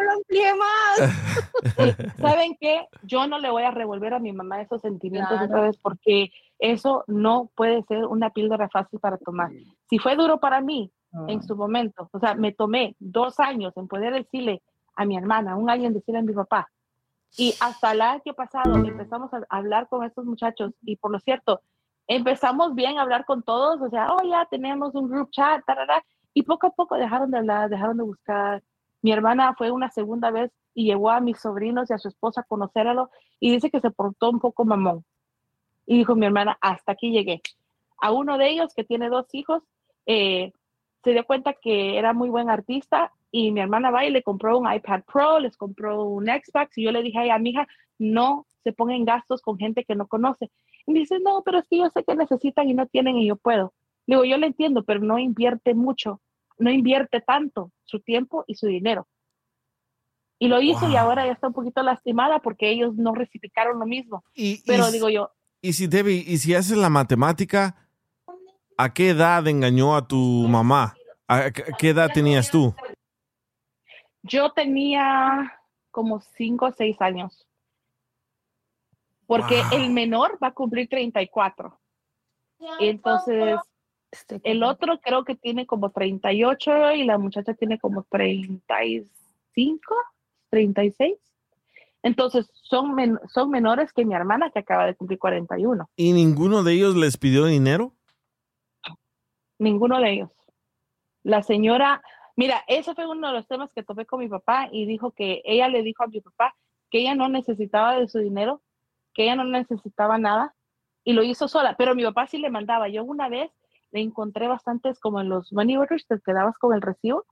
¿saben 2.19 2.55
qué? 2.59 2.87
Yo 3.03 3.27
no 3.27 3.39
le 3.39 3.49
voy 3.49 3.63
a 3.63 3.71
revolver 3.71 4.13
a 4.13 4.19
mi 4.19 4.31
mamá 4.33 4.61
esos 4.61 4.81
sentimientos 4.81 5.31
Claro. 5.31 5.45
otra 5.45 5.61
vez 5.61 5.77
porque 5.77 6.31
eso 6.59 7.03
no 7.07 7.49
puede 7.55 7.83
ser 7.83 8.05
una 8.05 8.29
píldora 8.29 8.69
fácil 8.69 8.99
para 8.99 9.17
tomar. 9.17 9.49
Si 9.89 9.97
fue 9.99 10.15
duro 10.15 10.39
para 10.39 10.61
mí 10.61 10.91
en 11.27 11.43
su 11.43 11.55
momento, 11.55 12.09
o 12.11 12.19
sea, 12.19 12.35
me 12.35 12.53
tomé 12.53 12.95
dos 12.99 13.39
años 13.39 13.73
en 13.75 13.87
poder 13.87 14.13
decirle 14.13 14.61
a 14.95 15.05
mi 15.05 15.17
hermana, 15.17 15.57
un 15.57 15.69
año 15.69 15.87
en 15.87 15.93
decirle 15.93 16.19
a 16.19 16.23
mi 16.23 16.33
papá, 16.33 16.69
y 17.37 17.53
hasta 17.59 17.91
el 17.91 18.01
año 18.01 18.33
pasado 18.35 18.75
empezamos 18.75 19.33
a 19.33 19.41
hablar 19.49 19.87
con 19.87 20.03
estos 20.03 20.25
muchachos 20.25 20.73
y 20.81 20.97
por 20.97 21.11
lo 21.11 21.19
cierto, 21.19 21.61
empezamos 22.07 22.75
bien 22.75 22.97
a 22.97 23.03
hablar 23.03 23.25
con 23.25 23.41
todos, 23.43 23.81
o 23.81 23.89
sea, 23.89 24.13
oh, 24.13 24.23
ya 24.23 24.45
tenemos 24.45 24.93
un 24.95 25.09
group 25.09 25.31
chat, 25.31 25.63
tarara, 25.65 26.03
y 26.33 26.43
poco 26.43 26.67
a 26.67 26.71
poco 26.71 26.95
dejaron 26.95 27.31
de 27.31 27.37
hablar, 27.37 27.69
dejaron 27.69 27.97
de 27.97 28.03
buscar. 28.03 28.63
Mi 29.01 29.11
hermana 29.11 29.53
fue 29.57 29.71
una 29.71 29.89
segunda 29.89 30.31
vez 30.31 30.51
y 30.73 30.85
llevó 30.85 31.09
a 31.09 31.19
mis 31.19 31.39
sobrinos 31.39 31.89
y 31.89 31.93
a 31.93 31.97
su 31.97 32.07
esposa 32.07 32.41
a 32.41 32.45
conocerlo 32.45 33.09
y 33.39 33.51
dice 33.51 33.69
que 33.69 33.81
se 33.81 33.91
portó 33.91 34.29
un 34.29 34.39
poco 34.39 34.65
mamón. 34.65 35.05
Y 35.85 35.97
dijo 35.99 36.15
mi 36.15 36.25
hermana, 36.25 36.57
hasta 36.61 36.93
aquí 36.93 37.11
llegué. 37.11 37.41
A 37.99 38.11
uno 38.11 38.37
de 38.37 38.49
ellos, 38.49 38.73
que 38.73 38.83
tiene 38.83 39.09
dos 39.09 39.27
hijos, 39.33 39.63
eh, 40.05 40.53
se 41.03 41.11
dio 41.11 41.25
cuenta 41.25 41.53
que 41.53 41.97
era 41.97 42.13
muy 42.13 42.29
buen 42.29 42.49
artista 42.49 43.11
y 43.31 43.51
mi 43.51 43.61
hermana 43.61 43.91
va 43.91 44.05
y 44.05 44.11
le 44.11 44.23
compró 44.23 44.57
un 44.59 44.71
iPad 44.71 45.01
Pro, 45.11 45.39
les 45.39 45.57
compró 45.57 46.03
un 46.03 46.25
Xbox 46.25 46.77
y 46.77 46.83
yo 46.83 46.91
le 46.91 47.01
dije 47.01 47.19
a 47.19 47.23
ella, 47.25 47.37
mija, 47.39 47.67
no 47.97 48.45
se 48.63 48.71
ponga 48.73 48.95
en 48.95 49.05
gastos 49.05 49.41
con 49.41 49.57
gente 49.57 49.83
que 49.83 49.95
no 49.95 50.07
conoce. 50.07 50.51
Y 50.85 50.91
me 50.91 50.99
dice, 50.99 51.19
no, 51.19 51.41
pero 51.43 51.59
es 51.59 51.67
que 51.67 51.77
yo 51.77 51.89
sé 51.89 52.03
que 52.03 52.15
necesitan 52.15 52.69
y 52.69 52.73
no 52.73 52.85
tienen 52.87 53.17
y 53.17 53.27
yo 53.27 53.35
puedo. 53.35 53.73
Le 54.05 54.15
digo, 54.15 54.25
yo 54.25 54.37
le 54.37 54.47
entiendo, 54.47 54.83
pero 54.83 54.99
no 54.99 55.17
invierte 55.17 55.73
mucho, 55.73 56.21
no 56.59 56.69
invierte 56.71 57.21
tanto 57.21 57.71
su 57.85 57.99
tiempo 57.99 58.43
y 58.47 58.55
su 58.55 58.67
dinero. 58.67 59.07
Y 60.39 60.47
lo 60.47 60.59
hizo 60.61 60.89
y 60.89 60.95
ahora 60.95 61.25
ya 61.25 61.33
está 61.33 61.47
un 61.47 61.53
poquito 61.53 61.83
lastimada 61.83 62.39
porque 62.39 62.69
ellos 62.71 62.95
no 62.95 63.13
recipicaron 63.13 63.79
lo 63.79 63.85
mismo. 63.85 64.23
pero 64.65 64.89
y- 64.89 64.91
digo 64.91 65.09
yo, 65.09 65.29
Y 65.61 65.73
si, 65.73 65.85
Debbie, 65.87 66.23
y 66.25 66.37
si 66.39 66.55
haces 66.55 66.77
la 66.77 66.89
matemática, 66.89 67.75
¿a 68.83 68.93
qué 68.93 69.09
edad 69.09 69.47
engañó 69.47 69.95
a 69.95 70.07
tu 70.07 70.15
mamá? 70.47 70.95
¿A 71.27 71.51
qué 71.51 71.89
edad 71.89 72.09
tenías 72.13 72.49
tú? 72.51 72.73
yo 74.23 74.51
tenía 74.51 75.51
como 75.89 76.21
5 76.37 76.67
o 76.67 76.71
6 76.71 76.95
años. 77.01 77.47
Porque 79.25 79.63
Wow. 79.71 79.79
el 79.79 79.89
menor 79.91 80.37
va 80.41 80.47
a 80.47 80.53
cumplir 80.53 80.87
34. 80.89 81.79
Entonces, 82.79 83.57
el 84.43 84.61
otro 84.63 84.99
creo 85.01 85.23
que 85.23 85.35
tiene 85.35 85.65
como 85.65 85.89
38 85.89 86.91
y 86.91 87.03
la 87.05 87.17
muchacha 87.17 87.53
tiene 87.53 87.79
como 87.79 88.03
35, 88.03 89.95
36. 90.49 91.17
Entonces, 92.03 92.49
son, 92.53 92.93
men- 92.93 93.19
son 93.33 93.49
menores 93.49 93.91
que 93.93 94.05
mi 94.05 94.13
hermana 94.13 94.51
que 94.51 94.59
acaba 94.59 94.85
de 94.85 94.95
cumplir 94.95 95.17
41. 95.19 95.89
¿Y 95.95 96.13
ninguno 96.13 96.61
de 96.63 96.73
ellos 96.73 96.95
les 96.95 97.17
pidió 97.17 97.45
dinero? 97.45 97.93
Ninguno 99.61 99.99
de 100.01 100.11
ellos. 100.11 100.29
La 101.23 101.43
señora, 101.43 102.01
mira, 102.35 102.63
ese 102.67 102.95
fue 102.95 103.07
uno 103.07 103.27
de 103.29 103.33
los 103.35 103.47
temas 103.47 103.71
que 103.73 103.83
topé 103.83 104.05
con 104.05 104.19
mi 104.19 104.29
papá 104.29 104.69
y 104.71 104.85
dijo 104.85 105.11
que 105.11 105.41
ella 105.45 105.69
le 105.69 105.83
dijo 105.83 106.03
a 106.03 106.07
mi 106.07 106.21
papá 106.21 106.55
que 106.89 106.99
ella 107.01 107.15
no 107.15 107.29
necesitaba 107.29 107.95
de 107.97 108.07
su 108.09 108.19
dinero, 108.19 108.61
que 109.13 109.23
ella 109.23 109.35
no 109.35 109.45
necesitaba 109.45 110.17
nada 110.17 110.55
y 111.03 111.13
lo 111.13 111.23
hizo 111.23 111.47
sola, 111.47 111.75
pero 111.77 111.95
mi 111.95 112.03
papá 112.03 112.27
sí 112.27 112.39
le 112.39 112.49
mandaba. 112.51 112.89
Yo 112.89 113.03
una 113.03 113.29
vez 113.29 113.51
le 113.91 114.01
encontré 114.01 114.47
bastantes 114.47 114.99
como 114.99 115.21
en 115.21 115.29
los 115.29 115.53
money 115.53 115.77
orders, 115.77 116.07
te 116.07 116.19
quedabas 116.21 116.57
con 116.57 116.73
el 116.75 116.81
recibo 116.81 117.25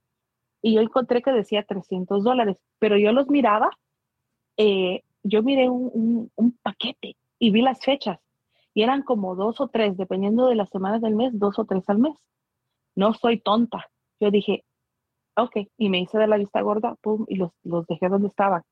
y 0.62 0.74
yo 0.74 0.82
encontré 0.82 1.22
que 1.22 1.32
decía 1.32 1.64
300 1.64 2.24
dólares, 2.24 2.58
pero 2.78 2.98
yo 2.98 3.12
los 3.12 3.28
miraba, 3.28 3.70
eh, 4.56 5.02
yo 5.22 5.42
miré 5.42 5.68
un, 5.68 5.90
un- 5.94 6.32
un 6.36 6.58
paquete 6.62 7.16
y 7.38 7.50
vi 7.50 7.62
las 7.62 7.80
fechas 7.84 8.18
y 8.74 8.82
eran 8.82 9.02
como 9.02 9.34
dos 9.34 9.60
o 9.60 9.68
tres, 9.68 9.96
dependiendo 9.96 10.46
de 10.46 10.54
las 10.54 10.68
semanas 10.70 11.00
del 11.00 11.14
mes, 11.14 11.32
dos 11.34 11.58
o 11.58 11.64
tres 11.64 11.88
al 11.88 11.98
mes. 11.98 12.16
No 12.96 13.14
soy 13.14 13.40
tonta. 13.40 13.90
Yo 14.20 14.30
dije, 14.30 14.64
ok, 15.36 15.56
y 15.76 15.88
me 15.88 16.00
hice 16.00 16.18
de 16.18 16.26
la 16.26 16.36
vista 16.36 16.60
gorda, 16.60 16.96
pum, 17.00 17.24
y 17.28 17.36
los, 17.36 17.50
los 17.62 17.86
dejé 17.86 18.08
donde 18.08 18.28
estaban. 18.28 18.62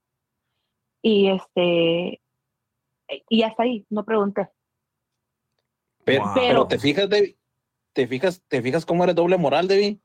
Y 1.02 1.28
este, 1.28 2.20
y 3.28 3.42
hasta 3.42 3.62
ahí, 3.62 3.86
no 3.90 4.04
pregunté. 4.04 4.48
Pero, 6.04 6.24
Wow. 6.24 6.32
pero 6.34 6.66
te 6.66 6.78
fijas, 6.78 7.08
Debbie, 7.08 7.38
te 7.92 8.06
fijas, 8.06 8.42
te 8.48 8.62
fijas 8.62 8.86
cómo 8.86 9.04
eres 9.04 9.16
doble 9.16 9.36
moral, 9.36 9.68
Debbie. 9.68 10.00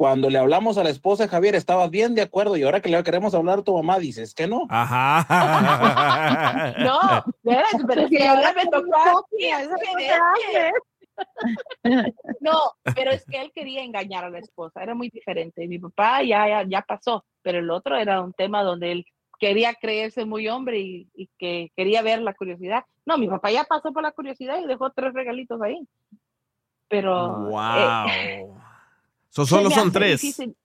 Cuando 0.00 0.30
le 0.30 0.38
hablamos 0.38 0.78
a 0.78 0.82
la 0.82 0.88
esposa 0.88 1.24
de 1.24 1.28
Javier, 1.28 1.54
estabas 1.54 1.90
bien 1.90 2.14
de 2.14 2.22
acuerdo 2.22 2.56
y 2.56 2.62
ahora 2.62 2.80
que 2.80 2.88
le 2.88 3.02
queremos 3.02 3.34
hablar 3.34 3.58
a 3.58 3.62
tu 3.62 3.76
mamá, 3.76 3.98
dices 3.98 4.32
que 4.32 4.46
no. 4.46 4.66
Ajá. 4.70 5.26
No, 6.78 6.98
pero 7.86 8.00
es 8.00 8.08
que 8.08 8.26
ahora 8.26 8.54
me 8.54 8.64
tocó 8.64 8.96
a 8.96 9.22
mí. 9.30 9.50
No, 12.40 12.56
pero 12.94 13.10
es 13.10 13.26
que 13.26 13.42
él 13.42 13.52
quería 13.54 13.82
engañar 13.82 14.24
a 14.24 14.30
la 14.30 14.38
esposa, 14.38 14.82
era 14.82 14.94
muy 14.94 15.10
diferente. 15.10 15.68
Mi 15.68 15.78
papá 15.78 16.22
ya, 16.22 16.48
ya, 16.48 16.64
ya 16.66 16.80
pasó, 16.80 17.26
pero 17.42 17.58
el 17.58 17.68
otro 17.70 17.98
era 17.98 18.22
un 18.22 18.32
tema 18.32 18.62
donde 18.62 18.92
él 18.92 19.04
quería 19.38 19.74
creerse 19.74 20.24
muy 20.24 20.48
hombre 20.48 20.78
y, 20.78 21.10
y 21.14 21.28
que 21.38 21.72
quería 21.76 22.00
ver 22.00 22.22
la 22.22 22.32
curiosidad. 22.32 22.84
No, 23.04 23.18
mi 23.18 23.28
papá 23.28 23.50
ya 23.50 23.64
pasó 23.64 23.92
por 23.92 24.02
la 24.02 24.12
curiosidad 24.12 24.62
y 24.62 24.66
dejó 24.66 24.88
tres 24.92 25.12
regalitos 25.12 25.60
ahí. 25.60 25.86
Pero... 26.88 27.50
Wow. 27.50 28.06
eh, 28.08 28.46
So, 29.30 29.46
solo 29.46 29.70
son 29.70 29.90
tres. 29.92 30.20
difícil. 30.20 30.56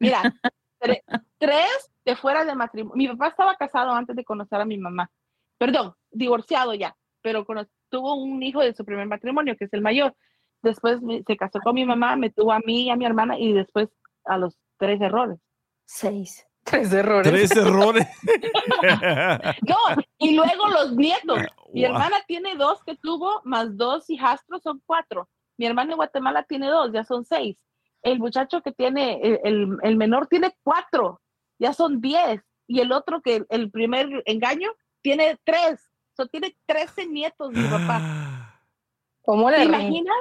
Mira, 0.00 0.22
tre- 0.80 1.02
tres 1.38 1.90
de 2.04 2.16
fuera 2.16 2.44
de 2.44 2.54
matrimonio. 2.54 2.96
Mi 2.96 3.08
papá 3.08 3.28
estaba 3.28 3.54
casado 3.56 3.92
antes 3.92 4.14
de 4.16 4.24
conocer 4.24 4.60
a 4.60 4.64
mi 4.64 4.78
mamá. 4.78 5.10
Perdón, 5.58 5.94
divorciado 6.10 6.74
ya, 6.74 6.96
pero 7.22 7.44
tuvo 7.88 8.14
un 8.14 8.42
hijo 8.42 8.60
de 8.60 8.74
su 8.74 8.84
primer 8.84 9.06
matrimonio, 9.06 9.56
que 9.56 9.64
es 9.64 9.72
el 9.72 9.80
mayor. 9.80 10.14
Después 10.62 11.00
se 11.26 11.36
casó 11.36 11.60
con 11.60 11.74
mi 11.74 11.84
mamá, 11.84 12.16
me 12.16 12.30
tuvo 12.30 12.52
a 12.52 12.58
mí 12.60 12.84
y 12.84 12.90
a 12.90 12.96
mi 12.96 13.04
hermana 13.06 13.38
y 13.38 13.52
después 13.52 13.88
a 14.24 14.38
los 14.38 14.56
tres 14.76 15.00
errores. 15.00 15.38
Seis. 15.86 16.44
Tres 16.64 16.92
errores. 16.92 17.30
Tres 17.32 17.56
errores. 17.56 18.06
No, 19.62 19.76
y 20.18 20.34
luego 20.36 20.68
los 20.68 20.92
nietos. 20.96 21.38
Mi 21.72 21.82
Wow. 21.82 21.92
hermana 21.92 22.16
tiene 22.26 22.54
dos 22.56 22.82
que 22.84 22.96
tuvo, 22.96 23.40
más 23.44 23.76
dos 23.76 24.08
hijastros 24.10 24.62
son 24.62 24.82
cuatro. 24.86 25.28
Mi 25.58 25.66
hermano 25.66 25.90
en 25.92 25.96
Guatemala 25.96 26.44
tiene 26.44 26.68
dos, 26.68 26.92
ya 26.92 27.04
son 27.04 27.24
seis. 27.24 27.62
El 28.02 28.18
muchacho 28.20 28.62
que 28.62 28.72
tiene, 28.72 29.20
el, 29.22 29.40
el- 29.44 29.76
el 29.82 29.96
menor 29.96 30.28
tiene 30.28 30.54
cuatro, 30.62 31.20
ya 31.58 31.72
son 31.72 32.00
diez. 32.00 32.40
Y 32.66 32.80
el 32.80 32.92
otro 32.92 33.20
que 33.22 33.44
el 33.48 33.70
primer 33.70 34.22
engaño 34.26 34.70
tiene 35.02 35.38
tres. 35.44 35.90
So, 36.16 36.26
tiene 36.26 36.56
trece 36.66 37.06
nietos 37.06 37.52
mi 37.52 37.66
papá. 37.68 38.02
¿Cómo 39.22 39.50
le 39.50 39.56
¿Te 39.58 39.64
imaginas? 39.64 40.16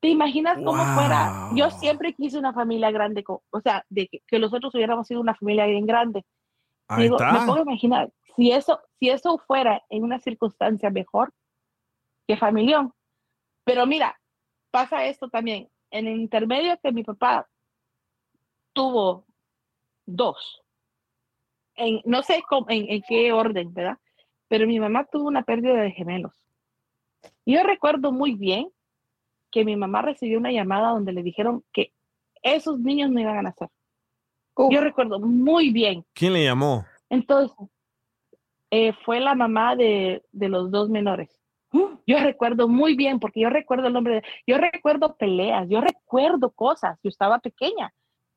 ¿Te 0.00 0.08
imaginas 0.08 0.58
cómo 0.64 0.84
Wow. 0.84 0.94
fuera? 0.94 1.32
Yo 1.50 1.70
siempre 1.70 2.14
quise 2.14 2.38
una 2.38 2.52
familia 2.52 2.90
grande, 2.90 3.24
o 3.26 3.60
sea, 3.60 3.84
de 3.88 4.06
que, 4.08 4.20
que 4.26 4.38
nosotros 4.38 4.74
hubiéramos 4.74 5.06
sido 5.08 5.20
una 5.20 5.34
familia 5.34 5.66
bien 5.66 5.86
grande. 5.86 6.24
Ahí 6.88 7.04
Digo, 7.04 7.16
está. 7.16 7.32
me 7.32 7.40
pongo 7.40 7.56
a 7.58 7.62
imaginar, 7.62 8.10
si 8.36 8.52
eso, 8.52 8.80
si 8.98 9.08
eso 9.10 9.38
fuera 9.38 9.82
en 9.88 10.04
una 10.04 10.20
circunstancia 10.20 10.88
mejor 10.90 11.32
que 12.28 12.36
familión. 12.36 12.92
Pero 13.64 13.86
mira, 13.86 14.18
pasa 14.70 15.06
esto 15.06 15.28
también. 15.28 15.68
En 15.90 16.06
el 16.06 16.20
intermedio 16.20 16.78
que 16.82 16.92
mi 16.92 17.02
papá 17.02 17.48
tuvo 18.72 19.24
dos, 20.06 20.62
en, 21.74 22.00
no 22.04 22.22
sé 22.22 22.42
cómo- 22.48 22.66
en, 22.68 22.90
en 22.90 23.02
qué 23.08 23.32
orden, 23.32 23.72
¿verdad? 23.72 23.98
Pero 24.48 24.66
mi 24.66 24.78
mamá 24.80 25.04
tuvo 25.04 25.28
una 25.28 25.42
pérdida 25.42 25.74
de 25.74 25.92
gemelos. 25.92 26.32
Yo 27.44 27.62
recuerdo 27.62 28.12
muy 28.12 28.34
bien 28.34 28.68
que 29.50 29.64
mi 29.64 29.76
mamá 29.76 30.02
recibió 30.02 30.38
una 30.38 30.52
llamada 30.52 30.90
donde 30.90 31.12
le 31.12 31.22
dijeron 31.22 31.64
que 31.72 31.92
esos 32.42 32.78
niños 32.78 33.10
no 33.10 33.20
iban 33.20 33.38
a 33.38 33.42
nacer. 33.42 33.68
Yo 34.70 34.80
recuerdo 34.80 35.18
muy 35.20 35.70
bien. 35.70 36.04
¿Quién 36.14 36.32
le 36.32 36.44
llamó? 36.44 36.84
Entonces, 37.10 37.56
eh, 38.70 38.92
fue 39.04 39.20
la 39.20 39.34
mamá 39.34 39.76
de, 39.76 40.22
de 40.32 40.48
los 40.48 40.70
dos 40.70 40.90
menores. 40.90 41.37
Yo 42.08 42.18
recuerdo 42.20 42.68
muy 42.68 42.96
bien, 42.96 43.20
porque 43.20 43.40
yo 43.40 43.50
recuerdo 43.50 43.88
el 43.88 43.92
nombre 43.92 44.14
de... 44.14 44.22
Yo 44.46 44.56
recuerdo 44.56 45.16
peleas, 45.16 45.68
yo 45.68 45.82
recuerdo 45.82 46.50
cosas. 46.52 46.98
Yo 47.02 47.10
estaba 47.10 47.38
pequeña, 47.38 47.92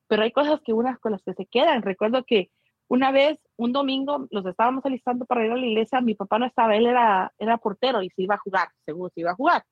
pero 0.08 0.24
hay 0.24 0.30
cosas 0.30 0.60
que 0.60 0.74
unas 0.74 0.98
con 0.98 1.12
las 1.12 1.22
que 1.22 1.32
se 1.32 1.46
quedan. 1.46 1.80
Recuerdo 1.80 2.22
que 2.24 2.50
una 2.88 3.10
vez, 3.10 3.38
un 3.56 3.72
domingo, 3.72 4.26
los 4.30 4.44
estábamos 4.44 4.84
alistando 4.84 5.24
para 5.24 5.46
ir 5.46 5.52
a 5.52 5.56
la 5.56 5.64
iglesia. 5.64 6.02
Mi 6.02 6.14
papá 6.14 6.38
no 6.38 6.44
estaba, 6.44 6.76
él 6.76 6.86
era, 6.86 7.32
era 7.38 7.56
portero 7.56 8.02
y 8.02 8.10
se 8.10 8.20
iba 8.20 8.34
a 8.34 8.38
jugar, 8.38 8.68
seguro 8.84 9.10
se 9.14 9.20
iba 9.22 9.30
a 9.30 9.36
jugar. 9.36 9.64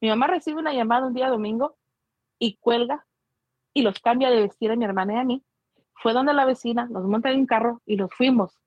Mi 0.00 0.08
mamá 0.08 0.26
recibe 0.26 0.58
una 0.58 0.72
llamada 0.72 1.06
un 1.06 1.14
día 1.14 1.28
domingo 1.28 1.76
y 2.40 2.56
cuelga 2.56 3.06
y 3.72 3.82
los 3.82 4.00
cambia 4.00 4.28
de 4.28 4.40
vestir 4.40 4.72
a 4.72 4.76
mi 4.76 4.84
hermana 4.84 5.14
y 5.14 5.16
a 5.18 5.24
mí. 5.24 5.44
Fue 5.94 6.12
donde 6.12 6.34
la 6.34 6.46
vecina, 6.46 6.86
nos 6.86 7.04
monta 7.04 7.30
en 7.30 7.38
un 7.38 7.46
carro 7.46 7.80
y 7.86 7.94
nos 7.94 8.12
fuimos 8.12 8.58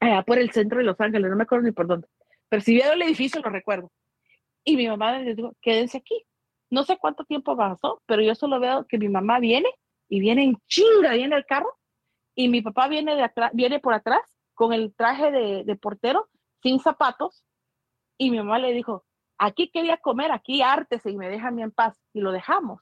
allá 0.00 0.22
por 0.22 0.38
el 0.38 0.52
centro 0.52 0.78
de 0.78 0.84
Los 0.84 0.98
Ángeles, 1.02 1.28
no 1.28 1.36
me 1.36 1.42
acuerdo 1.42 1.66
ni 1.66 1.72
por 1.72 1.86
dónde. 1.86 2.08
Vieron 2.66 2.94
el 2.94 3.02
edificio, 3.02 3.40
lo 3.40 3.50
recuerdo. 3.50 3.90
Y 4.64 4.76
mi 4.76 4.88
mamá 4.88 5.18
les 5.18 5.36
dijo, 5.36 5.54
quédense 5.60 5.98
aquí. 5.98 6.24
No 6.70 6.84
sé 6.84 6.96
cuánto 6.98 7.24
tiempo 7.24 7.56
pasó, 7.56 8.02
pero 8.06 8.22
yo 8.22 8.34
solo 8.34 8.58
veo 8.60 8.86
que 8.86 8.98
mi 8.98 9.08
mamá 9.08 9.38
viene 9.38 9.68
y 10.08 10.20
viene 10.20 10.44
en 10.44 10.56
chinga, 10.66 11.12
viene 11.12 11.36
el 11.36 11.46
carro 11.46 11.76
y 12.34 12.48
mi 12.48 12.62
papá 12.62 12.88
viene, 12.88 13.14
de 13.14 13.22
atrás, 13.22 13.50
viene 13.54 13.78
por 13.78 13.94
atrás 13.94 14.22
con 14.54 14.72
el 14.72 14.94
traje 14.94 15.30
de, 15.30 15.64
de 15.64 15.76
portero, 15.76 16.28
sin 16.62 16.80
zapatos, 16.80 17.44
y 18.18 18.30
mi 18.30 18.38
mamá 18.38 18.58
le 18.58 18.72
dijo, 18.72 19.04
aquí 19.38 19.70
quería 19.70 19.96
comer, 19.98 20.32
aquí 20.32 20.62
ártese 20.62 21.10
y 21.10 21.16
me 21.16 21.28
deja 21.28 21.48
en 21.48 21.70
paz, 21.70 22.00
y 22.12 22.20
lo 22.20 22.32
dejamos. 22.32 22.80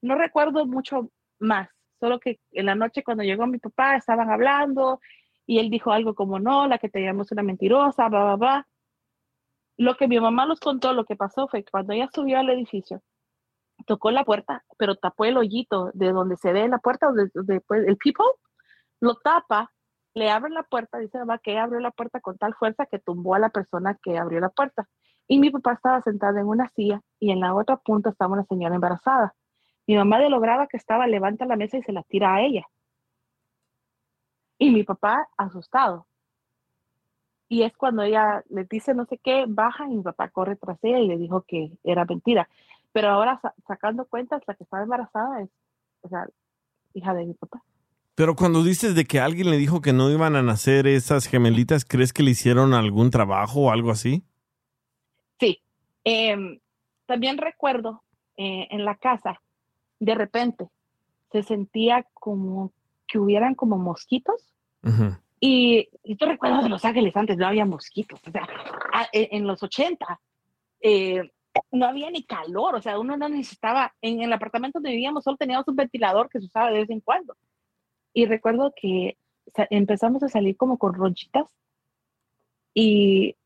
No 0.00 0.14
recuerdo 0.14 0.66
mucho 0.66 1.10
más, 1.38 1.68
solo 1.98 2.20
que 2.20 2.40
en 2.52 2.66
la 2.66 2.74
noche 2.74 3.02
cuando 3.02 3.24
llegó 3.24 3.46
mi 3.46 3.58
papá 3.58 3.96
estaban 3.96 4.30
hablando 4.30 5.00
y 5.46 5.58
él 5.58 5.70
dijo 5.70 5.92
algo 5.92 6.14
como, 6.14 6.38
no, 6.38 6.68
la 6.68 6.78
que 6.78 6.88
te 6.88 7.00
llamó 7.00 7.22
es 7.22 7.32
una 7.32 7.42
mentirosa, 7.42 8.08
bla, 8.08 8.24
bla, 8.24 8.36
bla. 8.36 8.68
Lo 9.78 9.96
que 9.96 10.08
mi 10.08 10.20
mamá 10.20 10.44
nos 10.44 10.60
contó, 10.60 10.92
lo 10.92 11.04
que 11.04 11.16
pasó 11.16 11.48
fue 11.48 11.64
que 11.64 11.70
cuando 11.70 11.92
ella 11.94 12.08
subió 12.12 12.38
al 12.38 12.50
edificio, 12.50 13.00
tocó 13.86 14.10
la 14.10 14.24
puerta, 14.24 14.64
pero 14.76 14.96
tapó 14.96 15.24
el 15.24 15.36
hoyito 15.36 15.90
de 15.94 16.12
donde 16.12 16.36
se 16.36 16.52
ve 16.52 16.68
la 16.68 16.78
puerta, 16.78 17.06
donde, 17.06 17.30
donde, 17.32 17.60
pues, 17.60 17.86
el 17.86 17.96
people, 17.96 18.26
lo 19.00 19.14
tapa, 19.16 19.72
le 20.14 20.30
abre 20.30 20.50
la 20.50 20.64
puerta, 20.64 20.98
dice 20.98 21.18
mamá 21.18 21.38
que 21.38 21.56
abrió 21.58 21.80
la 21.80 21.92
puerta 21.92 22.20
con 22.20 22.36
tal 22.36 22.54
fuerza 22.54 22.86
que 22.86 22.98
tumbó 22.98 23.36
a 23.36 23.38
la 23.38 23.50
persona 23.50 23.96
que 24.02 24.18
abrió 24.18 24.40
la 24.40 24.50
puerta. 24.50 24.88
Y 25.28 25.38
mi 25.38 25.50
papá 25.50 25.74
estaba 25.74 26.02
sentado 26.02 26.38
en 26.38 26.46
una 26.46 26.68
silla 26.70 27.00
y 27.20 27.30
en 27.30 27.40
la 27.40 27.54
otra 27.54 27.76
punta 27.76 28.10
estaba 28.10 28.32
una 28.32 28.44
señora 28.44 28.74
embarazada. 28.74 29.34
Mi 29.86 29.96
mamá 29.96 30.18
de 30.18 30.28
lo 30.28 30.40
brava 30.40 30.66
que 30.66 30.76
estaba 30.76 31.06
levanta 31.06 31.46
la 31.46 31.56
mesa 31.56 31.78
y 31.78 31.82
se 31.82 31.92
la 31.92 32.02
tira 32.02 32.34
a 32.34 32.42
ella. 32.42 32.66
Y 34.58 34.70
mi 34.70 34.82
papá 34.82 35.28
asustado. 35.36 36.06
Y 37.48 37.62
es 37.62 37.76
cuando 37.76 38.02
ella 38.02 38.44
le 38.50 38.64
dice 38.64 38.94
no 38.94 39.06
sé 39.06 39.18
qué, 39.18 39.44
baja 39.48 39.86
y 39.86 39.96
mi 39.96 40.02
papá 40.02 40.28
corre 40.28 40.56
tras 40.56 40.78
ella 40.82 40.98
y 40.98 41.08
le 41.08 41.16
dijo 41.16 41.42
que 41.48 41.70
era 41.84 42.04
mentira. 42.04 42.48
Pero 42.92 43.08
ahora 43.08 43.38
sa- 43.40 43.54
sacando 43.66 44.04
cuentas, 44.06 44.42
la 44.46 44.54
que 44.54 44.64
estaba 44.64 44.82
embarazada 44.82 45.42
es, 45.42 45.48
o 46.02 46.08
sea, 46.08 46.26
hija 46.94 47.14
de 47.14 47.26
mi 47.26 47.34
papá. 47.34 47.62
Pero 48.14 48.34
cuando 48.34 48.62
dices 48.64 48.94
de 48.94 49.04
que 49.04 49.20
alguien 49.20 49.50
le 49.50 49.56
dijo 49.58 49.80
que 49.80 49.92
no 49.92 50.10
iban 50.10 50.34
a 50.36 50.42
nacer 50.42 50.86
esas 50.86 51.26
gemelitas, 51.26 51.84
¿crees 51.84 52.12
que 52.12 52.22
le 52.24 52.32
hicieron 52.32 52.74
algún 52.74 53.10
trabajo 53.10 53.60
o 53.60 53.70
algo 53.70 53.90
así? 53.92 54.24
Sí. 55.38 55.62
Em, 56.04 56.58
también 57.06 57.38
recuerdo 57.38 58.02
eh, 58.36 58.66
en 58.70 58.84
la 58.84 58.96
casa, 58.96 59.40
de 60.00 60.14
repente, 60.14 60.68
se 61.30 61.42
sentía 61.42 62.06
como 62.14 62.72
que 63.06 63.18
hubieran 63.18 63.54
como 63.54 63.78
mosquitos. 63.78 64.52
Y, 65.40 65.88
y 66.02 66.16
tú 66.16 66.26
recuerdas 66.26 66.64
de 66.64 66.68
Los 66.70 66.84
Ángeles 66.84 67.16
antes 67.16 67.36
no 67.36 67.46
había 67.46 67.64
mosquitos. 67.64 68.20
O 68.26 68.30
sea, 68.30 68.46
a- 68.92 69.08
en, 69.12 69.46
los 69.46 69.62
80 69.62 70.20
eh, 70.80 71.30
no 71.70 71.86
había 71.86 72.10
ni 72.10 72.24
calor. 72.24 72.74
O 72.74 72.82
sea, 72.82 72.98
uno 72.98 73.16
no 73.16 73.28
necesitaba. 73.28 73.94
En, 74.00 74.14
en 74.18 74.22
el 74.24 74.32
apartamento 74.32 74.78
donde 74.78 74.90
vivíamos 74.90 75.24
solo 75.24 75.36
teníamos 75.36 75.68
un 75.68 75.76
ventilador 75.76 76.28
que 76.28 76.40
se 76.40 76.46
usaba 76.46 76.70
de 76.70 76.80
vez 76.80 76.90
en 76.90 77.00
cuando. 77.00 77.36
Y 78.12 78.26
recuerdo 78.26 78.72
que 78.74 79.16
empezamos 79.70 80.22
a 80.22 80.28
salir 80.28 80.56
como 80.56 80.78
con 80.78 80.94
ronchitas. 80.94 81.46
Y 82.74 83.36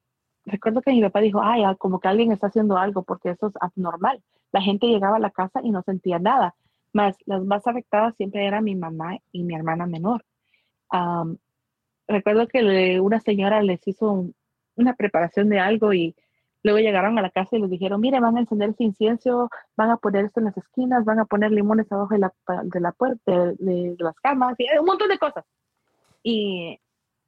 recuerdo 0.44 0.82
que 0.82 0.92
mi 0.92 1.00
papá 1.02 1.20
dijo, 1.20 1.40
ay, 1.42 1.62
ah, 1.64 1.74
como 1.76 2.00
que 2.00 2.08
alguien 2.08 2.32
está 2.32 2.48
haciendo 2.48 2.76
algo 2.76 3.02
porque 3.02 3.30
eso 3.30 3.48
es 3.48 3.54
abnormal. 3.60 4.22
La 4.50 4.60
gente 4.60 4.86
llegaba 4.86 5.16
a 5.16 5.20
la 5.20 5.30
casa 5.30 5.60
y 5.62 5.70
no 5.70 5.82
sentía 5.82 6.18
nada. 6.18 6.54
Más 6.92 7.16
las 7.24 7.42
más 7.44 7.66
afectadas 7.66 8.14
siempre 8.16 8.46
eran 8.46 8.64
mi 8.64 8.74
mamá 8.74 9.16
y 9.30 9.44
mi 9.44 9.54
hermana 9.54 9.86
menor. 9.86 10.24
Am, 10.90 11.38
recuerdo 12.08 12.46
que 12.48 12.62
le- 12.62 13.00
una 13.00 13.20
señora 13.20 13.62
les 13.62 13.86
hizo 13.86 14.10
un- 14.10 14.34
una 14.76 14.94
preparación 14.94 15.48
de 15.48 15.58
algo 15.60 15.92
y 15.92 16.14
luego 16.62 16.78
llegaron 16.78 17.18
a 17.18 17.22
la 17.22 17.30
casa 17.30 17.56
y 17.56 17.60
les 17.60 17.70
dijeron, 17.70 18.00
mire, 18.00 18.20
van 18.20 18.36
a 18.36 18.40
encender 18.40 18.70
ese 18.70 18.84
incienso, 18.84 19.50
van 19.76 19.90
a 19.90 19.96
poner 19.96 20.26
esto 20.26 20.40
en 20.40 20.46
las 20.46 20.56
esquinas, 20.56 21.04
van 21.04 21.18
a 21.20 21.24
poner 21.24 21.50
limones 21.50 21.90
abajo 21.90 22.14
de 22.14 22.20
la, 22.20 22.32
de 22.64 22.80
la 22.80 22.92
puerta, 22.92 23.52
de, 23.58 23.94
de 23.96 23.96
las 23.98 24.14
camas, 24.20 24.54
y 24.58 24.66
un 24.78 24.86
montón 24.86 25.08
de 25.08 25.18
cosas. 25.18 25.44
Y, 26.22 26.78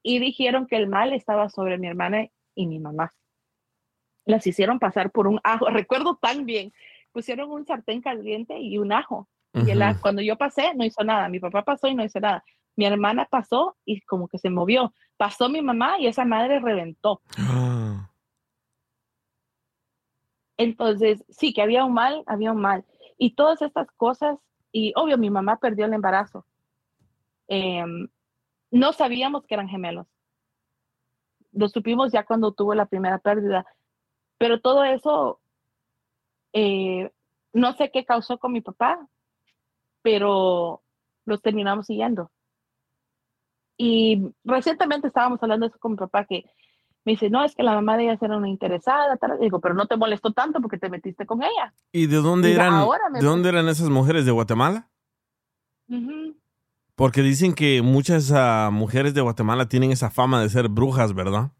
y 0.03 0.19
dijeron 0.21 0.67
que 0.67 0.77
el 0.77 0.87
mal 0.87 1.13
estaba 1.13 1.49
sobre 1.49 1.79
mi 1.79 1.89
hermana 1.89 2.29
y 2.55 2.67
mi 2.67 2.79
mamá. 2.79 3.11
Las 4.25 4.47
hicieron 4.47 4.79
pasar 4.79 5.11
por 5.11 5.27
un 5.27 5.41
ajo, 5.45 5.67
recuerdo 5.71 6.17
tan 6.17 6.47
bien, 6.47 6.73
pusieron 7.13 7.51
un 7.51 7.67
sartén 7.67 8.01
caliente 8.01 8.59
y 8.59 8.79
un 8.79 8.93
ajo. 8.93 9.29
Y 9.67 9.71
el 9.71 9.83
ajo- 9.83 10.01
cuando 10.01 10.23
yo 10.23 10.37
pasé, 10.37 10.75
no 10.75 10.85
hizo 10.85 11.05
nada. 11.05 11.29
Mi 11.29 11.39
papá 11.39 11.63
pasó 11.63 11.87
y 11.87 11.95
no 11.95 12.05
hizo 12.05 12.19
nada. 12.21 12.45
Mi 12.77 12.87
hermana 12.87 13.27
pasó 13.27 13.77
y 13.85 14.01
como 14.03 14.29
que 14.29 14.39
se 14.39 14.51
movió. 14.51 14.93
Pasó 15.17 15.49
mi 15.49 15.63
mamá 15.63 15.99
y 15.99 16.07
esa 16.07 16.25
madre 16.25 16.61
reventó. 16.61 17.21
Entonces, 20.57 21.25
sí, 21.29 21.53
que 21.53 21.63
había 21.63 21.85
un 21.85 21.95
mal, 21.95 22.23
había 22.27 22.53
un 22.53 22.61
mal. 22.61 22.85
Y 23.19 23.35
todas 23.35 23.63
estas 23.63 23.91
cosas, 23.93 24.39
y 24.73 24.93
obvio, 24.97 25.19
mi 25.19 25.31
mamá 25.31 25.59
perdió 25.59 25.87
el 25.87 25.95
embarazo. 25.95 26.47
Em, 27.49 28.09
no 28.71 28.93
sabíamos 28.93 29.45
que 29.47 29.55
eran 29.55 29.69
gemelos. 29.69 30.07
Lo 31.53 31.69
supimos 31.69 32.13
ya 32.13 32.25
cuando 32.25 32.53
tuvo 32.53 32.75
la 32.75 32.87
primera 32.87 33.19
pérdida. 33.19 33.67
Pero 34.39 34.61
todo 34.61 34.85
eso, 34.85 35.41
eh, 36.53 37.11
no 37.53 37.73
sé 37.75 37.91
qué 37.91 38.05
causó 38.05 38.39
con 38.39 38.53
mi 38.53 38.61
papá, 38.61 39.09
pero 40.03 40.83
los 41.25 41.41
terminamos 41.41 41.87
siguiendo. 41.87 42.31
Y 43.77 44.23
recientemente 44.45 45.09
estábamos 45.09 45.43
hablando 45.43 45.67
de 45.67 45.71
eso 45.71 45.79
con 45.79 45.93
mi 45.93 45.97
papá, 45.99 46.25
que 46.25 46.45
me 47.05 47.13
dice, 47.13 47.29
no, 47.29 47.45
es 47.45 47.55
que 47.55 47.63
la 47.63 47.75
mamá 47.75 47.97
de 47.97 48.05
ella 48.05 48.19
era 48.21 48.37
una 48.37 48.49
interesada, 48.49 49.17
tal. 49.19 49.39
digo, 49.41 49.61
pero 49.61 49.75
no 49.75 49.87
te 49.87 49.97
molestó 49.97 50.33
tanto 50.33 50.61
porque 50.61 50.79
te 50.79 50.89
metiste 50.89 51.27
con 51.27 51.43
ella. 51.43 51.75
¿Y 51.93 52.07
de 52.07 52.17
dónde 52.17 52.53
eran, 52.55 52.83
de 53.13 53.21
dónde 53.21 53.49
eran 53.51 53.69
esas 53.69 53.91
mujeres 53.91 54.25
de 54.25 54.33
Guatemala? 54.33 54.89
Ujú. 55.89 56.35
Porque 56.95 57.21
dicen 57.23 57.55
que 57.55 57.83
muchas 57.83 58.33
ah, 58.35 58.71
mujeres 58.73 59.13
de 59.15 59.21
Guatemala 59.21 59.67
tienen 59.69 59.91
esa 59.91 60.11
fama 60.11 60.41
de 60.41 60.49
ser 60.49 60.69
brujas, 60.69 61.13
¿verdad? 61.13 61.51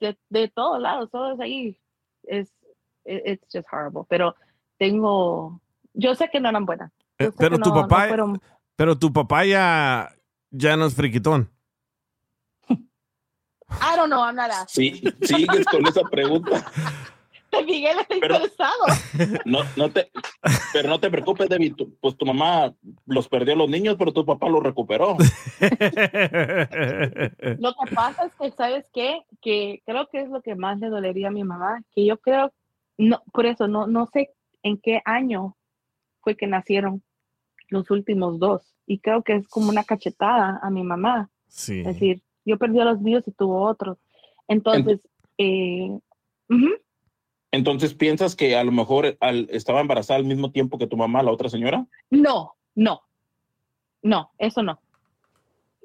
de, 0.00 0.16
de 0.28 0.48
todos 0.48 0.80
lados, 0.80 1.10
todo 1.10 1.32
es 1.32 1.40
ahí. 1.40 1.78
Es, 2.24 2.52
it- 3.04 3.22
it's 3.26 3.46
just 3.52 3.66
horrible. 3.72 4.02
Pero 4.08 4.34
tengo, 4.76 5.60
yo 5.94 6.14
sé 6.14 6.28
que 6.30 6.40
no 6.40 6.48
eran 6.48 6.66
buenas. 6.66 6.92
Eh, 7.18 7.30
pero 7.36 7.56
que 7.56 7.62
tu 7.62 7.70
no- 7.70 7.74
no 7.76 7.82
papá, 7.88 8.06
fueron- 8.08 8.40
pero 8.78 8.96
tu 8.96 9.12
papá 9.12 9.44
ya, 9.44 10.14
ya 10.52 10.76
no 10.76 10.86
es 10.86 10.94
friquitón. 10.94 11.50
I 12.70 13.96
don't 13.96 14.06
know, 14.08 14.20
I'm 14.24 14.36
not 14.36 14.50
asking. 14.52 14.94
Sí, 14.94 15.02
sigues 15.26 15.66
con 15.66 15.84
esa 15.84 16.02
pregunta. 16.08 16.64
Te 17.50 17.64
Miguel 17.64 17.98
está 17.98 18.14
interesado. 18.14 18.84
No, 19.46 19.60
no 19.76 19.90
te, 19.90 20.10
pero 20.72 20.88
no 20.88 21.00
te 21.00 21.10
preocupes, 21.10 21.48
David. 21.48 21.74
tu- 21.74 21.92
pues 21.98 22.16
tu 22.16 22.24
mamá 22.24 22.72
los 23.06 23.26
perdió 23.28 23.54
a 23.54 23.56
los 23.56 23.68
niños, 23.68 23.96
pero 23.98 24.12
tu 24.12 24.24
papá 24.24 24.48
los 24.48 24.62
recuperó. 24.62 25.16
Lo 27.58 27.74
que 27.74 27.94
pasa 27.94 28.26
es 28.26 28.34
que, 28.38 28.50
¿sabes 28.52 28.88
qué? 28.92 29.22
Que 29.40 29.82
creo 29.86 30.06
que 30.08 30.20
es 30.20 30.28
lo 30.28 30.40
que 30.42 30.54
más 30.54 30.78
le 30.78 30.88
dolería 30.88 31.28
a 31.28 31.32
mi 31.32 31.42
mamá, 31.42 31.82
que 31.94 32.04
yo 32.06 32.18
creo, 32.18 32.52
no, 32.96 33.22
por 33.32 33.46
eso, 33.46 33.66
no, 33.66 33.86
no 33.88 34.06
sé 34.12 34.30
en 34.62 34.78
qué 34.78 35.00
año 35.04 35.56
fue 36.20 36.36
que 36.36 36.46
nacieron 36.46 37.02
los 37.68 37.90
últimos 37.90 38.38
dos. 38.38 38.74
Y 38.86 38.98
creo 39.00 39.22
que 39.22 39.34
es 39.36 39.48
como 39.48 39.68
una 39.68 39.84
cachetada 39.84 40.58
a 40.62 40.70
mi 40.70 40.82
mamá. 40.82 41.30
Sí. 41.48 41.80
Es 41.80 41.86
decir, 41.86 42.22
yo 42.44 42.56
perdí 42.58 42.80
a 42.80 42.84
los 42.84 43.00
míos 43.00 43.24
y 43.26 43.32
tuvo 43.32 43.62
otros. 43.68 43.98
Entonces, 44.48 45.06
eh, 45.36 45.98
Entonces, 47.50 47.94
¿piensas 47.94 48.34
que 48.36 48.56
a 48.56 48.64
lo 48.64 48.72
mejor 48.72 49.16
al- 49.20 49.48
estaba 49.50 49.80
embarazada 49.80 50.18
al 50.18 50.24
mismo 50.24 50.50
tiempo 50.52 50.78
que 50.78 50.86
tu 50.86 50.96
mamá, 50.96 51.22
la 51.22 51.30
otra 51.32 51.48
señora? 51.48 51.86
no, 52.10 52.54
no, 52.74 53.02
no, 54.02 54.30
eso 54.38 54.62
no. 54.62 54.80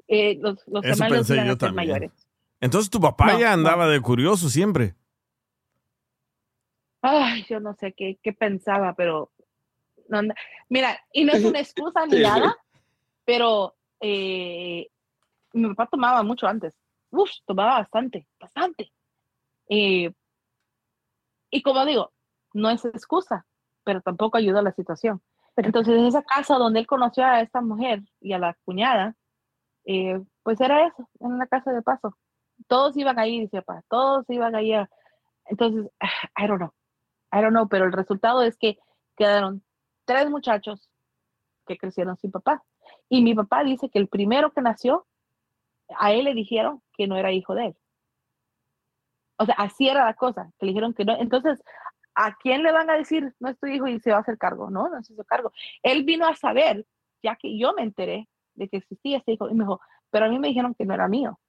Eh, 0.07 0.37
los 0.39 0.59
los 0.67 0.83
Eso 0.85 1.05
pensé 1.09 1.45
yo 1.45 1.57
también. 1.57 1.87
mayores. 1.87 2.11
Entonces 2.59 2.89
tu 2.89 2.99
papá 3.01 3.33
No, 3.33 3.39
ya 3.39 3.47
no. 3.47 3.53
andaba 3.53 3.87
de 3.87 3.99
curioso 3.99 4.47
siempre. 4.49 4.95
Ay, 7.01 7.45
yo 7.49 7.59
no 7.59 7.73
sé 7.73 7.93
qué, 7.93 8.17
qué 8.23 8.31
pensaba, 8.31 8.93
pero 8.95 9.31
no 10.09 10.19
anda- 10.19 10.35
mira, 10.69 10.99
y 11.11 11.23
no 11.25 11.33
es 11.33 11.43
una 11.43 11.59
excusa 11.59 12.05
ni 12.05 12.17
Sí, 12.17 12.21
nada, 12.23 12.55
pero 13.25 13.75
eh, 13.99 14.87
mi 15.53 15.69
papá 15.69 15.87
tomaba 15.91 16.23
mucho 16.23 16.47
antes. 16.47 16.75
Uf, 17.11 17.29
tomaba 17.45 17.79
bastante, 17.79 18.27
bastante. 18.39 18.91
Eh, 19.69 20.11
y 21.51 21.61
como 21.61 21.85
digo, 21.85 22.11
no 22.53 22.69
es 22.69 22.83
excusa, 22.85 23.45
pero 23.83 24.01
tampoco 24.01 24.37
ayuda 24.37 24.59
a 24.59 24.63
la 24.63 24.71
situación. 24.73 25.21
Entonces, 25.55 25.95
en 25.97 26.05
esa 26.05 26.23
casa 26.23 26.55
donde 26.57 26.79
él 26.79 26.87
conoció 26.87 27.23
a 27.25 27.41
esta 27.41 27.61
mujer 27.61 28.01
y 28.19 28.33
a 28.33 28.39
la 28.39 28.57
cuñada, 28.65 29.15
eh, 29.85 30.19
pues 30.41 30.59
era 30.61 30.87
eso, 30.87 31.07
en 31.19 31.33
una 31.33 31.45
casa 31.47 31.71
de 31.71 31.81
paso. 31.83 32.17
Todos 32.67 32.97
iban 32.97 33.19
ahí, 33.19 33.39
dice 33.41 33.61
papá, 33.61 33.83
todos 33.89 34.25
iban 34.29 34.55
ahí. 34.55 34.73
a- 34.73 34.89
Entonces, 35.45 35.91
I 36.37 36.47
don't 36.47 36.57
know, 36.59 36.73
I 37.31 37.41
don't 37.41 37.51
know, 37.53 37.67
pero 37.67 37.85
el 37.85 37.91
resultado 37.93 38.41
es 38.41 38.57
que 38.57 38.77
quedaron 39.15 39.63
tres 40.05 40.29
muchachos 40.29 40.89
que 41.65 41.77
crecieron 41.77 42.17
sin 42.17 42.31
papá. 42.31 42.63
Y 43.09 43.21
mi 43.21 43.33
papá 43.33 43.63
dice 43.63 43.89
que 43.89 43.99
el 43.99 44.07
primero 44.07 44.51
que 44.51 44.61
nació, 44.61 45.07
a 45.97 46.11
él 46.11 46.25
le 46.25 46.33
dijeron 46.33 46.81
que 46.93 47.07
no 47.07 47.17
era 47.17 47.31
hijo 47.31 47.55
de 47.55 47.67
él. 47.67 47.77
O 49.37 49.45
sea, 49.45 49.55
así 49.55 49.87
era 49.87 50.05
la 50.05 50.13
cosa, 50.13 50.51
que 50.59 50.65
le 50.65 50.71
dijeron 50.71 50.93
que 50.93 51.05
no. 51.05 51.17
Entonces, 51.17 51.61
¿a 52.15 52.35
quién 52.35 52.63
le 52.63 52.71
van 52.71 52.89
a 52.89 52.97
decir 52.97 53.33
no 53.39 53.49
es 53.49 53.59
tu 53.59 53.67
hijo 53.67 53.87
y 53.87 53.99
se 53.99 54.11
va 54.11 54.17
a 54.17 54.21
hacer 54.21 54.37
cargo? 54.37 54.69
No, 54.69 54.89
no 54.89 55.03
se 55.03 55.13
hizo 55.13 55.23
cargo. 55.23 55.51
Él 55.81 56.03
vino 56.03 56.27
a 56.27 56.35
saber, 56.35 56.85
ya 57.21 57.35
que 57.35 57.57
yo 57.57 57.73
me 57.73 57.83
enteré 57.83 58.29
de 58.55 58.69
que 58.69 58.77
existía 58.77 59.17
ese 59.17 59.33
hijo, 59.33 59.49
y 59.49 59.53
me 59.53 59.63
dijo, 59.63 59.81
pero 60.11 60.25
a 60.25 60.29
mí 60.29 60.39
me 60.39 60.49
dijeron 60.49 60.75
que 60.75 60.85
no 60.85 60.93
era 60.93 61.07
mío, 61.07 61.39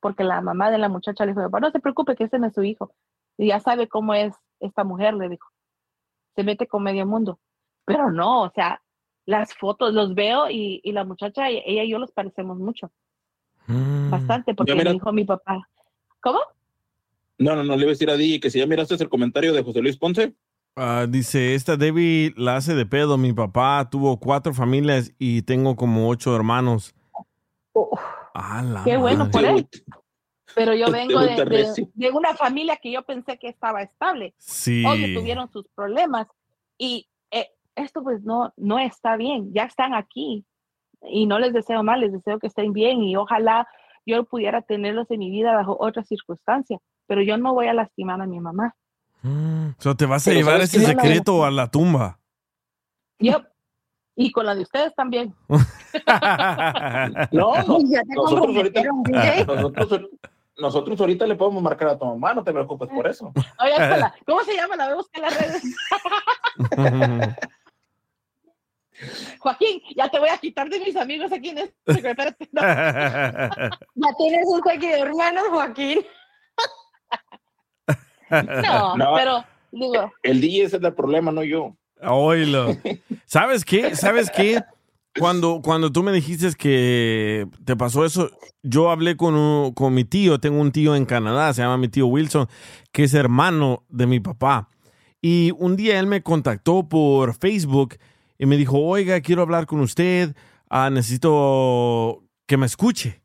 porque 0.00 0.24
la 0.24 0.40
mamá 0.40 0.70
de 0.70 0.78
la 0.78 0.88
muchacha 0.88 1.24
le 1.24 1.32
dijo, 1.32 1.42
"Papá, 1.42 1.60
no 1.60 1.70
se 1.70 1.80
preocupe 1.80 2.16
que 2.16 2.24
ese 2.24 2.38
no 2.38 2.48
es 2.48 2.54
su 2.54 2.62
hijo. 2.62 2.94
Y 3.38 3.48
ya 3.48 3.60
sabe 3.60 3.88
cómo 3.88 4.14
es 4.14 4.34
esta 4.60 4.84
mujer, 4.84 5.14
le 5.14 5.28
dijo. 5.28 5.48
Se 6.36 6.44
mete 6.44 6.66
con 6.66 6.82
medio 6.82 7.06
mundo. 7.06 7.40
Pero 7.84 8.10
no, 8.10 8.42
o 8.42 8.50
sea, 8.54 8.80
las 9.26 9.54
fotos 9.54 9.92
los 9.94 10.14
veo 10.14 10.50
y, 10.50 10.80
y 10.84 10.92
la 10.92 11.04
muchacha, 11.04 11.48
ella 11.48 11.84
y 11.84 11.90
yo 11.90 11.98
los 11.98 12.12
parecemos 12.12 12.58
mucho, 12.58 12.90
bastante, 13.66 14.54
porque 14.54 14.72
mira- 14.74 14.90
me 14.90 14.94
dijo 14.94 15.12
mi 15.12 15.24
papá. 15.24 15.68
¿Cómo? 16.20 16.40
No, 17.38 17.56
no, 17.56 17.64
no, 17.64 17.74
le 17.76 17.82
iba 17.82 17.90
a 17.90 17.94
decir 17.94 18.10
a 18.10 18.16
Di 18.16 18.38
que 18.38 18.50
si 18.50 18.58
ya 18.60 18.66
miraste 18.66 18.94
el 18.94 19.08
comentario 19.08 19.52
de 19.52 19.62
José 19.64 19.80
Luis 19.80 19.96
Ponce. 19.96 20.34
Ah, 20.76 21.06
dice, 21.08 21.54
esta 21.54 21.76
Debbie 21.76 22.32
la 22.36 22.56
hace 22.56 22.74
de 22.74 22.86
pedo. 22.86 23.18
Mi 23.18 23.32
papá 23.32 23.88
tuvo 23.90 24.18
cuatro 24.20 24.54
familias 24.54 25.12
y 25.18 25.42
tengo 25.42 25.74
como 25.76 26.08
ocho 26.08 26.34
hermanos. 26.36 26.94
La 27.74 28.82
Qué 28.84 28.96
bueno 28.96 29.30
por 29.30 29.44
él. 29.44 29.68
Pero 30.54 30.74
yo 30.74 30.90
vengo 30.90 31.20
de, 31.20 31.44
de- 31.44 31.88
de 31.94 32.10
una 32.10 32.34
familia 32.34 32.76
que 32.76 32.92
yo 32.92 33.02
pensé 33.02 33.38
que 33.38 33.48
estaba 33.48 33.82
estable. 33.82 34.34
Sí. 34.38 34.84
Obvio, 34.86 35.18
tuvieron 35.18 35.50
sus 35.50 35.66
problemas. 35.74 36.26
Y 36.78 37.08
esto 37.76 38.02
pues 38.02 38.22
no, 38.22 38.52
no 38.56 38.78
está 38.78 39.16
bien. 39.16 39.52
Ya 39.52 39.64
están 39.64 39.94
aquí. 39.94 40.44
Y 41.02 41.26
no 41.26 41.38
les 41.38 41.52
deseo 41.52 41.82
mal, 41.82 42.00
les 42.00 42.12
deseo 42.12 42.38
que 42.38 42.46
estén 42.46 42.72
bien. 42.72 43.02
Y 43.02 43.16
ojalá 43.16 43.66
yo 44.06 44.24
pudiera 44.24 44.62
tenerlos 44.62 45.10
en 45.10 45.18
mi 45.20 45.30
vida 45.30 45.54
bajo 45.54 45.76
otras 45.80 46.06
circunstancias. 46.06 46.80
Pero 47.06 47.22
yo 47.22 47.36
no 47.36 47.54
voy 47.54 47.66
a 47.68 47.74
lastimar 47.74 48.20
a 48.20 48.26
mi 48.26 48.40
mamá. 48.40 48.74
So, 49.78 49.96
te 49.96 50.06
vas 50.06 50.26
a 50.26 50.30
Pero 50.30 50.40
llevar 50.40 50.54
¿sabes 50.54 50.74
ese 50.74 50.86
secreto 50.86 51.44
a 51.44 51.50
la 51.50 51.70
tumba. 51.70 52.18
Yo, 53.18 53.40
y 54.16 54.32
con 54.32 54.46
la 54.46 54.54
de 54.54 54.62
ustedes 54.62 54.94
también. 54.94 55.34
No, 57.32 57.54
no, 57.66 57.78
Ya 57.84 58.02
te 58.02 58.14
nosotros 58.14 58.56
ahorita, 58.56 58.82
comprometieron, 58.82 59.02
DJ. 59.02 59.44
nosotros, 59.76 60.10
nosotros 60.56 61.00
ahorita 61.00 61.26
le 61.26 61.34
podemos 61.34 61.62
marcar 61.62 61.88
a 61.88 61.98
tu 61.98 62.06
mamá, 62.06 62.32
no 62.32 62.42
te 62.42 62.52
preocupes 62.52 62.88
por 62.88 63.06
eso. 63.06 63.30
Oye, 63.60 64.10
¿cómo 64.24 64.40
se 64.42 64.54
llama? 64.56 64.76
La 64.76 64.94
buscar 64.94 65.22
en 65.22 65.30
las 65.30 65.38
redes. 65.38 65.62
Joaquín, 69.38 69.80
ya 69.96 70.08
te 70.08 70.18
voy 70.18 70.28
a 70.28 70.38
quitar 70.38 70.68
de 70.68 70.78
mis 70.80 70.96
amigos 70.96 71.32
aquí 71.32 71.50
en 71.50 71.58
este. 71.58 71.74
Espérate, 71.86 72.48
no. 72.52 72.60
Ya 72.62 74.08
tienes 74.18 74.46
un 74.46 74.60
de 74.80 74.98
hermanos, 75.00 75.44
Joaquín. 75.50 76.00
No, 78.30 78.96
No. 78.96 79.12
pero 79.14 79.44
digo, 79.72 80.10
El 80.22 80.40
DJ 80.40 80.64
ese 80.64 80.76
es 80.78 80.82
el 80.82 80.94
problema, 80.94 81.30
no 81.32 81.42
yo. 81.44 81.76
Oílo. 82.00 82.76
¿Sabes 83.26 83.64
qué? 83.64 83.94
¿Sabes 83.94 84.30
qué? 84.30 84.60
Cuando, 85.18 85.60
cuando 85.62 85.92
tú 85.92 86.02
me 86.02 86.10
dijiste 86.12 86.50
que 86.56 87.46
te 87.66 87.76
pasó 87.76 88.06
eso, 88.06 88.30
yo 88.62 88.90
hablé 88.90 89.16
con, 89.18 89.34
un- 89.34 89.72
con 89.74 89.92
mi 89.92 90.04
tío, 90.04 90.40
tengo 90.40 90.58
un 90.60 90.72
tío 90.72 90.96
en 90.96 91.04
Canadá, 91.04 91.52
se 91.52 91.60
llama 91.60 91.76
mi 91.76 91.88
tío 91.88 92.06
Wilson, 92.06 92.48
que 92.90 93.04
es 93.04 93.12
hermano 93.12 93.84
de 93.90 94.06
mi 94.06 94.20
papá. 94.20 94.68
Y 95.20 95.52
un 95.58 95.76
día 95.76 96.00
él 96.00 96.06
me 96.06 96.22
contactó 96.22 96.88
por 96.88 97.34
Facebook 97.34 97.96
y 98.42 98.46
me 98.46 98.56
dijo, 98.56 98.76
oiga, 98.76 99.20
quiero 99.20 99.42
hablar 99.42 99.66
con 99.66 99.78
usted, 99.78 100.34
ah, 100.68 100.90
necesito 100.90 102.24
que 102.46 102.56
me 102.56 102.66
escuche. 102.66 103.22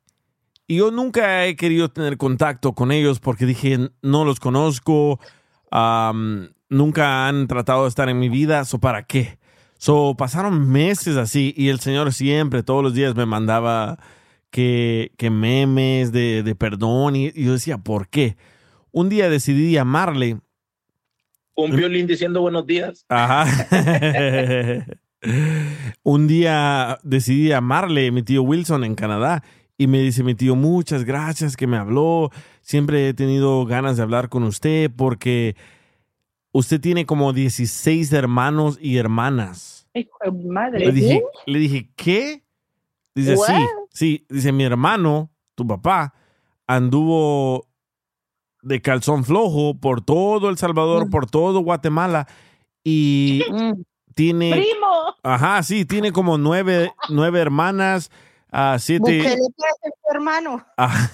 Y 0.68 0.76
yo 0.76 0.92
nunca 0.92 1.44
he 1.48 1.56
querido 1.56 1.90
tener 1.90 2.18
contacto 2.18 2.74
con 2.74 2.92
ellos 2.92 3.20
porque 3.20 3.48
dije, 3.48 3.90
no 4.04 4.26
los 4.26 4.40
conozco, 4.40 5.20
am, 5.72 6.50
nunca 6.70 7.28
han 7.28 7.48
tratado 7.48 7.82
de 7.82 7.90
estar 7.90 8.10
en 8.10 8.20
mi 8.20 8.30
vida, 8.30 8.64
¿so 8.64 8.78
para 8.78 9.08
qué? 9.08 9.40
So, 9.80 10.14
pasaron 10.16 10.70
meses 10.70 11.18
así 11.18 11.52
y 11.58 11.70
el 11.70 11.80
Señor 11.80 12.14
siempre, 12.14 12.62
todos 12.62 12.84
los 12.84 12.94
días 12.94 13.16
me 13.16 13.26
mandaba 13.26 13.98
que, 14.52 15.14
que 15.18 15.32
memes 15.32 16.12
de, 16.12 16.44
de 16.44 16.54
perdón 16.54 17.16
y, 17.16 17.32
y 17.34 17.46
yo 17.46 17.54
decía, 17.54 17.80
¿por 17.80 18.08
qué? 18.08 18.38
Un 18.92 19.10
día 19.10 19.32
decidí 19.32 19.72
llamarle. 19.72 20.38
Un 21.56 21.76
violín 21.76 22.06
diciendo 22.06 22.42
buenos 22.42 22.68
días. 22.68 23.04
Ajá. 23.10 23.48
Un 26.04 26.28
día 26.28 27.00
decidí 27.04 27.50
llamarle 27.50 28.08
a 28.08 28.12
mi 28.12 28.24
tío 28.24 28.44
Wilson 28.44 28.84
en 28.84 28.96
Canadá 28.96 29.44
y 29.78 29.88
me 29.88 30.00
dice 30.00 30.24
mi 30.24 30.36
tío, 30.36 30.56
muchas 30.56 31.04
gracias 31.04 31.56
que 31.56 31.68
me 31.68 31.78
habló. 31.78 32.32
Siempre 32.62 33.10
he 33.10 33.14
tenido 33.14 33.66
ganas 33.66 33.98
de 33.98 34.04
hablar 34.04 34.30
con 34.30 34.44
usted 34.44 34.92
porque 34.96 35.56
usted 36.52 36.82
tiene 36.82 37.06
como 37.06 37.34
16 37.34 38.12
hermanos 38.14 38.80
y 38.82 38.98
hermanas. 38.98 39.88
madre. 40.44 40.86
Le 40.86 40.92
dije, 40.92 41.24
le 41.46 41.60
dije, 41.60 41.90
¿qué? 41.96 42.44
Dice, 43.14 43.36
sí, 43.38 43.52
What? 43.52 43.68
sí. 43.92 44.26
Dice, 44.30 44.52
mi 44.52 44.64
hermano, 44.64 45.32
tu 45.56 45.66
papá, 45.66 46.14
anduvo 46.66 47.68
de 48.62 48.82
calzón 48.82 49.24
flojo 49.24 49.80
por 49.80 50.02
todo 50.02 50.50
El 50.50 50.58
Salvador, 50.58 51.10
por 51.10 51.30
todo 51.30 51.60
Guatemala 51.62 52.28
y 52.84 53.44
tiene... 54.18 54.52
¡Primo! 54.52 55.16
Ajá, 55.22 55.62
sí, 55.62 55.86
tiene 55.86 56.12
como 56.12 56.40
nueve, 56.40 56.92
nueve 57.10 57.40
hermanas, 57.40 58.10
a 58.52 58.80
siete... 58.80 59.20
Bukele 59.20 59.36
puede 59.56 59.72
ser 59.84 59.92
tu 59.92 60.12
hermano. 60.12 60.66
Ah. 60.76 61.10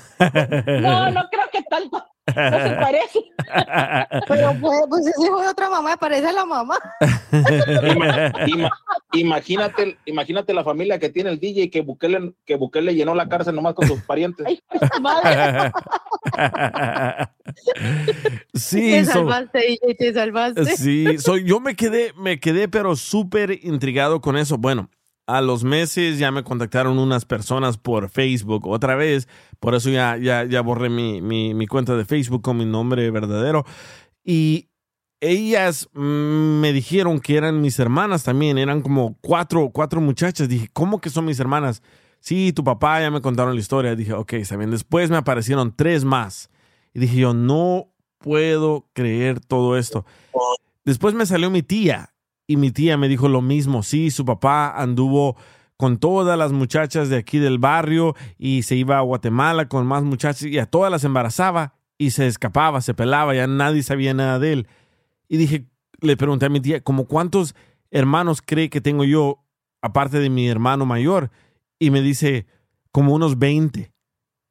No, 0.79 1.11
no 1.11 1.21
creo 1.29 1.49
que 1.51 1.61
tanto. 1.63 2.03
No 2.27 2.33
se 2.33 2.69
parece. 2.75 3.19
Pero 4.27 4.53
pues, 4.61 4.79
pues 4.89 5.07
es 5.07 5.15
hijo 5.25 5.41
de 5.41 5.47
otra 5.49 5.69
mamá, 5.69 5.97
parece 5.97 6.27
a 6.27 6.31
la 6.31 6.45
mamá. 6.45 6.77
Ima- 7.31 8.31
ima- 8.47 8.71
imagínate, 9.11 9.97
imagínate 10.05 10.53
la 10.53 10.63
familia 10.63 10.99
que 10.99 11.09
tiene 11.09 11.31
el 11.31 11.39
DJ 11.39 11.69
que 11.69 11.81
Bukele, 11.81 12.33
que 12.45 12.55
Bukele 12.55 12.95
llenó 12.95 13.13
la 13.13 13.27
cárcel 13.27 13.55
nomás 13.55 13.73
con 13.73 13.87
sus 13.87 14.01
parientes. 14.03 14.47
sí, 18.53 18.91
te 18.91 19.05
so- 19.05 19.11
salvaste, 19.13 19.59
DJ, 19.59 19.95
te 19.97 20.13
salvaste. 20.13 20.65
Sí, 20.77 21.17
so, 21.19 21.37
yo 21.37 21.59
me 21.59 21.75
quedé, 21.75 22.13
me 22.17 22.39
quedé 22.39 22.67
pero 22.67 22.95
súper 22.95 23.59
intrigado 23.63 24.21
con 24.21 24.37
eso. 24.37 24.57
Bueno, 24.57 24.89
a 25.37 25.41
los 25.41 25.63
meses 25.63 26.19
ya 26.19 26.31
me 26.31 26.43
contactaron 26.43 26.99
unas 26.99 27.25
personas 27.25 27.77
por 27.77 28.09
Facebook 28.09 28.67
otra 28.67 28.95
vez, 28.95 29.27
por 29.59 29.73
eso 29.73 29.89
ya, 29.89 30.15
ya, 30.17 30.43
ya 30.43 30.61
borré 30.61 30.89
mi, 30.89 31.21
mi, 31.21 31.55
mi 31.55 31.65
cuenta 31.65 31.95
de 31.95 32.05
Facebook 32.05 32.43
con 32.43 32.57
mi 32.57 32.65
nombre 32.65 33.09
verdadero. 33.09 33.65
Y 34.23 34.69
ellas 35.19 35.89
mm, 35.93 36.59
me 36.59 36.71
dijeron 36.71 37.19
que 37.19 37.35
eran 37.35 37.61
mis 37.61 37.79
hermanas 37.79 38.23
también, 38.23 38.59
eran 38.59 38.81
como 38.81 39.17
cuatro, 39.21 39.71
cuatro 39.73 40.01
muchachas. 40.01 40.47
Dije, 40.47 40.69
¿cómo 40.71 41.01
que 41.01 41.09
son 41.09 41.25
mis 41.25 41.39
hermanas? 41.39 41.81
Sí, 42.19 42.53
tu 42.53 42.63
papá 42.63 43.01
ya 43.01 43.09
me 43.09 43.21
contaron 43.21 43.55
la 43.55 43.59
historia. 43.59 43.95
Dije, 43.95 44.13
ok, 44.13 44.33
está 44.33 44.55
bien. 44.55 44.69
Después 44.69 45.09
me 45.09 45.17
aparecieron 45.17 45.75
tres 45.75 46.05
más. 46.05 46.51
Y 46.93 46.99
dije 46.99 47.17
yo, 47.17 47.33
no 47.33 47.89
puedo 48.19 48.87
creer 48.93 49.39
todo 49.39 49.77
esto. 49.77 50.05
Después 50.85 51.15
me 51.15 51.25
salió 51.25 51.49
mi 51.49 51.63
tía 51.63 52.12
y 52.47 52.57
mi 52.57 52.71
tía 52.71 52.97
me 52.97 53.07
dijo 53.07 53.29
lo 53.29 53.41
mismo. 53.41 53.83
Sí, 53.83 54.11
su 54.11 54.25
papá 54.25 54.73
anduvo 54.75 55.35
con 55.77 55.97
todas 55.97 56.37
las 56.37 56.51
muchachas 56.51 57.09
de 57.09 57.17
aquí 57.17 57.39
del 57.39 57.57
barrio 57.57 58.15
y 58.37 58.63
se 58.63 58.75
iba 58.75 58.97
a 58.97 59.01
Guatemala 59.01 59.67
con 59.67 59.85
más 59.85 60.03
muchachas 60.03 60.43
y 60.43 60.59
a 60.59 60.65
todas 60.65 60.91
las 60.91 61.03
embarazaba 61.03 61.75
y 61.97 62.11
se 62.11 62.27
escapaba, 62.27 62.81
se 62.81 62.93
pelaba, 62.93 63.33
ya 63.33 63.47
nadie 63.47 63.83
sabía 63.83 64.13
nada 64.13 64.39
de 64.39 64.53
él. 64.53 64.67
Y 65.27 65.37
dije, 65.37 65.65
le 65.99 66.17
pregunté 66.17 66.45
a 66.45 66.49
mi 66.49 66.59
tía, 66.59 66.81
¿como 66.81 67.05
cuántos 67.05 67.55
hermanos 67.91 68.41
cree 68.41 68.69
que 68.69 68.81
tengo 68.81 69.03
yo 69.03 69.43
aparte 69.81 70.19
de 70.19 70.29
mi 70.29 70.47
hermano 70.47 70.85
mayor? 70.85 71.31
Y 71.79 71.91
me 71.91 72.01
dice, 72.01 72.45
como 72.91 73.13
unos 73.13 73.39
20. 73.39 73.91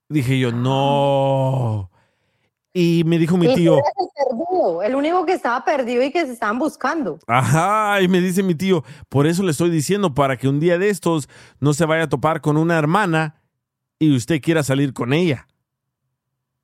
Dije 0.09 0.39
yo, 0.39 0.52
no. 0.52 1.91
Y 2.74 3.03
me 3.05 3.19
dijo 3.19 3.36
mi 3.36 3.53
tío, 3.55 3.77
el 3.77 3.82
perdido, 4.16 4.82
el 4.82 4.94
único 4.94 5.27
que 5.27 5.35
estaba 5.35 5.62
perdido 5.65 6.03
y 6.03 6.11
que 6.11 6.24
se 6.24 6.32
estaban 6.32 6.59
buscando. 6.59 7.19
Ajá, 7.27 8.01
y 8.01 8.09
me 8.09 8.20
dice 8.20 8.43
mi 8.43 8.55
tío, 8.55 8.82
por 9.11 9.27
eso 9.27 9.43
le 9.43 9.51
estoy 9.51 9.69
diciendo, 9.69 10.15
para 10.15 10.39
que 10.39 10.49
un 10.49 10.59
día 10.59 10.78
de 10.78 10.89
estos 10.89 11.28
no 11.61 11.74
se 11.74 11.85
vaya 11.85 12.05
a 12.05 12.09
topar 12.09 12.40
con 12.40 12.57
una 12.57 12.78
hermana 12.78 13.36
y 13.99 14.16
usted 14.16 14.40
quiera 14.40 14.62
salir 14.62 14.94
con 14.94 15.12
ella. 15.12 15.49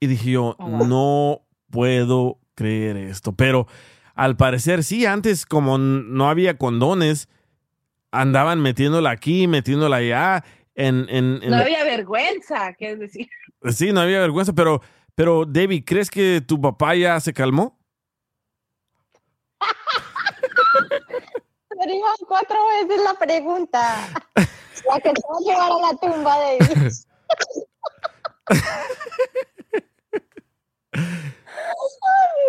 Y 0.01 0.07
dije 0.07 0.31
yo, 0.31 0.57
no 0.59 1.43
puedo 1.71 2.39
creer 2.55 2.97
esto, 2.97 3.33
pero 3.33 3.67
al 4.15 4.37
parecer 4.37 4.85
sí, 4.85 5.05
antes 5.05 5.45
como 5.45 5.77
no 5.77 6.31
había 6.31 6.57
condones, 6.57 7.29
andaban 8.13 8.61
metiéndola 8.63 9.11
aquí, 9.11 9.47
metiéndola 9.47 9.97
allá, 9.97 10.45
en... 10.75 11.07
en- 11.11 11.43
en 11.43 11.51
No 11.51 11.57
la- 11.57 11.63
había 11.65 11.85
vergüenza, 11.85 12.73
que 12.73 12.93
es 12.93 12.99
decir. 12.99 13.29
Sí, 13.71 13.93
no 13.93 14.01
había 14.01 14.21
vergüenza, 14.21 14.53
pero, 14.55 14.81
pero 15.19 15.45
Debbie, 15.45 15.85
¿crees 15.85 16.09
que 16.09 16.41
tu 16.41 16.59
papá 16.61 16.95
ya 16.95 17.19
se 17.19 17.33
calmó? 17.33 17.77
Me 21.77 21.87
dijo 21.93 22.07
cuatro 22.29 22.57
veces 22.69 23.03
la 23.03 23.15
pregunta. 23.15 23.97
La 24.37 25.01
que 25.01 25.11
te 25.11 25.21
va 25.29 25.37
a 25.37 25.41
llevar 25.41 25.73
a 25.73 25.79
la 25.81 25.97
tumba 25.99 26.39
de 26.39 26.55
ellos. 26.55 27.09
Ay, 30.89 31.01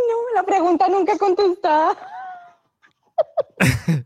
no, 0.08 0.30
la 0.36 0.44
pregunta 0.44 0.88
nunca 0.90 1.18
contestada. 1.18 1.98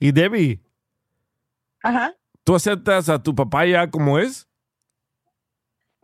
Y 0.00 0.10
Debbie, 0.10 0.60
Ajá. 1.84 2.12
¿tú 2.42 2.56
aceptas 2.56 3.08
a 3.08 3.22
tu 3.22 3.32
papá 3.32 3.64
ya 3.64 3.88
como 3.88 4.18
es? 4.18 4.48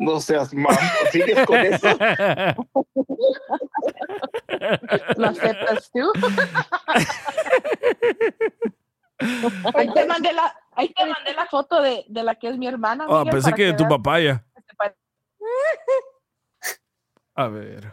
No 0.01 0.18
seas 0.18 0.52
mamá, 0.55 0.78
sigues 1.12 1.47
con 1.47 1.59
eso. 1.59 1.89
¿Lo 5.18 5.27
aceptas 5.27 5.90
tú? 5.93 6.10
ahí, 9.74 9.93
te 9.93 10.06
mandé 10.06 10.32
la, 10.32 10.56
ahí 10.72 10.89
te 10.89 11.05
mandé 11.05 11.35
la 11.35 11.44
foto 11.44 11.82
de, 11.82 12.06
de 12.09 12.24
la 12.24 12.35
que 12.35 12.48
es 12.48 12.56
mi 12.56 12.66
hermana. 12.66 13.05
Ah, 13.10 13.18
Miguel, 13.18 13.32
pensé 13.32 13.52
que 13.52 13.66
de 13.66 13.74
tu 13.74 13.86
papá 13.86 14.20
ya. 14.20 14.43
A 17.35 17.48
ver, 17.48 17.93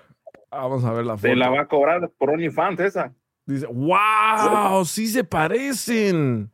vamos 0.50 0.86
a 0.86 0.94
ver 0.94 1.06
la 1.06 1.18
foto. 1.18 1.28
Se 1.28 1.36
la 1.36 1.50
va 1.50 1.62
a 1.62 1.68
cobrar 1.68 2.10
por 2.18 2.30
OnlyFans 2.30 2.80
esa. 2.80 3.14
Dice, 3.46 3.68
wow, 3.68 4.86
sí 4.86 5.08
se 5.08 5.26
parecen. 5.26 6.54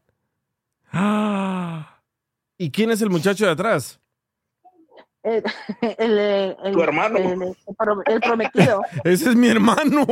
Ah. 0.92 2.02
¿Y 2.58 2.72
quién 2.72 2.90
es 2.90 3.04
el 3.04 3.12
muchacho 3.12 3.46
de 3.46 3.52
atrás? 3.52 4.00
El, 5.24 5.42
el, 5.82 6.20
el- 6.20 6.58
el- 6.66 6.74
Tu 6.74 6.82
hermano. 6.84 7.18
El, 7.18 7.42
el 7.44 7.56
pro- 7.78 8.04
el 8.06 8.20
prometido. 8.20 8.82
Ese 9.06 9.30
es 9.30 9.36
mi 9.36 9.48
hermano. 9.48 10.06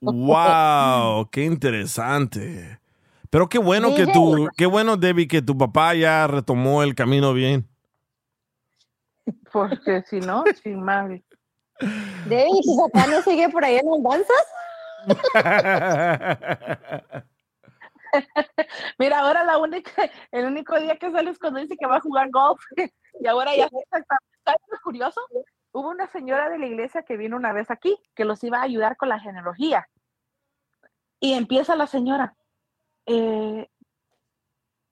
wow, 0.00 1.28
qué 1.30 1.44
interesante. 1.44 2.78
Pero 3.30 3.48
qué 3.48 3.58
bueno 3.58 3.94
que 3.94 4.06
tu, 4.06 4.48
qué 4.56 4.66
bueno, 4.66 4.96
Debbie, 4.96 5.26
que 5.26 5.42
tu 5.42 5.58
papá 5.58 5.94
ya 5.94 6.26
retomó 6.26 6.82
el 6.82 6.94
camino 6.94 7.32
bien. 7.32 7.66
Porque 9.52 10.02
si 10.08 10.20
no, 10.20 10.44
sin 10.62 10.82
madre. 10.82 11.24
Debbie, 12.26 12.60
¿tu 12.62 12.76
papá 12.76 13.06
no 13.08 13.22
sigue 13.22 13.48
por 13.48 13.64
ahí 13.64 13.76
en 13.76 13.86
las 13.90 14.02
danzas? 14.04 14.46
Mira, 18.98 19.20
ahora 19.20 19.44
la 19.44 19.58
única, 19.58 19.90
el 20.30 20.46
único 20.46 20.78
día 20.80 20.96
que 20.96 21.10
sale 21.10 21.30
es 21.30 21.38
cuando 21.38 21.60
dice 21.60 21.76
que 21.76 21.86
va 21.86 21.96
a 21.96 22.00
jugar 22.00 22.30
golf. 22.30 22.60
Y 23.20 23.26
ahora 23.26 23.54
ya 23.54 23.66
está. 23.66 24.16
¿Sabes 24.44 24.60
lo 24.68 24.78
curioso? 24.82 25.20
Hubo 25.72 25.90
una 25.90 26.06
señora 26.08 26.48
de 26.48 26.58
la 26.58 26.66
iglesia 26.66 27.02
que 27.02 27.18
vino 27.18 27.36
una 27.36 27.52
vez 27.52 27.70
aquí, 27.70 27.96
que 28.14 28.24
los 28.24 28.42
iba 28.42 28.58
a 28.58 28.62
ayudar 28.62 28.96
con 28.96 29.10
la 29.10 29.20
genealogía. 29.20 29.86
Y 31.20 31.34
empieza 31.34 31.76
la 31.76 31.86
señora. 31.86 32.34
eh, 33.06 33.68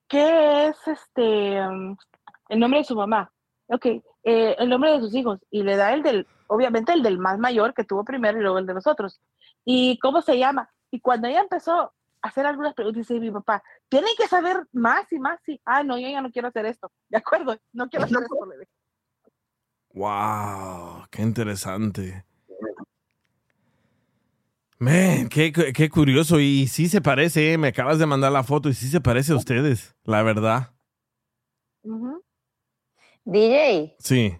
¿Qué 0.07 0.67
es 0.67 0.87
este 0.87 1.57
el 1.57 2.59
nombre 2.59 2.79
de 2.79 2.85
su 2.85 2.95
mamá? 2.95 3.31
Ok, 3.67 3.85
eh, 3.87 4.55
el 4.59 4.69
nombre 4.69 4.91
de 4.91 4.99
sus 4.99 5.15
hijos. 5.15 5.39
Y 5.49 5.63
le 5.63 5.75
da 5.75 5.93
el 5.93 6.03
del, 6.03 6.27
obviamente 6.47 6.93
el 6.93 7.01
del 7.01 7.17
más 7.17 7.39
mayor 7.39 7.73
que 7.73 7.83
tuvo 7.85 8.05
primero 8.05 8.37
y 8.37 8.41
luego 8.41 8.59
el 8.59 8.67
de 8.67 8.73
los 8.75 8.87
otros. 8.87 9.19
¿Y 9.65 9.97
cómo 9.99 10.21
se 10.21 10.37
llama? 10.37 10.69
Y 10.91 10.99
cuando 11.01 11.27
ella 11.27 11.41
empezó 11.41 11.93
hacer 12.21 12.45
algunas 12.45 12.73
preguntas, 12.73 13.07
dice 13.07 13.19
mi 13.19 13.31
papá, 13.31 13.63
tienen 13.89 14.11
que 14.17 14.27
saber 14.27 14.67
más 14.71 15.11
y 15.11 15.19
más. 15.19 15.39
Y, 15.47 15.59
ah, 15.65 15.83
no, 15.83 15.97
yo 15.97 16.07
ya 16.07 16.21
no 16.21 16.31
quiero 16.31 16.47
hacer 16.47 16.65
esto. 16.65 16.91
De 17.09 17.17
acuerdo, 17.17 17.57
no 17.73 17.87
quiero 17.89 18.05
hacer 18.05 18.17
esto. 18.21 18.35
dije. 18.59 18.71
Wow, 19.93 21.05
qué 21.09 21.21
interesante. 21.21 22.25
Man, 24.79 25.29
qué, 25.29 25.51
qué 25.51 25.89
curioso. 25.89 26.39
Y 26.39 26.67
sí 26.67 26.89
se 26.89 27.01
parece, 27.01 27.53
¿eh? 27.53 27.57
me 27.57 27.67
acabas 27.67 27.99
de 27.99 28.05
mandar 28.07 28.31
la 28.31 28.43
foto 28.43 28.69
y 28.69 28.73
sí 28.73 28.87
se 28.87 28.99
parece 29.01 29.33
a 29.33 29.35
ustedes, 29.35 29.95
la 30.03 30.23
verdad. 30.23 30.73
DJ, 33.23 33.95
Sí. 33.99 34.37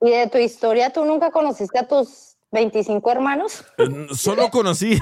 ¿y 0.00 0.10
de 0.10 0.28
tu 0.28 0.38
historia 0.38 0.92
tú 0.92 1.04
nunca 1.04 1.32
conociste 1.32 1.78
a 1.78 1.88
tus 1.88 2.37
25 2.52 3.10
hermanos? 3.12 3.64
Eh, 3.78 4.06
Solo 4.12 4.48
conocí, 4.50 4.98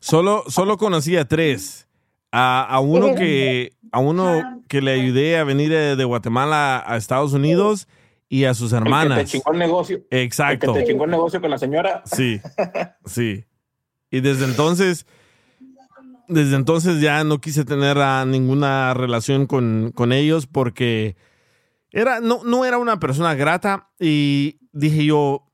solo, 0.00 0.44
solo 0.48 0.76
conocí 0.76 1.16
a 1.16 1.26
tres. 1.26 1.88
A, 2.32 2.64
a 2.64 2.80
uno 2.80 3.14
que, 3.14 3.72
a 3.92 4.00
uno 4.00 4.62
que 4.68 4.82
le 4.82 4.92
ayudé 4.92 5.38
a 5.38 5.44
venir 5.44 5.70
de, 5.70 5.96
de 5.96 6.04
Guatemala 6.04 6.82
a 6.86 6.96
Estados 6.96 7.32
Unidos 7.32 7.88
y 8.28 8.44
a 8.44 8.52
sus 8.52 8.72
El 8.72 8.78
que 8.80 8.84
te 8.84 8.88
hermanas. 8.88 9.30
chingó 9.30 9.52
el 9.52 9.58
negocio. 9.58 10.00
Exacto. 10.10 10.66
El 10.70 10.74
que 10.74 10.80
te 10.80 10.86
chingó 10.92 11.04
el 11.04 11.10
negocio 11.12 11.40
con 11.40 11.50
la 11.50 11.56
señora. 11.58 12.02
Sí, 12.04 12.40
sí. 13.06 13.44
Y 14.10 14.20
desde 14.20 14.44
entonces, 14.44 15.06
desde 16.28 16.56
entonces 16.56 17.00
ya 17.00 17.24
no 17.24 17.40
quise 17.40 17.64
tener 17.64 17.96
ninguna 18.26 18.92
relación 18.92 19.46
con, 19.46 19.92
con 19.94 20.12
ellos 20.12 20.46
porque 20.46 21.16
era, 21.90 22.20
no, 22.20 22.42
no 22.44 22.64
era 22.66 22.76
una 22.78 22.98
persona 22.98 23.34
grata 23.34 23.88
y 23.98 24.58
dije 24.72 25.06
yo, 25.06 25.45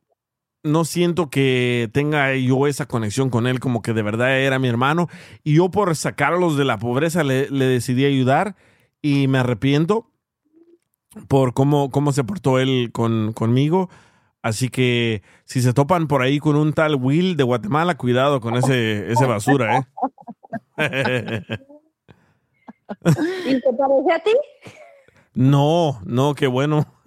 no 0.62 0.84
siento 0.84 1.28
que 1.28 1.90
tenga 1.93 2.34
yo 2.34 2.66
esa 2.66 2.86
conexión 2.86 3.30
con 3.30 3.47
él 3.47 3.60
como 3.60 3.82
que 3.82 3.93
de 3.93 4.02
verdad 4.02 4.39
era 4.40 4.59
mi 4.59 4.68
hermano 4.68 5.09
y 5.43 5.55
yo 5.55 5.70
por 5.70 5.97
sacarlos 5.97 6.56
de 6.56 6.64
la 6.64 6.78
pobreza 6.78 7.24
le, 7.24 7.51
le 7.51 7.66
decidí 7.66 8.05
ayudar 8.05 8.55
y 9.01 9.26
me 9.26 9.39
arrepiento 9.39 10.12
por 11.28 11.52
cómo, 11.55 11.90
cómo 11.90 12.12
se 12.12 12.24
portó 12.24 12.59
él 12.59 12.90
con, 12.93 13.32
conmigo. 13.32 13.90
Así 14.40 14.70
que 14.70 15.22
si 15.44 15.62
se 15.62 15.72
topan 15.72 16.09
por 16.09 16.22
ahí 16.22 16.39
con 16.39 16.56
un 16.56 16.72
tal 16.72 16.97
Will 16.97 17.36
de 17.36 17.44
Guatemala, 17.44 17.97
cuidado 17.97 18.40
con 18.40 18.56
ese, 18.56 19.12
ese 19.12 19.24
basura, 19.26 19.78
¿eh? 19.78 19.84
¿Y 23.47 23.60
te 23.60 23.72
parece 23.72 24.12
a 24.12 24.18
ti? 24.22 24.32
No, 25.34 26.01
no, 26.05 26.34
qué 26.34 26.47
bueno. 26.47 26.86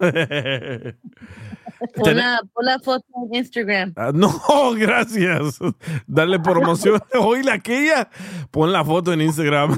Pon 1.94 2.16
la, 2.16 2.40
pon 2.52 2.64
la 2.64 2.78
foto 2.78 3.04
en 3.24 3.34
Instagram. 3.34 3.92
Ah, 3.96 4.12
No, 4.14 4.30
gracias. 4.76 5.58
Dale 6.06 6.38
promoción. 6.40 7.00
Oíla 7.20 7.54
aquella. 7.54 8.08
Pon 8.50 8.72
la 8.72 8.84
foto 8.84 9.12
en 9.12 9.22
Instagram. 9.22 9.76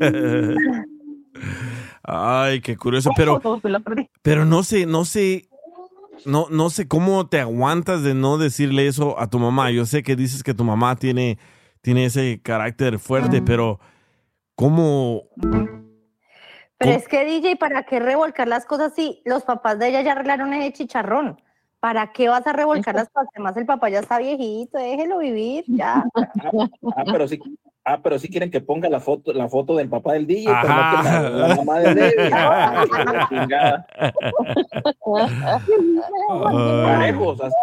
Ay, 2.02 2.60
qué 2.60 2.76
curioso. 2.76 3.10
Pero, 3.16 3.40
pero 4.22 4.44
no 4.44 4.62
sé, 4.62 4.86
no 4.86 5.04
sé, 5.04 5.48
no, 6.26 6.46
no 6.50 6.70
sé 6.70 6.88
cómo 6.88 7.26
te 7.28 7.40
aguantas 7.40 8.02
de 8.02 8.14
no 8.14 8.38
decirle 8.38 8.86
eso 8.86 9.18
a 9.18 9.28
tu 9.28 9.38
mamá. 9.38 9.70
Yo 9.70 9.86
sé 9.86 10.02
que 10.02 10.16
dices 10.16 10.42
que 10.42 10.54
tu 10.54 10.64
mamá 10.64 10.96
tiene, 10.96 11.38
tiene 11.80 12.06
ese 12.06 12.40
carácter 12.42 12.98
fuerte, 12.98 13.40
pero 13.42 13.78
¿cómo? 14.56 15.24
Pero 16.82 16.96
es 16.96 17.08
que 17.08 17.24
DJ, 17.24 17.56
¿para 17.56 17.84
qué 17.84 18.00
revolcar 18.00 18.48
las 18.48 18.64
cosas 18.66 18.92
si 18.94 19.22
los 19.24 19.44
papás 19.44 19.78
de 19.78 19.88
ella 19.88 20.02
ya 20.02 20.12
arreglaron 20.12 20.52
ese 20.52 20.72
chicharrón? 20.72 21.40
¿Para 21.80 22.12
qué 22.12 22.28
vas 22.28 22.46
a 22.46 22.52
revolcar 22.52 22.94
las 22.94 23.08
cosas? 23.10 23.28
Además, 23.34 23.56
el 23.56 23.66
papá 23.66 23.88
ya 23.88 24.00
está 24.00 24.18
viejito, 24.18 24.78
déjelo 24.78 25.18
vivir, 25.18 25.64
ya. 25.66 26.04
Ah, 26.96 27.04
pero 27.10 27.26
sí, 27.26 27.40
ah, 27.84 28.00
pero 28.02 28.18
sí 28.18 28.28
quieren 28.28 28.50
que 28.50 28.60
ponga 28.60 28.88
la 28.88 29.00
foto, 29.00 29.32
la 29.32 29.48
foto 29.48 29.76
del 29.76 29.88
papá 29.88 30.12
del 30.12 30.26
DJ, 30.26 30.52
pero 30.62 30.74
no 30.74 30.80
Ajá. 30.80 31.02
que 31.02 31.08
la, 31.08 31.48
la 31.48 31.56
mamá 31.56 31.78
de 31.80 31.94
Debbie. 31.94 32.30
Ay, 32.32 32.88
la 33.04 33.28
chingada. 33.28 33.86
Parejos, 36.84 37.40
así- 37.40 37.54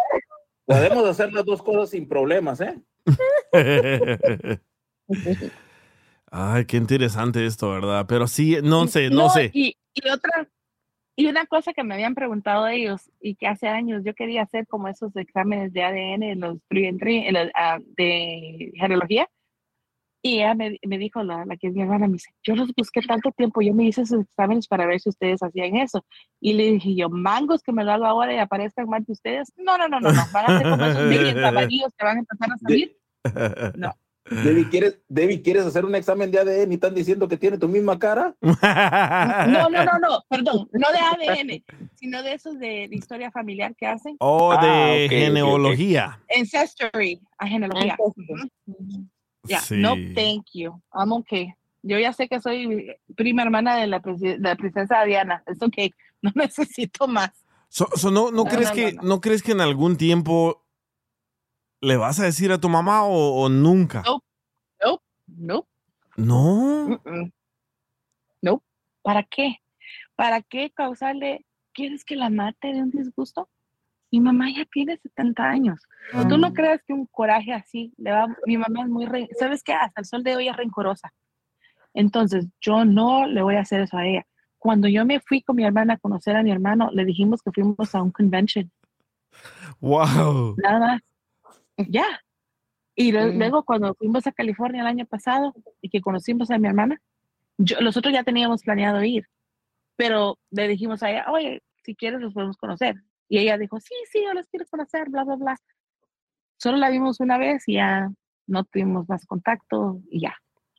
podemos 0.66 1.08
hacer 1.08 1.32
las 1.32 1.44
dos 1.44 1.62
cosas 1.62 1.90
sin 1.90 2.06
problemas, 2.08 2.60
¿eh? 2.60 2.78
Ay, 6.30 6.64
qué 6.64 6.76
interesante 6.76 7.44
esto, 7.44 7.70
¿verdad? 7.70 8.06
Pero 8.08 8.26
sí, 8.26 8.56
no 8.62 8.86
sé, 8.86 9.10
no, 9.10 9.28
sé. 9.30 9.50
Y, 9.52 9.76
y 9.94 10.08
otra, 10.08 10.48
y 11.20 11.26
una 11.26 11.44
cosa 11.44 11.72
que 11.72 11.84
me 11.84 11.94
habían 11.94 12.14
preguntado 12.14 12.66
ellos 12.68 13.10
y 13.20 13.34
que 13.34 13.46
hace 13.46 13.68
años 13.68 14.02
yo 14.04 14.14
quería 14.14 14.42
hacer 14.42 14.66
como 14.66 14.88
esos 14.88 15.14
exámenes 15.16 15.72
de 15.72 15.82
ADN, 15.82 16.40
los 16.40 16.58
3 16.68 16.94
en 17.02 17.34
los, 17.34 17.48
ah, 17.54 17.78
de 17.96 18.72
genealogía. 18.74 19.28
Y 20.22 20.36
ella 20.36 20.54
me, 20.54 20.78
me 20.86 20.98
dijo, 20.98 21.22
la, 21.22 21.44
la 21.46 21.56
que 21.56 21.68
es 21.68 21.74
mi 21.74 21.82
hermana, 21.82 22.06
me 22.06 22.14
dice, 22.14 22.30
yo 22.42 22.54
los 22.54 22.72
busqué 22.74 23.00
tanto 23.00 23.32
tiempo, 23.32 23.60
yo 23.62 23.74
me 23.74 23.84
hice 23.84 24.02
esos 24.02 24.22
exámenes 24.22 24.68
para 24.68 24.86
ver 24.86 25.00
si 25.00 25.08
ustedes 25.08 25.42
hacían 25.42 25.76
eso. 25.76 26.04
Y 26.40 26.52
le 26.52 26.72
dije 26.72 26.94
yo, 26.94 27.10
mangos 27.10 27.62
que 27.62 27.72
me 27.72 27.84
lo 27.84 27.92
hago 27.92 28.06
ahora 28.06 28.34
y 28.34 28.38
aparezcan 28.38 28.88
más 28.88 29.04
de 29.04 29.12
ustedes. 29.12 29.52
No, 29.56 29.76
no, 29.76 29.88
no, 29.88 29.98
no, 29.98 30.12
no, 30.12 30.22
van 30.32 30.50
a 30.50 30.58
ser 30.58 30.70
como 30.70 30.84
esos 30.84 31.94
que 31.98 32.04
van 32.04 32.16
a 32.16 32.20
empezar 32.20 32.52
a 32.52 32.58
salir. 32.58 32.96
No. 33.76 33.94
Debbie, 34.30 34.68
¿quieres, 34.68 34.98
Debbie, 35.08 35.42
¿quieres 35.42 35.66
hacer 35.66 35.84
un 35.84 35.94
examen 35.94 36.30
de 36.30 36.38
ADN 36.38 36.70
y 36.70 36.74
están 36.76 36.94
diciendo 36.94 37.26
que 37.28 37.36
tiene 37.36 37.58
tu 37.58 37.68
misma 37.68 37.98
cara? 37.98 38.34
No, 38.40 39.68
no, 39.68 39.84
no, 39.84 39.98
no, 39.98 40.24
perdón, 40.28 40.68
no 40.72 40.86
de 40.92 40.98
ADN, 41.28 41.64
sino 41.96 42.22
de 42.22 42.34
esos 42.34 42.58
de, 42.58 42.86
de 42.88 42.96
historia 42.96 43.30
familiar 43.30 43.74
que 43.76 43.86
hacen. 43.86 44.16
O 44.20 44.52
Ah, 44.52 44.64
de 44.64 45.08
genealogía. 45.08 46.20
Ancestry, 46.36 47.20
a 47.38 47.46
genealogía. 47.46 47.96
Sí. 49.62 49.76
no, 49.76 49.94
thank 50.14 50.46
you. 50.52 50.80
I'm 50.94 51.12
okay. 51.12 51.52
Yo 51.82 51.98
ya 51.98 52.12
sé 52.12 52.28
que 52.28 52.40
soy 52.40 52.94
prima 53.16 53.42
hermana 53.42 53.76
de 53.76 53.86
la, 53.86 54.02
presi- 54.02 54.36
de 54.36 54.38
la 54.38 54.54
princesa 54.56 55.02
Diana. 55.04 55.42
Es 55.46 55.60
ok. 55.62 55.76
No 56.22 56.30
necesito 56.34 57.08
más. 57.08 57.30
So- 57.68 57.88
so 57.96 58.10
no, 58.10 58.30
¿no, 58.30 58.44
No, 58.44 58.50
crees 58.50 58.68
no, 58.68 58.74
que, 58.74 58.92
no, 58.92 59.02
no. 59.02 59.20
crees 59.20 59.42
que 59.42 59.52
en 59.52 59.60
algún 59.62 59.96
tiempo 59.96 60.62
le 61.80 61.96
vas 61.96 62.20
a 62.20 62.24
decir 62.24 62.52
a 62.52 62.58
tu 62.60 62.68
mamá 62.68 63.04
o, 63.04 63.42
o 63.42 63.48
nunca? 63.48 64.02
Nope. 64.84 65.02
Nope. 65.28 65.68
No. 66.16 66.88
Mm-mm. 67.04 67.32
Nope. 68.42 68.64
¿Para 69.02 69.22
qué? 69.22 69.56
¿Para 70.16 70.42
qué 70.42 70.70
causarle? 70.70 71.46
¿Quieres 71.72 72.04
que 72.04 72.16
la 72.16 72.30
mate 72.30 72.68
de 72.72 72.82
un 72.82 72.90
disgusto? 72.90 73.48
Mi 74.10 74.20
mamá 74.20 74.50
ya 74.50 74.64
tiene 74.64 74.98
70 74.98 75.42
años. 75.44 75.80
¿Tú 76.28 76.36
no 76.36 76.52
crees 76.52 76.82
que 76.84 76.92
un 76.92 77.06
coraje 77.06 77.52
así 77.52 77.92
le 77.96 78.10
va? 78.10 78.26
Mi 78.44 78.56
mamá 78.58 78.82
es 78.82 78.88
muy... 78.88 79.06
re- 79.06 79.28
¿Sabes 79.38 79.62
qué? 79.62 79.72
Hasta 79.72 80.00
el 80.00 80.04
sol 80.04 80.24
de 80.24 80.34
hoy 80.34 80.48
es 80.48 80.56
rencorosa. 80.56 81.12
Entonces, 81.94 82.46
yo 82.60 82.84
no 82.84 83.26
le 83.26 83.40
voy 83.42 83.54
a 83.54 83.60
hacer 83.60 83.82
eso 83.82 83.96
a 83.96 84.06
ella. 84.06 84.26
Cuando 84.58 84.88
yo 84.88 85.06
me 85.06 85.20
fui 85.20 85.42
con 85.42 85.56
mi 85.56 85.64
hermana 85.64 85.94
a 85.94 85.98
conocer 85.98 86.34
a 86.36 86.42
mi 86.42 86.50
hermano, 86.50 86.90
le 86.92 87.04
dijimos 87.04 87.40
que 87.42 87.52
fuimos 87.52 87.94
a 87.94 88.02
un 88.02 88.10
convention. 88.10 88.70
Wow. 89.80 90.56
Nada 90.58 90.78
más. 90.80 91.02
Ya. 91.88 92.04
Y 92.96 93.12
lo- 93.12 93.26
luego 93.28 93.64
cuando 93.64 93.94
fuimos 93.94 94.26
a 94.26 94.32
California 94.32 94.82
el 94.82 94.86
año 94.86 95.06
pasado 95.06 95.54
y 95.80 95.88
que 95.88 96.00
conocimos 96.00 96.50
a 96.50 96.58
mi 96.58 96.68
hermana, 96.68 97.00
yo, 97.58 97.80
nosotros 97.80 98.12
ya 98.12 98.24
teníamos 98.24 98.62
planeado 98.62 99.02
ir, 99.04 99.26
pero 99.96 100.38
le 100.50 100.68
dijimos 100.68 101.02
a 101.02 101.10
ella, 101.10 101.26
oye, 101.30 101.62
si 101.84 101.94
quieres 101.94 102.20
los 102.20 102.34
podemos 102.34 102.56
conocer. 102.56 102.96
Y 103.28 103.38
ella 103.38 103.56
dijo, 103.58 103.78
sí, 103.80 103.94
sí, 104.10 104.20
yo 104.24 104.34
los 104.34 104.46
quiero 104.48 104.66
conocer, 104.66 105.08
bla, 105.08 105.24
bla, 105.24 105.36
bla. 105.36 105.56
Solo 106.58 106.76
la 106.78 106.90
vimos 106.90 107.20
una 107.20 107.38
vez 107.38 107.62
y 107.68 107.74
ya 107.74 108.10
no 108.46 108.64
tuvimos 108.64 109.08
más 109.08 109.24
contacto 109.24 110.00
y 110.10 110.20
ya, 110.22 110.34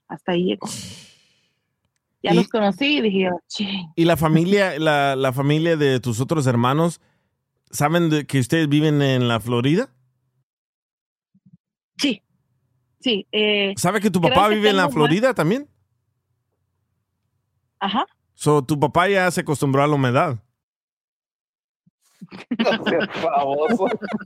hasta 0.08 0.34
ahí 0.34 0.44
llegó. 0.46 0.68
Ya 2.24 2.34
Y- 2.34 2.36
los 2.36 2.50
conocí 2.50 2.98
y 2.98 3.02
dije, 3.02 3.30
"Ching". 3.48 3.88
¿Y 3.96 4.06
la 4.06 4.18
familia, 4.18 4.78
la, 4.78 5.16
la 5.16 5.34
familia 5.34 5.76
de 5.78 6.00
tus 6.00 6.20
otros 6.20 6.46
hermanos, 6.46 7.02
saben 7.72 8.10
de 8.10 8.28
que 8.28 8.40
ustedes 8.40 8.68
viven 8.70 9.02
en 9.02 9.28
la 9.28 9.40
Florida? 9.40 9.90
Sí, 12.02 12.22
sí. 13.00 13.28
eh, 13.32 13.74
¿Sabe 13.78 14.02
que 14.02 14.10
tu 14.12 14.20
papá 14.22 14.48
vive 14.48 14.70
en 14.70 14.78
la 14.78 14.86
más- 14.86 14.94
Florida 14.94 15.34
también? 15.34 15.68
Ajá. 17.80 18.06
So, 18.34 18.64
tu 18.64 18.80
papá 18.80 19.08
ya 19.08 19.30
se 19.32 19.42
acostumbró 19.42 19.84
a 19.84 19.88
la 19.88 19.96
humedad. 19.96 20.38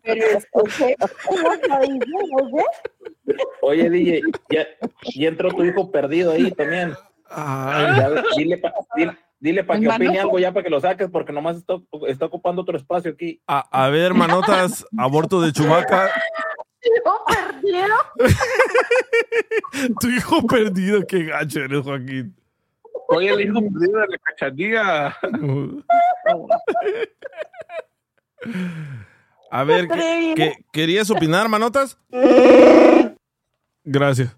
Pero 0.04 0.26
es 0.38 0.46
que, 0.78 0.96
¿cómo 1.28 1.54
está 1.54 1.80
diciendo, 1.80 2.60
eh? 2.60 3.36
Oye, 3.62 3.90
DJ, 3.90 4.22
ya, 4.50 4.68
ya 5.16 5.28
entró 5.28 5.50
tu 5.50 5.64
hijo 5.64 5.92
perdido 5.92 6.32
ahí 6.34 6.52
también. 6.52 6.94
Ya, 7.36 8.10
dile 8.38 8.58
para 8.58 8.76
dile, 8.96 9.18
dile 9.40 9.64
pa 9.64 9.80
que 9.80 9.88
opine 9.88 10.20
algo 10.20 10.38
ya 10.40 10.52
para 10.54 10.64
que 10.64 10.70
lo 10.70 10.80
saques, 10.80 11.10
porque 11.10 11.32
nomás 11.34 11.58
está, 11.58 11.76
está 12.08 12.26
ocupando 12.26 12.62
otro 12.62 12.78
espacio 12.78 13.12
aquí. 13.12 13.42
A, 13.48 13.60
a 13.86 13.90
ver, 13.90 14.14
manotas, 14.14 14.86
aborto 14.98 15.42
de 15.42 15.52
Chubaca. 15.52 16.10
tu 20.00 20.08
hijo 20.10 20.46
perdido, 20.48 21.06
qué 21.08 21.24
gacho 21.26 21.60
eres, 21.62 21.82
Joaquín. 21.84 22.36
Oye, 23.08 23.30
el 23.30 23.42
hijo 23.42 23.62
perdido 23.62 24.00
de 24.00 24.08
la 24.08 24.18
cachanilla. 24.20 25.18
A 29.52 29.64
ver, 29.64 29.88
¿qué, 29.88 30.34
qué- 30.36 30.54
querías 30.72 31.10
opinar, 31.10 31.48
manotas? 31.50 31.98
Gracias. 33.84 34.36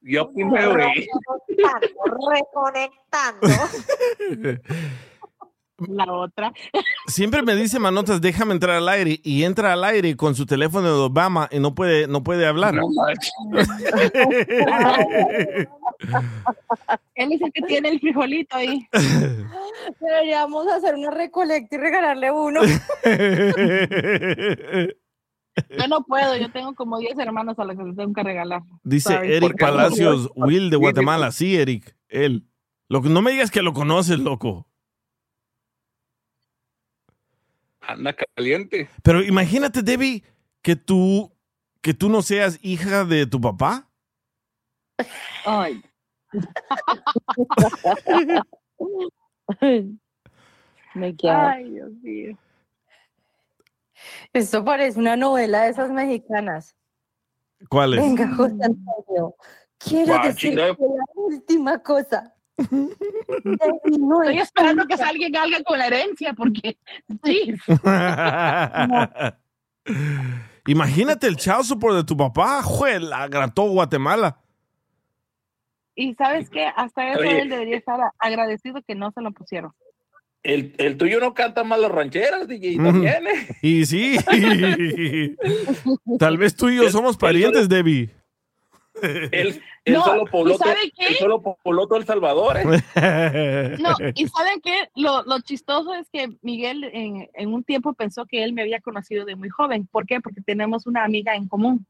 Yo 0.00 0.22
opino, 0.24 0.50
güey. 0.50 1.08
Reconectando. 2.32 3.48
La 5.86 6.12
otra. 6.12 6.52
Siempre 7.06 7.42
me 7.42 7.54
dice 7.54 7.78
Manotas, 7.78 8.20
déjame 8.20 8.52
entrar 8.52 8.76
al 8.76 8.88
aire 8.88 9.20
y 9.22 9.44
entra 9.44 9.74
al 9.74 9.84
aire 9.84 10.16
con 10.16 10.34
su 10.34 10.44
teléfono 10.44 10.88
de 10.88 10.94
Obama 10.94 11.48
y 11.52 11.60
no 11.60 11.72
puede, 11.74 12.08
no 12.08 12.24
puede 12.24 12.46
hablar. 12.46 12.74
Él 17.14 17.32
es 17.32 17.40
el 17.40 17.52
que 17.52 17.62
tiene 17.62 17.90
el 17.90 18.00
frijolito 18.00 18.56
ahí. 18.56 18.88
Deberíamos 20.00 20.66
hacer 20.68 20.96
una 20.96 21.10
recolecta 21.12 21.76
y 21.76 21.78
regalarle 21.78 22.32
uno. 22.32 22.60
Yo 25.78 25.88
no 25.88 26.04
puedo, 26.04 26.36
yo 26.36 26.50
tengo 26.50 26.74
como 26.74 26.98
10 26.98 27.18
hermanos 27.18 27.58
a 27.58 27.64
los 27.64 27.76
que 27.76 27.84
les 27.84 27.96
tengo 27.96 28.12
que 28.12 28.22
regalar. 28.22 28.62
Dice. 28.82 29.14
Eric 29.14 29.58
Palacios, 29.58 30.30
Will 30.34 30.70
de 30.70 30.76
Guatemala. 30.76 31.30
Sí, 31.30 31.56
Eric, 31.56 31.96
él. 32.08 32.44
Lo 32.88 33.02
que, 33.02 33.08
no 33.08 33.22
me 33.22 33.32
digas 33.32 33.50
que 33.50 33.62
lo 33.62 33.72
conoces, 33.72 34.18
loco. 34.18 34.67
Anda 37.88 38.12
caliente. 38.12 38.88
Pero 39.02 39.22
imagínate, 39.22 39.82
Debbie, 39.82 40.22
que 40.60 40.76
tú, 40.76 41.32
que 41.80 41.94
tú 41.94 42.10
no 42.10 42.20
seas 42.20 42.58
hija 42.60 43.06
de 43.06 43.26
tu 43.26 43.40
papá. 43.40 43.88
Ay. 45.46 45.82
Me 50.94 51.16
Ay, 51.24 51.70
Dios 51.70 51.90
mío. 52.02 52.36
Esto 54.34 54.62
parece 54.62 54.98
una 54.98 55.16
novela 55.16 55.62
de 55.62 55.70
esas 55.70 55.90
mexicanas. 55.90 56.76
¿Cuál 57.70 57.94
es? 57.94 58.00
Venga, 58.02 58.34
José 58.34 58.64
Antonio. 58.64 59.34
Quiero 59.78 60.12
Guau, 60.12 60.26
decir 60.26 60.50
chingada. 60.50 60.76
la 60.78 61.04
última 61.14 61.82
cosa. 61.82 62.34
Estoy 62.58 64.36
es 64.36 64.42
esperando 64.42 64.86
que 64.86 64.94
alguien 64.94 65.32
salga 65.32 65.62
con 65.62 65.78
la 65.78 65.86
herencia, 65.86 66.34
porque 66.34 66.76
sí. 67.24 67.54
Imagínate 70.66 71.26
el 71.26 71.36
child 71.36 71.62
support 71.62 71.96
de 71.96 72.04
tu 72.04 72.16
papá, 72.16 72.62
jue, 72.62 73.00
la 73.00 73.26
grató 73.28 73.70
Guatemala. 73.70 74.38
Y 75.94 76.14
sabes 76.14 76.50
qué, 76.50 76.66
hasta 76.76 77.12
eso 77.12 77.20
Oye. 77.20 77.40
él 77.40 77.48
debería 77.48 77.76
estar 77.76 77.98
agradecido 78.18 78.82
que 78.86 78.94
no 78.94 79.10
se 79.12 79.22
lo 79.22 79.32
pusieron. 79.32 79.72
El, 80.44 80.74
el 80.78 80.96
tuyo 80.96 81.18
no 81.18 81.34
canta 81.34 81.64
más 81.64 81.80
las 81.80 81.90
rancheras, 81.90 82.46
DJ, 82.46 82.76
también, 82.76 83.26
¿eh? 83.26 83.56
Y 83.60 83.84
sí, 83.86 84.16
tal 86.18 86.38
vez 86.38 86.54
tú 86.54 86.68
y 86.68 86.76
yo 86.76 86.88
somos 86.90 87.16
parientes, 87.16 87.68
Debbie. 87.68 88.10
No, 89.86 90.04
solo 90.04 90.22
¿y 90.26 90.30
pobló, 90.30 90.58
to- 90.58 90.64
sabe 90.64 90.92
qué? 90.94 91.06
él 91.06 91.16
solo 91.16 91.40
pobló 91.40 91.86
todo 91.86 91.98
El 91.98 92.04
Salvador, 92.04 92.56
¿eh? 92.58 92.64
No, 93.80 93.96
y 94.14 94.26
¿saben 94.28 94.60
qué? 94.62 94.90
Lo, 94.96 95.22
lo 95.22 95.40
chistoso 95.40 95.94
es 95.94 96.08
que 96.12 96.28
Miguel 96.42 96.84
en, 96.92 97.28
en 97.34 97.54
un 97.54 97.64
tiempo 97.64 97.94
pensó 97.94 98.26
que 98.26 98.44
él 98.44 98.52
me 98.52 98.62
había 98.62 98.80
conocido 98.80 99.24
de 99.24 99.34
muy 99.36 99.48
joven. 99.48 99.86
¿Por 99.90 100.04
qué? 100.06 100.20
Porque 100.20 100.42
tenemos 100.42 100.86
una 100.86 101.04
amiga 101.04 101.34
en 101.34 101.48
común. 101.48 101.86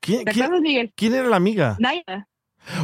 ¿Quién, 0.00 0.24
¿Te 0.24 0.32
quién- 0.32 0.44
acuerdas, 0.44 0.62
Miguel? 0.62 0.92
quién 0.94 1.14
era 1.14 1.28
la 1.28 1.36
amiga? 1.36 1.76
Naila. 1.78 2.28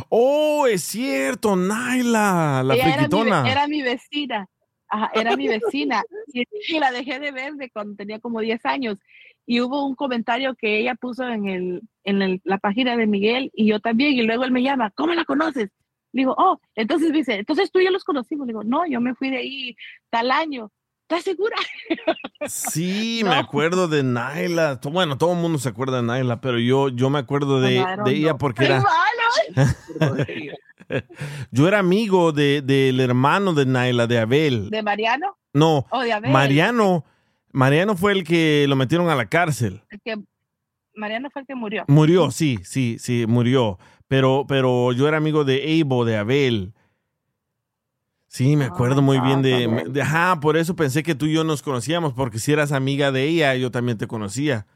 Oh, 0.09 0.67
es 0.67 0.83
cierto, 0.85 1.57
Naila, 1.57 2.63
la 2.65 2.75
era 2.75 3.09
mi, 3.09 3.51
era 3.51 3.67
mi 3.67 3.83
vecina. 3.83 4.47
Ajá, 4.89 5.11
era 5.15 5.37
mi 5.37 5.49
vecina. 5.49 6.05
Y, 6.33 6.45
y 6.69 6.79
la 6.79 6.93
dejé 6.93 7.19
de 7.19 7.33
ver 7.33 7.55
de 7.55 7.71
cuando 7.71 7.97
tenía 7.97 8.21
como 8.21 8.41
10 8.41 8.65
años. 8.67 8.99
Y 9.47 9.61
hubo 9.61 9.85
un 9.85 9.95
comentario 9.95 10.55
que 10.55 10.79
ella 10.79 10.95
puso 10.95 11.27
en, 11.29 11.49
el, 11.49 11.83
en 12.05 12.23
el- 12.23 12.41
la 12.45 12.59
página 12.59 12.97
de 12.97 13.07
Miguel 13.07 13.51
y 13.55 13.67
yo 13.67 13.81
también. 13.81 14.13
Y 14.15 14.23
luego 14.23 14.45
él 14.45 14.53
me 14.53 14.63
llama, 14.63 14.91
¿cómo 14.95 15.15
la 15.15 15.25
conoces? 15.25 15.71
Le 16.13 16.21
digo, 16.23 16.35
oh, 16.39 16.61
entonces 16.75 17.13
dice, 17.13 17.35
entonces 17.37 17.71
tú 17.73 17.81
y 17.81 17.85
yo 17.87 17.91
los 17.91 18.05
conocimos. 18.05 18.47
Le 18.47 18.53
digo, 18.53 18.65
no, 18.65 18.87
yo 18.87 19.01
me 19.01 19.15
fui 19.15 19.31
de 19.31 19.39
ahí 19.39 19.77
tal 20.11 20.31
año. 20.31 20.71
¿Estás 21.09 21.25
segura? 21.25 21.57
Sí, 22.47 23.23
me 23.25 23.35
acuerdo 23.35 23.89
de 23.89 24.03
Naila. 24.03 24.79
Bueno, 24.91 25.19
todo 25.19 25.33
el 25.33 25.39
mundo 25.41 25.59
se 25.59 25.69
acuerda 25.69 25.97
de 25.99 26.03
Naila, 26.05 26.41
pero 26.41 26.59
yo, 26.59 26.89
yo 26.89 27.11
me 27.11 27.19
acuerdo 27.19 27.61
de, 27.61 27.85
de 28.05 28.13
ella 28.13 28.39
porque 28.39 28.65
¡Qué 28.67 28.73
era. 28.73 28.83
yo 31.51 31.69
era 31.69 31.79
amigo 31.79 32.33
de- 32.33 32.63
del 32.63 33.01
hermano 33.01 33.53
de 33.55 33.67
Naila, 33.67 34.07
de 34.07 34.19
Abel. 34.19 34.71
¿De 34.71 34.83
Mariano? 34.83 35.37
No, 35.55 35.87
Oh, 35.91 36.01
de 36.03 36.13
Abel. 36.13 36.31
Mariano. 36.31 37.05
Mariano 37.53 37.97
fue 37.97 38.13
el 38.13 38.25
que 38.25 38.67
lo 38.69 38.77
metieron 38.77 39.09
a 39.09 39.15
la 39.15 39.27
cárcel. 39.27 39.83
El 39.91 40.01
que 40.05 40.17
Mariano 40.95 41.31
fue 41.31 41.43
el 41.43 41.47
que 41.47 41.55
murió. 41.55 41.85
Murió, 41.89 42.31
sí, 42.31 42.59
sí, 42.65 42.97
sí, 42.99 43.25
murió. 43.29 43.79
Pero, 44.09 44.45
pero 44.49 44.93
yo 44.93 45.09
era 45.09 45.17
amigo 45.17 45.45
de 45.45 45.63
Abel, 45.63 46.07
de 46.07 46.17
Abel. 46.17 46.73
Sí, 48.29 48.57
me 48.57 48.65
acuerdo 48.65 49.03
muy 49.03 49.21
bien 49.21 49.43
de, 49.43 49.69
me- 49.69 49.85
de- 49.85 50.01
Ajá, 50.03 50.41
por 50.41 50.57
eso 50.57 50.75
pensé 50.75 51.03
que 51.03 51.15
tú 51.15 51.27
y 51.27 51.35
yo 51.35 51.45
nos 51.45 51.61
conocíamos, 51.63 52.15
porque 52.15 52.39
si 52.39 52.51
eras 52.53 52.73
amiga 52.73 53.13
de 53.13 53.25
ella, 53.29 53.55
yo 53.57 53.71
también 53.71 53.99
te 53.99 54.07
conocía. 54.07 54.67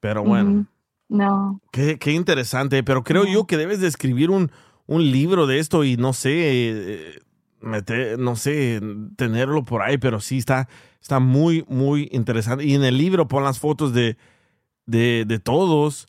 Pero 0.00 0.22
bueno. 0.22 0.66
No. 1.08 1.60
qué, 1.72 1.98
qué 1.98 2.12
interesante. 2.12 2.82
Pero 2.82 3.02
creo 3.02 3.24
yo 3.26 3.46
que 3.46 3.56
debes 3.56 3.80
de 3.80 3.88
escribir 3.88 4.30
un, 4.30 4.50
un 4.86 5.10
libro 5.10 5.46
de 5.46 5.58
esto 5.58 5.84
y 5.84 5.96
no 5.96 6.12
sé, 6.12 6.30
eh, 6.34 7.18
meter- 7.62 8.18
no 8.18 8.36
sé, 8.36 8.80
tenerlo 9.16 9.64
por 9.64 9.82
ahí, 9.82 9.96
pero 9.98 10.20
sí 10.20 10.38
está, 10.38 10.68
está 11.00 11.18
muy, 11.20 11.64
muy 11.68 12.08
interesante. 12.12 12.64
Y 12.64 12.74
en 12.74 12.84
el 12.84 12.96
libro 12.98 13.26
pon 13.28 13.44
las 13.44 13.58
fotos 13.58 13.92
de, 13.94 14.16
de, 14.86 15.24
de 15.26 15.38
todos. 15.38 16.06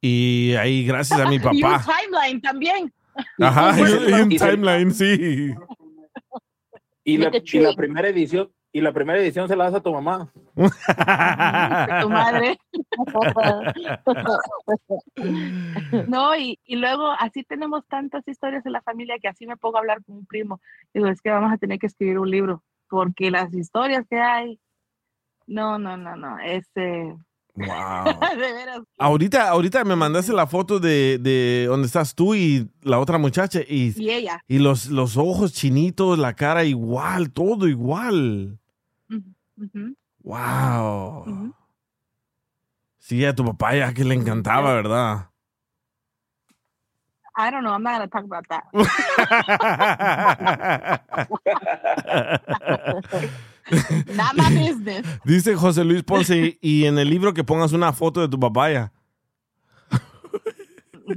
Y 0.00 0.54
ahí, 0.54 0.84
gracias 0.84 1.18
a 1.20 1.26
mi 1.28 1.36
Y 1.36 1.38
un 1.38 1.60
papá. 1.60 1.84
timeline 2.02 2.40
también. 2.40 2.92
Ajá, 3.40 3.78
y 3.78 3.82
un- 4.22 4.32
y 4.32 4.38
timeline, 4.38 4.92
sí. 4.92 5.54
Y 7.04 7.16
la, 7.18 7.30
y 7.32 7.58
la 7.60 7.74
primera 7.74 8.08
edición, 8.08 8.50
y 8.72 8.80
la 8.80 8.92
primera 8.92 9.18
edición 9.20 9.46
se 9.46 9.54
la 9.56 9.64
das 9.64 9.74
a 9.74 9.80
tu 9.82 9.92
mamá. 9.92 10.32
tu 10.54 12.08
madre. 12.10 12.58
No, 16.08 16.36
y, 16.36 16.58
y 16.64 16.76
luego 16.76 17.08
así 17.18 17.44
tenemos 17.44 17.86
tantas 17.86 18.26
historias 18.26 18.64
en 18.66 18.72
la 18.72 18.82
familia 18.82 19.16
que 19.20 19.28
así 19.28 19.46
me 19.46 19.56
pongo 19.56 19.76
a 19.76 19.80
hablar 19.80 20.02
con 20.04 20.16
un 20.16 20.26
primo. 20.26 20.60
Digo, 20.92 21.06
es 21.08 21.20
que 21.20 21.30
vamos 21.30 21.52
a 21.52 21.58
tener 21.58 21.78
que 21.78 21.86
escribir 21.86 22.18
un 22.18 22.30
libro, 22.30 22.62
porque 22.94 23.30
las 23.30 23.52
historias 23.52 24.04
que 24.08 24.18
hay, 24.18 24.58
no, 25.46 25.78
no, 25.78 25.96
no, 25.96 26.16
no, 26.16 26.38
este, 26.38 27.14
Wow. 27.56 27.66
de 28.36 28.52
veras. 28.52 28.80
Ahorita, 28.98 29.48
ahorita 29.48 29.84
me 29.84 29.94
mandaste 29.94 30.32
la 30.32 30.46
foto 30.46 30.80
de, 30.80 31.18
de 31.18 31.66
donde 31.68 31.86
estás 31.86 32.14
tú 32.14 32.34
y 32.34 32.68
la 32.82 32.98
otra 32.98 33.16
muchacha 33.18 33.60
y, 33.60 33.92
Y 33.96 34.10
ella. 34.10 34.42
y 34.48 34.58
los, 34.58 34.86
los 34.86 35.16
ojos 35.16 35.52
chinitos, 35.52 36.18
la 36.18 36.34
cara 36.34 36.64
igual, 36.64 37.30
todo 37.30 37.68
igual. 37.68 38.58
Wow. 40.22 41.54
Sí, 42.98 43.24
a 43.24 43.34
tu 43.34 43.44
papá 43.44 43.76
ya 43.76 43.92
que 43.92 44.02
le 44.04 44.14
encantaba, 44.14 44.74
¿verdad? 44.74 45.30
I 47.36 47.50
don't 47.50 47.64
know, 47.64 47.72
I'm 47.72 47.82
not 47.82 47.98
gonna 47.98 48.08
talk 48.08 48.24
about 48.24 48.46
that. 48.48 48.64
Not 54.14 54.36
my 54.36 54.50
business. 54.50 55.06
Dice 55.24 55.56
José 55.56 55.84
Luis 55.84 56.02
Ponce, 56.02 56.58
y 56.60 56.84
en 56.84 56.98
el 56.98 57.08
libro 57.08 57.32
que 57.32 57.44
pongas 57.44 57.72
una 57.72 57.92
foto 57.92 58.20
de 58.20 58.28
tu 58.28 58.38
papaya. 58.38 58.92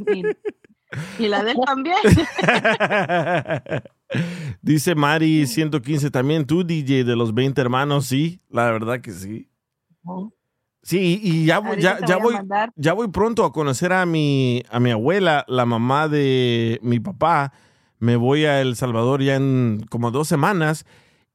Y, 0.08 0.24
y 1.20 1.28
la 1.28 1.44
de 1.44 1.52
él 1.52 1.58
también. 1.66 1.98
Dice 4.62 4.96
Mari 4.96 5.46
115 5.46 6.10
también, 6.10 6.46
tú 6.46 6.64
DJ 6.64 7.04
de 7.04 7.16
los 7.16 7.34
20 7.34 7.60
hermanos, 7.60 8.06
sí, 8.06 8.40
la 8.50 8.72
verdad 8.72 9.02
que 9.02 9.12
sí. 9.12 9.50
Sí, 10.88 11.20
y 11.22 11.44
ya, 11.44 11.60
voy- 11.60 11.82
ya, 11.82 12.00
ya 12.08 12.16
voy 12.16 12.36
mandar. 12.36 12.72
ya 12.78 12.94
voy 12.94 13.10
pronto 13.10 13.44
a 13.44 13.52
conocer 13.52 13.92
a 13.92 14.06
mi, 14.06 14.64
a 14.72 14.80
mi 14.80 14.92
abuela, 14.92 15.44
la 15.50 15.66
mamá 15.66 16.08
de 16.08 16.80
mi 16.82 17.02
papá. 17.02 17.52
Me 18.00 18.16
voy 18.16 18.46
a 18.46 18.62
El 18.62 18.78
Salvador 18.78 19.22
ya 19.22 19.36
en 19.36 19.86
como 19.90 20.12
dos 20.12 20.30
semanas 20.30 20.86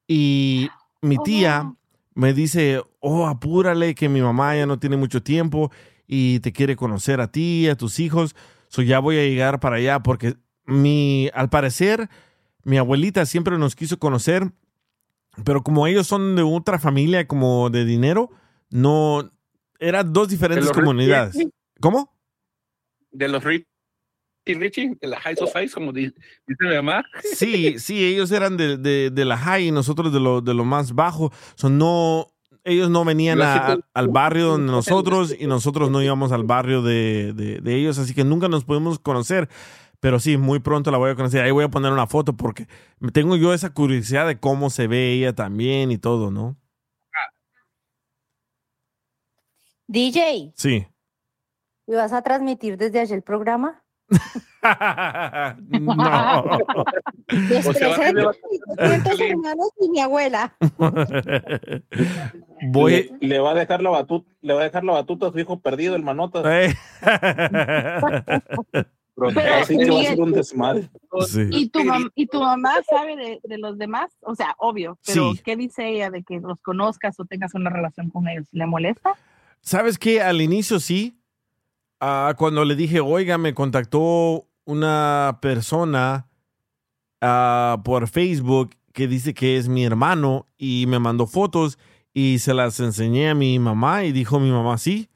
y 0.08 0.70
mi 1.02 1.18
tía 1.18 1.74
me 2.14 2.32
dice, 2.32 2.80
oh, 3.00 3.26
apúrale 3.26 3.94
que 3.94 4.08
mi 4.08 4.22
mamá 4.22 4.56
ya 4.56 4.64
no 4.64 4.78
tiene 4.78 4.96
mucho 4.96 5.22
tiempo 5.22 5.70
y 6.06 6.40
te 6.40 6.52
quiere 6.52 6.74
conocer 6.74 7.20
a 7.20 7.30
ti, 7.30 7.68
a 7.68 7.76
tus 7.76 8.00
hijos. 8.00 8.34
So 8.68 8.80
ya 8.80 9.00
voy 9.00 9.18
a 9.18 9.22
llegar 9.22 9.60
para 9.60 9.76
allá 9.76 10.00
porque 10.02 10.36
mi, 10.64 11.28
al 11.34 11.50
parecer, 11.50 12.08
mi 12.64 12.78
abuelita 12.78 13.26
siempre 13.26 13.58
nos 13.58 13.76
quiso 13.76 13.98
conocer, 13.98 14.50
pero 15.44 15.62
como 15.62 15.86
ellos 15.86 16.06
son 16.06 16.36
de 16.36 16.42
otra 16.42 16.78
familia, 16.78 17.26
como 17.26 17.68
de 17.68 17.84
dinero, 17.84 18.30
no, 18.70 19.30
eran 19.82 20.12
dos 20.12 20.28
diferentes 20.28 20.70
comunidades. 20.70 21.34
Richie. 21.34 21.50
¿Cómo? 21.80 22.16
De 23.10 23.28
los 23.28 23.42
Richie, 23.44 23.66
Richie, 24.46 24.96
de 25.00 25.09
la 25.09 25.20
High 25.20 25.36
Society, 25.36 25.72
como 25.72 25.92
di- 25.92 26.12
dice 26.46 26.64
mi 26.64 26.74
mamá. 26.76 27.04
Sí, 27.34 27.78
sí, 27.78 28.04
ellos 28.04 28.30
eran 28.32 28.56
de, 28.56 28.76
de- 28.78 29.10
de 29.10 29.24
la 29.24 29.36
high 29.36 29.68
y 29.68 29.70
nosotros 29.70 30.12
de 30.12 30.20
lo, 30.20 30.40
de 30.40 30.54
lo 30.54 30.64
más 30.64 30.94
bajo. 30.94 31.32
So, 31.56 31.68
no, 31.68 32.28
ellos 32.64 32.88
no 32.90 33.04
venían 33.04 33.38
a- 33.42 33.78
al 33.94 34.09
barrio 34.09 34.46
donde 34.48 34.72
nosotros 34.72 35.34
y 35.38 35.46
nosotros 35.46 35.90
no 35.90 36.02
íbamos 36.02 36.32
al 36.32 36.44
barrio 36.44 36.82
de, 36.82 37.32
de- 37.34 37.60
de 37.60 37.74
ellos, 37.76 37.98
así 37.98 38.14
que 38.14 38.24
nunca 38.24 38.48
nos 38.48 38.64
pudimos 38.64 38.98
conocer. 38.98 39.48
Pero 40.00 40.18
sí, 40.18 40.36
muy 40.36 40.59
pronto 40.59 40.90
la 40.90 40.98
voy 40.98 41.10
a 41.10 41.14
conocer. 41.14 41.44
Ahí 41.44 41.52
voy 41.52 41.62
a 41.64 41.70
poner 41.70 41.92
una 41.92 42.09
foto 42.09 42.32
porque 42.36 42.66
tengo 43.12 43.36
yo 43.36 43.54
esa 43.54 43.72
curiosidad 43.72 44.26
de 44.26 44.36
cómo 44.40 44.68
se 44.68 44.88
ve 44.88 45.12
ella 45.12 45.32
también 45.32 45.92
y 45.92 45.98
todo, 45.98 46.32
¿no? 46.32 46.56
DJ, 49.93 50.52
Sí. 50.56 50.86
¿y 51.86 51.93
vas 51.94 52.12
a 52.14 52.23
transmitir 52.23 52.77
desde 52.78 53.01
allí 53.01 53.12
el 53.14 53.23
programa? 53.23 53.82
No. 55.69 56.59
Les 57.28 57.66
O 57.66 57.73
sea, 57.73 57.89
va 57.89 57.94
a 57.94 57.97
presento 57.98 58.31
tener- 58.31 58.36
mis 58.51 58.60
200 59.05 59.20
hermanos 59.20 59.69
y 59.81 59.89
mi 59.90 60.01
abuela. 60.01 60.55
Voy. 62.69 63.10
Le, 63.20 63.28
le 63.28 63.39
va 63.40 63.51
a 63.51 63.55
dejar 63.55 63.82
la 63.82 63.90
batuta, 63.90 64.31
le 64.40 64.55
va 64.55 64.60
a 64.60 64.64
dejar 64.64 64.85
la 64.85 64.93
batuta 64.93 65.27
a 65.27 65.32
su 65.32 65.39
hijo 65.40 65.59
perdido, 65.60 65.97
el 65.97 66.02
manota. 66.05 66.43
Eh. 66.64 66.74
Pero, 69.14 69.28
Así 69.60 69.77
que 69.77 69.90
va 69.90 70.01
a 70.01 70.05
ser 70.05 70.20
un 70.20 70.32
desmadre. 70.32 70.89
¿Y 71.51 71.69
tu, 71.69 71.81
mam- 71.81 72.10
¿Y 72.14 72.27
tu 72.27 72.40
mamá 72.40 72.74
sabe 72.89 73.16
de, 73.16 73.40
de 73.43 73.59
los 73.59 73.77
demás? 73.78 74.10
O 74.23 74.35
sea, 74.35 74.55
obvio, 74.59 74.98
pero 75.06 75.32
Sí. 75.35 75.40
¿qué 75.44 75.56
dice 75.56 75.89
ella 75.89 76.10
de 76.10 76.23
que 76.23 76.40
los 76.40 76.60
conozcas 76.62 77.19
o 77.20 77.24
tengas 77.24 77.55
una 77.55 77.69
relación 77.70 78.09
con 78.10 78.27
ellos? 78.28 78.47
¿Le 78.52 78.66
molesta? 78.66 79.14
¿Sabes 79.62 79.98
qué? 79.98 80.20
Al 80.20 80.40
inicio 80.40 80.80
sí. 80.80 81.18
Ah, 82.01 82.34
cuando 82.36 82.64
le 82.64 82.74
dije, 82.74 83.01
oiga, 83.01 83.39
me 83.39 83.55
contactó 83.55 84.48
una 84.64 85.39
persona 85.40 86.26
ah, 87.20 87.80
por 87.84 88.09
Facebook 88.09 88.70
que 88.93 89.06
dice 89.09 89.34
que 89.34 89.56
es 89.56 89.68
mi 89.68 89.84
hermano 89.84 90.47
y 90.59 90.86
me 90.89 90.98
mandó 90.98 91.26
fotos 91.26 91.78
y 92.12 92.40
se 92.40 92.55
las 92.55 92.78
enseñé 92.80 93.30
a 93.30 93.34
mi 93.34 93.59
mamá 93.59 94.05
y 94.05 94.12
dijo 94.12 94.39
mi 94.40 94.51
mamá, 94.51 94.76
sí, 94.78 95.09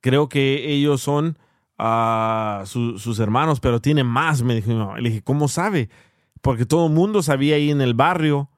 creo 0.00 0.28
que 0.28 0.72
ellos 0.72 1.02
son 1.02 1.36
ah, 1.76 2.62
su- 2.66 2.98
sus 2.98 3.18
hermanos, 3.18 3.60
pero 3.60 3.80
tiene 3.80 4.04
más, 4.04 4.42
me 4.42 4.54
dijo 4.54 4.68
mi 4.70 4.76
mamá. 4.76 4.98
Le 5.00 5.10
dije, 5.10 5.22
¿cómo 5.22 5.48
sabe? 5.48 5.90
Porque 6.40 6.64
todo 6.66 6.86
el 6.86 6.92
mundo 6.92 7.22
sabía 7.22 7.56
ahí 7.56 7.70
en 7.70 7.80
el 7.80 7.94
barrio 7.94 8.48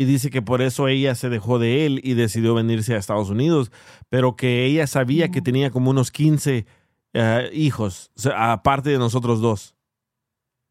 y 0.00 0.06
dice 0.06 0.30
que 0.30 0.40
por 0.40 0.62
eso 0.62 0.88
ella 0.88 1.14
se 1.14 1.28
dejó 1.28 1.58
de 1.58 1.84
él 1.84 2.00
y 2.02 2.14
decidió 2.14 2.54
venirse 2.54 2.94
a 2.94 2.96
Estados 2.96 3.28
Unidos, 3.28 3.70
pero 4.08 4.34
que 4.34 4.64
ella 4.64 4.86
sabía 4.86 5.30
que 5.30 5.42
tenía 5.42 5.70
como 5.70 5.90
unos 5.90 6.10
15 6.10 6.64
eh, 7.12 7.50
hijos, 7.52 8.10
o 8.16 8.20
sea, 8.20 8.52
aparte 8.52 8.88
de 8.88 8.96
nosotros 8.96 9.42
dos. 9.42 9.76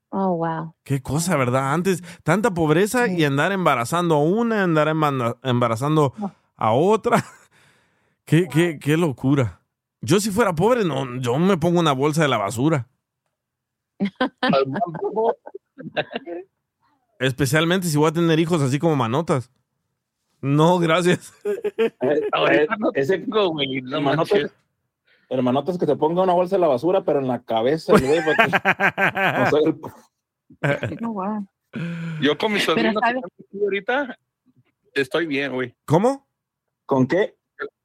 Oh, 0.10 0.36
wow. 0.38 0.74
Qué 0.84 1.04
cosa, 1.04 1.38
¿verdad? 1.38 1.76
Antes, 1.76 2.02
tanta 2.24 2.56
pobreza 2.56 3.08
y 3.08 3.24
andar 3.24 3.52
embarazando 3.52 4.16
a 4.16 4.24
una, 4.24 4.64
andar 4.64 4.88
emba- 4.88 5.38
embarazando 5.44 6.12
a 6.56 6.72
otra. 6.72 7.24
Qué, 8.26 8.48
qué, 8.48 8.80
qué 8.80 8.98
locura. 8.98 9.62
Yo 10.02 10.20
si 10.20 10.32
fuera 10.32 10.56
pobre, 10.56 10.86
no, 10.86 11.20
yo 11.20 11.38
me 11.38 11.58
pongo 11.58 11.80
una 11.80 11.92
bolsa 11.92 12.24
de 12.24 12.30
la 12.30 12.38
basura. 12.38 12.88
Especialmente 17.20 17.88
si 17.88 17.98
voy 17.98 18.10
a 18.10 18.14
tener 18.14 18.40
hijos 18.40 18.62
así 18.62 18.80
como 18.80 18.96
manotas. 18.96 19.52
No, 20.42 20.80
gracias. 20.80 21.34
Ahorita 22.32 22.76
no 22.78 22.92
Ese- 22.94 23.20
tengo, 23.20 23.50
güey. 23.50 23.82
No 23.82 23.98
Hermanotas, 23.98 24.32
manches. 24.32 24.52
hermanotas 25.30 25.78
que 25.78 25.86
se 25.86 25.96
ponga 25.98 26.24
una 26.24 26.34
bolsa 26.34 26.56
de 26.56 26.62
la 26.62 26.68
basura, 26.68 27.04
pero 27.04 27.20
en 27.20 27.28
la 27.28 27.44
cabeza, 27.44 27.94
el 27.94 28.08
güey, 28.08 28.20
porque- 28.26 28.44
o 28.46 29.50
sea, 29.50 29.60
el- 30.92 31.00
wow. 31.02 31.46
Yo 32.22 32.38
con 32.38 32.54
mi 32.54 32.60
sobrino 32.60 32.94
que 32.94 33.00
¿sabes? 33.00 33.14
tengo 33.16 33.28
aquí 33.28 33.64
ahorita 33.64 34.18
estoy 34.94 35.28
bien, 35.28 35.52
güey. 35.54 35.76
¿Cómo? 35.86 36.28
¿Con 36.86 37.06
qué? 37.08 37.36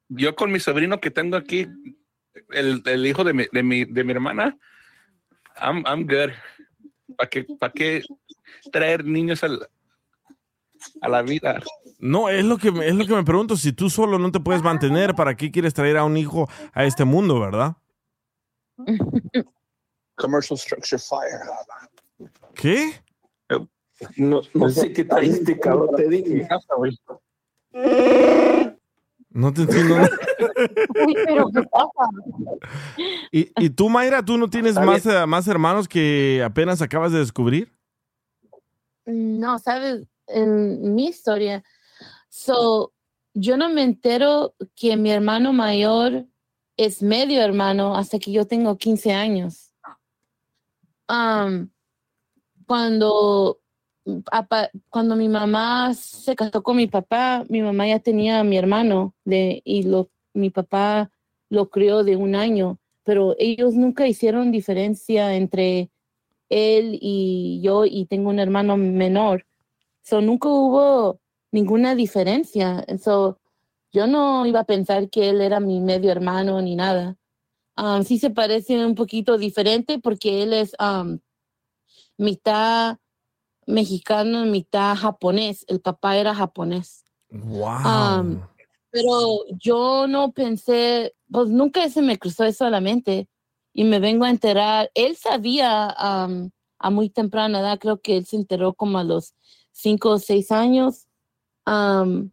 Yo 0.07 0.35
con 0.35 0.51
mi 0.51 0.59
sobrino 0.59 0.99
que 0.99 1.11
tengo 1.11 1.35
aquí, 1.37 1.67
el, 2.51 2.81
el 2.85 3.05
hijo 3.05 3.23
de 3.23 3.33
mi, 3.33 3.45
de 3.51 3.63
mi, 3.63 3.85
de 3.85 4.03
mi 4.03 4.11
hermana, 4.13 4.57
I'm, 5.61 5.83
I'm 5.85 6.05
good. 6.07 6.31
¿Para 7.17 7.29
qué, 7.29 7.45
para 7.59 7.71
qué 7.73 8.03
traer 8.71 9.05
niños 9.05 9.43
al- 9.43 9.67
a 11.01 11.09
la 11.09 11.21
vida? 11.21 11.61
No, 11.99 12.29
es 12.29 12.43
lo 12.45 12.57
que 12.57 12.71
me- 12.71 12.87
es 12.87 12.95
lo 12.95 13.05
que 13.05 13.13
me 13.15 13.23
pregunto. 13.23 13.55
Si 13.57 13.71
tú 13.73 13.89
solo 13.89 14.19
no 14.19 14.31
te 14.31 14.39
puedes 14.39 14.61
mantener, 14.61 15.15
¿para 15.15 15.35
qué 15.35 15.51
quieres 15.51 15.73
traer 15.73 15.97
a 15.97 16.03
un 16.03 16.17
hijo 16.17 16.47
a 16.73 16.83
este 16.85 17.05
mundo, 17.05 17.39
verdad? 17.39 17.75
Commercial 20.15 20.57
structure 20.57 20.99
fire. 21.01 21.39
¿Qué? 22.53 22.93
no, 24.17 24.41
no 24.53 24.69
sé 24.69 24.91
qué 24.91 25.05
traíste, 25.05 25.57
cabrón, 25.59 25.95
te 25.95 26.07
dije. 26.09 26.47
No 29.35 29.53
te 29.53 29.63
entiendo. 29.63 29.97
nada. 29.97 30.09
Uy, 31.05 31.13
pero 31.25 31.49
¿qué 31.53 31.61
pasa? 31.63 32.09
¿Y, 33.33 33.51
y 33.57 33.69
tú, 33.69 33.89
Mayra, 33.89 34.23
tú 34.23 34.37
no 34.37 34.49
tienes 34.49 34.75
más, 34.75 35.05
eh, 35.05 35.25
más 35.25 35.45
hermanos 35.49 35.89
que 35.89 36.41
apenas 36.41 36.81
acabas 36.81 37.11
de 37.11 37.19
descubrir? 37.19 37.77
No, 39.05 39.59
sabes, 39.59 40.07
en 40.27 40.95
mi 40.95 41.07
historia, 41.07 41.65
so, 42.29 42.93
yo 43.33 43.57
no 43.57 43.67
me 43.67 43.83
entero 43.83 44.55
que 44.73 44.95
mi 44.95 45.11
hermano 45.11 45.51
mayor 45.51 46.25
es 46.77 47.03
medio 47.03 47.41
hermano 47.41 47.97
hasta 47.97 48.19
que 48.19 48.31
yo 48.31 48.47
tengo 48.47 48.77
15 48.77 49.13
años. 49.13 49.73
Am, 51.07 51.69
cuando, 52.65 53.59
cuando 54.89 55.15
mi 55.15 55.29
mamá 55.29 55.93
se 55.93 56.35
casó 56.35 56.61
con 56.61 56.77
mi 56.77 56.87
papá, 56.87 57.43
mi 57.49 57.61
mamá 57.61 57.87
ya 57.87 57.99
tenía 57.99 58.39
a 58.39 58.43
mi 58.43 58.57
hermano 58.57 59.15
de, 59.25 59.61
y 59.65 59.83
lo, 59.83 60.09
mi 60.33 60.49
papá 60.49 61.11
lo 61.49 61.69
crió 61.69 62.03
de 62.03 62.15
un 62.15 62.35
año, 62.35 62.79
pero 63.03 63.35
ellos 63.39 63.73
nunca 63.73 64.07
hicieron 64.07 64.51
diferencia 64.51 65.35
entre 65.35 65.89
él 66.49 66.97
y 67.01 67.61
yo 67.63 67.85
y 67.85 68.05
tengo 68.05 68.29
un 68.29 68.39
hermano 68.39 68.77
menor. 68.77 69.45
So, 70.01 70.21
nunca 70.21 70.49
hubo 70.49 71.19
ninguna 71.51 71.95
diferencia. 71.95 72.85
So, 73.03 73.39
yo 73.91 74.07
no 74.07 74.45
iba 74.45 74.61
a 74.61 74.65
pensar 74.65 75.09
que 75.09 75.29
él 75.29 75.41
era 75.41 75.59
mi 75.59 75.79
medio 75.79 76.11
hermano 76.11 76.61
ni 76.61 76.75
nada. 76.75 77.17
Um, 77.77 78.03
sí 78.03 78.19
se 78.19 78.29
parece 78.29 78.85
un 78.85 78.95
poquito 78.95 79.37
diferente 79.37 79.99
porque 79.99 80.43
él 80.43 80.53
es 80.53 80.75
um, 80.79 81.19
mitad 82.17 82.97
mexicano, 83.65 84.45
mitad 84.45 84.95
japonés. 84.95 85.65
El 85.67 85.81
papá 85.81 86.17
era 86.17 86.35
japonés. 86.35 87.03
Wow. 87.29 88.19
Um, 88.19 88.41
pero 88.91 89.45
yo 89.59 90.07
no 90.07 90.31
pensé, 90.31 91.15
pues 91.29 91.49
nunca 91.49 91.89
se 91.89 92.01
me 92.01 92.17
cruzó 92.17 92.45
eso 92.45 92.65
a 92.65 92.69
la 92.69 92.79
mente 92.79 93.27
y 93.73 93.83
me 93.83 93.99
vengo 93.99 94.25
a 94.25 94.29
enterar. 94.29 94.89
Él 94.93 95.17
sabía 95.17 95.95
um, 95.99 96.49
a 96.79 96.89
muy 96.89 97.09
temprana 97.09 97.59
edad, 97.59 97.79
creo 97.79 97.99
que 97.99 98.17
él 98.17 98.25
se 98.25 98.37
enteró 98.37 98.73
como 98.73 98.97
a 98.97 99.03
los 99.03 99.33
cinco 99.71 100.11
o 100.11 100.19
seis 100.19 100.51
años, 100.51 101.07
um, 101.65 102.29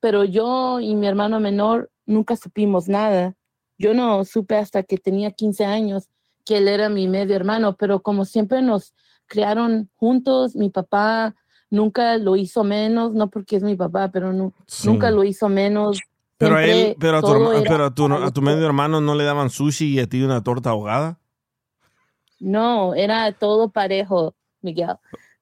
pero 0.00 0.24
yo 0.24 0.80
y 0.80 0.94
mi 0.94 1.06
hermano 1.06 1.38
menor 1.40 1.90
nunca 2.06 2.36
supimos 2.36 2.88
nada. 2.88 3.36
Yo 3.78 3.92
no 3.92 4.24
supe 4.24 4.56
hasta 4.56 4.82
que 4.82 4.96
tenía 4.96 5.32
15 5.32 5.64
años 5.66 6.08
que 6.46 6.58
él 6.58 6.68
era 6.68 6.88
mi 6.88 7.08
medio 7.08 7.36
hermano, 7.36 7.76
pero 7.76 8.00
como 8.00 8.24
siempre 8.24 8.62
nos 8.62 8.94
criaron 9.26 9.90
juntos, 9.96 10.56
mi 10.56 10.70
papá 10.70 11.34
nunca 11.70 12.16
lo 12.18 12.36
hizo 12.36 12.64
menos, 12.64 13.12
no 13.12 13.28
porque 13.28 13.56
es 13.56 13.62
mi 13.62 13.74
papá, 13.76 14.10
pero 14.12 14.32
no, 14.32 14.52
Sí. 14.66 14.88
nunca 14.88 15.10
lo 15.10 15.24
hizo 15.24 15.48
menos. 15.48 16.00
Pero 16.38 16.56
a 16.56 16.64
él, 16.64 16.70
Siempre 16.70 16.96
pero 17.00 17.16
a 17.18 17.20
tu, 17.22 17.28
herma- 17.28 17.64
pero 17.66 17.84
a 17.86 17.94
tu, 17.94 18.08
para 18.08 18.26
a 18.26 18.30
tu 18.30 18.42
medio 18.42 18.66
hermano 18.66 19.00
no 19.00 19.14
le 19.14 19.24
daban 19.24 19.50
sushi 19.50 19.94
y 19.94 20.00
a 20.00 20.06
ti 20.06 20.22
una 20.22 20.42
torta 20.42 20.70
ahogada. 20.70 21.18
No, 22.38 22.94
era 22.94 23.32
todo 23.32 23.70
parejo, 23.70 24.34
Miguel. 24.60 24.96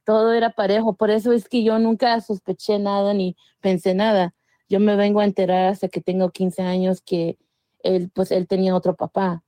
Todo 0.04 0.32
era 0.32 0.50
parejo. 0.50 0.94
Por 0.94 1.10
eso 1.10 1.32
es 1.32 1.48
que 1.48 1.64
yo 1.64 1.78
nunca 1.78 2.20
sospeché 2.20 2.78
nada 2.78 3.12
ni 3.14 3.36
pensé 3.60 3.94
nada. 3.94 4.34
Yo 4.68 4.78
me 4.80 4.94
vengo 4.96 5.20
a 5.20 5.24
enterar 5.24 5.72
hasta 5.72 5.88
que 5.88 6.00
tengo 6.00 6.30
15 6.30 6.62
años 6.62 7.00
que 7.00 7.36
él, 7.82 8.10
pues 8.14 8.30
él 8.30 8.46
tenía 8.46 8.76
otro 8.76 8.94
papá. 8.94 9.42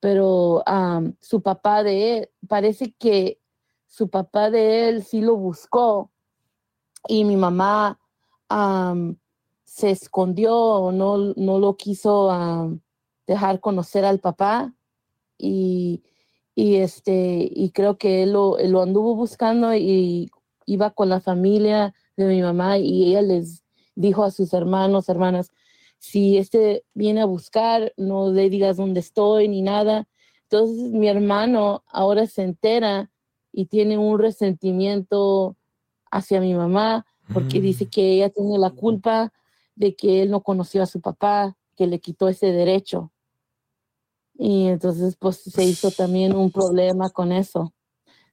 Pero 0.00 0.62
su 1.20 1.40
papá 1.42 1.82
de 1.82 2.18
él, 2.18 2.28
parece 2.48 2.92
que 2.98 3.38
su 3.94 4.08
papá 4.08 4.50
de 4.50 4.88
él 4.88 5.04
sí 5.04 5.20
lo 5.20 5.36
buscó 5.36 6.10
y 7.06 7.22
mi 7.22 7.36
mamá 7.36 8.00
am, 8.48 9.18
se 9.62 9.90
escondió 9.90 10.56
o 10.56 10.90
no, 10.90 11.16
no 11.36 11.60
lo 11.60 11.76
quiso 11.76 12.80
dejar 13.24 13.60
conocer 13.60 14.04
al 14.04 14.18
papá 14.18 14.74
y, 15.38 16.02
y 16.56 16.76
este 16.76 17.48
y 17.48 17.70
creo 17.70 17.96
que 17.96 18.24
él 18.24 18.32
lo, 18.32 18.58
él 18.58 18.72
lo 18.72 18.82
anduvo 18.82 19.14
buscando 19.14 19.72
y 19.76 20.28
iba 20.66 20.90
con 20.90 21.08
la 21.08 21.20
familia 21.20 21.94
de 22.16 22.26
mi 22.26 22.42
mamá 22.42 22.78
y 22.78 23.10
ella 23.10 23.22
les 23.22 23.62
dijo 23.94 24.24
a 24.24 24.32
sus 24.32 24.52
hermanos, 24.54 25.08
hermanas, 25.08 25.52
si 25.98 26.36
este 26.36 26.84
viene 26.94 27.20
a 27.20 27.26
buscar, 27.26 27.92
no 27.96 28.32
le 28.32 28.50
digas 28.50 28.76
dónde 28.76 28.98
estoy 28.98 29.46
ni 29.46 29.62
nada. 29.62 30.08
Entonces 30.50 30.90
mi 30.90 31.06
hermano 31.06 31.84
ahora 31.86 32.26
se 32.26 32.42
entera 32.42 33.12
y 33.56 33.66
tiene 33.66 33.96
un 33.96 34.18
resentimiento 34.18 35.56
hacia 36.10 36.40
mi 36.40 36.54
mamá 36.54 37.06
porque 37.32 37.60
dice 37.60 37.86
que 37.86 38.12
ella 38.14 38.28
tiene 38.30 38.58
la 38.58 38.70
culpa 38.70 39.32
de 39.76 39.94
que 39.94 40.22
él 40.22 40.30
no 40.30 40.42
conoció 40.42 40.82
a 40.82 40.86
su 40.86 41.00
papá, 41.00 41.56
que 41.76 41.86
le 41.86 42.00
quitó 42.00 42.28
ese 42.28 42.46
derecho. 42.52 43.12
Y 44.36 44.66
entonces 44.66 45.16
pues 45.16 45.36
se 45.36 45.64
hizo 45.64 45.90
también 45.90 46.34
un 46.34 46.50
problema 46.50 47.10
con 47.10 47.30
eso. 47.32 47.72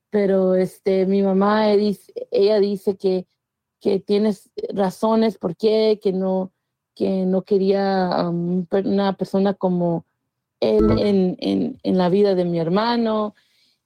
Pero 0.10 0.56
este 0.56 1.06
mi 1.06 1.22
mamá 1.22 1.72
eh, 1.72 1.77
dice- 1.77 2.14
ella 2.31 2.60
dice 2.60 2.98
que 2.98 3.27
que 3.80 3.99
tienes 3.99 4.52
razones 4.73 5.38
por 5.38 5.56
qué, 5.56 5.99
que 6.02 6.11
no 6.14 6.52
que 6.95 7.26
no 7.26 7.43
quería 7.43 8.27
um, 8.30 8.65
una 8.85 9.14
persona 9.14 9.53
como 9.53 10.06
él 10.60 10.91
en, 10.99 11.35
en, 11.39 11.80
en 11.81 11.98
la 11.98 12.10
vida 12.10 12.35
de 12.35 12.45
mi 12.45 12.60
hermano 12.60 13.34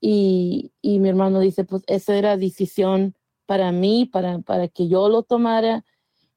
y, 0.02 0.72
y 0.82 1.00
mi 1.00 1.10
hermano 1.10 1.40
dice 1.40 1.64
pues 1.64 1.84
esa 1.88 2.16
era 2.18 2.38
decisión 2.38 3.16
para 3.46 3.72
mí, 3.72 4.06
para, 4.06 4.40
para 4.40 4.68
que 4.68 4.88
yo 4.88 5.10
lo 5.10 5.24
tomara 5.24 5.84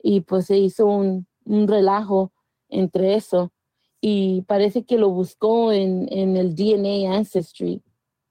y 0.03 0.21
pues 0.21 0.47
se 0.47 0.59
hizo 0.59 0.87
un, 0.87 1.27
un 1.45 1.69
relajo 1.69 2.33
entre 2.69 3.15
eso 3.15 3.53
y 4.01 4.43
parece 4.43 4.85
que 4.85 4.99
lo 4.99 5.11
buscó 5.11 5.73
en, 5.73 6.07
en 6.13 6.37
el 6.37 6.55
DNA 6.55 7.15
Ancestry 7.17 7.83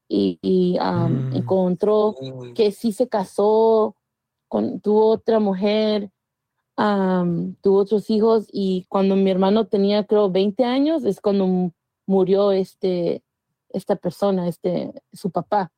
y, 0.10 0.40
y, 0.41 0.78
um, 0.80 1.24
encontró 1.32 2.16
que 2.56 2.72
sí 2.72 2.91
se 2.94 3.08
casó, 3.10 3.95
con, 4.48 4.80
tuvo 4.80 5.08
otra 5.10 5.40
mujer, 5.40 6.10
um, 6.78 7.56
tuvo 7.62 7.80
otros 7.80 8.10
hijos 8.10 8.48
y 8.52 8.86
cuando 8.90 9.16
mi 9.16 9.30
hermano 9.32 9.68
tenía 9.68 10.06
creo 10.06 10.30
20 10.32 10.64
años 10.64 11.04
es 11.04 11.20
cuando 11.20 11.48
mu- 11.48 11.72
murió 12.06 12.52
este, 12.54 13.24
esta 13.78 13.95
persona, 13.95 14.48
este, 14.48 14.91
su 15.14 15.32
papá. 15.32 15.72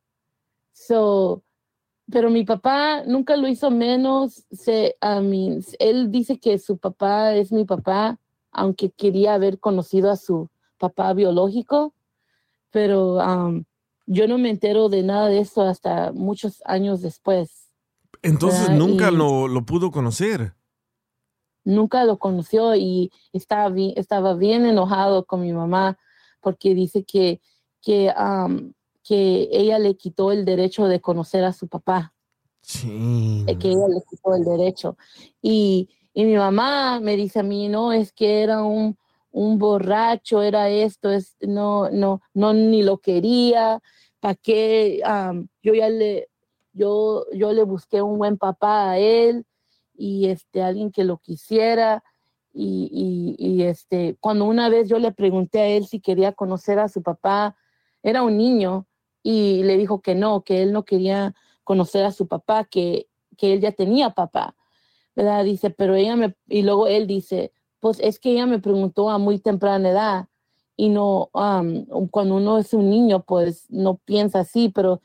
So, 0.72 1.42
pero 2.10 2.30
mi 2.30 2.44
papá 2.44 3.04
nunca 3.06 3.36
lo 3.36 3.46
hizo 3.48 3.70
menos. 3.70 4.44
Se, 4.50 4.96
I 5.02 5.20
mean, 5.22 5.62
él 5.78 6.10
dice 6.10 6.38
que 6.38 6.58
su 6.58 6.76
papá 6.78 7.34
es 7.34 7.52
mi 7.52 7.64
papá, 7.64 8.18
aunque 8.52 8.90
quería 8.90 9.34
haber 9.34 9.58
conocido 9.60 10.10
a 10.10 10.16
su 10.16 10.48
papá 10.78 11.12
biológico, 11.12 11.94
pero 12.70 13.16
um, 13.18 13.64
yo 14.06 14.26
no 14.26 14.38
me 14.38 14.50
entero 14.50 14.88
de 14.88 15.02
nada 15.02 15.28
de 15.28 15.40
eso 15.40 15.62
hasta 15.62 16.10
muchos 16.12 16.62
años 16.64 17.00
después. 17.00 17.70
Entonces 18.22 18.62
¿verdad? 18.68 18.76
nunca 18.78 19.10
Y- 19.10 19.14
lo, 19.16 19.46
lo 19.48 19.64
pudo 19.64 19.90
conocer. 19.90 20.54
nunca 21.64 22.04
lo 22.04 22.18
conoció 22.18 22.74
y 22.74 23.12
estaba 23.32 23.68
bien, 23.68 23.92
estaba 23.96 24.34
bien 24.34 24.64
enojado 24.66 25.24
con 25.26 25.42
mi 25.42 25.52
mamá 25.52 25.98
porque 26.40 26.74
dice 26.74 27.04
que, 27.04 27.40
que, 27.82 28.12
que 29.02 29.48
ella 29.52 29.78
le 29.78 29.96
quitó 29.96 30.32
el 30.32 30.44
derecho 30.44 30.86
de 30.86 31.00
conocer 31.00 31.44
a 31.44 31.52
su 31.52 31.68
papá, 31.68 32.14
Sí. 32.62 33.44
que 33.58 33.68
ella 33.68 33.88
le 33.88 34.02
quitó 34.08 34.34
el 34.34 34.44
derecho. 34.44 34.96
Y, 35.40 35.88
y 36.12 36.24
mi 36.24 36.36
mamá 36.36 37.00
me 37.00 37.16
dice 37.16 37.40
a 37.40 37.42
mí, 37.42 37.68
no, 37.68 37.92
es 37.92 38.12
que 38.12 38.42
era 38.42 38.62
un, 38.62 38.96
un 39.32 39.58
borracho, 39.58 40.42
era 40.42 40.68
esto, 40.68 41.10
es, 41.10 41.36
no, 41.40 41.88
no, 41.90 42.20
no, 42.34 42.52
ni 42.52 42.82
lo 42.82 42.98
quería, 42.98 43.80
¿para 44.20 44.34
qué? 44.34 45.00
Yo 45.62 45.74
ya 45.74 45.88
le, 45.88 46.28
yo, 46.72 47.24
yo 47.32 47.52
le 47.52 47.62
busqué 47.64 48.02
un 48.02 48.18
buen 48.18 48.36
papá 48.36 48.90
a 48.90 48.98
él 48.98 49.46
y 49.96 50.26
este, 50.28 50.62
alguien 50.62 50.90
que 50.90 51.04
lo 51.04 51.18
quisiera. 51.18 52.02
Y, 52.52 53.36
y, 53.38 53.46
y, 53.46 53.62
este, 53.62 54.16
cuando 54.18 54.44
una 54.44 54.68
vez 54.68 54.88
yo 54.88 54.98
le 54.98 55.12
pregunté 55.12 55.60
a 55.60 55.66
él 55.68 55.86
si 55.86 56.00
quería 56.00 56.32
conocer 56.32 56.80
a 56.80 56.88
su 56.88 57.00
papá, 57.00 57.56
era 58.02 58.22
un 58.22 58.36
niño 58.36 58.86
y 59.22 59.62
le 59.62 59.76
dijo 59.76 60.00
que 60.00 60.14
no, 60.14 60.42
que 60.42 60.62
él 60.62 60.72
no 60.72 60.84
quería 60.84 61.34
conocer 61.64 62.04
a 62.04 62.12
su 62.12 62.26
papá, 62.26 62.64
que, 62.64 63.08
que 63.36 63.52
él 63.52 63.60
ya 63.60 63.72
tenía 63.72 64.10
papá, 64.10 64.56
¿verdad? 65.14 65.44
Dice, 65.44 65.70
pero 65.70 65.94
ella 65.94 66.16
me, 66.16 66.34
y 66.48 66.62
luego 66.62 66.86
él 66.86 67.06
dice, 67.06 67.52
pues 67.80 67.98
es 68.00 68.18
que 68.18 68.32
ella 68.32 68.46
me 68.46 68.58
preguntó 68.58 69.10
a 69.10 69.18
muy 69.18 69.38
temprana 69.38 69.90
edad 69.90 70.28
y 70.76 70.88
no, 70.88 71.30
am, 71.34 71.84
cuando 72.10 72.36
uno 72.36 72.58
es 72.58 72.72
un 72.72 72.88
niño, 72.88 73.22
pues 73.22 73.66
no 73.68 73.96
piensa 73.96 74.40
así, 74.40 74.70
pero 74.70 75.00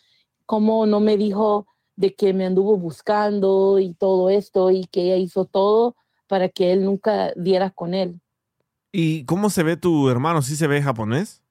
como 0.45 0.85
no 0.85 0.99
me 0.99 1.17
dijo 1.17 1.67
de 1.95 2.15
que 2.15 2.33
me 2.33 2.45
anduvo 2.45 2.77
buscando 2.77 3.79
y 3.79 3.93
todo 3.93 4.29
esto 4.29 4.71
y 4.71 4.85
que 4.85 5.03
ella 5.03 5.17
hizo 5.17 5.45
todo 5.45 5.95
para 6.27 6.49
que 6.49 6.71
él 6.71 6.83
nunca 6.83 7.33
diera 7.35 7.69
con 7.69 7.93
él. 7.93 8.19
¿Y 8.91 9.25
cómo 9.25 9.49
se 9.49 9.63
ve 9.63 9.77
tu 9.77 10.09
hermano? 10.09 10.41
¿Sí 10.41 10.55
se 10.55 10.67
ve 10.67 10.81
japonés? 10.81 11.43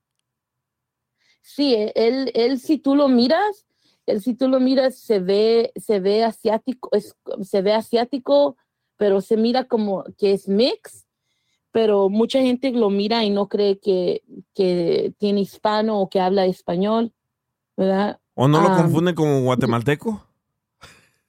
Sí, 1.45 1.75
e- 1.75 1.93
él, 1.95 2.33
él 2.35 2.59
si 2.59 2.79
tú 2.79 2.97
lo 2.97 3.07
miras, 3.09 3.67
él 4.07 4.23
si 4.23 4.35
tú 4.35 4.49
lo 4.49 4.61
miras 4.61 4.99
se 4.99 5.21
ve, 5.21 5.73
se 5.77 6.01
ve 6.01 6.25
asiático, 6.25 6.89
es, 6.93 7.15
se 7.43 7.61
ve 7.61 7.75
asiático, 7.75 8.57
pero 8.97 9.21
se 9.21 9.37
mira 9.37 9.65
como 9.65 10.05
que 10.17 10.33
es 10.33 10.49
mix, 10.49 11.07
pero 11.71 12.09
mucha 12.09 12.41
gente 12.41 12.71
lo 12.71 12.89
mira 12.89 13.25
y 13.25 13.31
no 13.31 13.49
cree 13.49 13.79
que, 13.79 14.23
que 14.55 15.13
tiene 15.19 15.43
hispano 15.43 16.01
o 16.01 16.09
que 16.09 16.19
habla 16.19 16.47
español, 16.47 17.13
¿verdad? 17.77 18.19
¿O 18.35 18.49
no 18.49 18.61
lo 18.63 18.69
Am, 18.69 18.77
confunden 18.77 19.15
con 19.15 19.45
guatemalteco? 19.45 20.27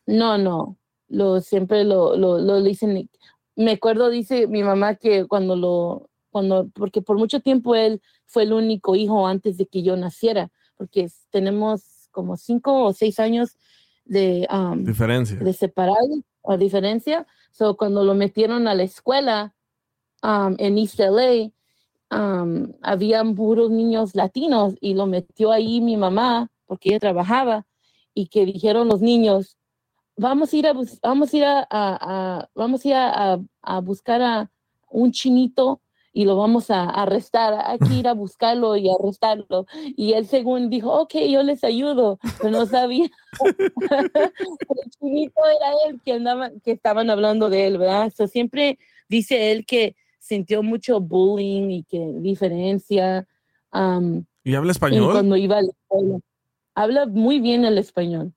No, 0.07 0.37
no, 0.37 0.77
lo, 1.09 1.41
siempre 1.41 1.83
lo, 1.83 2.15
lo, 2.15 2.37
lo 2.37 2.63
dicen. 2.63 3.09
Me 3.57 3.71
acuerdo, 3.71 4.09
dice 4.09 4.47
mi 4.47 4.63
mamá, 4.63 4.95
que 4.95 5.25
cuando 5.25 5.57
lo, 5.57 6.09
cuando, 6.29 6.69
porque 6.69 7.01
por 7.01 7.17
mucho 7.17 7.41
tiempo 7.41 7.75
él 7.75 8.01
fue 8.27 8.43
el 8.43 8.53
único 8.53 8.95
hijo 8.95 9.27
antes 9.27 9.57
de 9.57 9.65
que 9.67 9.83
yo 9.83 9.95
naciera, 9.95 10.51
porque 10.77 11.07
tenemos 11.29 12.07
como 12.11 12.37
cinco 12.37 12.83
o 12.85 12.93
seis 12.93 13.19
años 13.19 13.57
de, 14.05 14.47
um, 14.51 14.83
Diferencia. 14.83 15.37
de 15.37 15.53
separado 15.53 16.21
o 16.41 16.57
diferencia. 16.57 17.25
So, 17.51 17.75
cuando 17.77 18.03
lo 18.03 18.13
metieron 18.15 18.67
a 18.67 18.75
la 18.75 18.83
escuela 18.83 19.53
um, 20.23 20.55
en 20.59 20.77
East 20.77 20.99
LA, 20.99 21.49
um, 22.11 22.71
habían 22.81 23.35
puros 23.35 23.71
niños 23.71 24.15
latinos 24.15 24.75
y 24.79 24.93
lo 24.93 25.07
metió 25.07 25.51
ahí 25.51 25.81
mi 25.81 25.97
mamá, 25.97 26.49
porque 26.65 26.89
ella 26.89 26.99
trabajaba, 26.99 27.65
y 28.13 28.27
que 28.27 28.45
dijeron 28.45 28.87
los 28.87 29.01
niños, 29.01 29.57
vamos 30.17 30.53
a 30.53 30.55
ir 30.55 30.67
a, 30.67 30.73
vamos 31.01 31.33
a, 31.33 31.37
ir 31.37 31.43
a, 31.43 31.59
a- 31.59 31.65
a- 32.39 32.49
vamos 32.55 32.85
a, 32.85 32.87
ir 32.87 32.93
a- 32.95 33.39
a 33.61 33.79
buscar 33.81 34.21
a 34.21 34.51
un 34.89 35.11
chinito 35.11 35.81
y 36.15 36.23
lo 36.23 36.37
vamos 36.37 36.71
a 36.71 36.85
arrestar, 36.85 37.61
hay 37.65 37.77
que 37.77 37.93
ir 37.93 38.07
a 38.07 38.13
buscarlo 38.13 38.77
y 38.77 38.89
arrestarlo. 38.89 39.67
Y 39.97 40.13
él 40.13 40.25
según 40.25 40.69
dijo, 40.69 40.89
ok, 40.93 41.13
yo 41.29 41.43
les 41.43 41.61
ayudo, 41.65 42.19
pero 42.37 42.51
no 42.51 42.65
sabía. 42.65 43.09
el 43.59 44.91
chinito 44.97 45.41
era 45.45 45.73
él 45.89 45.99
que 46.05 46.13
andaba, 46.13 46.51
que 46.63 46.71
estaban 46.71 47.09
hablando 47.09 47.49
de 47.49 47.67
él, 47.67 47.77
¿verdad? 47.77 48.13
So, 48.15 48.27
siempre 48.27 48.79
dice 49.09 49.51
él 49.51 49.65
que 49.65 49.97
sintió 50.17 50.63
mucho 50.63 51.01
bullying 51.01 51.69
y 51.69 51.83
que 51.83 52.13
diferencia. 52.21 53.27
um, 53.73 54.23
¿Y 54.45 54.55
habla 54.55 54.69
y 54.69 54.71
español? 54.71 55.11
cuando 55.11 55.35
iba 55.35 55.57
a 55.57 55.63
la 55.63 55.69
escuela. 55.69 56.19
Habla 56.75 57.07
muy 57.07 57.41
bien 57.41 57.65
el 57.65 57.77
español. 57.77 58.31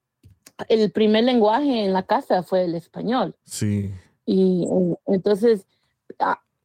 El 0.67 0.91
primer 0.91 1.23
lenguaje 1.23 1.85
en 1.85 1.93
la 1.93 2.03
casa 2.03 2.43
fue 2.43 2.65
el 2.65 2.75
español. 2.75 3.37
Sí. 3.45 3.89
Y 4.25 4.63
eh, 4.69 4.95
entonces, 5.07 5.65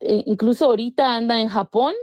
eh, 0.04 0.22
incluso 0.26 0.66
ahorita 0.66 1.14
anda 1.16 1.40
en 1.40 1.48
Japón 1.48 1.94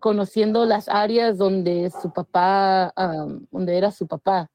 conociendo 0.00 0.64
las 0.64 0.88
áreas 0.88 1.36
donde 1.38 1.90
su 2.02 2.12
papá, 2.12 2.92
am, 2.96 3.46
donde 3.50 3.76
era 3.76 3.90
su 3.90 4.06
papá. 4.06 4.50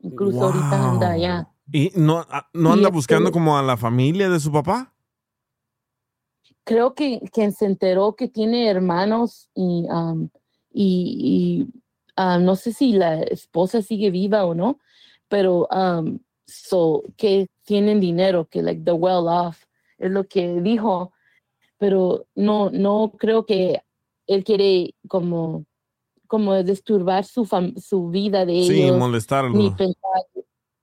Incluso 0.00 0.44
ahorita 0.44 0.90
anda 0.90 1.10
allá. 1.12 1.48
¿Y 1.72 1.90
no, 1.96 2.26
no 2.52 2.68
Y 2.70 2.72
anda 2.72 2.88
este- 2.88 2.92
buscando 2.94 3.32
como 3.32 3.56
a 3.56 3.62
la 3.62 3.76
familia 3.76 4.28
de 4.28 4.38
su 4.40 4.52
papá? 4.52 4.90
creo 6.64 6.94
que, 6.94 7.20
que 7.32 7.50
se 7.52 7.66
enteró 7.66 8.16
que 8.16 8.26
tiene 8.28 8.68
hermanos 8.68 9.50
y, 9.54 9.86
um, 9.90 10.28
y, 10.72 11.66
y, 11.70 11.80
ah, 12.16 12.38
no 12.38 12.56
sé 12.56 12.72
si 12.72 12.92
la 12.92 13.20
esposa 13.22 13.82
sigue 13.82 14.10
viva 14.10 14.44
o 14.46 14.54
no, 14.54 14.78
pero 15.28 15.68
um, 15.70 16.18
so, 16.46 17.02
que 17.16 17.48
tienen 17.64 18.00
dinero, 18.00 18.46
que 18.48 18.62
like 18.62 18.82
the 18.82 18.92
well 18.92 19.28
off, 19.28 19.64
es 19.98 20.10
lo 20.10 20.24
que 20.24 20.60
dijo, 20.62 21.12
pero 21.84 22.26
no, 22.34 22.70
no 22.70 23.12
creo 23.18 23.44
que 23.44 23.82
él 24.26 24.42
quiere 24.42 24.94
como, 25.06 25.66
como 26.26 26.62
disturbar 26.62 27.26
su, 27.26 27.44
su 27.76 28.08
vida 28.08 28.46
de 28.46 28.54
Sí, 28.62 28.80
ellos, 28.84 28.96
molestarlo. 28.96 29.50
ni 29.52 29.68
pensar, 29.68 30.22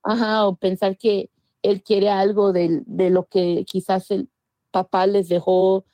ajá, 0.04 0.46
o 0.46 0.56
pensar 0.56 0.96
que 1.00 1.32
él 1.64 1.82
quiere 1.82 2.10
algo 2.10 2.54
del- 2.54 2.84
de, 2.86 3.10
lo 3.10 3.26
que 3.26 3.66
quizás 3.66 4.12
el 4.12 4.30
papá 4.70 5.08
les 5.08 5.28
dejó 5.28 5.86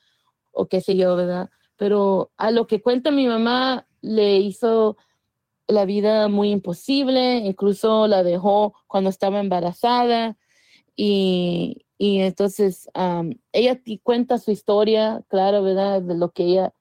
o 0.52 0.66
qué 0.66 0.82
sé 0.82 0.94
yo, 0.94 1.16
¿verdad? 1.16 1.48
Pero 1.78 2.30
a 2.36 2.50
lo 2.50 2.66
que 2.66 2.82
cuenta 2.82 3.10
mi 3.10 3.26
mamá, 3.26 3.86
le 4.02 4.36
hizo 4.40 4.98
la 5.68 5.86
vida 5.86 6.28
muy 6.28 6.50
imposible, 6.50 7.36
incluso 7.38 8.06
la 8.08 8.22
dejó 8.22 8.74
cuando 8.86 9.08
estaba 9.08 9.40
embarazada 9.40 10.36
y, 10.94 11.86
y 11.98 12.20
entonces 12.20 12.88
am, 12.94 13.34
ella 13.52 13.80
cuenta 14.02 14.38
su 14.38 14.50
historia, 14.52 15.22
claro, 15.28 15.62
¿verdad? 15.62 16.00
De 16.00 16.14
lo 16.16 16.30
que 16.30 16.44
ella 16.44 16.72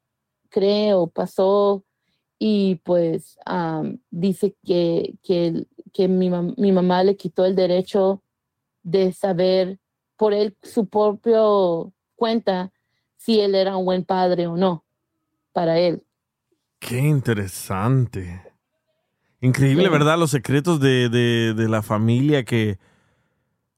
cree 0.50 0.94
o 0.94 1.08
pasó 1.08 1.84
y 2.40 2.76
pues 2.84 3.38
am, 3.46 4.00
dice 4.12 4.56
que, 4.64 5.16
que, 5.24 5.66
que 5.92 6.08
mi, 6.08 6.30
mam- 6.30 6.54
mi 6.58 6.72
mamá 6.72 7.04
le 7.04 7.18
quitó 7.18 7.46
el 7.46 7.56
derecho 7.56 8.22
de 8.84 9.12
saber 9.12 9.80
por 10.16 10.34
él 10.34 10.56
su 10.64 10.88
propio 10.88 11.92
cuenta 12.16 12.72
si 13.18 13.40
él 13.42 13.56
era 13.56 13.76
un 13.76 13.86
buen 13.86 14.06
padre 14.06 14.48
o 14.48 14.56
no 14.56 14.86
para 15.52 15.80
él. 15.80 16.04
Qué 16.80 17.00
interesante. 17.00 18.42
Increíble, 19.42 19.86
Sí. 19.86 19.90
¿verdad? 19.90 20.18
Los 20.18 20.32
secretos 20.32 20.80
de, 20.80 21.10
de- 21.10 21.54
de 21.56 21.70
la 21.70 21.82
familia 21.82 22.44
que, 22.46 22.78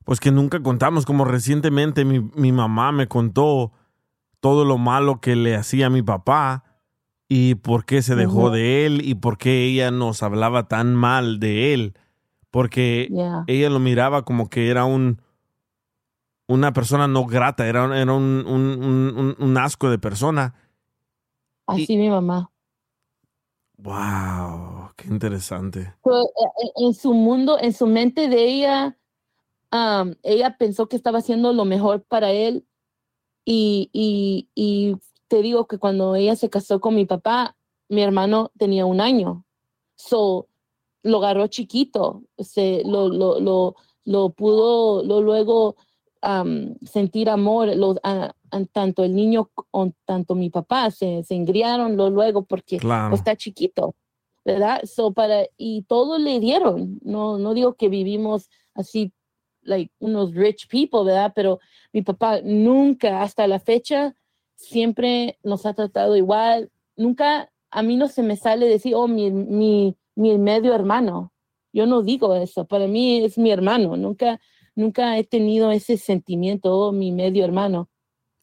pues 0.09 0.19
que 0.19 0.31
nunca 0.31 0.63
contamos. 0.63 1.05
Como 1.05 1.23
recientemente 1.23 2.03
mi, 2.03 2.19
mi 2.33 2.51
mamá 2.51 2.91
me 2.91 3.07
contó 3.07 3.73
todo 4.39 4.65
lo 4.65 4.79
malo 4.79 5.21
que 5.21 5.35
le 5.35 5.55
hacía 5.55 5.85
a 5.85 5.89
mi 5.91 6.01
papá 6.01 6.63
y 7.27 7.53
por 7.53 7.85
qué 7.85 8.01
se 8.01 8.15
dejó 8.15 8.49
de 8.49 8.87
él 8.87 9.01
y 9.07 9.13
por 9.13 9.37
qué 9.37 9.65
ella 9.65 9.91
nos 9.91 10.23
hablaba 10.23 10.67
tan 10.67 10.95
mal 10.95 11.39
de 11.39 11.75
él. 11.75 11.93
Porque 12.49 13.07
ella 13.45 13.69
lo 13.69 13.77
miraba 13.77 14.25
como 14.25 14.49
que 14.49 14.69
era 14.71 14.83
un 14.85 15.21
una 16.47 16.73
persona 16.73 17.07
no 17.07 17.27
grata, 17.27 17.67
era, 17.67 17.83
un- 17.85 17.93
era 17.93 18.11
un, 18.11 18.43
un- 18.47 19.35
un- 19.37 19.57
asco 19.59 19.91
de 19.91 19.99
persona. 19.99 20.55
Así 21.67 21.95
mi 21.97 22.09
mamá. 22.09 22.49
Wow, 23.77 24.89
qué 24.95 25.07
interesante. 25.07 25.93
Pero, 26.03 26.23
eh, 26.23 26.71
en 26.77 26.95
su 26.95 27.13
mundo, 27.13 27.59
en 27.61 27.73
su 27.73 27.85
mente 27.85 28.27
de 28.27 28.43
ella, 28.43 28.97
ella 29.71 30.57
pensó 30.57 30.87
que 30.87 30.95
estaba 30.95 31.19
haciendo 31.19 31.53
lo 31.53 31.65
mejor 31.65 32.03
para 32.03 32.31
él. 32.31 32.65
Y, 33.45 33.89
y, 33.93 34.47
y 34.55 34.95
te 35.27 35.41
digo 35.41 35.65
que 35.67 35.77
cuando 35.77 36.15
ella 36.15 36.35
se 36.35 36.49
casó 36.49 36.79
con 36.79 36.95
mi 36.95 37.05
papá, 37.05 37.55
mi 37.87 38.01
hermano 38.01 38.51
tenía 38.57 38.85
un 38.85 39.01
año. 39.01 39.45
So, 39.95 40.47
lo 41.03 41.17
agarró 41.17 41.47
chiquito, 41.47 42.23
se, 42.37 42.83
lo, 42.85 43.07
lo, 43.09 43.39
lo, 43.39 43.75
lo 44.05 44.29
pudo, 44.31 45.03
lo 45.03 45.21
luego 45.21 45.75
sentir 46.85 47.29
amor, 47.29 47.73
lo, 47.75 47.95
a- 48.03 48.33
a- 48.51 48.65
tanto 48.73 49.03
el 49.03 49.15
niño, 49.15 49.49
con, 49.71 49.95
tanto 50.05 50.35
mi 50.35 50.49
papá, 50.49 50.91
se, 50.91 51.23
se 51.23 51.35
engriaron 51.35 51.95
lo 51.95 52.09
luego 52.09 52.43
porque 52.43 52.77
Claro. 52.77 53.09
pues, 53.11 53.21
está 53.21 53.35
chiquito, 53.35 53.95
¿verdad? 54.43 54.81
So, 54.83 55.13
para, 55.13 55.47
y 55.57 55.83
todo 55.83 56.17
le 56.17 56.39
dieron, 56.39 56.99
no, 57.03 57.37
no 57.37 57.53
digo 57.53 57.75
que 57.75 57.87
vivimos 57.89 58.49
así 58.73 59.13
like 59.69 59.91
unos 59.99 60.33
rich 60.35 60.67
people, 60.69 61.05
¿verdad? 61.05 61.33
Pero 61.35 61.59
mi 61.93 62.03
papá 62.03 62.41
nunca, 62.43 63.23
hasta 63.23 63.47
la 63.47 63.59
fecha, 63.61 64.15
siempre 64.57 65.39
nos 65.43 65.65
ha 65.65 65.73
tratado 65.75 66.17
igual. 66.17 66.71
Nunca, 66.97 67.51
a 67.71 67.83
mí 67.83 67.97
no 67.97 68.09
se 68.09 68.23
me 68.23 68.35
sale 68.37 68.67
decir, 68.67 68.95
oh, 68.95 69.07
mi, 69.07 69.31
mi, 69.31 69.95
mi 70.15 70.37
medio 70.39 70.75
hermano. 70.75 71.33
Yo 71.73 71.85
no 71.87 72.01
digo 72.03 72.35
eso, 72.35 72.65
para 72.65 72.87
mí 72.87 73.23
es 73.23 73.37
mi 73.37 73.51
hermano. 73.51 73.97
Nunca, 73.97 74.41
nunca 74.75 75.17
he 75.17 75.23
tenido 75.25 75.71
ese 75.71 75.97
sentimiento, 75.97 76.75
oh, 76.75 76.91
mi 76.91 77.11
medio 77.13 77.45
hermano. 77.45 77.89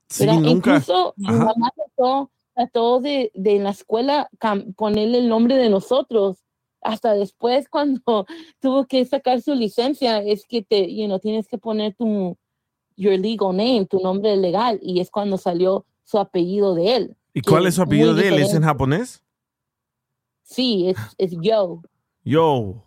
Sí, 0.09 0.27
nunca. 0.27 0.51
Incluso 0.51 1.15
mi 1.19 1.29
Ajá. 1.29 1.45
mamá 1.47 1.73
trató, 1.77 2.31
trató 2.55 3.01
de, 3.01 3.33
de 3.35 3.57
en 3.57 3.65
la 3.65 3.71
escuela 3.71 4.31
ponerle 4.77 5.19
el 5.19 5.29
nombre 5.29 5.57
de 5.57 5.71
nosotros. 5.71 6.39
Hasta 6.87 7.15
después, 7.15 7.69
cuando 7.69 8.27
tuvo 8.61 8.87
que 8.87 9.05
sacar 9.05 9.41
su 9.43 9.55
licencia, 9.55 10.19
es 10.19 10.47
que 10.47 10.63
te, 10.63 10.95
you 10.95 11.07
know, 11.07 11.19
tienes 11.19 11.49
que 11.49 11.59
poner 11.59 11.95
tu 11.95 12.37
your 12.97 13.19
legal 13.19 13.53
name, 13.53 13.87
tu 13.87 14.01
nombre 14.01 14.37
legal, 14.37 14.79
y 14.83 15.01
es 15.01 15.11
cuando 15.11 15.37
salió 15.37 15.85
su 16.05 16.19
apellido 16.19 16.75
de 16.75 16.97
él. 16.97 17.17
¿Y 17.35 17.43
cuál 17.43 17.67
es 17.67 17.75
su 17.75 17.83
apellido 17.83 18.15
de 18.15 18.29
él? 18.29 18.35
¿Es 18.35 18.55
en 18.55 18.63
japonés? 18.63 19.23
Sí, 20.43 20.89
es, 20.89 20.97
es 21.19 21.37
Yo. 21.43 21.83
Yo. 22.25 22.83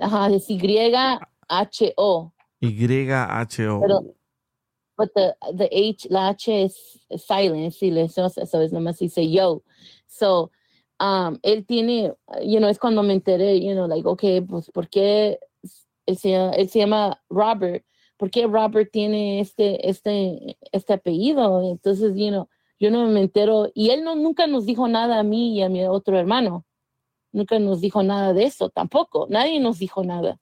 Ajá, 0.00 0.28
es 0.28 0.50
Y-H-O. 0.50 2.32
Y-H-O. 2.60 3.80
Pero, 3.80 4.14
but 4.96 5.10
the, 5.14 5.34
the 5.56 5.68
H, 5.72 6.08
la 6.10 6.28
H 6.28 6.64
es 6.64 6.98
es 7.08 7.22
silent, 7.22 7.66
es 7.66 7.76
silenciosa, 7.76 8.46
so 8.46 8.60
es 8.60 8.72
nomás 8.72 8.98
dice 8.98 9.30
yo. 9.30 9.62
So, 10.06 10.50
um, 11.00 11.38
él 11.42 11.64
tiene, 11.66 12.14
you 12.44 12.58
know, 12.58 12.68
es 12.68 12.78
cuando 12.78 13.02
me 13.02 13.14
enteré, 13.14 13.60
you 13.60 13.72
know, 13.72 13.86
like, 13.86 14.06
okay, 14.06 14.40
pues, 14.40 14.70
¿por 14.70 14.88
qué 14.88 15.38
él 16.06 16.16
se, 16.16 16.34
él 16.34 16.68
se 16.68 16.78
llama 16.80 17.22
Robert? 17.28 17.84
¿Por 18.16 18.30
qué 18.30 18.46
Robert 18.46 18.90
tiene 18.90 19.40
este, 19.40 19.88
este, 19.88 20.58
este 20.72 20.92
apellido? 20.92 21.70
Entonces, 21.70 22.14
you 22.16 22.28
know, 22.28 22.48
yo 22.80 22.90
no 22.90 23.06
me 23.08 23.20
entero, 23.20 23.70
y 23.74 23.90
él 23.90 24.04
no, 24.04 24.16
nunca 24.16 24.46
nos 24.46 24.66
dijo 24.66 24.88
nada 24.88 25.18
a 25.20 25.22
mí 25.22 25.56
y 25.56 25.62
a 25.62 25.68
mi 25.68 25.84
otro 25.84 26.18
hermano. 26.18 26.64
Nunca 27.32 27.58
nos 27.58 27.80
dijo 27.80 28.02
nada 28.02 28.32
de 28.32 28.44
eso, 28.44 28.70
tampoco. 28.70 29.26
Nadie 29.28 29.60
nos 29.60 29.78
dijo 29.78 30.02
nada. 30.02 30.40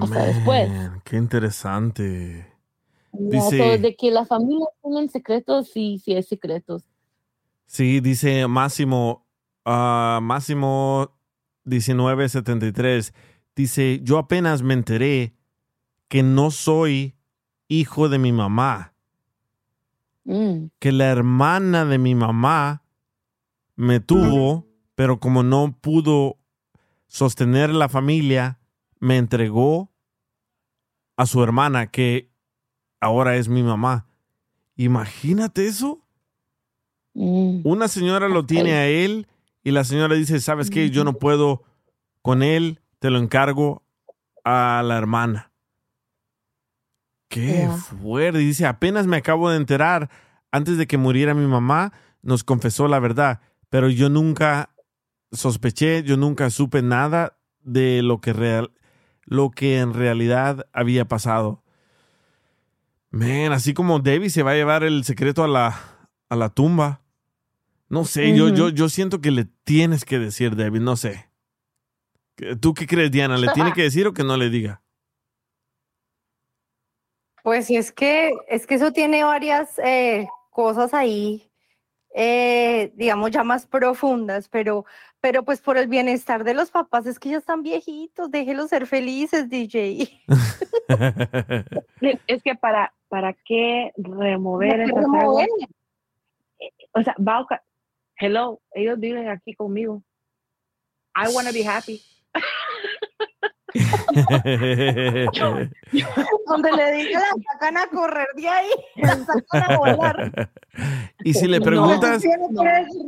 hasta 0.00 0.24
después. 0.24 0.68
Man, 0.68 1.02
Qué 1.04 1.16
interesante. 1.16 2.46
No, 3.12 3.30
Dice- 3.30 3.76
so, 3.76 3.82
de 3.82 3.96
que 3.96 4.10
la 4.10 4.24
familia 4.26 4.66
tengan 4.82 5.08
secretos, 5.08 5.68
sí, 5.68 5.98
sí 6.04 6.14
hay 6.14 6.22
secretos. 6.22 6.87
Sí, 7.68 8.00
dice 8.00 8.48
Máximo, 8.48 9.26
ah, 9.64 10.18
Máximo 10.22 11.14
1973. 11.64 13.12
Dice, 13.54 14.00
yo 14.02 14.18
apenas 14.18 14.62
me 14.62 14.74
enteré 14.74 15.34
que 16.08 16.22
no 16.22 16.50
soy 16.50 17.14
hijo 17.68 18.08
de 18.08 18.18
mi 18.18 18.32
mamá, 18.32 18.94
Mm. 20.24 20.70
que 20.78 20.92
la 20.92 21.06
hermana 21.06 21.84
de 21.86 21.96
mi 21.98 22.14
mamá 22.14 22.82
me 23.76 23.98
tuvo, 24.00 24.66
pero 24.94 25.20
como 25.20 25.42
no 25.42 25.76
pudo 25.80 26.36
sostener 27.06 27.70
la 27.70 27.88
familia, 27.88 28.58
me 29.00 29.16
entregó 29.16 29.90
a 31.16 31.24
su 31.24 31.42
hermana, 31.42 31.86
que 31.90 32.30
ahora 33.00 33.36
es 33.36 33.48
mi 33.48 33.62
mamá. 33.62 34.06
Imagínate 34.76 35.66
eso. 35.66 36.04
Mm. 37.20 37.62
Una 37.64 37.88
señora 37.88 38.28
lo 38.28 38.46
tiene 38.46 38.74
a 38.74 38.86
él 38.86 39.26
y 39.64 39.72
la 39.72 39.82
señora 39.82 40.14
dice, 40.14 40.38
¿sabes 40.38 40.70
qué? 40.70 40.88
Yo 40.90 41.02
no 41.02 41.14
puedo 41.14 41.64
con 42.22 42.44
él, 42.44 42.80
te 43.00 43.10
lo 43.10 43.18
encargo 43.18 43.82
a 44.44 44.82
la 44.84 44.96
hermana. 44.96 45.50
Qué 47.28 47.68
fuerte. 47.98 48.38
Dice, 48.38 48.66
apenas 48.66 49.08
me 49.08 49.16
acabo 49.16 49.50
de 49.50 49.56
enterar, 49.56 50.08
antes 50.52 50.78
de 50.78 50.86
que 50.86 50.96
muriera 50.96 51.34
mi 51.34 51.46
mamá, 51.46 51.92
nos 52.22 52.44
confesó 52.44 52.86
la 52.86 53.00
verdad, 53.00 53.40
pero 53.68 53.88
yo 53.88 54.08
nunca 54.08 54.70
sospeché, 55.32 56.04
yo 56.04 56.16
nunca 56.16 56.50
supe 56.50 56.82
nada 56.82 57.36
de 57.60 58.00
lo 58.02 58.20
que, 58.20 58.32
real, 58.32 58.70
lo 59.24 59.50
que 59.50 59.80
en 59.80 59.92
realidad 59.92 60.68
había 60.72 61.06
pasado. 61.06 61.64
Man, 63.10 63.52
así 63.52 63.74
como 63.74 63.98
Debbie 63.98 64.30
se 64.30 64.44
va 64.44 64.52
a 64.52 64.54
llevar 64.54 64.84
el 64.84 65.02
secreto 65.02 65.42
a 65.42 65.48
la, 65.48 65.80
a 66.28 66.36
la 66.36 66.50
tumba. 66.50 67.02
No 67.88 68.04
sé, 68.04 68.36
yo, 68.36 68.48
yo, 68.50 68.68
yo 68.68 68.88
siento 68.88 69.20
que 69.20 69.30
le 69.30 69.46
tienes 69.64 70.04
que 70.04 70.18
decir, 70.18 70.56
Debbie, 70.56 70.80
no 70.80 70.96
sé. 70.96 71.30
¿Tú 72.60 72.74
qué 72.74 72.86
crees, 72.86 73.10
Diana? 73.10 73.36
¿Le 73.36 73.48
tiene 73.52 73.72
que 73.72 73.82
decir 73.82 74.06
o 74.06 74.12
que 74.12 74.24
no 74.24 74.36
le 74.36 74.50
diga? 74.50 74.82
Pues 77.42 77.66
sí, 77.66 77.76
es 77.76 77.90
que, 77.92 78.32
es 78.48 78.66
que 78.66 78.74
eso 78.74 78.92
tiene 78.92 79.24
varias 79.24 79.78
eh, 79.78 80.28
cosas 80.50 80.92
ahí, 80.92 81.50
eh, 82.14 82.92
digamos, 82.94 83.30
ya 83.30 83.42
más 83.42 83.66
profundas, 83.66 84.48
pero, 84.48 84.84
pero 85.20 85.44
pues 85.44 85.60
por 85.62 85.78
el 85.78 85.88
bienestar 85.88 86.44
de 86.44 86.52
los 86.52 86.70
papás 86.70 87.06
es 87.06 87.18
que 87.18 87.30
ya 87.30 87.38
están 87.38 87.62
viejitos, 87.62 88.30
déjelos 88.30 88.68
ser 88.68 88.86
felices, 88.86 89.48
DJ. 89.48 90.08
Es 92.26 92.42
que 92.42 92.54
para, 92.54 92.92
para 93.08 93.32
qué 93.32 93.92
remover 93.96 94.70
¿Para 94.70 94.84
qué 94.84 94.92
remover? 94.92 95.48
Eh, 96.60 96.70
O 96.92 97.02
sea, 97.02 97.14
va 97.18 97.38
a 97.38 97.62
hello, 98.18 98.60
ellos 98.72 98.98
viven 98.98 99.28
aquí 99.28 99.54
conmigo. 99.54 100.02
I 101.14 101.28
want 101.32 101.46
to 101.48 101.52
be 101.52 101.62
happy. 101.62 102.00
Donde 106.46 106.72
le 106.72 106.92
digan, 106.92 107.22
la 107.22 107.52
sacan 107.52 107.76
a 107.76 107.86
correr 107.88 108.28
de 108.34 108.48
ahí, 108.48 108.68
la 108.96 109.24
sacan 109.24 109.70
a 109.72 109.78
volar. 109.78 110.50
y 111.24 111.34
si 111.34 111.46
le 111.46 111.58
No 111.58 111.64
preguntas, 111.64 112.22
decir 112.22 112.38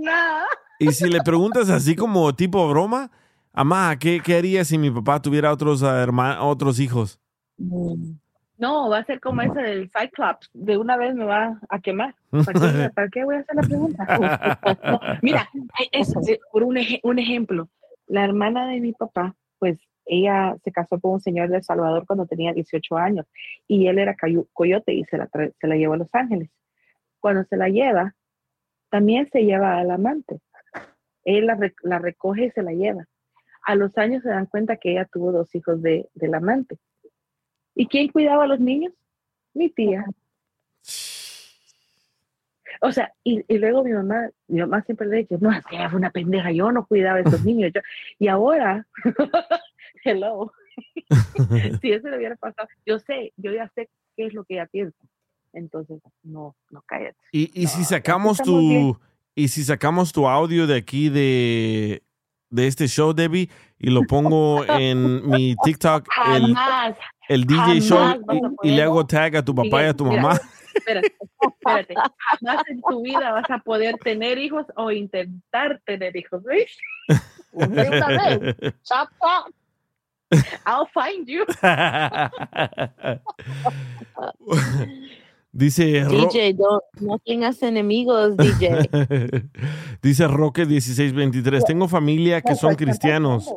nada. 0.00 0.46
y 0.78 0.92
si 0.92 1.08
le 1.08 1.20
preguntas 1.22 1.70
así 1.70 1.96
como 1.96 2.34
tipo 2.34 2.68
broma, 2.68 3.10
Amá, 3.52 3.98
¿qué, 3.98 4.20
qué 4.24 4.36
haría 4.36 4.64
si 4.64 4.78
mi 4.78 4.90
papá 4.90 5.20
tuviera 5.20 5.52
otros 5.52 5.82
hermanos, 5.82 6.38
otros 6.42 6.78
hijos? 6.78 7.18
No, 8.60 8.88
va 8.90 8.98
a 8.98 9.04
ser 9.04 9.20
como 9.20 9.40
ese 9.42 9.60
del 9.62 9.90
Cyclops. 9.90 10.50
De 10.52 10.76
una 10.76 10.96
vez 10.96 11.14
me 11.14 11.24
va 11.24 11.58
a 11.68 11.80
quemar. 11.80 12.14
¿Para 12.30 12.60
qué, 12.60 12.90
para 12.94 13.08
qué 13.08 13.24
voy 13.24 13.36
a 13.36 13.38
hacer 13.40 13.56
la 13.56 13.62
pregunta? 13.62 14.04
No, 14.84 15.00
mira, 15.22 15.48
es, 15.92 16.14
es- 16.28 16.38
por 16.52 16.62
un, 16.62 16.76
eje- 16.76 17.00
un 17.02 17.18
ejemplo, 17.18 17.68
la 18.06 18.24
hermana 18.24 18.68
de 18.68 18.80
mi 18.80 18.92
papá, 18.92 19.34
pues 19.58 19.78
ella 20.04 20.56
se 20.64 20.72
casó 20.72 20.98
con 21.00 21.12
un 21.12 21.20
señor 21.20 21.48
de 21.50 21.58
El 21.58 21.62
Salvador 21.64 22.04
cuando 22.06 22.26
tenía 22.26 22.52
18 22.52 22.96
años 22.96 23.26
y 23.68 23.86
él 23.86 23.98
era 23.98 24.16
coyote 24.52 24.92
y 24.92 25.04
se 25.04 25.16
la, 25.18 25.28
se 25.28 25.66
la 25.66 25.76
llevó 25.76 25.94
a 25.94 25.98
Los 25.98 26.14
Ángeles. 26.14 26.50
Cuando 27.20 27.44
se 27.44 27.56
la 27.56 27.68
lleva, 27.68 28.14
también 28.90 29.28
se 29.30 29.42
lleva 29.44 29.78
al 29.78 29.90
amante. 29.90 30.40
Él 31.24 31.46
la, 31.46 31.58
la 31.82 31.98
recoge 31.98 32.46
y 32.46 32.50
se 32.50 32.62
la 32.62 32.72
lleva. 32.72 33.06
A 33.64 33.74
los 33.74 33.96
años 33.98 34.22
se 34.22 34.30
dan 34.30 34.46
cuenta 34.46 34.76
que 34.78 34.92
ella 34.92 35.04
tuvo 35.12 35.32
dos 35.32 35.54
hijos 35.54 35.80
de, 35.82 36.08
del 36.14 36.34
amante. 36.34 36.78
¿Y 37.80 37.86
quién 37.86 38.08
cuidaba 38.08 38.44
a 38.44 38.46
los 38.46 38.60
niños? 38.60 38.92
Mi 39.54 39.70
tía. 39.70 40.04
O 42.82 42.92
sea, 42.92 43.10
y, 43.24 43.42
y 43.48 43.56
luego 43.58 43.82
mi 43.82 43.92
mamá, 43.92 44.28
mi 44.48 44.60
mamá 44.60 44.82
siempre 44.82 45.06
le 45.08 45.16
dice, 45.18 45.38
no, 45.40 45.50
es 45.50 45.64
que 45.64 45.76
fue 45.88 45.98
una 45.98 46.10
pendeja, 46.10 46.52
yo 46.52 46.70
no 46.72 46.84
cuidaba 46.86 47.18
a 47.18 47.22
esos 47.22 47.42
niños. 47.44 47.72
Yo- 47.74 47.80
y 48.18 48.28
ahora, 48.28 48.86
hello, 50.04 50.52
si 51.80 51.90
eso 51.92 52.08
le 52.08 52.18
hubiera 52.18 52.36
pasado, 52.36 52.68
yo 52.84 52.98
sé, 52.98 53.32
yo 53.38 53.50
ya 53.50 53.66
sé 53.74 53.88
qué 54.14 54.26
es 54.26 54.34
lo 54.34 54.44
que 54.44 54.54
ella 54.54 54.66
piensa. 54.66 54.98
Entonces, 55.54 56.02
no, 56.22 56.54
no 56.70 56.82
cállate. 56.86 57.16
Y, 57.32 57.50
y 57.62 57.66
si 57.66 57.82
sacamos 57.84 58.40
estamos 58.40 58.60
bien. 58.60 58.92
tu 58.92 59.00
y 59.34 59.48
si 59.48 59.64
sacamos 59.64 60.12
tu 60.12 60.28
audio 60.28 60.66
de 60.66 60.76
aquí 60.76 61.08
de, 61.08 62.02
de 62.50 62.66
este 62.66 62.88
show, 62.88 63.14
Debbie, 63.14 63.48
y 63.80 63.90
lo 63.90 64.02
pongo 64.02 64.64
en 64.66 65.28
mi 65.28 65.56
TikTok, 65.64 66.06
el, 66.34 66.54
el 67.28 67.46
DJ 67.46 67.80
Show, 67.80 68.22
y, 68.62 68.68
y 68.68 68.76
le 68.76 68.82
hago 68.82 69.06
tag 69.06 69.36
a 69.36 69.44
tu 69.44 69.54
papá 69.54 69.84
y 69.84 69.86
a 69.86 69.94
tu 69.94 70.04
Mira, 70.04 70.20
mamá. 70.20 70.38
Espérate, 70.74 71.14
espérate. 71.40 71.94
Jamás 71.94 72.62
en 72.68 72.82
tu 72.82 73.02
vida 73.02 73.32
vas 73.32 73.50
a 73.50 73.58
poder 73.58 73.96
tener 73.98 74.38
hijos 74.38 74.66
o 74.76 74.90
intentar 74.90 75.80
tener 75.86 76.14
hijos, 76.14 76.42
¿ves? 76.44 76.76
I'll 80.66 80.86
find 80.94 81.26
you. 81.26 81.44
Dice 85.52 86.04
DJ, 86.04 86.54
no, 86.54 86.80
no 87.00 87.18
tengas 87.18 87.62
enemigos, 87.62 88.36
DJ. 88.36 88.88
Dice 90.02 90.28
Roque 90.28 90.64
1623, 90.64 91.64
tengo 91.64 91.88
familia 91.88 92.40
que 92.40 92.54
son 92.54 92.76
cristianos, 92.76 93.52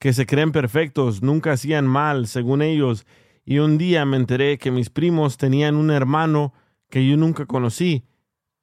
que 0.00 0.12
se 0.12 0.26
creen 0.26 0.50
perfectos, 0.50 1.22
nunca 1.22 1.52
hacían 1.52 1.86
mal, 1.86 2.26
según 2.26 2.60
ellos, 2.60 3.06
y 3.44 3.58
un 3.58 3.78
día 3.78 4.04
me 4.04 4.16
enteré 4.16 4.58
que 4.58 4.72
mis 4.72 4.90
primos 4.90 5.36
tenían 5.36 5.76
un 5.76 5.92
hermano 5.92 6.52
que 6.90 7.06
yo 7.06 7.16
nunca 7.16 7.46
conocí, 7.46 8.04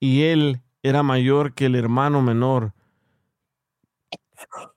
y 0.02 0.24
él 0.24 0.62
era 0.84 1.02
mayor 1.02 1.54
que 1.54 1.68
el 1.68 1.76
hermano 1.76 2.22
menor. 2.22 2.74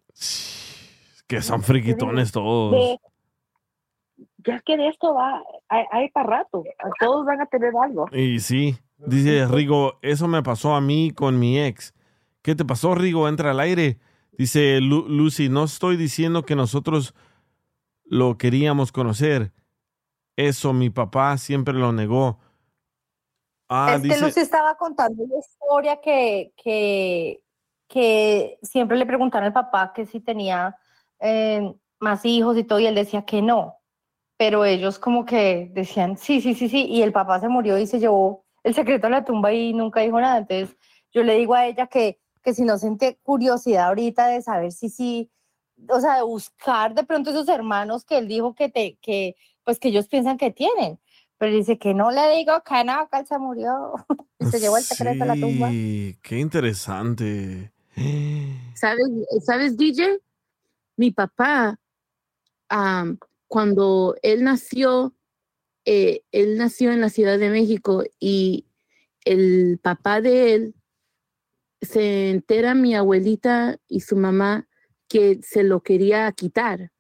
Que 1.27 1.43
son 1.43 1.63
friquitones 1.63 2.33
todos. 2.33 2.97
Ya 4.49 4.57
es 4.57 4.63
que 4.63 4.77
de 4.79 4.89
esto 4.89 5.13
va, 5.15 5.43
hay, 5.69 5.85
hay 5.93 6.11
para 6.11 6.39
rato, 6.39 6.65
todos 6.99 7.27
van 7.27 7.43
a 7.43 7.47
tener 7.47 7.73
algo. 7.77 8.07
Y 8.13 8.41
sí, 8.41 8.79
dice 8.97 9.47
Rigo, 9.47 9.99
eso 10.01 10.27
me 10.27 10.43
pasó 10.43 10.75
a 10.75 10.81
mí 10.81 11.11
con 11.11 11.39
mi 11.39 11.61
ex. 11.61 11.95
¿Qué 12.41 12.55
te 12.55 12.65
pasó, 12.65 12.95
Rigo? 12.95 13.29
Entra 13.29 13.51
al 13.51 13.61
aire. 13.61 13.99
Dice 14.33 14.81
Lu- 14.81 15.07
Lucy, 15.07 15.51
no 15.51 15.65
estoy 15.65 15.99
diciendo 15.99 16.45
que 16.45 16.57
nosotros 16.57 17.15
lo 18.05 18.39
queríamos 18.39 18.91
conocer. 18.91 19.53
Eso 20.37 20.73
mi 20.73 20.89
papá 20.89 21.37
siempre 21.37 21.75
lo 21.75 21.93
negó. 21.93 22.39
Ah, 23.69 23.97
es 23.97 24.03
que 24.03 24.19
Lucy 24.19 24.41
estaba 24.41 24.77
contando 24.77 25.25
una 25.25 25.39
historia 25.39 26.01
que, 26.01 26.55
que, 26.57 27.43
que 27.87 28.59
siempre 28.63 28.97
le 28.97 29.05
preguntaron 29.05 29.49
al 29.49 29.53
papá 29.53 29.93
que 29.93 30.07
si 30.07 30.21
tenía 30.21 30.75
eh, 31.21 31.75
más 31.99 32.25
hijos 32.25 32.57
y 32.57 32.65
todo, 32.65 32.79
y 32.81 32.87
él 32.87 32.95
decía 32.95 33.27
que 33.27 33.43
no. 33.43 33.78
Pero 34.39 34.65
ellos 34.65 34.99
como 34.99 35.25
que 35.25 35.69
decían, 35.75 36.17
sí, 36.17 36.41
sí, 36.41 36.55
sí, 36.55 36.69
sí, 36.69 36.87
y 36.87 37.03
el 37.03 37.13
papá 37.13 37.41
se 37.41 37.49
murió 37.49 37.77
y 37.77 37.87
se 37.87 37.99
llevó 37.99 38.47
el 38.63 38.73
secreto 38.73 39.09
a 39.09 39.11
la 39.11 39.25
tumba 39.25 39.53
y 39.53 39.75
nunca 39.75 40.01
dijo 40.01 40.21
nada. 40.21 40.39
Entonces 40.39 40.77
yo 41.13 41.25
le 41.25 41.35
digo 41.35 41.55
a 41.55 41.67
ella 41.67 41.89
que, 41.89 42.21
que 42.43 42.55
si 42.55 42.63
no 42.63 42.79
siente 42.79 43.19
curiosidad 43.23 43.89
ahorita 43.89 44.29
de 44.29 44.41
saber 44.41 44.73
si 44.73 44.89
sí, 44.89 45.31
o 45.89 46.01
sea, 46.01 46.17
de 46.17 46.23
buscar 46.23 46.95
de 46.95 47.05
pronto 47.05 47.31
esos 47.31 47.49
hermanos 47.49 48.05
que 48.05 48.19
él 48.19 48.29
dijo 48.29 48.55
que, 48.55 48.69
te, 48.69 48.97
que, 49.03 49.37
pues 49.65 49.79
que 49.79 49.89
ellos 49.89 50.07
piensan 50.07 50.39
que 50.39 50.51
tienen. 50.51 51.01
Pero 51.37 51.55
dice 51.55 51.79
que 51.79 51.95
no 51.95 52.11
le 52.11 52.37
digo 52.37 52.63
que 52.63 52.85
no, 52.85 53.09
que 53.11 53.19
él 53.19 53.27
se 53.27 53.39
murió 53.39 53.93
y 54.39 54.47
se 54.47 54.61
llevó 54.61 54.77
el 54.77 54.85
secreto 54.85 55.25
a 55.25 55.27
la 55.27 55.35
tumba. 55.35 55.69
sí, 55.71 56.17
qué 56.23 56.39
interesante. 56.39 57.73
¿Sabes, 58.75 59.07
¿Sabes, 59.45 59.77
DJ? 59.77 60.21
Mi 60.97 61.11
papá, 61.11 61.79
cuando 63.49 64.15
él 64.23 64.45
nació, 64.45 65.15
eh, 65.85 66.23
él 66.33 66.57
nació 66.59 66.93
en 66.93 67.01
la 67.01 67.09
Ciudad 67.09 67.39
de 67.39 67.51
México 67.51 68.05
y 68.21 68.67
el 69.25 69.79
papá 69.83 70.21
de 70.21 70.55
él 70.55 70.75
se 71.81 72.31
entera 72.31 72.75
mi 72.75 72.95
abuelita 72.95 73.79
y 73.89 74.01
su 74.01 74.17
mamá 74.17 74.69
que 75.09 75.41
se 75.43 75.63
lo 75.63 75.81
quería 75.83 76.31
quitar, 76.33 76.91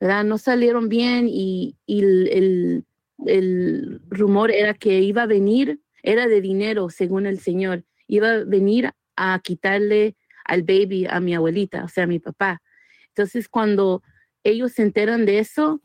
¿verdad? 0.00 0.24
No 0.24 0.38
salieron 0.38 0.88
bien 0.88 1.28
y, 1.28 1.76
el, 1.86 2.28
el- 2.28 2.84
el 3.26 4.00
rumor 4.08 4.52
era 4.52 4.72
que 4.72 5.00
iba 5.00 5.22
a 5.24 5.26
venir, 5.26 5.80
era 6.04 6.28
de 6.28 6.40
dinero, 6.40 6.88
según 6.88 7.26
el 7.26 7.40
señor, 7.40 7.84
iba 8.06 8.30
a 8.30 8.44
venir 8.44 8.92
a 9.16 9.40
quitarle 9.42 10.14
al 10.44 10.62
baby 10.62 11.06
a 11.10 11.18
mi 11.18 11.34
abuelita, 11.34 11.82
o 11.82 11.88
sea, 11.88 12.04
a 12.04 12.06
mi 12.06 12.20
papá. 12.20 12.62
Entonces, 13.08 13.48
cuando 13.48 14.04
ellos 14.44 14.72
se 14.72 14.82
enteran 14.82 15.26
de 15.26 15.38
eso, 15.38 15.80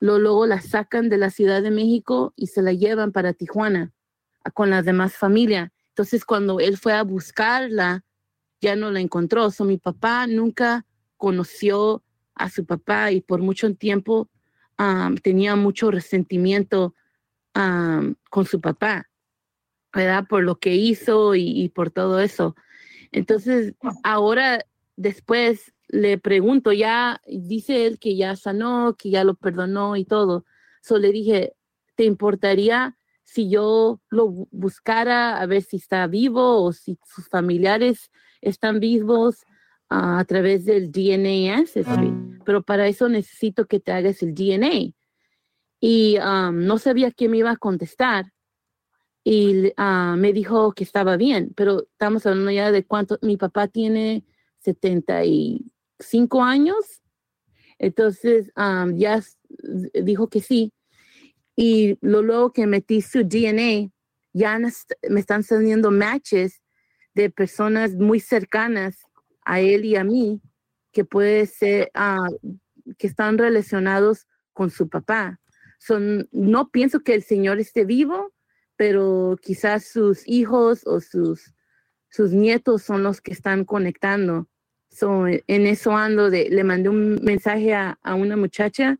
lo, 0.00 0.18
luego 0.18 0.46
la 0.46 0.60
sacan 0.60 1.08
de 1.08 1.18
la 1.18 1.30
Ciudad 1.30 1.62
de 1.62 1.70
México 1.70 2.32
y 2.36 2.48
se 2.48 2.62
la 2.62 2.72
llevan 2.72 3.12
para 3.12 3.32
Tijuana 3.32 3.92
con 4.54 4.70
las 4.70 4.84
demás 4.84 5.14
familias. 5.14 5.70
Entonces, 5.90 6.24
cuando 6.24 6.60
él 6.60 6.78
fue 6.78 6.92
a 6.92 7.02
buscarla, 7.02 8.04
ya 8.60 8.76
no 8.76 8.90
la 8.90 9.00
encontró. 9.00 9.50
So, 9.50 9.64
mi 9.64 9.78
papá 9.78 10.26
nunca 10.26 10.86
conoció 11.16 12.02
a 12.34 12.48
su 12.48 12.64
papá 12.64 13.10
y 13.10 13.20
por 13.20 13.40
mucho 13.40 13.74
tiempo 13.74 14.28
tenía 15.22 15.56
mucho 15.56 15.90
resentimiento 15.90 16.94
con 17.52 18.46
su 18.46 18.60
papá, 18.60 19.10
¿verdad? 19.92 20.26
Por 20.28 20.44
lo 20.44 20.60
que 20.60 20.76
hizo 20.76 21.34
y 21.34 21.68
por 21.74 21.90
todo 21.90 22.20
eso. 22.20 22.54
Entonces, 23.10 23.74
ahora 24.04 24.64
después 24.96 25.74
le 25.88 26.18
pregunto, 26.18 26.72
ya 26.72 27.20
dice 27.26 27.86
él 27.86 27.98
que 27.98 28.16
ya 28.16 28.36
sanó, 28.36 28.94
que 28.96 29.10
ya 29.10 29.24
lo 29.24 29.34
perdonó 29.34 29.96
y 29.96 30.04
todo. 30.04 30.44
So 30.82 30.98
le 30.98 31.10
dije, 31.12 31.54
¿te 31.96 32.04
importaría 32.04 32.96
si 33.24 33.50
yo 33.50 34.00
lo 34.10 34.28
bu- 34.28 34.48
buscara 34.50 35.40
a 35.40 35.46
ver 35.46 35.62
si 35.62 35.76
está 35.76 36.06
vivo 36.06 36.62
o 36.62 36.72
si 36.72 36.98
sus 37.04 37.28
familiares 37.28 38.10
están 38.40 38.80
vivos 38.80 39.44
ah, 39.88 40.18
a 40.18 40.24
través 40.24 40.64
del 40.64 40.90
DNA 40.92 41.56
Ancestry? 41.56 42.12
Pero 42.44 42.62
para 42.62 42.86
eso 42.86 43.08
necesito 43.08 43.66
que 43.66 43.80
te 43.80 43.92
hagas 43.92 44.22
el 44.22 44.34
DNA. 44.34 44.92
Y 45.80 46.18
um, 46.18 46.64
no 46.66 46.78
sabía 46.78 47.10
qué 47.10 47.28
me 47.28 47.38
iba 47.38 47.50
a 47.50 47.56
contestar 47.56 48.32
y 49.24 49.72
ah, 49.76 50.16
me 50.18 50.32
dijo 50.32 50.72
que 50.72 50.84
estaba 50.84 51.16
bien, 51.16 51.52
pero 51.54 51.82
estamos 51.82 52.24
hablando 52.26 52.50
ya 52.50 52.72
de 52.72 52.84
cuánto, 52.86 53.18
mi 53.22 53.36
papá 53.36 53.68
tiene 53.68 54.24
75 55.98 56.42
años, 56.42 57.02
entonces 57.78 58.50
ah, 58.56 58.86
ya 58.94 59.22
dijo 60.02 60.28
que 60.28 60.40
sí, 60.40 60.72
y 61.56 61.98
lo, 62.00 62.22
luego 62.22 62.52
que 62.52 62.66
metí 62.66 63.02
su 63.02 63.24
DNA, 63.24 63.90
ya 64.32 64.58
me 64.58 65.20
están 65.20 65.42
saliendo 65.42 65.90
matches 65.90 66.62
de 67.14 67.30
personas 67.30 67.94
muy 67.94 68.20
cercanas 68.20 69.02
a 69.44 69.60
él 69.60 69.84
y 69.84 69.96
a 69.96 70.04
mí, 70.04 70.40
que 70.92 71.04
puede 71.04 71.46
ser, 71.46 71.90
ah, 71.94 72.28
que 72.96 73.06
están 73.06 73.38
relacionados 73.38 74.26
con 74.52 74.70
su 74.70 74.88
papá. 74.88 75.40
No 76.32 76.70
pienso 76.70 77.00
que 77.00 77.14
el 77.14 77.22
señor 77.22 77.58
esté 77.58 77.84
vivo, 77.84 78.32
pero 78.76 79.36
quizás 79.42 79.84
sus 79.84 80.26
hijos 80.28 80.86
o 80.86 81.00
sus, 81.00 81.54
sus 82.08 82.32
nietos 82.32 82.82
son 82.82 83.02
los 83.02 83.20
que 83.20 83.32
están 83.32 83.64
conectando. 83.64 84.48
So, 84.98 85.26
en 85.28 85.66
eso 85.66 85.96
ando 85.96 86.28
de, 86.30 86.48
le 86.50 86.64
mandé 86.64 86.88
un 86.88 87.20
mensaje 87.22 87.72
a, 87.74 87.98
a 88.02 88.14
una 88.14 88.36
muchacha 88.36 88.98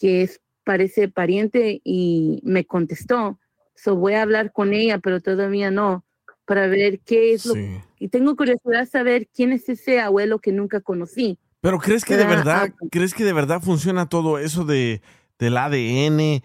que 0.00 0.22
es, 0.22 0.40
parece 0.64 1.08
pariente 1.08 1.80
y 1.84 2.40
me 2.42 2.64
contestó. 2.64 3.38
So, 3.74 3.96
voy 3.96 4.14
a 4.14 4.22
hablar 4.22 4.52
con 4.52 4.72
ella, 4.72 4.98
pero 4.98 5.20
todavía 5.20 5.70
no, 5.70 6.04
para 6.46 6.66
ver 6.68 7.00
qué 7.00 7.34
es 7.34 7.44
lo 7.44 7.52
Sí. 7.54 7.78
y 7.98 8.08
tengo 8.08 8.34
curiosidad 8.34 8.80
de 8.80 8.86
saber 8.86 9.28
quién 9.34 9.52
es 9.52 9.68
ese 9.68 10.00
abuelo 10.00 10.38
que 10.38 10.52
nunca 10.52 10.80
conocí. 10.80 11.38
Pero 11.60 11.78
¿crees 11.80 12.04
que 12.04 12.16
de 12.16 12.24
¿Verdad? 12.24 12.62
verdad, 12.68 12.74
crees 12.90 13.12
que 13.12 13.24
de 13.24 13.32
verdad 13.32 13.60
funciona 13.60 14.08
todo 14.08 14.38
eso 14.38 14.64
de, 14.64 15.02
del 15.38 15.56
ADN? 15.58 16.42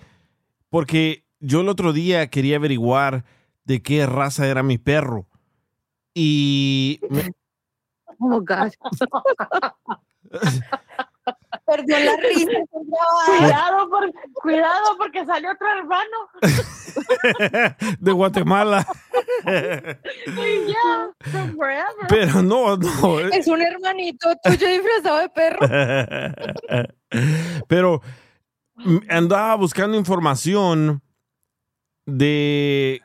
Porque 0.69 1.23
yo 1.39 1.61
el 1.61 1.69
otro 1.69 1.93
día 1.93 2.27
quería 2.27 2.57
averiguar 2.57 3.23
de 3.63 3.81
qué 3.81 4.05
raza 4.05 4.47
era 4.47 4.63
mi 4.63 4.77
perro. 4.77 5.27
Y 6.13 6.99
me- 7.09 7.31
Oh, 8.22 8.41
gosh. 8.41 8.73
Perdió 11.65 11.99
la 11.99 12.15
risa. 12.18 12.52
Cuidado, 13.26 13.89
por- 13.89 14.11
cuidado 14.34 14.98
porque 14.98 15.26
salió 15.26 15.52
otro 15.52 15.68
hermano. 15.68 16.18
de 17.99 18.11
Guatemala. 18.11 18.85
yeah. 19.45 19.99
Pero 22.10 22.41
no, 22.41 22.77
no. 22.77 23.19
Es 23.19 23.48
un 23.48 23.61
hermanito 23.61 24.30
tuyo 24.43 24.68
disfrazado 24.68 25.19
de 25.19 25.30
perro. 25.30 25.60
Pero 27.68 28.02
andaba 29.10 29.56
buscando 29.56 29.98
información 29.98 31.02
de 32.06 33.02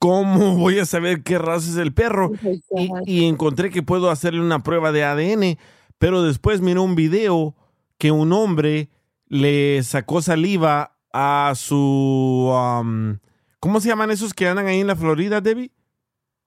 cómo 0.00 0.56
voy 0.56 0.80
a 0.80 0.86
saber 0.86 1.22
qué 1.22 1.38
raza 1.38 1.70
es 1.70 1.76
el 1.76 1.92
perro 1.94 2.32
y, 2.42 2.90
y 3.06 3.26
encontré 3.28 3.70
que 3.70 3.82
puedo 3.84 4.10
hacerle 4.10 4.40
una 4.40 4.62
prueba 4.64 4.90
de 4.90 5.04
ADN, 5.04 5.58
pero 5.98 6.22
después 6.24 6.60
miré 6.60 6.80
un 6.80 6.96
video 6.96 7.54
que 7.98 8.10
un 8.10 8.32
hombre 8.32 8.88
le 9.28 9.80
sacó 9.84 10.22
saliva 10.22 10.96
a 11.12 11.52
su... 11.54 12.50
um, 12.52 13.18
¿Cómo 13.60 13.78
se 13.80 13.88
llaman 13.88 14.10
esos 14.10 14.32
que 14.32 14.48
andan 14.48 14.66
ahí 14.66 14.80
en 14.80 14.86
la 14.86 14.96
Florida, 14.96 15.40
Debbie? 15.42 15.70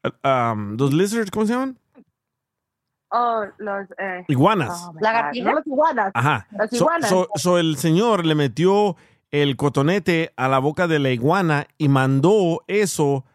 Uh, 0.03 0.27
um, 0.27 0.75
¿Los 0.77 0.91
lizards? 0.93 1.29
¿Cómo 1.31 1.45
se 1.45 1.53
llaman? 1.53 1.77
Oh, 3.11 3.43
los 3.59 3.85
eh, 3.99 4.25
Iguanas. 4.27 4.87
oh 4.89 4.93
Lagartijas. 4.99 5.45
No 5.45 5.53
las 5.59 5.67
iguanas. 5.67 6.11
Ajá. 6.15 6.47
Las 6.51 6.69
So- 6.71 6.75
iguanas. 6.77 7.09
so- 7.09 7.29
so 7.35 7.57
el 7.59 7.77
señor 7.77 8.25
le 8.25 8.33
metió 8.33 8.95
el 9.29 9.55
cotonete 9.55 10.33
a 10.35 10.47
la 10.47 10.57
boca 10.57 10.87
de 10.87 10.97
la 10.97 11.11
iguana 11.11 11.67
y 11.77 11.89
mandó 11.89 12.63
eso 12.67 13.25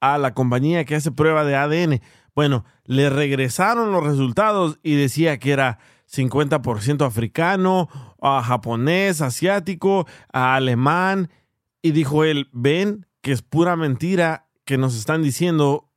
a 0.00 0.18
la 0.18 0.34
compañía 0.34 0.84
que 0.84 0.96
hace 0.96 1.10
prueba 1.10 1.44
de 1.44 1.56
ADN. 1.56 2.00
Bueno, 2.34 2.64
le 2.84 3.10
regresaron 3.10 3.92
los 3.92 4.04
resultados 4.04 4.78
y 4.82 4.94
decía 4.94 5.38
que 5.38 5.52
era 5.52 5.78
50% 6.10 7.04
africano, 7.04 7.88
ah, 8.22 8.42
japonés, 8.42 9.20
asiático, 9.20 10.06
ah, 10.32 10.54
alemán. 10.54 11.30
Y 11.82 11.92
dijo 11.92 12.24
él, 12.24 12.48
ven 12.52 13.06
que 13.20 13.32
es 13.32 13.42
pura 13.42 13.76
mentira 13.76 14.48
que 14.64 14.78
nos 14.78 14.96
están 14.96 15.22
diciendo 15.22 15.90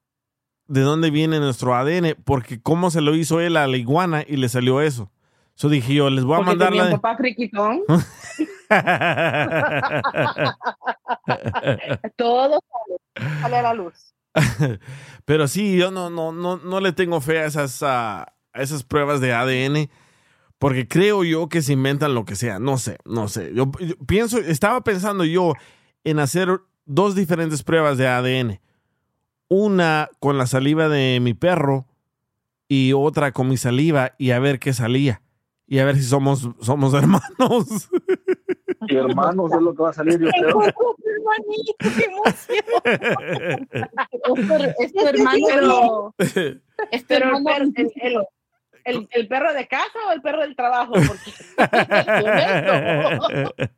de 0.68 0.82
dónde 0.82 1.11
viene 1.11 1.40
nuestro 1.40 1.76
ADN, 1.76 2.15
porque 2.23 2.61
cómo 2.61 2.91
se 2.91 3.02
lo 3.02 3.15
hizo 3.15 3.41
él 3.41 3.57
a 3.57 3.68
la 3.68 3.78
iguana 3.78 4.23
y 4.26 4.38
le 4.38 4.48
salió 4.48 4.82
eso. 4.82 5.11
Eso 5.56 5.69
dije 5.69 5.94
yo, 5.94 6.10
les 6.10 6.23
voy 6.23 6.36
a 6.36 6.38
Porque 6.38 6.52
mandar 6.52 6.73
la... 6.73 6.91
papá 6.91 7.18
friquitón. 7.18 7.82
Todo 12.15 12.61
sale, 13.16 13.58
a 13.58 13.62
la 13.62 13.74
luz. 13.74 14.16
Pero 15.26 15.48
sí, 15.48 15.78
yo 15.78 15.92
no, 15.92 16.10
no, 16.10 16.32
no, 16.32 16.58
no 16.58 16.80
le 16.80 16.94
tengo 16.94 17.22
fe 17.22 17.40
a 17.40 17.46
esas, 17.46 17.84
a 17.84 18.34
esas 18.54 18.84
pruebas 18.84 19.22
de 19.22 19.34
ADN. 19.34 19.90
Porque 20.60 20.88
creo 20.88 21.24
yo 21.24 21.50
que 21.50 21.64
se 21.64 21.74
inventan 21.74 22.14
lo 22.14 22.24
que 22.24 22.36
sea. 22.36 22.60
No 22.60 22.78
sé, 22.78 22.98
no 23.04 23.28
sé. 23.28 23.52
Yo, 23.56 23.72
yo 23.80 23.96
pienso, 24.06 24.38
estaba 24.38 24.82
pensando 24.84 25.26
yo 25.26 25.54
en 26.04 26.20
hacer 26.20 26.62
dos 26.86 27.16
diferentes 27.16 27.64
pruebas 27.64 27.98
de 27.98 28.08
ADN. 28.08 28.60
Una 29.48 30.10
con 30.20 30.38
la 30.38 30.46
saliva 30.46 30.88
de 30.88 31.20
mi 31.20 31.34
perro 31.34 31.88
y 32.68 32.94
otra 32.94 33.32
con 33.32 33.50
mi 33.50 33.58
saliva 33.58 34.14
y 34.18 34.32
a 34.32 34.40
ver 34.40 34.60
qué 34.60 34.72
salía. 34.72 35.22
Y 35.68 35.80
a 35.80 35.86
ver 35.86 35.96
si 35.96 36.04
somos, 36.04 36.48
somos 36.62 36.94
hermanos. 36.96 37.90
Y 38.88 38.95
hermanos 38.95 39.52
es 39.53 39.62
lo 39.62 39.76
que 39.76 39.84
va 39.84 39.90
a 39.90 39.94
salir, 39.94 40.20
yo 40.20 40.30
creo. 40.30 40.62
Es 44.80 44.94
tu 44.94 45.06
hermano, 45.08 46.14
pero- 46.18 46.56
Es 46.91 47.06
tu 47.06 47.14
hermano 47.14 47.44
perro- 47.44 47.72
el, 47.76 47.91
el- 48.02 48.26
el- 48.84 49.08
el 49.12 49.28
perro 49.28 49.53
de 49.53 49.68
casa 49.68 49.99
o 50.10 50.12
el 50.12 50.22
perro 50.22 50.41
del 50.41 50.56
trabajo? 50.56 50.94
Porque- 50.94 51.32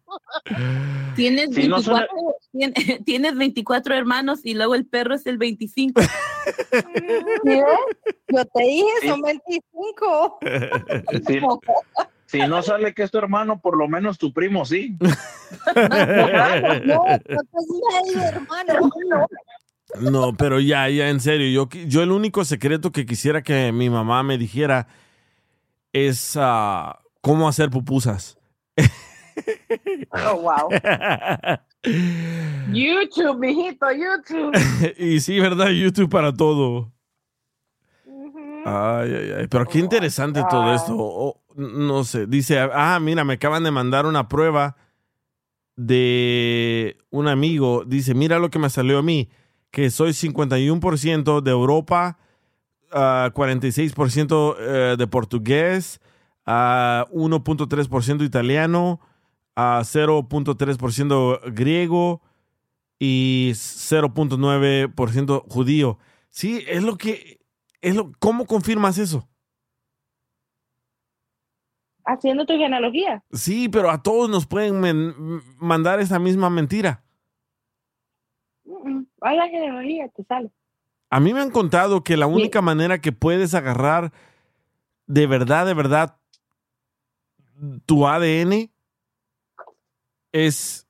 Tienes, 1.16 1.54
Sí, 1.54 1.68
no 1.68 1.76
24, 1.76 1.82
suena- 1.84 2.08
tien- 2.54 2.74
tienes 3.06 3.36
24 3.36 3.94
hermanos 3.96 4.40
y 4.44 4.54
luego 4.56 4.74
el 4.76 4.86
perro 4.86 5.16
es 5.16 5.26
el 5.28 5.38
25. 5.38 6.02
Yo 7.44 8.46
te 8.46 8.64
dije, 8.64 8.88
Sí. 9.02 9.08
son 9.10 9.22
25. 9.22 10.40
Si, 11.28 11.40
si 12.34 12.40
no 12.48 12.64
sale 12.64 12.96
que 12.96 13.04
es 13.04 13.12
tu 13.12 13.20
hermano, 13.20 13.62
por 13.62 13.78
lo 13.78 13.88
menos 13.88 14.18
tu 14.18 14.34
primo 14.34 14.66
sí. 14.66 14.98
No, 16.84 17.06
hermano. 19.96 20.34
Pero 20.36 20.60
ya, 20.60 20.90
ya, 20.90 21.10
en 21.10 21.20
serio. 21.20 21.48
Yo, 21.52 21.70
yo 21.86 22.02
el 22.02 22.12
único 22.12 22.44
secreto 22.44 22.92
que 22.92 23.06
quisiera 23.06 23.44
que 23.44 23.72
mi 23.72 23.92
mamá 23.92 24.24
me 24.24 24.40
dijera 24.40 24.88
es 25.92 26.36
ah, 26.40 27.00
cómo 27.22 27.48
hacer 27.48 27.70
pupusas. 27.70 28.40
Oh, 30.12 30.42
wow. 30.42 30.70
YouTube, 32.74 33.38
mijito, 33.38 33.86
YouTube. 33.92 34.58
y 34.98 35.20
sí, 35.20 35.40
¿verdad? 35.40 35.70
YouTube 35.70 36.10
para 36.10 36.34
todo. 36.34 36.92
Ay, 38.65 39.14
ay, 39.14 39.31
ay. 39.40 39.48
Pero 39.48 39.65
qué 39.65 39.80
interesante 39.80 40.41
todo 40.49 40.73
esto. 40.73 40.95
O- 40.98 41.40
no 41.56 42.03
sé. 42.03 42.26
Dice, 42.27 42.60
ah, 42.60 42.99
mira, 43.02 43.23
me 43.23 43.34
acaban 43.34 43.64
de 43.64 43.72
mandar 43.72 44.06
una 44.06 44.27
prueba 44.27 44.76
de 45.76 46.98
un 47.10 47.27
amigo. 47.27 47.84
Dice, 47.85 48.14
mira 48.14 48.40
lo 48.40 48.49
que 48.49 48.60
me 48.60 48.69
salió 48.69 48.99
a 48.99 49.03
mí. 49.03 49.30
Que 49.72 49.90
soy 49.90 50.11
51% 50.14 51.41
de 51.41 51.52
Europa, 51.52 52.18
ah, 52.91 53.31
46% 53.34 54.56
eh, 54.60 54.95
de 54.98 55.07
portugués, 55.07 55.99
ah, 56.45 57.06
1.3% 57.11 58.23
italiano, 58.23 58.99
a 59.56 59.81
0.3% 59.84 61.40
griego 61.53 62.22
y 62.99 63.52
0.9% 63.56 65.44
judío. 65.49 65.98
Sí, 66.30 66.64
es 66.68 66.84
lo 66.84 66.98
que 66.98 67.40
es 67.84 67.96
lo 67.96 68.12
¿cómo 68.20 68.46
confirmas 68.48 68.98
eso? 68.98 69.30
Haciendo 72.06 72.46
tu 72.46 72.54
genealogía. 72.54 73.24
Sí, 73.32 73.70
pero 73.70 73.90
a 73.90 74.02
todos 74.02 74.30
nos 74.30 74.46
pueden 74.46 74.80
men- 74.82 75.14
mandar 75.58 76.00
esa 76.00 76.20
misma 76.20 76.50
mentira. 76.50 77.04
Hay 79.22 79.38
la 79.38 79.48
genealogía, 79.48 80.10
te 80.10 80.24
sale. 80.26 80.52
A 81.10 81.20
mí 81.20 81.34
me 81.34 81.40
han 81.42 81.52
contado 81.52 82.04
que 82.04 82.18
la 82.18 82.28
única 82.28 82.62
manera 82.62 83.00
que 83.00 83.12
puedes 83.12 83.54
agarrar 83.54 84.12
de 85.06 85.28
verdad, 85.28 85.66
de 85.66 85.74
verdad, 85.74 86.18
tu 87.86 88.08
ADN 88.08 88.72
es 90.32 90.88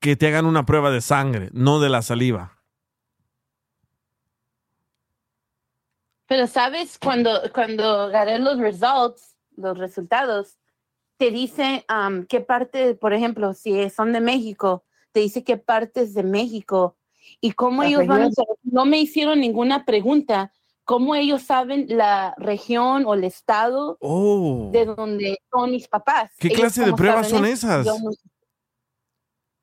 que 0.00 0.14
te 0.16 0.28
hagan 0.28 0.46
una 0.46 0.64
prueba 0.64 0.90
de 0.90 1.00
sangre, 1.00 1.50
no 1.52 1.80
de 1.80 1.88
la 1.90 2.00
saliva. 2.02 2.55
Pero 6.26 6.46
sabes, 6.46 6.98
cuando, 6.98 7.30
cuando 7.54 7.84
agarré 8.02 8.38
los 8.38 8.58
results, 8.58 9.36
los 9.56 9.78
resultados, 9.78 10.58
te 11.18 11.30
dice 11.30 11.84
um, 11.88 12.26
qué 12.26 12.40
parte, 12.40 12.94
por 12.94 13.12
ejemplo, 13.14 13.54
si 13.54 13.88
son 13.90 14.12
de 14.12 14.20
México, 14.20 14.84
te 15.12 15.20
dice 15.20 15.44
qué 15.44 15.56
partes 15.56 16.12
de 16.14 16.22
México 16.22 16.96
y 17.40 17.52
cómo 17.52 17.82
ellos 17.82 18.06
van 18.06 18.22
a 18.22 18.30
saber. 18.32 18.56
No 18.64 18.84
me 18.84 18.98
hicieron 18.98 19.40
ninguna 19.40 19.84
pregunta. 19.84 20.52
¿Cómo 20.84 21.16
ellos 21.16 21.42
saben 21.42 21.86
la 21.88 22.34
región 22.38 23.06
o 23.06 23.14
el 23.14 23.24
estado 23.24 23.96
Oh. 24.00 24.70
de 24.72 24.84
donde 24.84 25.38
son 25.50 25.70
mis 25.72 25.88
papás? 25.88 26.30
¿Qué 26.38 26.48
Ellos 26.48 26.60
clase 26.60 26.84
de 26.84 26.92
pruebas 26.92 27.28
son 27.28 27.44
eso? 27.44 27.66
esas? 27.66 27.86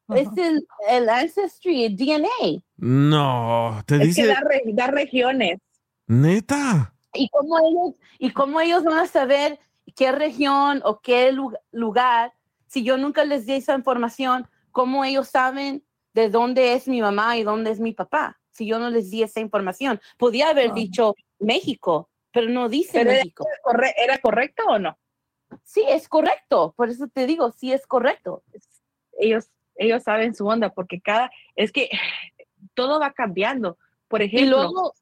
Es 0.10 0.28
el, 0.38 0.68
el 0.90 1.08
ancestry, 1.10 1.86
el 1.86 1.96
DNA. 1.96 2.62
No, 2.78 3.82
te 3.86 3.96
Es 3.96 4.02
que 4.02 4.06
dice 4.08 4.28
da, 4.28 4.42
re- 4.42 4.64
da 4.74 4.88
regiones. 4.88 5.60
Neta. 6.08 6.94
y 7.14 7.30
cómo 7.30 7.58
ellos 7.60 7.96
y 8.20 8.32
cómo 8.32 8.60
ellos 8.62 8.84
van 8.84 8.98
a 9.00 9.08
saber 9.08 9.60
qué 9.96 10.12
región 10.12 10.82
o 10.84 11.00
qué 11.02 11.32
lu- 11.32 11.54
lugar 11.72 12.34
si 12.68 12.84
yo 12.84 12.98
nunca 12.98 13.24
les 13.24 13.46
di 13.46 13.54
esa 13.54 13.76
información 13.76 14.48
cómo 14.72 15.06
ellos 15.06 15.28
saben 15.28 15.84
de 16.14 16.30
dónde 16.30 16.74
es 16.74 16.88
mi 16.88 17.02
mamá 17.02 17.38
y 17.38 17.44
dónde 17.44 17.70
es 17.72 17.80
mi 17.80 17.92
papá 17.94 18.40
si 18.52 18.66
yo 18.66 18.80
no 18.80 18.90
les 18.90 19.12
di 19.12 19.22
esa 19.24 19.40
información 19.40 20.00
podía 20.18 20.50
haber 20.50 20.74
dicho 20.74 21.16
México 21.40 22.10
pero 22.32 22.50
no 22.50 22.68
dice 22.70 22.94
Pero 23.00 23.12
era, 23.12 23.20
México 23.20 23.48
corre- 23.64 23.94
¿Era 23.98 24.18
correcto 24.18 24.64
o 24.68 24.80
no? 24.80 24.98
sí 25.64 25.84
es 25.88 26.08
correcto 26.10 26.74
por 26.76 26.90
eso 26.90 27.08
te 27.08 27.28
digo 27.28 27.52
sí 27.52 27.72
es 27.72 27.86
correcto 27.86 28.44
Ellos, 29.20 29.52
ellos 29.76 30.02
saben 30.02 30.34
su 30.34 30.48
onda 30.48 30.70
porque 30.74 31.00
cada, 31.00 31.30
es 31.56 31.72
que 31.72 31.90
todo 32.74 33.00
va 33.00 33.12
cambiando. 33.12 33.78
Por 34.08 34.22
ejemplo, 34.24 34.46
y 34.46 34.50
luego 34.50 34.94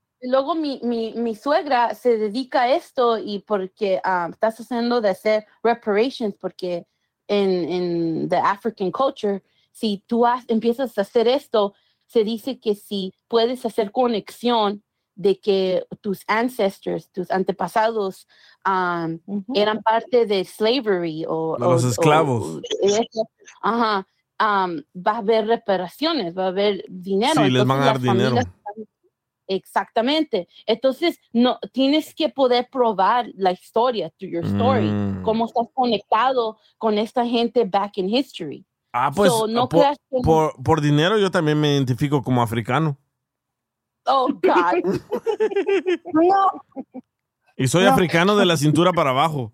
mi, 0.56 0.80
mi, 0.84 1.14
mi 1.16 1.36
suegra 1.36 1.94
se 1.96 2.18
dedica 2.18 2.62
a 2.64 2.76
esto 2.76 3.18
y 3.18 3.40
porque 3.40 4.00
ah, 4.04 4.30
estás 4.32 4.60
haciendo 4.60 5.02
de 5.02 5.10
hacer 5.10 5.46
reparations, 5.64 6.36
porque 6.40 6.86
en, 7.28 7.50
en 7.50 8.30
the 8.30 8.38
African 8.38 8.92
culture, 8.92 9.42
si 9.72 10.04
tú 10.08 10.26
has- 10.26 10.46
empiezas 10.48 10.98
a 10.98 11.02
hacer 11.02 11.28
esto, 11.28 11.74
se 12.06 12.24
dice 12.24 12.60
que 12.60 12.76
si 12.76 13.14
puedes 13.28 13.66
hacer 13.66 13.92
conexión 13.92 14.84
de 15.16 15.40
que 15.40 15.86
tus 16.02 16.24
ancestors, 16.28 17.10
tus 17.12 17.30
antepasados, 17.32 18.28
um, 18.66 19.20
eran 19.54 19.82
parte 19.82 20.26
de 20.26 20.44
slavery 20.46 21.26
o... 21.28 21.58
Los 21.60 21.84
o- 21.84 21.88
o- 21.88 21.90
esclavos. 21.90 22.62
ajá, 23.62 24.08
um, 24.40 24.82
va 24.96 25.12
a 25.14 25.18
haber 25.18 25.48
reparaciones, 25.48 26.36
va 26.38 26.46
a 26.46 26.48
haber 26.48 26.84
dinero. 26.88 27.44
Sí, 27.44 27.50
les 27.50 27.66
van 27.66 27.82
a 27.82 27.86
dar 27.86 28.00
dinero. 28.00 28.30
familias 28.30 28.46
Exactamente. 29.56 30.48
Entonces, 30.66 31.20
no, 31.34 31.60
tienes 31.74 32.16
que 32.16 32.30
poder 32.30 32.70
probar 32.72 33.28
la 33.36 33.52
historia, 33.52 34.10
through 34.18 34.32
your 34.32 34.46
story, 34.46 34.88
Mm. 34.90 35.24
cómo 35.24 35.46
estás 35.46 35.68
conectado 35.74 36.58
con 36.78 36.98
esta 36.98 37.26
gente 37.26 37.66
back 37.66 37.98
in 37.98 38.10
history. 38.10 38.66
Ah, 38.94 39.12
pues 39.14 39.30
So, 39.32 39.48
no 39.48 39.68
por, 39.68 39.80
creas 39.82 39.98
que- 40.10 40.22
por, 40.24 40.54
por 40.64 40.80
dinero 40.82 41.18
yo 41.18 41.30
también 41.32 41.60
me 41.60 41.74
identifico 41.74 42.24
como 42.24 42.42
africano. 42.42 42.98
Oh, 44.06 44.28
God. 44.30 44.42
no. 46.14 46.52
Y 47.58 47.68
soy 47.68 47.84
No. 47.84 47.92
africano 47.92 48.36
de 48.38 48.46
la 48.46 48.56
cintura 48.58 48.94
para 48.94 49.10
abajo. 49.12 49.54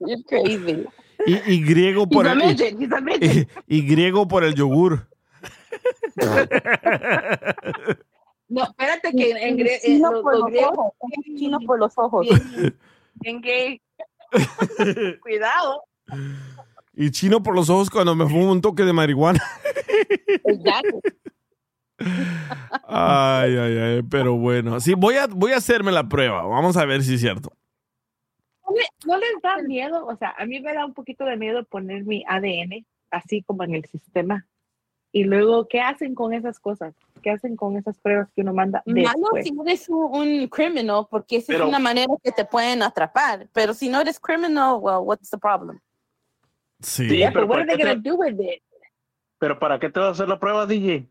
You're 0.00 0.22
crazy. 0.28 0.86
Y, 1.26 1.52
y 1.54 1.62
griego 1.64 2.08
por 2.08 2.26
el, 2.26 2.40
y, 2.42 3.46
y 3.68 3.82
griego 3.86 4.26
por 4.26 4.42
el 4.42 4.54
yogur. 4.56 5.08
No, 8.48 8.62
espérate 8.64 9.12
que 9.12 9.30
en, 9.30 9.60
eh, 9.60 9.80
los- 9.98 10.22
por 10.22 10.32
los 10.32 10.40
los 10.42 10.50
griegos- 10.50 10.72
ojos, 10.78 10.92
chino 11.36 11.58
por 11.60 11.78
los 11.78 11.92
ojos. 11.96 12.26
Bien, 12.28 12.76
bien 13.14 13.40
gay. 13.40 13.80
Cuidado. 15.20 15.82
Y 16.94 17.10
chino 17.10 17.42
por 17.42 17.54
los 17.54 17.70
ojos 17.70 17.88
cuando 17.90 18.14
me 18.14 18.26
fumo 18.28 18.52
un 18.52 18.60
toque 18.60 18.82
de 18.84 18.92
marihuana. 18.92 19.40
Exacto. 20.44 21.00
Ay, 22.88 23.56
ay, 23.56 23.78
ay, 23.78 24.02
pero 24.10 24.34
bueno. 24.36 24.80
Sí, 24.80 24.94
voy 24.94 25.16
a, 25.16 25.26
voy 25.26 25.52
a 25.52 25.56
hacerme 25.56 25.92
la 25.92 26.08
prueba. 26.08 26.42
Vamos 26.44 26.76
a 26.76 26.84
ver 26.84 27.02
si 27.02 27.14
es 27.14 27.20
cierto. 27.20 27.52
¿No, 28.66 28.74
le- 28.74 28.88
no 29.06 29.16
les 29.18 29.42
da 29.42 29.56
miedo? 29.62 30.06
O 30.06 30.16
sea, 30.16 30.34
a 30.36 30.44
mí 30.44 30.60
me 30.60 30.74
da 30.74 30.84
un 30.84 30.94
poquito 30.94 31.24
de 31.24 31.36
miedo 31.36 31.64
poner 31.64 32.04
mi 32.04 32.24
ADN 32.26 32.84
así 33.10 33.42
como 33.42 33.64
en 33.64 33.74
el 33.74 33.84
sistema. 33.86 34.46
Y 35.12 35.24
luego, 35.24 35.68
¿qué 35.68 35.80
hacen 35.80 36.14
con 36.14 36.32
esas 36.32 36.58
cosas? 36.58 36.94
¿Qué 37.22 37.30
hacen 37.30 37.54
con 37.54 37.76
esas 37.76 37.98
pruebas 37.98 38.28
que 38.34 38.40
uno 38.40 38.54
manda 38.54 38.82
Malo 38.86 39.12
después? 39.34 39.44
si 39.44 39.52
eres 39.60 39.88
un, 39.90 40.16
un 40.16 40.48
criminal, 40.48 41.06
porque 41.10 41.36
esa 41.36 41.52
Pero- 41.52 41.64
es 41.64 41.68
una 41.68 41.78
manera 41.78 42.12
que 42.24 42.32
te 42.32 42.44
pueden 42.46 42.82
atrapar. 42.82 43.46
Pero 43.52 43.74
si 43.74 43.88
no 43.88 44.00
eres 44.00 44.18
criminal, 44.18 44.78
well, 44.80 45.00
what's 45.02 45.28
the 45.30 45.38
problem? 45.38 45.78
Sí. 46.80 47.06
Pero 47.08 47.42
but 47.46 47.48
what 47.48 47.48
¿para 47.48 47.62
are 47.62 47.66
they 47.66 47.76
qué 47.76 47.82
gonna 47.84 48.02
te- 48.02 48.08
do 48.08 48.16
with 48.16 48.40
it? 48.40 48.62
Pero 49.38 49.58
¿para 49.58 49.78
qué 49.78 49.90
te 49.90 50.00
vas 50.00 50.08
a 50.08 50.12
hacer 50.12 50.28
la 50.28 50.40
prueba, 50.40 50.66
DJ? 50.66 51.06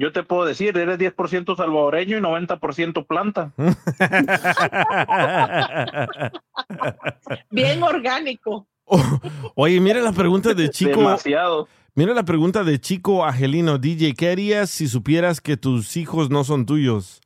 Yo 0.00 0.12
te 0.12 0.22
puedo 0.22 0.44
decir, 0.44 0.76
eres 0.76 0.98
10% 0.98 1.56
salvadoreño 1.56 2.18
y 2.18 2.20
90% 2.20 3.06
planta. 3.06 3.52
Bien 7.50 7.82
orgánico. 7.82 8.66
Oye, 9.54 9.80
mira 9.80 10.00
la 10.00 10.12
pregunta 10.12 10.54
de 10.54 10.70
Chico. 10.70 10.98
Demasiado. 10.98 11.68
Mira 11.98 12.14
la 12.14 12.24
pregunta 12.24 12.62
de 12.62 12.80
Chico 12.80 13.24
Angelino. 13.24 13.76
DJ, 13.76 14.14
¿qué 14.14 14.30
harías 14.30 14.70
si 14.70 14.86
supieras 14.86 15.40
que 15.40 15.56
tus 15.56 15.96
hijos 15.96 16.30
no 16.30 16.44
son 16.44 16.64
tuyos? 16.64 17.20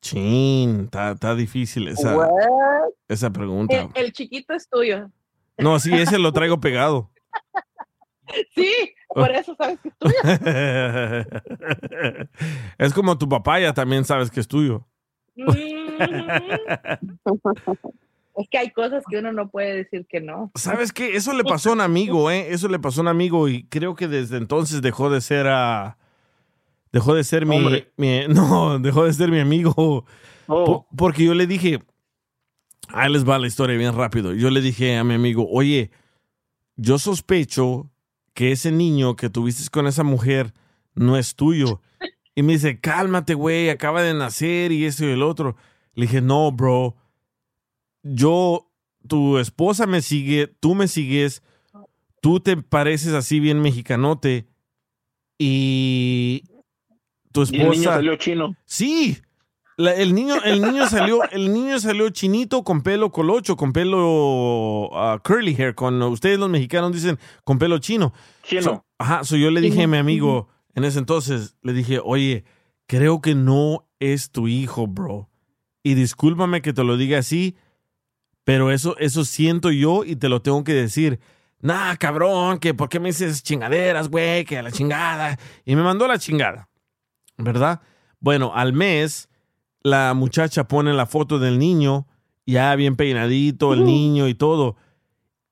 Chin, 0.00 0.88
está 0.90 1.34
difícil 1.34 1.88
esa, 1.88 2.16
What? 2.16 2.30
esa 3.06 3.30
pregunta. 3.30 3.74
El, 3.74 3.90
el 4.06 4.12
chiquito 4.14 4.54
es 4.54 4.66
tuyo. 4.70 5.10
No, 5.58 5.78
sí, 5.80 5.92
ese 5.92 6.18
lo 6.18 6.32
traigo 6.32 6.60
pegado. 6.60 7.10
Sí, 8.54 8.72
por 9.08 9.30
eso 9.32 9.54
sabes 9.54 9.78
que 9.80 9.90
es 9.90 9.98
tuyo. 9.98 10.14
es 12.78 12.94
como 12.94 13.18
tu 13.18 13.28
papá, 13.28 13.60
ya 13.60 13.74
también 13.74 14.06
sabes 14.06 14.30
que 14.30 14.40
es 14.40 14.48
tuyo. 14.48 14.88
Es 18.36 18.48
que 18.50 18.58
hay 18.58 18.70
cosas 18.70 19.04
que 19.08 19.18
uno 19.18 19.32
no 19.32 19.48
puede 19.48 19.74
decir 19.76 20.06
que 20.08 20.20
no. 20.20 20.50
¿Sabes 20.56 20.92
qué? 20.92 21.14
Eso 21.16 21.32
le 21.32 21.44
pasó 21.44 21.70
a 21.70 21.72
un 21.74 21.80
amigo, 21.80 22.30
¿eh? 22.30 22.48
Eso 22.52 22.68
le 22.68 22.78
pasó 22.78 23.00
a 23.00 23.02
un 23.02 23.08
amigo 23.08 23.48
y 23.48 23.64
creo 23.64 23.94
que 23.94 24.08
desde 24.08 24.36
entonces 24.38 24.82
dejó 24.82 25.08
de 25.10 25.20
ser 25.20 25.46
a... 25.46 25.96
Dejó 26.92 27.14
de 27.14 27.24
ser 27.24 27.46
mi, 27.46 27.58
mi- 27.96 28.26
No, 28.28 28.78
dejó 28.78 29.04
de 29.04 29.12
ser 29.12 29.30
mi 29.30 29.40
amigo. 29.40 30.04
Po- 30.46 30.86
porque 30.96 31.24
yo 31.24 31.34
le 31.34 31.46
dije... 31.46 31.80
Ahí 32.88 33.10
les 33.12 33.26
va 33.28 33.38
la 33.38 33.46
historia 33.46 33.76
bien 33.78 33.94
rápido. 33.94 34.34
Yo 34.34 34.50
le 34.50 34.60
dije 34.60 34.96
a 34.98 35.04
mi 35.04 35.14
amigo, 35.14 35.48
oye, 35.50 35.90
yo 36.76 36.98
sospecho 36.98 37.90
que 38.34 38.52
ese 38.52 38.70
niño 38.72 39.16
que 39.16 39.30
tuviste 39.30 39.68
con 39.70 39.86
esa 39.86 40.02
mujer 40.04 40.52
no 40.94 41.16
es 41.16 41.34
tuyo. 41.34 41.80
Y 42.34 42.42
me 42.42 42.52
dice, 42.54 42.80
cálmate, 42.80 43.34
güey, 43.34 43.70
acaba 43.70 44.02
de 44.02 44.12
nacer 44.12 44.70
y 44.72 44.84
eso 44.84 45.04
y 45.06 45.10
el 45.10 45.22
otro. 45.22 45.56
Le 45.94 46.02
dije, 46.06 46.20
no, 46.20 46.52
bro, 46.52 46.94
yo, 48.04 48.70
tu 49.08 49.38
esposa 49.38 49.86
me 49.86 50.00
sigue, 50.02 50.46
tú 50.46 50.74
me 50.76 50.86
sigues, 50.88 51.42
tú 52.20 52.38
te 52.40 52.56
pareces 52.56 53.12
así 53.14 53.40
bien 53.40 53.60
mexicanote 53.60 54.46
y 55.38 56.44
tu 57.32 57.40
Y 57.40 57.44
esposa... 57.44 57.62
el 57.64 57.70
niño 57.72 57.82
salió 57.90 58.16
chino. 58.16 58.56
Sí. 58.64 59.18
La- 59.76 59.94
el 59.94 60.14
niño, 60.14 60.36
el 60.44 60.62
niño 60.62 60.86
salió, 60.88 61.22
el 61.32 61.52
niño 61.52 61.80
salió 61.80 62.08
chinito 62.10 62.62
con 62.62 62.82
pelo 62.82 63.10
colocho, 63.10 63.56
con 63.56 63.72
pelo 63.72 64.90
ah, 64.94 65.20
curly 65.24 65.54
hair, 65.56 65.74
con 65.74 66.00
ustedes 66.02 66.38
los 66.38 66.48
mexicanos 66.48 66.92
dicen 66.92 67.18
con 67.42 67.58
pelo 67.58 67.78
chino. 67.78 68.12
Chino. 68.44 68.62
So- 68.62 68.84
ajá, 68.98 69.24
so 69.24 69.36
yo 69.36 69.50
le 69.50 69.60
dije 69.60 69.82
a 69.82 69.88
mi 69.88 69.96
amigo 69.96 70.48
en 70.76 70.84
ese 70.84 70.98
entonces, 71.00 71.56
le 71.62 71.72
dije, 71.72 72.00
oye, 72.02 72.44
creo 72.86 73.20
que 73.20 73.34
no 73.34 73.88
es 73.98 74.30
tu 74.30 74.46
hijo, 74.48 74.86
bro. 74.86 75.28
Y 75.82 75.94
discúlpame 75.94 76.62
que 76.62 76.72
te 76.72 76.84
lo 76.84 76.96
diga 76.96 77.18
así, 77.18 77.56
pero 78.44 78.70
eso, 78.70 78.96
eso 78.98 79.24
siento 79.24 79.70
yo 79.70 80.04
y 80.04 80.16
te 80.16 80.28
lo 80.28 80.42
tengo 80.42 80.62
que 80.64 80.74
decir. 80.74 81.20
Nah, 81.60 81.96
cabrón, 81.96 82.58
que 82.58 82.74
por 82.74 82.88
qué 82.88 83.00
me 83.00 83.08
dices 83.08 83.42
chingaderas, 83.42 84.08
güey, 84.08 84.44
que 84.44 84.58
a 84.58 84.62
la 84.62 84.70
chingada. 84.70 85.38
Y 85.64 85.74
me 85.76 85.82
mandó 85.82 86.04
a 86.04 86.08
la 86.08 86.18
chingada. 86.18 86.68
¿verdad? 87.38 87.80
Bueno, 88.20 88.52
al 88.54 88.72
mes, 88.72 89.28
la 89.82 90.14
muchacha 90.14 90.68
pone 90.68 90.92
la 90.92 91.06
foto 91.06 91.38
del 91.38 91.58
niño, 91.58 92.06
ya 92.46 92.74
bien 92.76 92.96
peinadito, 92.96 93.72
el 93.72 93.84
niño 93.84 94.28
y 94.28 94.34
todo, 94.34 94.76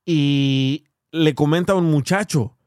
y 0.05 0.85
le 1.11 1.35
comenta 1.35 1.73
a 1.73 1.75
un 1.75 1.89
muchacho 1.89 2.57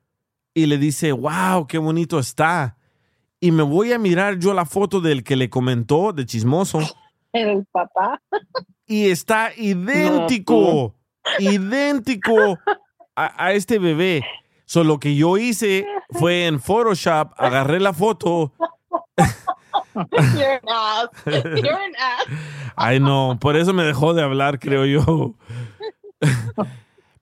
y 0.55 0.67
le 0.67 0.79
dice, 0.79 1.13
wow, 1.13 1.67
qué 1.67 1.79
bonito 1.79 2.19
está. 2.19 2.79
Y 3.41 3.51
me 3.51 3.63
voy 3.63 3.93
a 3.93 3.99
mirar 3.99 4.39
yo 4.39 4.55
la 4.55 4.65
foto 4.65 5.01
del 5.01 5.23
que 5.23 5.37
le 5.37 5.51
comentó, 5.51 6.13
de 6.13 6.25
chismoso, 6.25 6.81
El 7.37 7.67
papá. 7.67 8.21
y 8.87 9.11
está 9.11 9.51
idéntico, 9.57 10.95
idéntico 11.39 12.59
a, 13.15 13.45
a 13.47 13.53
este 13.53 13.79
bebé. 13.79 14.25
Solo 14.65 14.95
lo 14.95 15.01
que 15.01 15.15
yo 15.15 15.37
hice 15.37 15.87
fue 16.11 16.47
en 16.47 16.61
Photoshop, 16.61 17.33
agarré 17.37 17.79
la 17.79 17.93
foto. 17.93 18.53
You're 19.95 20.61
an 20.63 20.69
ass. 20.69 21.09
You're 21.25 21.73
an 21.73 21.95
ass. 21.99 22.27
Ay, 22.77 23.01
no, 23.01 23.39
por 23.41 23.57
eso 23.57 23.73
me 23.73 23.85
dejó 23.85 24.13
de 24.13 24.23
hablar, 24.23 24.59
creo 24.59 24.85
yo. 24.85 25.35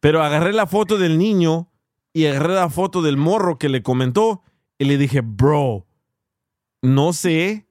Pero 0.00 0.22
agarré 0.22 0.52
la 0.52 0.66
foto 0.66 0.98
del 0.98 1.18
niño 1.18 1.70
y 2.12 2.26
agarré 2.26 2.54
la 2.54 2.68
foto 2.70 3.02
del 3.02 3.16
morro 3.16 3.58
que 3.58 3.68
le 3.68 3.82
comentó 3.82 4.42
y 4.78 4.84
le 4.84 4.98
dije, 4.98 5.20
bro, 5.22 5.86
no 6.82 7.12
sé, 7.12 7.68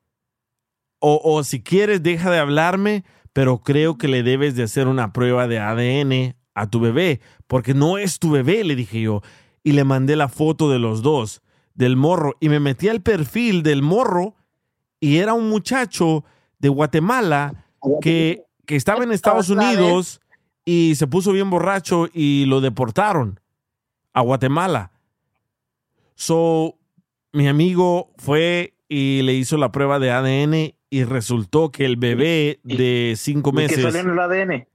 o, 1.06 1.20
o 1.22 1.44
si 1.44 1.62
quieres 1.62 2.02
deja 2.02 2.32
de 2.32 2.40
hablarme, 2.40 3.04
pero 3.34 3.58
creo 3.62 3.98
que 3.98 4.08
le 4.08 4.24
debes 4.24 4.56
de 4.56 4.64
hacer 4.64 4.88
una 4.88 5.12
prueba 5.12 5.50
de 5.50 5.60
ADN 5.60 6.38
a 6.56 6.70
tu 6.70 6.80
bebé, 6.80 7.20
porque 7.48 7.74
no 7.74 7.98
es 7.98 8.20
tu 8.20 8.32
bebé, 8.32 8.64
le 8.64 8.78
dije 8.78 9.02
yo. 9.02 9.22
Y 9.64 9.74
le 9.74 9.84
mandé 9.84 10.16
la 10.16 10.30
foto 10.30 10.70
de 10.70 10.80
los 10.80 11.02
dos, 11.02 11.42
del 11.74 11.98
morro, 11.98 12.38
y 12.40 12.48
me 12.48 12.62
metí 12.62 12.88
al 12.88 13.02
perfil 13.02 13.64
del 13.64 13.82
morro 13.82 14.36
y 15.02 15.18
era 15.18 15.34
un 15.34 15.50
muchacho 15.50 16.24
de 16.60 16.70
Guatemala 16.70 17.66
que, 18.00 18.46
que 18.66 18.78
estaba 18.78 19.04
en 19.04 19.12
Estados 19.12 19.50
Unidos 19.50 20.22
y 20.64 20.96
se 20.96 21.08
puso 21.08 21.34
bien 21.34 21.50
borracho 21.50 22.08
y 22.14 22.46
lo 22.46 22.62
deportaron 22.62 23.42
a 24.14 24.22
Guatemala. 24.22 24.94
So, 26.16 26.78
mi 27.34 27.50
amigo 27.50 28.14
fue 28.16 28.78
y 28.88 29.22
le 29.24 29.34
hizo 29.34 29.58
la 29.58 29.74
prueba 29.74 30.00
de 30.00 30.12
ADN 30.12 30.76
y 30.94 31.04
resultó 31.06 31.72
que 31.72 31.86
el 31.86 31.98
bebé 31.98 32.60
de 32.62 33.16
cinco 33.18 33.50
¿Y 33.50 33.54
qué 33.54 33.62
meses 33.64 33.82
salió 33.82 34.02
en 34.02 34.10
el 34.12 34.20
ADN? 34.20 34.68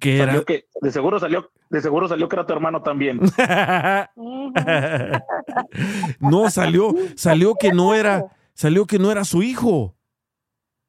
que 0.00 0.18
Salió 0.18 0.34
era 0.34 0.44
que, 0.44 0.66
de 0.80 0.90
seguro 0.90 1.20
salió, 1.20 1.52
de 1.70 1.80
seguro 1.80 2.08
salió 2.08 2.28
que 2.28 2.34
era 2.34 2.44
tu 2.44 2.52
hermano 2.52 2.82
también. 2.82 3.20
no 6.18 6.50
salió, 6.50 6.92
salió 7.14 7.54
que 7.54 7.72
no 7.72 7.94
era, 7.94 8.36
salió 8.52 8.84
que 8.84 8.98
no 8.98 9.12
era 9.12 9.24
su 9.24 9.44
hijo. 9.44 9.94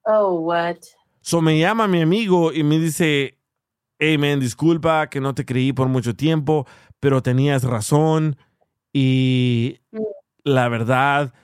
Oh, 0.06 0.40
what? 0.40 0.78
So 1.22 1.40
me 1.40 1.60
llama 1.60 1.88
mi 1.88 2.02
amigo 2.02 2.52
y 2.52 2.64
me 2.64 2.80
dice, 2.80 3.38
hey 4.00 4.18
man, 4.18 4.40
disculpa 4.40 5.12
que 5.12 5.22
no 5.22 5.36
te 5.36 5.46
creí 5.46 5.74
por 5.74 5.90
mucho 5.90 6.16
tiempo, 6.16 6.66
pero 7.00 7.22
tenías 7.22 7.64
razón 7.64 8.36
y 8.92 9.78
la 10.44 10.70
verdad 10.70 11.36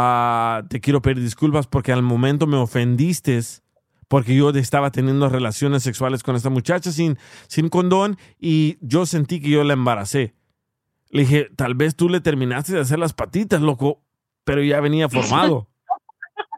ah, 0.00 0.62
te 0.68 0.80
quiero 0.80 1.02
pedir 1.02 1.22
disculpas 1.22 1.66
porque 1.66 1.92
al 1.92 2.02
momento 2.02 2.46
me 2.46 2.56
ofendiste 2.56 3.40
porque 4.06 4.34
yo 4.34 4.50
estaba 4.50 4.90
teniendo 4.90 5.28
relaciones 5.28 5.82
sexuales 5.82 6.22
con 6.22 6.36
esta 6.36 6.50
muchacha 6.50 6.92
sin, 6.92 7.18
sin 7.46 7.68
condón 7.68 8.16
y 8.38 8.78
yo 8.80 9.06
sentí 9.06 9.40
que 9.40 9.50
yo 9.50 9.64
la 9.64 9.74
embaracé. 9.74 10.34
Le 11.10 11.22
dije, 11.22 11.50
tal 11.56 11.74
vez 11.74 11.96
tú 11.96 12.08
le 12.08 12.20
terminaste 12.20 12.72
de 12.74 12.80
hacer 12.80 12.98
las 12.98 13.12
patitas, 13.12 13.60
loco, 13.60 14.02
pero 14.44 14.62
ya 14.62 14.80
venía 14.80 15.08
formado. 15.08 15.68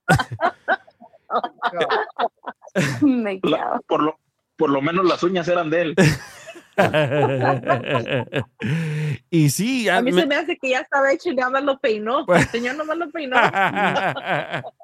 La- 3.43 3.81
por, 3.89 4.03
lo, 4.03 4.19
por 4.57 4.71
lo 4.71 4.81
menos 4.83 5.07
las 5.07 5.23
uñas 5.23 5.49
eran 5.49 5.71
de 5.71 5.83
él. 5.83 5.95
y 9.31 9.51
sí, 9.51 9.85
ya 9.85 9.99
A 9.99 10.03
mí 10.03 10.13
me- 10.13 10.23
se 10.23 10.27
me 10.27 10.35
hace 10.37 10.57
que 10.59 10.71
ya 10.71 10.81
estaba 10.81 11.13
hecho 11.13 11.31
y 11.31 11.35
nada 11.35 11.51
más 11.51 11.65
lo 11.65 11.79
peinó. 11.79 12.25
El 12.29 12.47
señor 12.49 12.77
nomás 12.77 12.97
lo 12.99 13.11
peinó. 13.11 13.37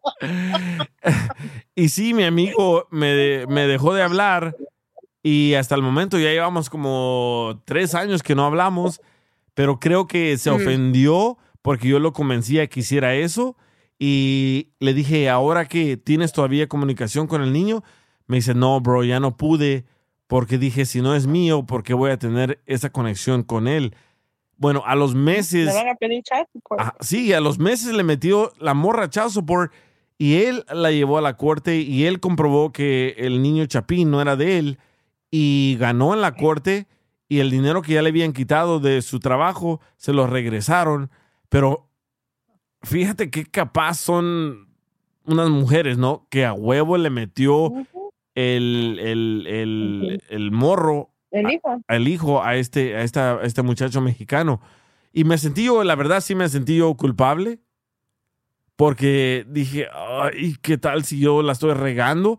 y 1.75 1.89
sí, 1.89 2.15
mi 2.15 2.25
amigo 2.25 2.87
me, 2.91 3.07
de- 3.09 3.47
me 3.49 3.67
dejó 3.67 3.95
de 3.95 4.03
hablar 4.03 4.57
y 5.23 5.55
hasta 5.55 5.75
el 5.75 5.83
momento 5.83 6.19
ya 6.19 6.31
llevamos 6.31 6.71
como 6.71 7.63
tres 7.65 7.95
años 7.95 8.23
que 8.23 8.35
no 8.35 8.47
hablamos, 8.47 9.01
pero 9.55 9.81
creo 9.81 10.07
que 10.07 10.37
se 10.39 10.51
Mm. 10.51 10.55
ofendió 10.55 11.39
porque 11.63 11.89
yo 11.89 11.99
lo 11.99 12.13
convencí 12.13 12.59
a 12.61 12.67
que 12.69 12.81
hiciera 12.81 13.15
eso 13.15 13.57
y 13.99 14.71
le 14.79 14.95
dije, 14.95 15.29
ahora 15.29 15.67
que 15.67 15.97
tienes 15.97 16.33
todavía 16.33 16.69
comunicación 16.69 17.27
con 17.27 17.43
el 17.43 17.53
niño, 17.53 17.83
me 18.27 18.37
dice, 18.37 18.55
no, 18.55 18.81
bro, 18.81 19.03
ya 19.05 19.21
no 19.21 19.37
pude 19.37 19.85
porque 20.27 20.59
dije, 20.59 20.85
si 20.85 21.01
no 21.01 21.15
es 21.15 21.27
mío, 21.27 21.65
¿por 21.65 21.83
qué 21.83 21.95
voy 21.95 22.11
a 22.11 22.19
tener 22.19 22.61
esa 22.67 22.91
conexión 22.91 23.43
con 23.43 23.69
él? 23.69 23.95
Bueno, 24.57 24.83
a 24.87 24.95
los 24.95 25.15
meses... 25.15 25.67
Me 25.67 25.75
van 25.75 25.89
a 25.89 25.95
pedir 25.95 26.23
chat 26.23 26.49
support. 26.53 26.83
Sí, 27.01 27.33
a 27.33 27.41
los 27.41 27.59
meses 27.59 27.95
le 27.95 28.03
metió 28.03 28.53
la 28.59 28.75
morra 28.75 29.11
child 29.11 29.31
support 29.31 29.73
y 30.19 30.43
él 30.45 30.65
la 30.73 30.91
llevó 30.91 31.19
a 31.19 31.23
la 31.23 31.37
corte 31.37 31.77
y 31.77 32.07
él 32.07 32.21
comprobó 32.21 32.73
que 32.73 33.15
el 33.19 33.43
niño 33.43 33.67
Chapín 33.67 34.11
no 34.11 34.21
era 34.21 34.35
de 34.35 34.59
él 34.59 34.79
y 35.31 35.77
ganó 35.79 36.15
en 36.15 36.23
la 36.23 36.35
corte 36.35 36.87
y 37.29 37.41
el 37.41 37.51
dinero 37.51 37.83
que 37.83 37.95
ya 37.95 38.03
le 38.03 38.09
habían 38.09 38.33
quitado 38.33 38.81
de 38.81 39.03
su 39.03 39.21
trabajo 39.21 39.81
se 39.97 40.13
lo 40.13 40.27
regresaron. 40.27 41.11
Pero 41.49 41.89
fíjate 42.83 43.31
qué 43.31 43.45
capaz 43.45 43.99
son 43.99 44.69
unas 45.27 45.51
mujeres, 45.51 45.99
¿no? 45.99 46.27
Que 46.31 46.47
a 46.47 46.55
huevo 46.55 46.97
le 46.97 47.11
metió 47.11 47.73
el, 48.37 48.99
el, 49.03 49.47
el, 49.49 50.23
el 50.29 50.51
morro 50.53 51.11
El 51.33 51.51
hijo. 52.07 52.43
a 52.45 52.55
este, 52.57 52.95
a 52.95 53.03
esta, 53.03 53.39
a 53.39 53.43
este 53.43 53.63
muchacho 53.63 54.01
mexicano. 54.01 54.61
Y 55.13 55.25
me 55.25 55.39
sentí 55.39 55.65
yo, 55.65 55.83
la 55.83 55.97
verdad, 55.97 56.21
sí 56.21 56.35
me 56.35 56.49
sentí 56.49 56.77
yo 56.77 56.95
culpable. 56.95 57.61
Porque 58.77 59.47
dije, 59.49 59.89
ay, 59.91 60.57
¿qué 60.61 60.77
tal 60.77 61.05
si 61.05 61.19
yo 61.19 61.41
la 61.41 61.53
estoy 61.53 61.73
regando? 61.73 62.39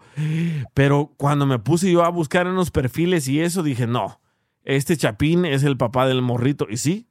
Pero 0.75 1.11
cuando 1.17 1.47
me 1.47 1.57
puse 1.57 1.91
yo 1.91 2.03
a 2.05 2.09
buscar 2.09 2.45
en 2.45 2.53
los 2.53 2.69
perfiles 2.69 3.27
y 3.27 3.41
eso, 3.41 3.63
dije, 3.63 3.87
no, 3.87 4.21
este 4.63 4.95
Chapín 4.95 5.45
es 5.45 5.63
el 5.63 5.77
papá 5.77 6.07
del 6.07 6.21
morrito. 6.21 6.67
Y 6.69 6.77
sí, 6.77 7.07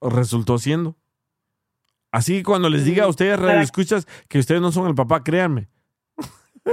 resultó 0.00 0.58
siendo. 0.58 0.96
Así 2.10 2.38
que 2.38 2.42
cuando 2.42 2.68
les 2.68 2.84
diga 2.84 3.04
a 3.04 3.08
ustedes, 3.08 3.38
radio 3.38 3.60
escuchas, 3.60 4.08
que 4.28 4.40
ustedes 4.40 4.60
no 4.60 4.72
son 4.72 4.88
el 4.88 4.96
papá, 4.96 5.22
créanme. 5.22 5.68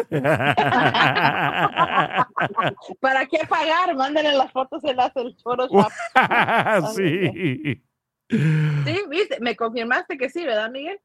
¿Para 2.99 3.25
qué 3.25 3.39
pagar? 3.47 3.95
Mándenle 3.95 4.33
las 4.33 4.51
fotos 4.51 4.83
en 4.83 4.97
las 4.97 5.15
el 5.15 5.35
Photoshop. 5.43 5.91
sí. 6.95 7.81
Sí, 8.29 9.01
viste, 9.09 9.39
me 9.39 9.55
confirmaste 9.55 10.17
que 10.17 10.29
sí, 10.29 10.43
¿verdad, 10.43 10.69
Miguel? 10.69 10.99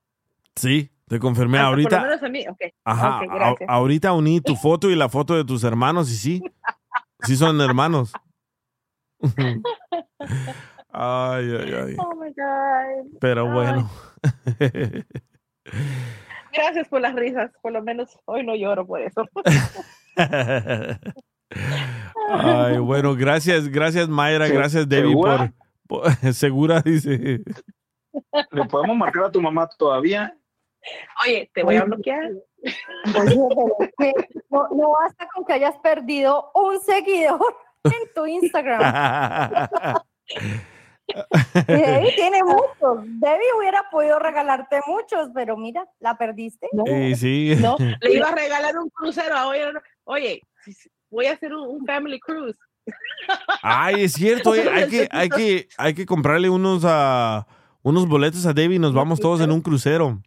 Sí, 0.56 0.90
te 1.06 1.18
confirmé 1.18 1.58
Ah, 1.58 1.66
ahorita. 1.66 1.90
Por 1.90 2.00
lo 2.00 2.06
menos 2.08 2.22
a 2.22 2.28
mí, 2.28 2.46
ok. 2.48 2.60
Ajá, 2.84 3.20
a- 3.20 3.54
ahorita 3.68 4.12
uní 4.12 4.40
tu 4.40 4.56
foto 4.56 4.90
y 4.90 4.96
la 4.96 5.08
foto 5.08 5.34
de 5.36 5.44
tus 5.44 5.62
hermanos 5.64 6.10
y 6.10 6.16
sí, 6.16 6.42
sí 7.20 7.36
son 7.36 7.60
hermanos. 7.60 8.12
Ay, 10.94 11.50
ay, 11.56 11.72
ay. 11.74 11.96
Oh 11.98 12.14
my 12.16 12.28
God. 12.36 13.18
Pero 13.20 13.50
bueno. 13.50 13.88
Gracias 16.52 16.88
por 16.88 17.00
las 17.00 17.14
risas. 17.14 17.50
Por 17.62 17.72
lo 17.72 17.82
menos 17.82 18.18
hoy 18.26 18.44
no 18.44 18.54
lloro 18.54 18.86
por 18.86 19.00
eso. 19.00 19.26
Ay, 22.28 22.78
bueno, 22.78 23.14
gracias, 23.14 23.68
gracias 23.68 24.08
Mayra, 24.08 24.46
Se- 24.46 24.54
gracias 24.54 24.88
Debbie 24.88 25.10
¿segura? 25.10 25.52
por, 25.86 26.02
por- 26.02 26.32
segura 26.34 26.80
dice. 26.80 27.40
¿Le 28.50 28.64
podemos 28.66 28.96
marcar 28.96 29.24
a 29.24 29.30
tu 29.32 29.40
mamá 29.40 29.68
todavía? 29.78 30.34
Oye, 31.24 31.50
te 31.54 31.62
voy 31.62 31.76
a 31.76 31.84
bloquear. 31.84 32.30
No, 34.50 34.68
no 34.70 34.90
basta 34.90 35.28
con 35.34 35.44
que 35.44 35.52
hayas 35.52 35.76
perdido 35.78 36.50
un 36.54 36.80
seguidor 36.80 37.56
en 37.84 38.14
tu 38.14 38.26
Instagram. 38.26 39.68
Y 41.54 41.72
Debbie 41.72 42.12
tiene 42.14 42.42
muchos. 42.44 43.04
Debbie 43.04 43.52
hubiera 43.58 43.84
podido 43.90 44.18
regalarte 44.18 44.80
muchos, 44.86 45.28
pero 45.34 45.56
mira, 45.56 45.86
la 46.00 46.16
perdiste. 46.16 46.68
Y 46.86 47.14
sí. 47.14 47.54
No, 47.60 47.76
le 48.00 48.14
iba 48.14 48.28
a 48.28 48.34
regalar 48.34 48.76
un 48.78 48.88
crucero. 48.90 49.48
Oye, 49.48 49.64
oye, 50.04 50.42
voy 51.10 51.26
a 51.26 51.32
hacer 51.32 51.54
un, 51.54 51.68
un 51.68 51.86
family 51.86 52.18
cruise. 52.20 52.56
Ay, 53.62 54.04
es 54.04 54.12
cierto, 54.14 54.54
eh, 54.56 54.68
hay 54.68 54.88
que, 54.88 55.08
hay 55.10 55.28
que, 55.28 55.68
hay 55.78 55.94
que 55.94 56.06
comprarle 56.06 56.48
unos 56.50 56.82
unos 57.82 58.06
boletos 58.08 58.46
a 58.46 58.52
Debbie 58.52 58.76
y 58.76 58.78
nos 58.78 58.92
vamos 58.94 59.20
todos 59.20 59.40
en 59.40 59.50
un 59.52 59.60
crucero. 59.60 60.20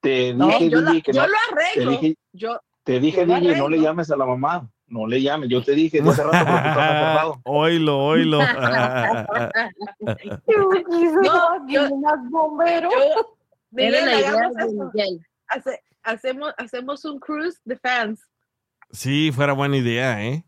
Te 0.00 0.32
No, 0.32 0.46
dije, 0.46 0.70
yo, 0.70 0.80
la- 0.80 0.90
DJ, 0.92 1.02
que 1.02 1.12
yo 1.12 1.22
no- 1.22 1.28
lo 1.28 1.34
arreglo. 1.52 1.90
Te 1.90 2.00
dije, 2.00 2.18
yo, 2.32 2.60
te 2.84 3.00
dije, 3.00 3.26
yo 3.26 3.34
DJ, 3.40 3.56
no 3.58 3.68
le 3.68 3.80
llames 3.80 4.10
a 4.10 4.16
la 4.16 4.26
mamá. 4.26 4.70
No 4.88 5.06
le 5.06 5.20
llames. 5.22 5.48
Yo 5.50 5.62
te 5.62 5.72
dije 5.72 6.00
hace 6.00 6.22
rato, 6.22 6.30
tú 6.30 6.36
estás 6.36 6.76
aferrado. 6.76 7.40
Oilo, 7.44 7.98
oilo. 8.06 8.38
No, 11.22 11.68
yo, 11.68 11.88
bombero. 12.30 12.90
yo- 12.90 13.36
Miguel, 13.70 14.06
la 14.06 14.14
idea 14.18 14.48
de. 14.50 14.66
Miguel. 14.72 15.26
Hace- 15.48 15.82
hacemos, 16.02 16.54
hacemos 16.56 17.04
un 17.04 17.18
cruise 17.20 17.60
de 17.64 17.76
fans. 17.76 18.20
Sí, 18.92 19.30
fuera 19.32 19.52
buena 19.52 19.76
idea, 19.76 20.24
¿eh? 20.24 20.44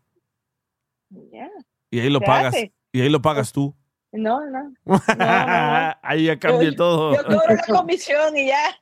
Ya. 1.31 1.49
Y 1.91 1.99
ahí 1.99 2.09
lo 2.09 2.19
Se 2.19 2.25
pagas. 2.25 2.55
hace. 2.55 2.73
Y 2.91 3.01
ahí 3.01 3.09
lo 3.09 3.21
pagas 3.21 3.51
tú. 3.51 3.75
No, 4.11 4.41
no. 4.49 4.73
ahí 6.01 6.25
ya 6.25 6.39
cambia 6.39 6.69
Yo- 6.71 6.75
todo. 6.75 7.13
Yo 7.15 7.23
cobro 7.23 7.55
la 7.55 7.63
comisión 7.79 8.35
y 8.35 8.47
ya. 8.47 8.75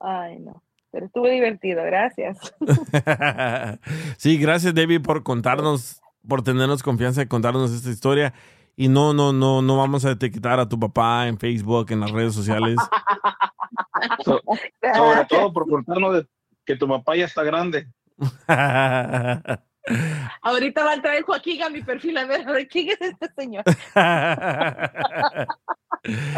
Ay, 0.00 0.38
no. 0.40 0.62
Pero 0.96 1.04
estuvo 1.08 1.28
divertido, 1.28 1.84
gracias. 1.84 2.38
sí, 4.16 4.38
gracias 4.38 4.72
Debbie 4.72 4.98
por 4.98 5.22
contarnos, 5.22 6.00
por 6.26 6.42
tenernos 6.42 6.82
confianza 6.82 7.20
y 7.20 7.26
contarnos 7.26 7.70
esta 7.70 7.90
historia. 7.90 8.32
Y 8.76 8.88
no, 8.88 9.12
no, 9.12 9.34
no, 9.34 9.60
no 9.60 9.76
vamos 9.76 10.06
a 10.06 10.12
etiquetar 10.12 10.58
a 10.58 10.66
tu 10.70 10.80
papá 10.80 11.28
en 11.28 11.36
Facebook, 11.36 11.92
en 11.92 12.00
las 12.00 12.12
redes 12.12 12.32
sociales. 12.32 12.78
So- 14.24 14.40
sobre 14.94 15.24
todo 15.28 15.52
por 15.52 15.68
contarnos 15.68 16.14
de 16.14 16.26
que 16.64 16.76
tu 16.76 16.88
papá 16.88 17.14
ya 17.14 17.26
está 17.26 17.42
grande. 17.42 17.88
Ahorita 20.42 20.84
va 20.84 20.90
a 20.92 20.94
entrar 20.94 21.22
Joaquín 21.22 21.62
a 21.62 21.68
mi 21.70 21.82
perfil 21.82 22.18
a 22.18 22.24
ver, 22.24 22.48
a 22.48 22.52
ver 22.52 22.68
quién 22.68 22.88
es 22.90 23.00
este 23.00 23.28
señor. 23.36 23.64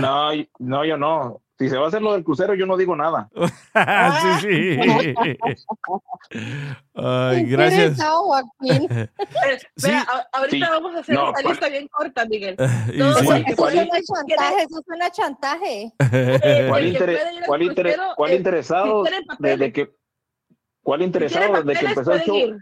No, 0.00 0.30
no, 0.60 0.84
yo 0.84 0.96
no. 0.96 1.42
Si 1.58 1.68
se 1.68 1.76
va 1.76 1.86
a 1.86 1.88
hacer 1.88 2.00
lo 2.00 2.12
del 2.14 2.24
crucero, 2.24 2.54
yo 2.54 2.64
no 2.64 2.76
digo 2.76 2.96
nada. 2.96 3.28
sí, 4.40 4.78
sí. 4.78 4.78
Ay, 6.94 7.44
gracias. 7.44 7.80
Interesado, 7.98 8.22
Joaquín. 8.22 8.88
A- 10.08 10.28
ahorita 10.32 10.66
sí. 10.66 10.72
vamos 10.72 10.94
a 10.94 10.98
hacer 11.00 11.14
No, 11.14 11.24
una 11.24 11.32
¿cuál- 11.32 11.46
lista 11.48 11.68
bien 11.68 11.88
corta, 11.88 12.24
Miguel. 12.26 12.56
y 12.94 12.98
Todo 12.98 13.14
sí. 13.18 13.26
Eso 13.46 13.64
a 13.92 14.00
chantaje, 14.02 14.62
eso 14.62 14.82
suena 14.86 15.06
a 15.06 15.10
chantaje. 15.10 15.92
¿Cuál, 16.68 16.68
al 16.68 16.68
cuál, 17.46 17.62
intere- 17.62 17.66
crucero, 17.84 18.14
cuál 18.16 18.30
eh, 18.30 18.36
interesado 18.36 19.04
si 19.04 19.12
desde 19.38 19.72
que 19.72 19.90
cuál 20.82 21.02
interesado 21.02 21.62
desde 21.62 21.80
que 21.80 21.86
empezó 21.86 22.12
el 22.12 22.22
show? 22.22 22.36
ir. 22.38 22.56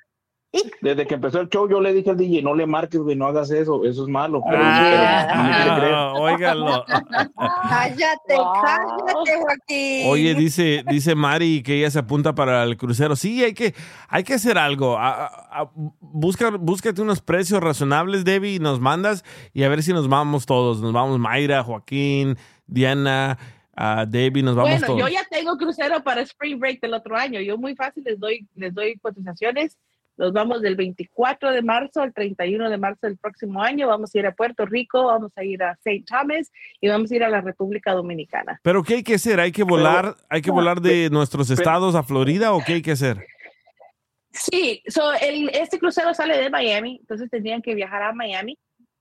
Desde 0.81 1.07
que 1.07 1.15
empezó 1.15 1.41
el 1.41 1.49
show 1.51 1.69
yo 1.69 1.81
le 1.81 1.93
dije 1.93 2.09
al 2.11 2.17
DJ, 2.17 2.41
no 2.43 2.55
le 2.55 2.67
marques, 2.67 2.99
güey, 3.01 3.15
no 3.15 3.27
hagas 3.27 3.51
eso, 3.51 3.85
eso 3.85 4.03
es 4.05 4.09
malo. 4.09 4.43
Pero, 4.49 4.63
Ah, 4.65 5.27
pero 5.59 5.75
no 5.75 5.81
creer. 5.81 5.95
óigalo. 6.35 6.85
Cállate, 6.87 8.35
cállate, 8.37 9.41
Joaquín. 9.43 10.07
Oye, 10.09 10.35
dice, 10.35 10.83
dice 10.89 11.15
Mari 11.15 11.63
que 11.63 11.79
ella 11.79 11.91
se 11.91 11.99
apunta 11.99 12.35
para 12.35 12.63
el 12.65 12.77
crucero. 12.77 13.17
Sí, 13.17 13.43
hay 13.45 13.53
que, 13.55 13.75
hay 14.09 14.25
que 14.25 14.35
hacer 14.35 14.57
algo. 14.59 14.97
A- 14.97 15.27
a- 15.27 15.63
a- 15.63 15.71
busca, 16.01 16.51
búscate 16.51 17.03
unos 17.03 17.21
precios 17.21 17.61
razonables, 17.63 18.25
Debbie, 18.25 18.55
y 18.55 18.59
nos 18.59 18.81
mandas 18.81 19.25
y 19.53 19.63
a 19.65 19.69
ver 19.69 19.83
si 19.83 19.93
nos 19.93 20.09
vamos 20.09 20.47
todos. 20.47 20.81
Nos 20.81 20.93
vamos 20.93 21.19
Mayra, 21.19 21.63
Joaquín, 21.65 22.37
Diana, 22.67 23.39
a 23.75 24.07
Debbie, 24.07 24.43
nos 24.43 24.55
vamos 24.55 24.71
Bueno, 24.71 24.87
todos. 24.87 25.01
yo 25.01 25.09
ya 25.09 25.23
tengo 25.31 25.57
crucero 25.59 26.03
para 26.03 26.23
Spring 26.23 26.59
Break 26.59 26.81
del 26.81 26.95
otro 26.95 27.15
año. 27.17 27.41
Yo 27.41 27.59
muy 27.59 27.75
fácil 27.75 28.05
les 28.05 28.19
doy, 28.19 28.47
les 28.55 28.73
doy 28.73 28.97
cotizaciones. 28.99 29.77
Nos 30.17 30.33
vamos 30.33 30.63
del 30.63 30.77
24 30.77 31.53
de 31.53 31.63
marzo 31.63 32.01
al 32.01 32.15
31 32.15 32.71
de 32.71 32.79
marzo 32.79 33.07
del 33.07 33.19
próximo 33.19 33.63
año. 33.63 33.89
Vamos 33.89 34.15
a 34.15 34.19
ir 34.19 34.27
a 34.27 34.35
Puerto 34.35 34.65
Rico, 34.65 35.05
vamos 35.05 35.33
a 35.37 35.45
ir 35.45 35.63
a 35.63 35.73
St. 35.73 36.05
Thomas 36.07 36.51
y 36.81 36.89
vamos 36.89 37.11
a 37.11 37.17
ir 37.17 37.25
a 37.25 37.29
la 37.29 37.43
República 37.43 37.93
Dominicana. 37.93 38.59
Pero 38.63 38.83
¿qué 38.83 38.95
hay 38.95 39.03
que 39.03 39.15
hacer? 39.15 39.41
¿Hay 39.41 39.53
que 39.53 39.63
volar, 39.63 40.17
hay 40.31 40.41
que 40.41 40.51
volar 40.51 40.81
de 40.81 41.11
nuestros 41.11 41.51
estados 41.51 41.95
a 41.95 42.03
Florida 42.03 42.55
o 42.55 42.63
qué 42.65 42.75
hay 42.75 42.83
que 42.83 42.93
hacer? 42.93 43.27
Sí, 44.31 44.83
so 44.87 45.13
el, 45.15 45.49
este 45.51 45.79
crucero 45.79 46.13
sale 46.13 46.37
de 46.37 46.51
Miami, 46.51 46.99
entonces 47.01 47.31
tendrían 47.31 47.63
que 47.63 47.75
viajar 47.75 48.03
a 48.03 48.13
Miami 48.13 48.59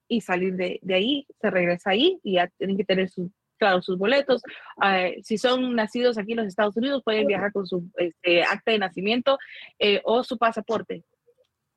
y 0.08 0.22
salir 0.22 0.56
de, 0.56 0.80
de 0.82 0.94
ahí, 0.94 1.28
se 1.42 1.50
regresa 1.50 1.90
ahí 1.90 2.20
y 2.24 2.36
ya 2.36 2.48
tienen 2.58 2.78
que 2.78 2.86
tener 2.86 3.10
sus, 3.10 3.32
claro, 3.58 3.82
sus 3.82 3.98
boletos. 3.98 4.42
Eh, 4.86 5.20
si 5.24 5.38
son 5.38 5.76
nacidos 5.76 6.18
aquí 6.18 6.32
en 6.32 6.38
los 6.38 6.48
Estados 6.48 6.76
Unidos, 6.78 7.02
pueden 7.04 7.28
viajar 7.28 7.52
con 7.52 7.66
su 7.68 7.84
este, 7.98 8.44
acta 8.44 8.72
de 8.72 8.80
nacimiento 8.80 9.38
eh, 9.80 10.02
o 10.04 10.24
su 10.24 10.38
pasaporte. 10.38 11.04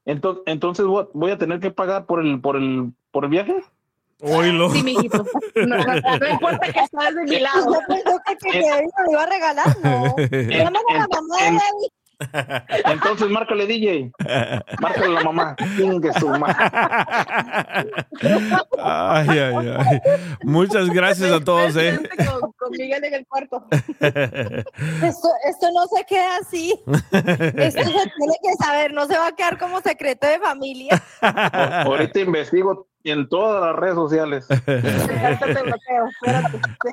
Entonces, 0.05 0.43
entonces 0.47 0.87
voy 0.87 1.31
a- 1.31 1.39
tener 1.39 1.61
que 1.61 1.71
pagar 1.71 2.07
por 2.07 2.21
el 2.25 2.41
por 2.41 2.57
el 2.57 2.93
por 3.11 3.25
el 3.25 3.31
viaje. 3.31 3.55
Oílo. 4.21 4.71
Sí, 4.71 4.83
mijito. 4.83 5.25
No, 5.55 5.77
no, 5.77 5.85
no 6.19 6.29
importa 6.29 6.73
que 6.73 6.81
estés 6.81 7.15
de 7.15 7.25
mi 7.25 7.39
lado. 7.39 7.73
Yo 7.73 7.81
pensé 7.87 8.05
que, 8.27 8.37
que, 8.37 8.51
que 8.51 8.59
Debbie 8.59 8.87
me 8.97 9.05
lo 9.05 9.11
iba 9.13 9.23
a 9.23 9.27
regalar, 9.27 9.67
no. 9.85 10.17
Llámale 10.31 10.85
a 10.91 10.99
la 10.99 11.07
mamá 11.09 11.61
de. 11.61 11.89
Entonces 12.85 13.29
márcale 13.29 13.67
DJ. 13.67 14.11
Márcale 14.81 15.07
a 15.07 15.11
la 15.11 15.23
mamá. 15.23 15.57
Su. 16.19 16.33
Ay, 18.79 19.29
ay, 19.29 19.55
ay. 19.79 20.01
Muchas 20.43 20.89
gracias 20.91 21.31
a 21.31 21.41
todos, 21.41 21.77
¿eh? 21.77 21.99
Con, 22.17 22.53
con 22.53 22.71
Miguel 22.71 23.05
en 23.05 23.15
el 23.15 23.27
cuarto. 23.27 23.65
Esto, 24.01 25.29
esto 25.49 25.71
no 25.73 25.87
se 25.87 26.05
queda 26.07 26.39
así. 26.39 26.75
Esto 27.13 27.83
se 27.85 27.91
tiene 27.93 28.37
que 28.43 28.55
saber, 28.65 28.93
no 28.93 29.07
se 29.07 29.17
va 29.17 29.29
a 29.29 29.33
quedar 29.33 29.59
como 29.59 29.81
secreto 29.81 30.27
de 30.27 30.39
familia. 30.39 31.03
Ahorita 31.21 32.21
investigo 32.21 32.89
en 33.11 33.29
todas 33.29 33.61
las 33.63 33.75
redes 33.77 33.95
sociales. 33.95 34.47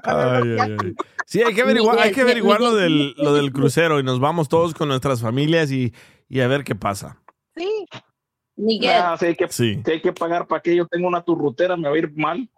Ay, 0.04 0.58
ay, 0.60 0.78
ay. 0.82 0.96
Sí, 1.26 1.42
hay 1.42 1.54
que 1.56 1.62
averiguar, 1.62 2.00
hay 2.00 2.12
que 2.12 2.22
averiguar 2.22 2.60
lo 2.62 2.74
del, 2.76 3.14
lo 3.18 3.34
del 3.34 3.52
crucero 3.52 4.00
y 4.00 4.04
nos 4.04 4.20
vamos 4.20 4.48
todos 4.50 4.74
con 4.74 4.88
nuestras 4.90 5.22
familias 5.22 5.72
y, 5.72 5.94
y 6.30 6.42
a 6.42 6.48
ver 6.48 6.64
qué 6.64 6.76
pasa. 6.76 7.22
Sí. 7.56 7.86
Miguel, 8.58 8.92
Ah, 8.96 9.18
si 9.20 9.26
hay 9.26 9.36
que, 9.36 9.48
Sí. 9.50 9.82
si 9.84 9.92
hay 9.92 10.02
que 10.02 10.14
pagar 10.14 10.48
para 10.48 10.62
que 10.62 10.76
yo 10.76 10.88
tenga 10.88 11.08
una 11.08 11.24
turrutera, 11.24 11.76
me 11.76 11.90
va 11.90 11.96
a 11.96 11.98
ir 11.98 12.12
mal. 12.16 12.48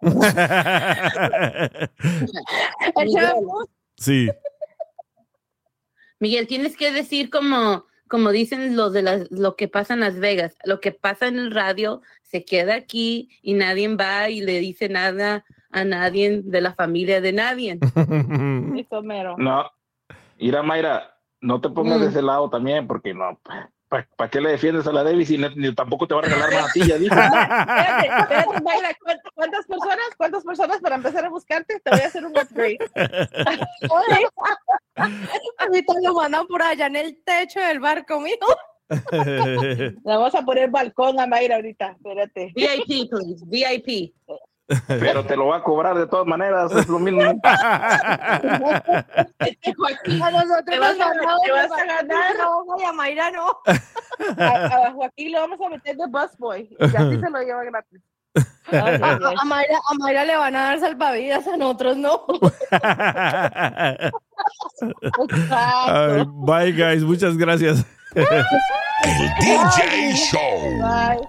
Miguel, 2.96 3.32
Sí. 3.96 4.28
Miguel, 6.20 6.46
tienes 6.46 6.76
que 6.76 6.92
decir 6.92 7.30
como, 7.30 7.84
como 8.08 8.30
dicen 8.30 8.76
los 8.76 8.92
de 8.92 9.02
las, 9.02 9.30
lo 9.30 9.54
que 9.56 9.68
pasa 9.68 9.94
en 9.94 10.00
Las 10.00 10.18
Vegas, 10.18 10.56
lo 10.64 10.80
que 10.80 10.92
pasa 10.92 11.28
en 11.28 11.38
el 11.38 11.50
radio 11.52 12.02
se 12.22 12.44
queda 12.44 12.74
aquí 12.74 13.30
y 13.42 13.54
nadie 13.54 13.94
va 13.94 14.28
y 14.30 14.40
le 14.40 14.58
dice 14.60 14.88
nada 14.88 15.44
a 15.70 15.84
nadie 15.84 16.42
de 16.42 16.60
la 16.60 16.74
familia 16.74 17.20
de 17.20 17.32
nadie. 17.32 17.78
Eso 18.76 19.02
mero. 19.02 19.36
No, 19.38 19.70
mira 20.38 20.62
Mayra, 20.62 21.16
no 21.40 21.60
te 21.60 21.68
pongas 21.68 22.00
de 22.00 22.06
Mm. 22.06 22.10
ese 22.10 22.22
lado 22.22 22.50
también, 22.50 22.86
porque 22.86 23.14
no, 23.14 23.38
¿para 23.88 24.30
qué 24.30 24.40
le 24.40 24.50
defiendes 24.50 24.86
a 24.86 24.92
la 24.92 25.02
Davis 25.02 25.30
y 25.30 25.38
no- 25.38 25.50
ni 25.56 25.74
tampoco 25.74 26.06
te 26.06 26.14
va 26.14 26.20
a 26.20 26.24
regalar 26.24 26.50
nada 26.50 26.66
a 26.66 26.72
ti, 26.72 26.80
ya 26.86 26.96
dije. 26.98 27.14
Espérate, 27.14 28.06
espérate, 28.06 28.62
Mayra, 28.62 28.88
¿cuántas- 29.02 29.32
¿cuántas 29.34 29.66
personas? 29.66 30.06
¿Cuántas 30.16 30.44
personas 30.44 30.80
para 30.80 30.96
empezar 30.96 31.24
a 31.24 31.28
buscarte? 31.30 31.80
Te 31.80 31.90
voy 31.90 32.00
a 32.00 32.06
hacer 32.06 32.24
un 32.24 32.32
upgrade. 32.36 32.78
Ahorita 35.58 35.92
lo 36.02 36.14
mandan 36.14 36.46
por 36.46 36.62
allá 36.62 36.86
en 36.86 36.96
el 36.96 37.22
techo 37.24 37.60
del 37.60 37.80
barco, 37.80 38.20
mijo. 38.20 38.46
Le 38.90 39.94
vamos 40.04 40.34
a 40.34 40.42
poner 40.42 40.70
balcón 40.70 41.20
a 41.20 41.26
Mayra 41.26 41.56
ahorita, 41.56 41.92
espérate. 41.96 42.52
VIP, 42.54 43.08
please, 43.10 43.44
VIP. 43.46 44.14
Pero 44.86 45.24
te 45.24 45.34
lo 45.36 45.46
va 45.46 45.56
a 45.56 45.62
cobrar 45.62 45.96
de 45.96 46.06
todas 46.06 46.26
maneras, 46.26 46.70
es 46.72 46.86
lo 46.88 46.98
mismo. 46.98 47.22
Este 49.38 49.74
Joaquín, 49.74 50.22
A 50.22 50.30
nosotros 50.30 50.64
te 50.66 50.78
vas 50.78 50.96
nos 50.98 51.08
a, 51.08 51.12
te 51.44 51.52
vas 51.52 51.70
ganar. 51.70 52.04
no, 52.36 52.64
y 52.78 52.84
a 52.84 52.92
Mayra 52.92 53.30
no. 53.30 53.58
A, 54.38 54.66
a 54.88 54.92
Joaquín 54.92 55.32
le 55.32 55.40
vamos 55.40 55.58
a 55.64 55.68
meter 55.70 55.96
de 55.96 56.06
busboy. 56.06 56.68
Y 56.78 56.84
así 56.84 57.18
se 57.20 57.30
lo 57.30 57.40
lleva 57.40 57.64
gratis. 57.64 58.00
A, 58.36 58.40
ay, 58.70 59.00
ay. 59.02 59.18
a 59.40 59.44
Mayra, 59.44 59.78
a 59.90 59.94
Mayra 59.94 60.24
le 60.24 60.36
van 60.36 60.54
a 60.56 60.62
dar 60.64 60.80
salvavidas, 60.80 61.46
a 61.46 61.56
nosotros 61.56 61.96
no. 61.96 62.26
Ay, 65.50 66.24
bye, 66.28 66.72
guys. 66.72 67.02
Muchas 67.02 67.36
gracias. 67.36 67.84
El 68.14 68.24
DJ 69.40 70.14
Show. 70.14 70.60
Bye. 70.80 71.28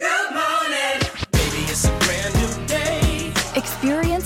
Goodbye. 0.00 0.55